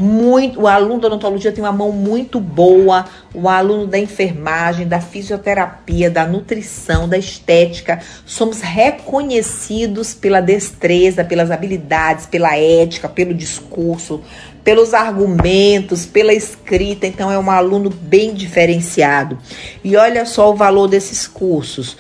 muito, 0.01 0.63
o 0.63 0.67
aluno 0.67 1.01
da 1.01 1.09
odontologia 1.09 1.53
tem 1.53 1.63
uma 1.63 1.73
mão 1.73 1.93
muito 1.93 2.41
boa, 2.41 3.05
o 3.35 3.49
aluno 3.49 3.87
da 3.87 3.99
enfermagem, 3.99 4.89
da 4.89 5.01
fisioterapia, 5.01 6.11
da 6.11 6.27
nutrição, 6.27 7.09
da 7.09 7.19
estética, 7.19 8.01
somos 8.25 8.61
reconhecidos 8.61 10.15
pela 10.15 10.41
destreza, 10.41 11.23
pelas 11.23 11.51
habilidades, 11.51 12.27
pela 12.27 12.57
ética, 12.57 13.09
pelo 13.09 13.35
discurso, 13.35 14.23
pelos 14.65 14.95
argumentos, 14.95 16.07
pela 16.07 16.33
escrita, 16.33 17.07
então 17.07 17.31
é 17.31 17.39
um 17.39 17.51
aluno 17.51 17.91
bem 17.91 18.35
diferenciado. 18.35 19.39
E 19.85 19.97
olha 19.97 20.25
só 20.25 20.51
o 20.51 20.57
valor 20.57 20.89
desses 20.89 21.27
cursos. 21.27 21.97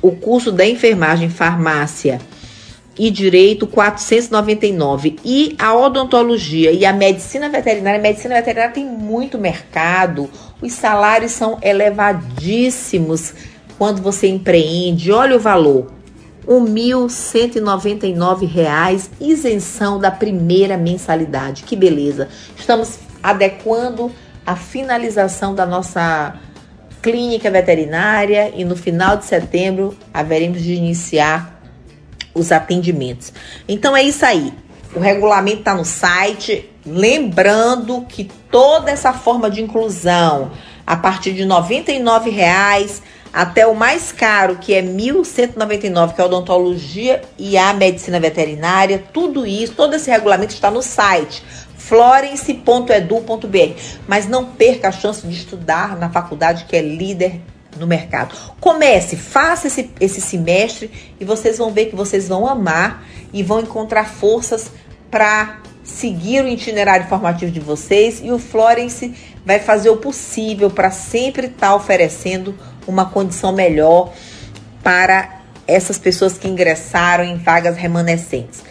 O 0.00 0.12
curso 0.12 0.52
da 0.52 0.66
enfermagem 0.66 1.28
farmácia 1.28 2.20
e 2.98 3.10
direito 3.10 3.66
499 3.66 5.16
e 5.24 5.56
a 5.58 5.74
odontologia 5.74 6.70
e 6.72 6.86
a 6.86 6.92
medicina 6.92 7.48
veterinária, 7.48 7.98
a 7.98 8.02
medicina 8.02 8.36
veterinária 8.36 8.72
tem 8.72 8.86
muito 8.86 9.36
mercado, 9.38 10.30
os 10.60 10.72
salários 10.72 11.32
são 11.32 11.58
elevadíssimos 11.62 13.34
quando 13.78 14.02
você 14.02 14.28
empreende. 14.28 15.10
Olha 15.12 15.36
o 15.36 15.40
valor. 15.40 15.94
R$ 16.48 16.54
1.199, 16.54 19.10
isenção 19.20 19.98
da 19.98 20.12
primeira 20.12 20.76
mensalidade. 20.76 21.64
Que 21.64 21.74
beleza! 21.74 22.28
Estamos 22.56 23.00
adequando 23.20 24.12
a 24.46 24.54
finalização 24.54 25.56
da 25.56 25.66
nossa 25.66 26.36
clínica 27.02 27.50
veterinária 27.50 28.52
e 28.54 28.64
no 28.64 28.76
final 28.76 29.16
de 29.16 29.24
setembro 29.24 29.92
haveremos 30.14 30.62
de 30.62 30.74
iniciar 30.74 31.55
os 32.36 32.52
atendimentos. 32.52 33.32
Então 33.66 33.96
é 33.96 34.02
isso 34.02 34.24
aí. 34.24 34.52
O 34.94 35.00
regulamento 35.00 35.58
está 35.58 35.74
no 35.74 35.84
site. 35.84 36.70
Lembrando 36.84 38.02
que 38.08 38.24
toda 38.50 38.90
essa 38.90 39.12
forma 39.12 39.50
de 39.50 39.60
inclusão, 39.60 40.52
a 40.86 40.96
partir 40.96 41.32
de 41.32 41.42
R$ 41.42 41.48
99,00 41.48 43.02
até 43.32 43.66
o 43.66 43.74
mais 43.74 44.12
caro, 44.12 44.56
que 44.56 44.72
é 44.72 44.80
R$ 44.80 44.88
1.199, 44.88 46.14
que 46.14 46.20
é 46.20 46.24
a 46.24 46.26
odontologia 46.26 47.20
e 47.36 47.58
a 47.58 47.74
medicina 47.74 48.18
veterinária, 48.18 49.04
tudo 49.12 49.46
isso, 49.46 49.74
todo 49.74 49.94
esse 49.94 50.10
regulamento 50.10 50.54
está 50.54 50.70
no 50.70 50.80
site 50.80 51.42
florence.edu.br. 51.76 53.80
Mas 54.08 54.26
não 54.26 54.44
perca 54.44 54.88
a 54.88 54.92
chance 54.92 55.26
de 55.26 55.34
estudar 55.34 55.98
na 55.98 56.08
faculdade 56.08 56.64
que 56.64 56.76
é 56.76 56.80
líder 56.80 57.40
no 57.78 57.86
mercado. 57.86 58.34
Comece, 58.60 59.16
faça 59.16 59.66
esse, 59.66 59.90
esse 60.00 60.20
semestre 60.20 60.90
e 61.20 61.24
vocês 61.24 61.58
vão 61.58 61.72
ver 61.72 61.86
que 61.86 61.96
vocês 61.96 62.28
vão 62.28 62.46
amar 62.46 63.04
e 63.32 63.42
vão 63.42 63.60
encontrar 63.60 64.04
forças 64.04 64.70
para 65.10 65.60
seguir 65.82 66.44
o 66.44 66.48
itinerário 66.48 67.06
formativo 67.06 67.50
de 67.50 67.60
vocês 67.60 68.20
e 68.22 68.32
o 68.32 68.38
Florence 68.38 69.14
vai 69.44 69.60
fazer 69.60 69.88
o 69.88 69.96
possível 69.96 70.68
para 70.68 70.90
sempre 70.90 71.46
estar 71.46 71.68
tá 71.68 71.74
oferecendo 71.74 72.54
uma 72.86 73.06
condição 73.06 73.52
melhor 73.52 74.12
para 74.82 75.40
essas 75.66 75.98
pessoas 75.98 76.36
que 76.36 76.48
ingressaram 76.48 77.24
em 77.24 77.36
vagas 77.36 77.76
remanescentes. 77.76 78.62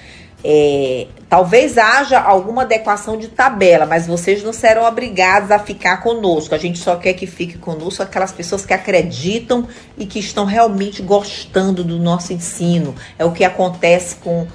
É, 0.48 1.08
talvez 1.28 1.76
haja 1.76 2.20
alguma 2.20 2.62
adequação 2.62 3.18
de 3.18 3.30
tabela, 3.30 3.88
mas 3.88 4.06
vocês 4.06 4.44
não 4.44 4.54
serão 4.54 4.86
obrigados 4.86 5.50
a 5.50 5.58
ficar 5.58 5.98
conosco. 6.04 6.54
A 6.54 6.58
gente 6.60 6.78
só 6.78 6.98
quer 6.98 7.14
que 7.14 7.26
fique 7.26 7.58
conosco 7.58 8.04
aquelas 8.04 8.32
pessoas 8.32 8.64
que 8.64 8.72
acreditam 8.72 9.68
e 9.98 10.06
que 10.06 10.20
estão 10.20 10.46
realmente 10.46 11.02
gostando 11.02 11.84
do 11.84 11.98
nosso 11.98 12.32
ensino. 12.32 12.94
É 13.18 13.26
o 13.26 13.32
que 13.32 13.44
acontece 13.44 14.18
com 14.18 14.46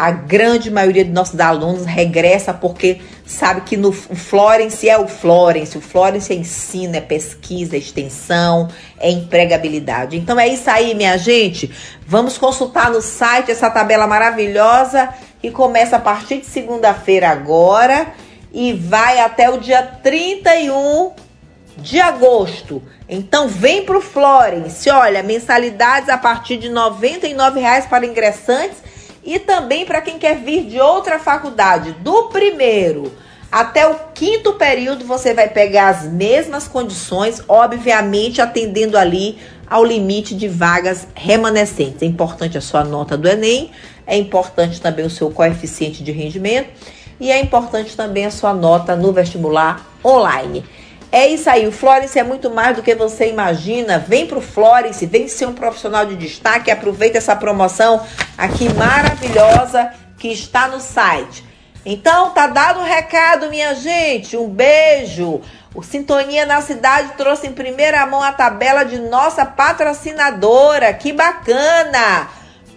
a 0.00 0.10
grande 0.10 0.70
maioria 0.70 1.04
dos 1.04 1.12
nossos 1.12 1.38
alunos 1.38 1.84
regressa 1.84 2.54
porque 2.54 3.02
sabe 3.26 3.60
que 3.60 3.76
no 3.76 3.92
Florence 3.92 4.88
é 4.88 4.96
o 4.96 5.06
Florence, 5.06 5.76
o 5.76 5.80
Florence 5.82 6.32
é 6.32 6.36
ensino, 6.36 6.96
é 6.96 7.02
pesquisa, 7.02 7.76
é 7.76 7.78
extensão, 7.78 8.70
é 8.98 9.10
empregabilidade. 9.10 10.16
Então 10.16 10.40
é 10.40 10.48
isso 10.48 10.70
aí, 10.70 10.94
minha 10.94 11.18
gente. 11.18 11.70
Vamos 12.06 12.38
consultar 12.38 12.90
no 12.90 13.02
site 13.02 13.50
essa 13.50 13.68
tabela 13.68 14.06
maravilhosa 14.06 15.10
que 15.38 15.50
começa 15.50 15.96
a 15.96 16.00
partir 16.00 16.38
de 16.38 16.46
segunda-feira 16.46 17.28
agora 17.28 18.06
e 18.54 18.72
vai 18.72 19.20
até 19.20 19.50
o 19.50 19.58
dia 19.58 19.82
31 19.82 21.12
de 21.76 22.00
agosto. 22.00 22.82
Então 23.06 23.48
vem 23.48 23.84
pro 23.84 24.00
Florence. 24.00 24.88
Olha, 24.88 25.22
mensalidades 25.22 26.08
a 26.08 26.16
partir 26.16 26.56
de 26.56 26.68
R$ 26.68 26.74
99,00 26.74 27.86
para 27.86 28.06
ingressantes 28.06 28.78
e 29.30 29.38
também 29.38 29.86
para 29.86 30.00
quem 30.00 30.18
quer 30.18 30.38
vir 30.38 30.64
de 30.64 30.80
outra 30.80 31.16
faculdade, 31.20 31.92
do 31.92 32.24
primeiro 32.24 33.12
até 33.50 33.86
o 33.86 33.94
quinto 34.12 34.54
período, 34.54 35.04
você 35.04 35.32
vai 35.32 35.48
pegar 35.48 35.88
as 35.88 36.04
mesmas 36.04 36.66
condições, 36.66 37.40
obviamente 37.46 38.40
atendendo 38.40 38.98
ali 38.98 39.38
ao 39.68 39.84
limite 39.84 40.34
de 40.34 40.48
vagas 40.48 41.06
remanescentes. 41.14 42.02
É 42.02 42.06
importante 42.06 42.58
a 42.58 42.60
sua 42.60 42.82
nota 42.82 43.16
do 43.16 43.28
Enem, 43.28 43.70
é 44.04 44.16
importante 44.16 44.80
também 44.80 45.06
o 45.06 45.10
seu 45.10 45.30
coeficiente 45.30 46.02
de 46.02 46.10
rendimento 46.10 46.68
e 47.20 47.30
é 47.30 47.40
importante 47.40 47.96
também 47.96 48.26
a 48.26 48.32
sua 48.32 48.52
nota 48.52 48.96
no 48.96 49.12
vestibular 49.12 49.86
online. 50.04 50.64
É 51.12 51.26
isso 51.26 51.50
aí, 51.50 51.66
o 51.66 51.72
Florence 51.72 52.16
é 52.16 52.22
muito 52.22 52.48
mais 52.50 52.76
do 52.76 52.82
que 52.82 52.94
você 52.94 53.28
imagina. 53.28 53.98
Vem 53.98 54.26
pro 54.26 54.40
Florence, 54.40 55.04
vem 55.06 55.26
ser 55.26 55.46
um 55.46 55.52
profissional 55.52 56.06
de 56.06 56.14
destaque, 56.14 56.70
aproveita 56.70 57.18
essa 57.18 57.34
promoção 57.34 58.00
aqui 58.38 58.72
maravilhosa 58.74 59.90
que 60.16 60.28
está 60.28 60.68
no 60.68 60.78
site. 60.78 61.44
Então, 61.84 62.30
tá 62.30 62.46
dado 62.46 62.78
o 62.78 62.84
recado, 62.84 63.50
minha 63.50 63.74
gente. 63.74 64.36
Um 64.36 64.48
beijo. 64.48 65.40
O 65.74 65.82
Sintonia 65.82 66.46
na 66.46 66.60
Cidade 66.60 67.14
trouxe 67.16 67.48
em 67.48 67.52
primeira 67.52 68.06
mão 68.06 68.22
a 68.22 68.32
tabela 68.32 68.84
de 68.84 68.98
nossa 68.98 69.44
patrocinadora. 69.44 70.94
Que 70.94 71.12
bacana! 71.12 72.28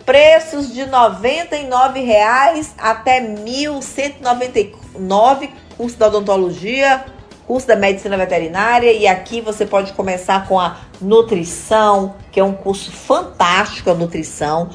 Preços 0.06 0.74
de 0.74 0.82
R$ 0.82 0.92
99,00 0.92 2.72
até 2.78 3.20
R$ 3.20 3.36
1.199, 3.46 5.50
curso 5.78 5.98
da 5.98 6.08
odontologia, 6.08 7.06
curso 7.48 7.68
da 7.68 7.76
medicina 7.76 8.18
veterinária 8.18 8.92
e 8.92 9.08
aqui 9.08 9.42
você 9.42 9.66
pode 9.66 9.94
começar 9.94 10.48
com 10.48 10.60
a 10.60 10.78
nutrição, 11.02 12.16
que 12.32 12.40
é 12.40 12.44
um 12.44 12.54
curso 12.54 12.92
fantástico 12.92 13.90
a 13.90 13.94
nutrição, 13.94 14.70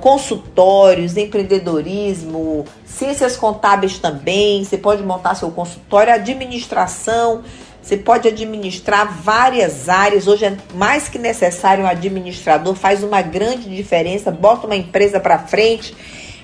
consultórios, 0.00 1.16
empreendedorismo, 1.16 2.64
ciências 2.84 3.36
contábeis 3.36 3.98
também, 3.98 4.64
você 4.64 4.76
pode 4.76 5.02
montar 5.02 5.34
seu 5.34 5.50
consultório, 5.50 6.12
administração, 6.12 7.42
você 7.82 7.96
pode 7.96 8.28
administrar 8.28 9.12
várias 9.20 9.88
áreas. 9.88 10.28
Hoje 10.28 10.44
é 10.44 10.56
mais 10.74 11.08
que 11.08 11.18
necessário 11.18 11.84
um 11.84 11.86
administrador, 11.86 12.74
faz 12.74 13.02
uma 13.02 13.20
grande 13.22 13.68
diferença, 13.74 14.30
bota 14.30 14.66
uma 14.66 14.76
empresa 14.76 15.18
para 15.18 15.38
frente. 15.40 15.94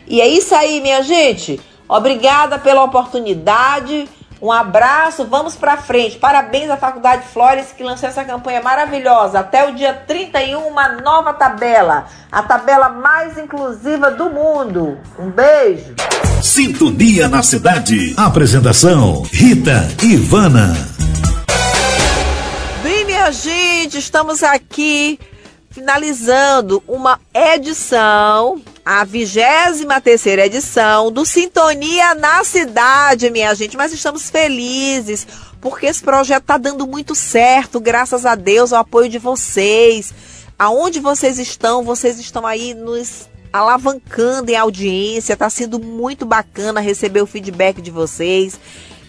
E 0.07 0.21
é 0.21 0.27
isso 0.27 0.55
aí, 0.55 0.81
minha 0.81 1.03
gente. 1.03 1.61
Obrigada 1.89 2.59
pela 2.59 2.83
oportunidade. 2.83 4.09
Um 4.41 4.53
abraço, 4.53 5.25
vamos 5.25 5.57
para 5.57 5.77
frente. 5.77 6.17
Parabéns 6.17 6.71
à 6.71 6.77
Faculdade 6.77 7.27
Flores 7.33 7.73
que 7.77 7.83
lançou 7.83 8.09
essa 8.09 8.25
campanha 8.25 8.63
maravilhosa. 8.63 9.41
Até 9.41 9.69
o 9.69 9.75
dia 9.75 9.93
31, 9.93 10.61
uma 10.61 10.89
nova 11.01 11.33
tabela. 11.33 12.07
A 12.31 12.43
tabela 12.43 12.89
mais 12.89 13.37
inclusiva 13.37 14.13
do 14.13 14.31
mundo. 14.31 14.97
Um 15.19 15.31
beijo. 15.31 15.95
Sintonia 16.41 17.29
na 17.29 17.43
cidade. 17.43 18.15
Apresentação: 18.17 19.23
Rita 19.33 19.89
Ivana. 20.03 20.73
Bem, 22.81 23.05
minha 23.07 23.33
gente, 23.33 23.99
estamos 23.99 24.45
aqui 24.45 25.19
finalizando 25.71 26.83
uma 26.87 27.21
edição 27.35 28.61
a 28.85 29.05
23 29.05 29.87
terceira 30.03 30.47
edição 30.47 31.13
do 31.13 31.27
Sintonia 31.27 32.15
na 32.15 32.43
Cidade, 32.43 33.31
minha 33.31 33.55
gente. 33.55 33.77
Mas 33.77 33.93
estamos 33.93 34.31
felizes 34.31 35.27
porque 35.61 35.87
esse 35.87 36.03
projeto 36.03 36.43
está 36.43 36.57
dando 36.57 36.87
muito 36.87 37.15
certo, 37.15 37.81
graças 37.81 38.25
a 38.25 38.35
Deus, 38.35 38.73
ao 38.73 38.81
apoio 38.81 39.09
de 39.09 39.19
vocês. 39.19 40.15
Aonde 40.59 41.01
vocês 41.01 41.39
estão, 41.39 41.85
vocês 41.85 42.19
estão 42.19 42.47
aí 42.47 42.75
nos 42.75 43.29
alavancando 43.53 44.51
em 44.51 44.57
audiência. 44.57 45.33
Está 45.33 45.51
sendo 45.51 45.79
muito 45.79 46.25
bacana 46.25 46.81
receber 46.81 47.21
o 47.21 47.27
feedback 47.27 47.81
de 47.81 47.91
vocês. 47.91 48.59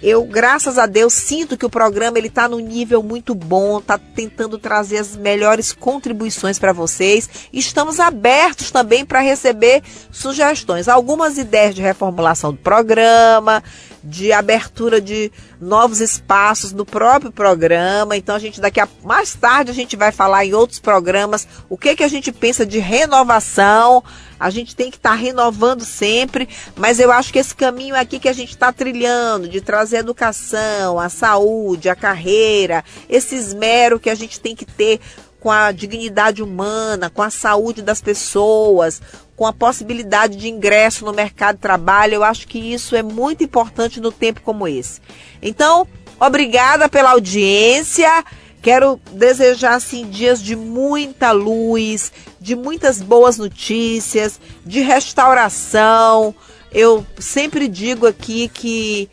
Eu, 0.02 0.24
graças 0.24 0.78
a 0.78 0.86
Deus, 0.86 1.14
sinto 1.14 1.58
que 1.58 1.66
o 1.66 1.70
programa 1.70 2.18
ele 2.18 2.28
está 2.28 2.48
no 2.48 2.60
nível 2.60 3.04
muito 3.04 3.36
bom, 3.36 3.80
está 3.80 3.98
tentando 3.98 4.58
trazer 4.58 4.98
as 4.98 5.18
melhores 5.18 5.74
contribuições 5.74 6.58
para 6.58 6.72
vocês. 6.72 7.30
Estamos 7.52 8.00
abertos 8.00 8.72
também 8.72 9.06
para 9.06 9.20
receber 9.20 9.84
sugestões, 10.10 10.88
algumas 10.88 11.38
ideias 11.38 11.76
de 11.76 11.82
reformulação 11.82 12.52
do 12.52 12.60
programa, 12.60 13.62
de 14.10 14.34
abertura 14.34 14.99
de 14.99 15.31
novos 15.61 16.02
espaços 16.02 16.73
no 16.73 16.86
próprio 16.86 17.31
programa. 17.31 18.18
Então 18.18 18.36
a 18.36 18.40
gente 18.40 18.60
daqui 18.60 18.80
a 18.80 18.88
mais 19.03 19.36
tarde 19.36 19.72
a 19.72 19.73
gente 19.73 19.95
vai 19.95 20.11
falar 20.11 20.45
em 20.45 20.53
outros 20.53 20.80
programas 20.80 21.48
o 21.69 21.77
que 21.77 21.95
que 21.95 22.03
a 22.03 22.07
gente 22.07 22.31
pensa 22.31 22.65
de 22.65 22.80
renovação. 22.80 24.03
A 24.40 24.49
gente 24.49 24.73
tem 24.73 24.90
que 24.90 24.95
estar 24.95 25.11
tá 25.11 25.15
renovando 25.15 25.84
sempre, 25.84 26.48
mas 26.76 26.98
eu 26.98 27.11
acho 27.11 27.31
que 27.31 27.40
esse 27.40 27.53
caminho 27.53 27.94
aqui 27.95 28.19
que 28.19 28.30
a 28.30 28.34
gente 28.34 28.52
está 28.52 28.72
trilhando 28.72 29.49
de 29.49 29.60
trazer 29.60 29.98
a 29.98 29.99
educação, 29.99 30.98
a 30.98 31.10
saúde, 31.10 31.90
a 31.90 31.95
carreira, 31.95 32.84
esse 33.10 33.36
esmero 33.36 33.99
que 33.99 34.10
a 34.10 34.15
gente 34.15 34.40
tem 34.40 34.56
que 34.56 34.65
ter 34.65 35.02
com 35.40 35.49
a 35.49 35.72
dignidade 35.72 36.44
humana, 36.44 37.10
com 37.10 37.22
a 37.22 37.30
saúde 37.30 37.82
das 37.82 38.02
pessoas, 38.02 39.02
com 39.36 39.48
a 39.48 39.53
possibilidade 39.53 40.36
de 40.36 40.49
ingresso 40.49 41.06
no 41.06 41.14
mercado 41.14 41.56
de 41.56 41.61
trabalho. 41.61 42.16
Eu 42.16 42.24
acho 42.24 42.48
que 42.48 42.60
isso 42.60 42.95
é 42.95 43.02
muito 43.02 43.44
importante 43.44 44.02
no 44.02 44.11
tempo 44.11 44.41
como 44.41 44.68
esse. 44.68 44.99
Então, 45.41 45.88
obrigada 46.20 46.90
pela 46.90 47.11
audiência. 47.11 48.26
Quero 48.61 48.99
desejar 49.14 49.76
assim 49.76 50.10
dias 50.10 50.44
de 50.44 50.56
muita 50.56 51.32
luz, 51.32 52.11
de 52.41 52.56
muitas 52.56 53.02
boas 53.02 53.38
notícias, 53.38 54.40
de 54.66 54.82
restauração. 54.82 56.36
Eu 56.72 57.06
sempre 57.18 57.70
digo 57.70 58.06
aqui 58.06 58.49
que 58.49 59.10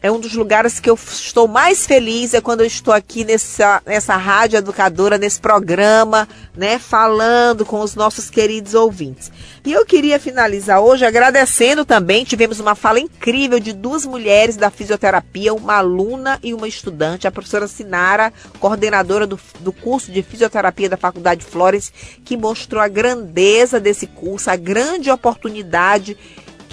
é 0.00 0.10
um 0.12 0.20
dos 0.20 0.34
lugares 0.34 0.78
que 0.78 0.88
eu 0.88 0.94
estou 0.94 1.48
mais 1.48 1.84
feliz 1.84 2.32
é 2.32 2.40
quando 2.40 2.60
eu 2.60 2.66
estou 2.66 2.94
aqui 2.94 3.24
nessa, 3.24 3.82
nessa 3.84 4.16
rádio 4.16 4.56
educadora, 4.58 5.18
nesse 5.18 5.40
programa, 5.40 6.28
né, 6.56 6.78
falando 6.78 7.64
com 7.64 7.80
os 7.80 7.96
nossos 7.96 8.30
queridos 8.30 8.74
ouvintes. 8.74 9.32
E 9.64 9.72
eu 9.72 9.84
queria 9.84 10.20
finalizar 10.20 10.80
hoje 10.80 11.04
agradecendo 11.04 11.84
também, 11.84 12.24
tivemos 12.24 12.60
uma 12.60 12.76
fala 12.76 13.00
incrível 13.00 13.58
de 13.58 13.72
duas 13.72 14.06
mulheres 14.06 14.56
da 14.56 14.70
fisioterapia, 14.70 15.52
uma 15.52 15.74
aluna 15.74 16.38
e 16.42 16.54
uma 16.54 16.68
estudante, 16.68 17.26
a 17.26 17.32
professora 17.32 17.66
Sinara, 17.66 18.32
coordenadora 18.60 19.26
do, 19.26 19.38
do 19.60 19.72
curso 19.72 20.12
de 20.12 20.22
fisioterapia 20.22 20.88
da 20.88 20.96
Faculdade 20.96 21.44
Flores, 21.44 21.92
que 22.24 22.36
mostrou 22.36 22.80
a 22.80 22.88
grandeza 22.88 23.80
desse 23.80 24.06
curso, 24.06 24.48
a 24.48 24.56
grande 24.56 25.10
oportunidade 25.10 26.16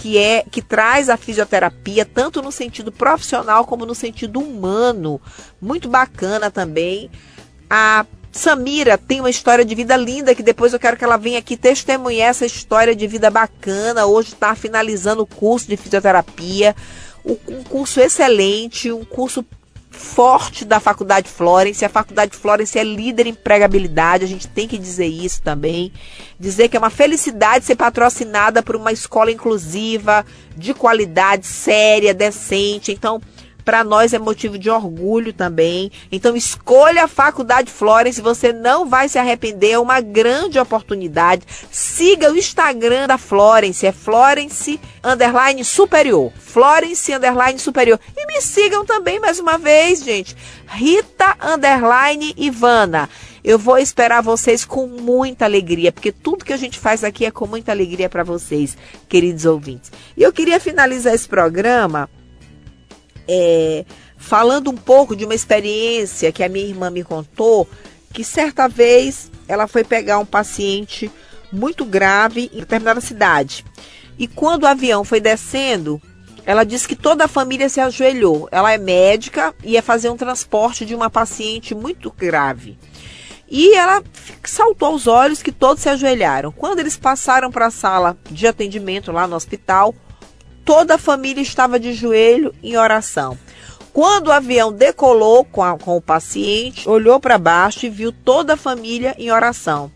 que 0.05 0.19
é 0.19 0.45
que 0.51 0.61
traz 0.61 1.09
a 1.09 1.17
fisioterapia 1.17 2.05
tanto 2.05 2.39
no 2.39 2.51
sentido 2.51 2.91
profissional 2.91 3.65
como 3.65 3.87
no 3.87 3.95
sentido 3.95 4.39
humano. 4.39 5.19
Muito 5.59 5.89
bacana 5.89 6.51
também. 6.51 7.09
A 7.67 8.05
Samira 8.31 8.99
tem 8.99 9.19
uma 9.19 9.31
história 9.31 9.65
de 9.65 9.73
vida 9.73 9.97
linda 9.97 10.35
que 10.35 10.43
depois 10.43 10.73
eu 10.73 10.79
quero 10.79 10.95
que 10.95 11.03
ela 11.03 11.17
venha 11.17 11.39
aqui 11.39 11.57
testemunhar 11.57 12.29
essa 12.29 12.45
história 12.45 12.95
de 12.95 13.07
vida 13.07 13.31
bacana. 13.31 14.05
Hoje 14.05 14.33
está 14.33 14.53
finalizando 14.53 15.23
o 15.23 15.25
curso 15.25 15.67
de 15.67 15.75
fisioterapia. 15.75 16.75
Um 17.25 17.63
curso 17.63 17.99
excelente, 17.99 18.91
um 18.91 19.03
curso 19.03 19.43
forte 19.95 20.65
da 20.65 20.79
Faculdade 20.79 21.29
Florence. 21.29 21.83
A 21.83 21.89
Faculdade 21.89 22.35
Florence 22.35 22.77
é 22.77 22.83
líder 22.83 23.27
em 23.27 23.33
pregabilidade, 23.33 24.23
a 24.23 24.27
gente 24.27 24.47
tem 24.47 24.67
que 24.67 24.77
dizer 24.77 25.07
isso 25.07 25.41
também. 25.41 25.91
Dizer 26.39 26.67
que 26.69 26.77
é 26.77 26.79
uma 26.79 26.89
felicidade 26.89 27.65
ser 27.65 27.75
patrocinada 27.75 28.61
por 28.61 28.75
uma 28.75 28.91
escola 28.91 29.31
inclusiva, 29.31 30.25
de 30.55 30.73
qualidade, 30.73 31.47
séria, 31.47 32.13
decente. 32.13 32.91
Então, 32.91 33.21
para 33.65 33.83
nós 33.83 34.13
é 34.13 34.19
motivo 34.19 34.57
de 34.57 34.69
orgulho 34.69 35.33
também. 35.33 35.91
Então 36.11 36.35
escolha 36.35 37.03
a 37.05 37.07
Faculdade 37.07 37.71
Florence, 37.71 38.21
você 38.21 38.53
não 38.53 38.87
vai 38.87 39.09
se 39.09 39.17
arrepender, 39.17 39.71
é 39.71 39.79
uma 39.79 39.99
grande 39.99 40.59
oportunidade. 40.59 41.45
Siga 41.71 42.31
o 42.31 42.37
Instagram 42.37 43.07
da 43.07 43.17
Florence, 43.17 43.85
é 43.85 43.91
Florence 43.91 44.79
underline 45.03 45.65
superior. 45.65 46.31
Florence 46.37 47.11
underline 47.11 47.59
superior. 47.59 47.99
E 48.15 48.25
me 48.27 48.39
sigam 48.41 48.85
também 48.85 49.19
mais 49.19 49.39
uma 49.39 49.57
vez, 49.57 50.03
gente. 50.03 50.37
Rita 50.67 51.35
underline 51.41 52.33
Ivana. 52.37 53.09
Eu 53.43 53.59
vou 53.59 53.77
esperar 53.77 54.21
vocês 54.23 54.65
com 54.65 54.87
muita 54.87 55.45
alegria, 55.45 55.91
porque 55.91 56.11
tudo 56.11 56.43
que 56.43 56.51
a 56.51 56.57
gente 56.57 56.79
faz 56.79 57.03
aqui 57.03 57.25
é 57.25 57.31
com 57.31 57.45
muita 57.45 57.71
alegria 57.71 58.09
para 58.09 58.23
vocês, 58.23 58.75
queridos 59.07 59.45
ouvintes. 59.45 59.91
E 60.17 60.23
eu 60.23 60.33
queria 60.33 60.59
finalizar 60.59 61.13
esse 61.13 61.27
programa 61.27 62.09
é, 63.27 63.85
falando 64.17 64.69
um 64.69 64.75
pouco 64.75 65.15
de 65.15 65.25
uma 65.25 65.35
experiência 65.35 66.31
que 66.31 66.43
a 66.43 66.49
minha 66.49 66.65
irmã 66.65 66.89
me 66.89 67.03
contou, 67.03 67.67
que 68.13 68.23
certa 68.23 68.67
vez 68.67 69.31
ela 69.47 69.67
foi 69.67 69.83
pegar 69.83 70.19
um 70.19 70.25
paciente 70.25 71.11
muito 71.51 71.85
grave 71.85 72.49
em 72.53 72.59
determinada 72.59 73.01
cidade. 73.01 73.65
E 74.17 74.27
quando 74.27 74.63
o 74.63 74.67
avião 74.67 75.03
foi 75.03 75.19
descendo, 75.19 76.01
ela 76.45 76.63
disse 76.63 76.87
que 76.87 76.95
toda 76.95 77.25
a 77.25 77.29
família 77.29 77.67
se 77.67 77.81
ajoelhou. 77.81 78.47
Ela 78.51 78.71
é 78.71 78.77
médica 78.77 79.53
e 79.63 79.71
ia 79.71 79.81
fazer 79.81 80.09
um 80.09 80.17
transporte 80.17 80.85
de 80.85 80.95
uma 80.95 81.09
paciente 81.09 81.73
muito 81.73 82.11
grave. 82.11 82.77
E 83.49 83.75
ela 83.75 84.03
saltou 84.43 84.89
aos 84.89 85.07
olhos 85.07 85.43
que 85.43 85.51
todos 85.51 85.83
se 85.83 85.89
ajoelharam. 85.89 86.51
Quando 86.51 86.79
eles 86.79 86.97
passaram 86.97 87.51
para 87.51 87.67
a 87.67 87.71
sala 87.71 88.17
de 88.29 88.47
atendimento 88.47 89.11
lá 89.11 89.27
no 89.27 89.35
hospital, 89.35 89.93
toda 90.65 90.95
a 90.95 90.97
família 90.97 91.41
estava 91.41 91.79
de 91.79 91.93
joelho 91.93 92.53
em 92.61 92.75
oração. 92.75 93.37
Quando 93.93 94.27
o 94.27 94.31
avião 94.31 94.73
decolou 94.73 95.45
com, 95.45 95.63
a, 95.63 95.77
com 95.77 95.95
o 95.95 96.01
paciente, 96.01 96.89
olhou 96.89 97.19
para 97.19 97.37
baixo 97.37 97.85
e 97.85 97.89
viu 97.89 98.11
toda 98.11 98.55
a 98.55 98.57
família 98.57 99.15
em 99.17 99.31
oração. 99.31 99.89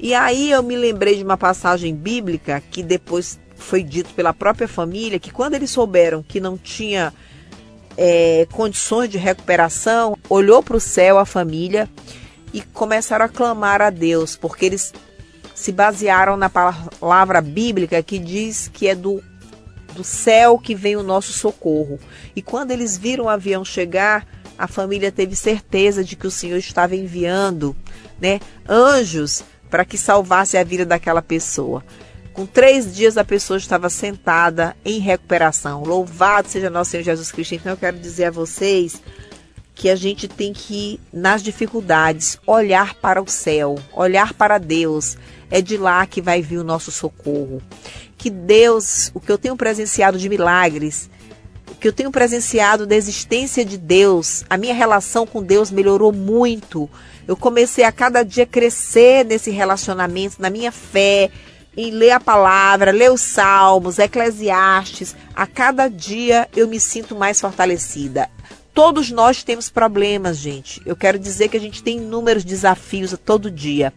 E 0.00 0.14
aí 0.14 0.50
eu 0.50 0.62
me 0.62 0.74
lembrei 0.74 1.16
de 1.16 1.22
uma 1.22 1.36
passagem 1.36 1.94
bíblica 1.94 2.60
que 2.70 2.82
depois 2.82 3.38
foi 3.54 3.82
dito 3.82 4.12
pela 4.14 4.32
própria 4.32 4.66
família 4.66 5.20
que 5.20 5.30
quando 5.30 5.54
eles 5.54 5.70
souberam 5.70 6.22
que 6.22 6.40
não 6.40 6.56
tinha 6.56 7.12
é, 7.96 8.48
condições 8.50 9.10
de 9.10 9.18
recuperação, 9.18 10.16
olhou 10.28 10.62
para 10.62 10.78
o 10.78 10.80
céu 10.80 11.18
a 11.18 11.26
família 11.26 11.88
e 12.52 12.62
começaram 12.62 13.26
a 13.26 13.28
clamar 13.28 13.82
a 13.82 13.90
Deus, 13.90 14.34
porque 14.34 14.64
eles 14.64 14.92
se 15.54 15.70
basearam 15.70 16.36
na 16.36 16.48
palavra 16.48 17.42
bíblica 17.42 18.02
que 18.02 18.18
diz 18.18 18.68
que 18.68 18.88
é 18.88 18.94
do 18.94 19.22
do 19.94 20.04
céu 20.04 20.58
que 20.58 20.74
vem 20.74 20.96
o 20.96 21.02
nosso 21.02 21.32
socorro. 21.32 21.98
E 22.34 22.42
quando 22.42 22.70
eles 22.70 22.96
viram 22.96 23.24
o 23.24 23.28
avião 23.28 23.64
chegar, 23.64 24.26
a 24.58 24.66
família 24.66 25.10
teve 25.10 25.34
certeza 25.34 26.04
de 26.04 26.16
que 26.16 26.26
o 26.26 26.30
Senhor 26.30 26.58
estava 26.58 26.94
enviando 26.94 27.74
né, 28.20 28.40
anjos 28.68 29.42
para 29.70 29.84
que 29.84 29.96
salvasse 29.96 30.58
a 30.58 30.64
vida 30.64 30.84
daquela 30.84 31.22
pessoa. 31.22 31.84
Com 32.32 32.46
três 32.46 32.94
dias 32.94 33.16
a 33.16 33.24
pessoa 33.24 33.56
estava 33.56 33.88
sentada 33.88 34.76
em 34.84 34.98
recuperação. 34.98 35.82
Louvado 35.82 36.48
seja 36.48 36.70
nosso 36.70 36.90
Senhor 36.90 37.02
Jesus 37.02 37.32
Cristo. 37.32 37.54
Então 37.54 37.72
eu 37.72 37.76
quero 37.76 37.98
dizer 37.98 38.26
a 38.26 38.30
vocês 38.30 39.00
que 39.74 39.88
a 39.88 39.96
gente 39.96 40.28
tem 40.28 40.52
que, 40.52 41.00
nas 41.10 41.42
dificuldades, 41.42 42.38
olhar 42.46 42.94
para 42.94 43.22
o 43.22 43.26
céu, 43.26 43.76
olhar 43.92 44.34
para 44.34 44.58
Deus. 44.58 45.16
É 45.50 45.60
de 45.60 45.76
lá 45.76 46.06
que 46.06 46.20
vai 46.20 46.42
vir 46.42 46.58
o 46.58 46.64
nosso 46.64 46.92
socorro 46.92 47.62
que 48.20 48.28
Deus, 48.28 49.10
o 49.14 49.18
que 49.18 49.32
eu 49.32 49.38
tenho 49.38 49.56
presenciado 49.56 50.18
de 50.18 50.28
milagres, 50.28 51.08
o 51.70 51.74
que 51.74 51.88
eu 51.88 51.92
tenho 51.92 52.10
presenciado 52.10 52.86
da 52.86 52.94
existência 52.94 53.64
de 53.64 53.78
Deus, 53.78 54.44
a 54.50 54.58
minha 54.58 54.74
relação 54.74 55.26
com 55.26 55.42
Deus 55.42 55.70
melhorou 55.70 56.12
muito. 56.12 56.88
Eu 57.26 57.34
comecei 57.34 57.82
a 57.82 57.90
cada 57.90 58.22
dia 58.22 58.44
crescer 58.44 59.24
nesse 59.24 59.50
relacionamento, 59.50 60.36
na 60.38 60.50
minha 60.50 60.70
fé, 60.70 61.30
em 61.74 61.90
ler 61.92 62.10
a 62.10 62.20
palavra, 62.20 62.92
ler 62.92 63.10
os 63.10 63.22
salmos, 63.22 63.98
Eclesiastes. 63.98 65.16
A 65.34 65.46
cada 65.46 65.88
dia 65.88 66.46
eu 66.54 66.68
me 66.68 66.78
sinto 66.78 67.16
mais 67.16 67.40
fortalecida. 67.40 68.28
Todos 68.74 69.10
nós 69.10 69.42
temos 69.42 69.70
problemas, 69.70 70.36
gente. 70.36 70.82
Eu 70.84 70.94
quero 70.94 71.18
dizer 71.18 71.48
que 71.48 71.56
a 71.56 71.60
gente 71.60 71.82
tem 71.82 71.96
inúmeros 71.96 72.44
desafios 72.44 73.14
a 73.14 73.16
todo 73.16 73.50
dia. 73.50 73.94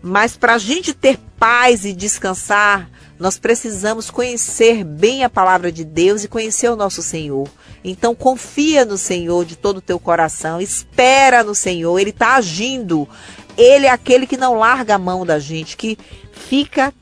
Mas 0.00 0.36
para 0.36 0.54
a 0.54 0.58
gente 0.58 0.94
ter 0.94 1.18
paz 1.36 1.84
e 1.84 1.92
descansar, 1.92 2.88
nós 3.18 3.38
precisamos 3.38 4.10
conhecer 4.10 4.84
bem 4.84 5.24
a 5.24 5.30
palavra 5.30 5.72
de 5.72 5.84
Deus 5.84 6.22
e 6.22 6.28
conhecer 6.28 6.68
o 6.70 6.76
nosso 6.76 7.02
Senhor. 7.02 7.48
Então 7.82 8.14
confia 8.14 8.84
no 8.84 8.98
Senhor 8.98 9.44
de 9.44 9.56
todo 9.56 9.78
o 9.78 9.82
teu 9.82 9.98
coração, 9.98 10.60
espera 10.60 11.42
no 11.42 11.54
Senhor, 11.54 11.98
Ele 11.98 12.10
está 12.10 12.36
agindo. 12.36 13.08
Ele 13.56 13.86
é 13.86 13.90
aquele 13.90 14.26
que 14.26 14.36
não 14.36 14.54
larga 14.54 14.96
a 14.96 14.98
mão 14.98 15.24
da 15.24 15.38
gente, 15.38 15.76
que 15.76 15.98
fica 16.32 16.92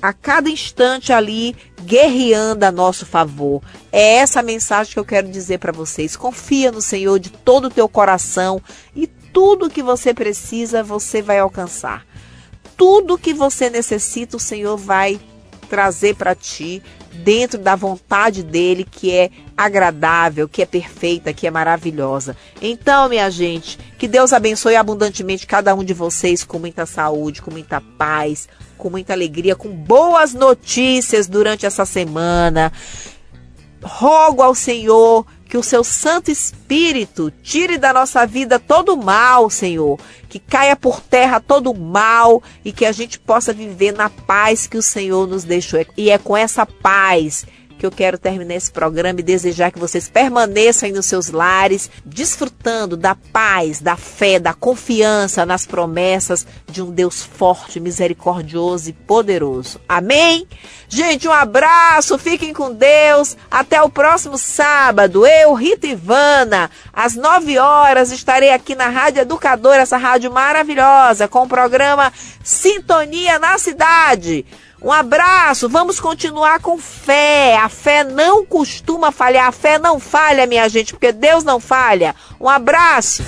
a 0.00 0.12
cada 0.12 0.50
instante 0.50 1.12
ali 1.12 1.56
guerreando 1.82 2.64
a 2.64 2.70
nosso 2.70 3.04
favor. 3.04 3.62
É 3.90 4.16
essa 4.16 4.40
a 4.40 4.42
mensagem 4.42 4.92
que 4.92 4.98
eu 4.98 5.04
quero 5.04 5.28
dizer 5.28 5.58
para 5.58 5.72
vocês. 5.72 6.14
Confia 6.14 6.70
no 6.70 6.80
Senhor 6.80 7.18
de 7.18 7.30
todo 7.30 7.66
o 7.66 7.70
teu 7.70 7.88
coração 7.88 8.60
e 8.94 9.06
tudo 9.06 9.70
que 9.70 9.82
você 9.82 10.14
precisa 10.14 10.82
você 10.82 11.20
vai 11.20 11.40
alcançar. 11.40 12.06
Tudo 12.76 13.18
que 13.18 13.32
você 13.32 13.70
necessita, 13.70 14.36
o 14.36 14.40
Senhor 14.40 14.76
vai 14.76 15.18
trazer 15.74 16.14
para 16.14 16.36
ti 16.36 16.80
dentro 17.12 17.58
da 17.58 17.74
vontade 17.74 18.44
dele, 18.44 18.86
que 18.88 19.10
é 19.10 19.28
agradável, 19.56 20.48
que 20.48 20.62
é 20.62 20.66
perfeita, 20.66 21.32
que 21.32 21.48
é 21.48 21.50
maravilhosa. 21.50 22.36
Então, 22.62 23.08
minha 23.08 23.28
gente, 23.28 23.76
que 23.98 24.06
Deus 24.06 24.32
abençoe 24.32 24.76
abundantemente 24.76 25.48
cada 25.48 25.74
um 25.74 25.82
de 25.82 25.92
vocês 25.92 26.44
com 26.44 26.60
muita 26.60 26.86
saúde, 26.86 27.42
com 27.42 27.50
muita 27.50 27.80
paz, 27.80 28.48
com 28.78 28.88
muita 28.88 29.14
alegria, 29.14 29.56
com 29.56 29.68
boas 29.68 30.32
notícias 30.32 31.26
durante 31.26 31.66
essa 31.66 31.84
semana. 31.84 32.72
Rogo 33.82 34.40
ao 34.40 34.54
Senhor 34.54 35.26
que 35.54 35.58
o 35.58 35.62
seu 35.62 35.84
Santo 35.84 36.32
Espírito 36.32 37.32
tire 37.40 37.78
da 37.78 37.92
nossa 37.92 38.26
vida 38.26 38.58
todo 38.58 38.94
o 38.94 38.96
mal, 38.96 39.48
Senhor. 39.48 40.00
Que 40.28 40.40
caia 40.40 40.74
por 40.74 41.00
terra 41.00 41.38
todo 41.38 41.70
o 41.70 41.78
mal 41.78 42.42
e 42.64 42.72
que 42.72 42.84
a 42.84 42.90
gente 42.90 43.20
possa 43.20 43.52
viver 43.52 43.92
na 43.92 44.10
paz 44.10 44.66
que 44.66 44.76
o 44.76 44.82
Senhor 44.82 45.28
nos 45.28 45.44
deixou. 45.44 45.78
E 45.96 46.10
é 46.10 46.18
com 46.18 46.36
essa 46.36 46.66
paz 46.66 47.46
que 47.78 47.86
eu 47.86 47.90
quero 47.90 48.18
terminar 48.18 48.54
esse 48.54 48.70
programa 48.70 49.20
e 49.20 49.22
desejar 49.22 49.70
que 49.70 49.78
vocês 49.78 50.08
permaneçam 50.08 50.86
aí 50.86 50.92
nos 50.92 51.06
seus 51.06 51.30
lares, 51.30 51.90
desfrutando 52.04 52.96
da 52.96 53.14
paz, 53.14 53.80
da 53.80 53.96
fé, 53.96 54.38
da 54.38 54.54
confiança 54.54 55.44
nas 55.44 55.66
promessas 55.66 56.46
de 56.70 56.82
um 56.82 56.90
Deus 56.90 57.22
forte, 57.22 57.80
misericordioso 57.80 58.90
e 58.90 58.92
poderoso. 58.92 59.80
Amém? 59.88 60.46
Gente, 60.88 61.26
um 61.26 61.32
abraço, 61.32 62.18
fiquem 62.18 62.52
com 62.52 62.72
Deus. 62.72 63.36
Até 63.50 63.82
o 63.82 63.88
próximo 63.88 64.38
sábado. 64.38 65.26
Eu, 65.26 65.54
Rita 65.54 65.86
Ivana, 65.86 66.70
às 66.92 67.14
9 67.14 67.58
horas, 67.58 68.12
estarei 68.12 68.50
aqui 68.50 68.74
na 68.74 68.88
Rádio 68.88 69.22
Educadora, 69.22 69.82
essa 69.82 69.96
rádio 69.96 70.32
maravilhosa, 70.32 71.28
com 71.28 71.42
o 71.42 71.48
programa 71.48 72.12
Sintonia 72.42 73.38
na 73.38 73.58
Cidade 73.58 74.44
Um 74.84 74.92
abraço, 74.92 75.66
vamos 75.66 75.98
continuar 75.98 76.60
com 76.60 76.76
fé. 76.76 77.56
A 77.56 77.70
fé 77.70 78.04
não 78.04 78.44
costuma 78.44 79.10
falhar, 79.10 79.48
a 79.48 79.52
fé 79.52 79.78
não 79.78 79.98
falha, 79.98 80.46
minha 80.46 80.68
gente, 80.68 80.92
porque 80.92 81.10
Deus 81.10 81.42
não 81.42 81.58
falha. 81.58 82.14
Um 82.38 82.50
abraço. 82.50 83.22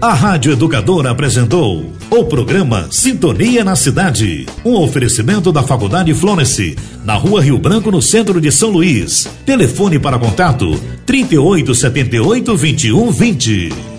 A 0.00 0.12
Rádio 0.12 0.52
Educadora 0.52 1.12
apresentou 1.12 1.92
o 2.10 2.24
programa 2.24 2.88
Sintonia 2.90 3.62
na 3.62 3.76
Cidade. 3.76 4.44
Um 4.64 4.74
oferecimento 4.74 5.52
da 5.52 5.62
Faculdade 5.62 6.12
Florence, 6.12 6.76
na 7.04 7.14
rua 7.14 7.40
Rio 7.40 7.58
Branco, 7.58 7.92
no 7.92 8.02
centro 8.02 8.40
de 8.40 8.50
São 8.50 8.70
Luís. 8.70 9.28
Telefone 9.46 10.00
para 10.00 10.18
contato: 10.18 10.68
3878 11.06 12.44
2120. 12.44 13.95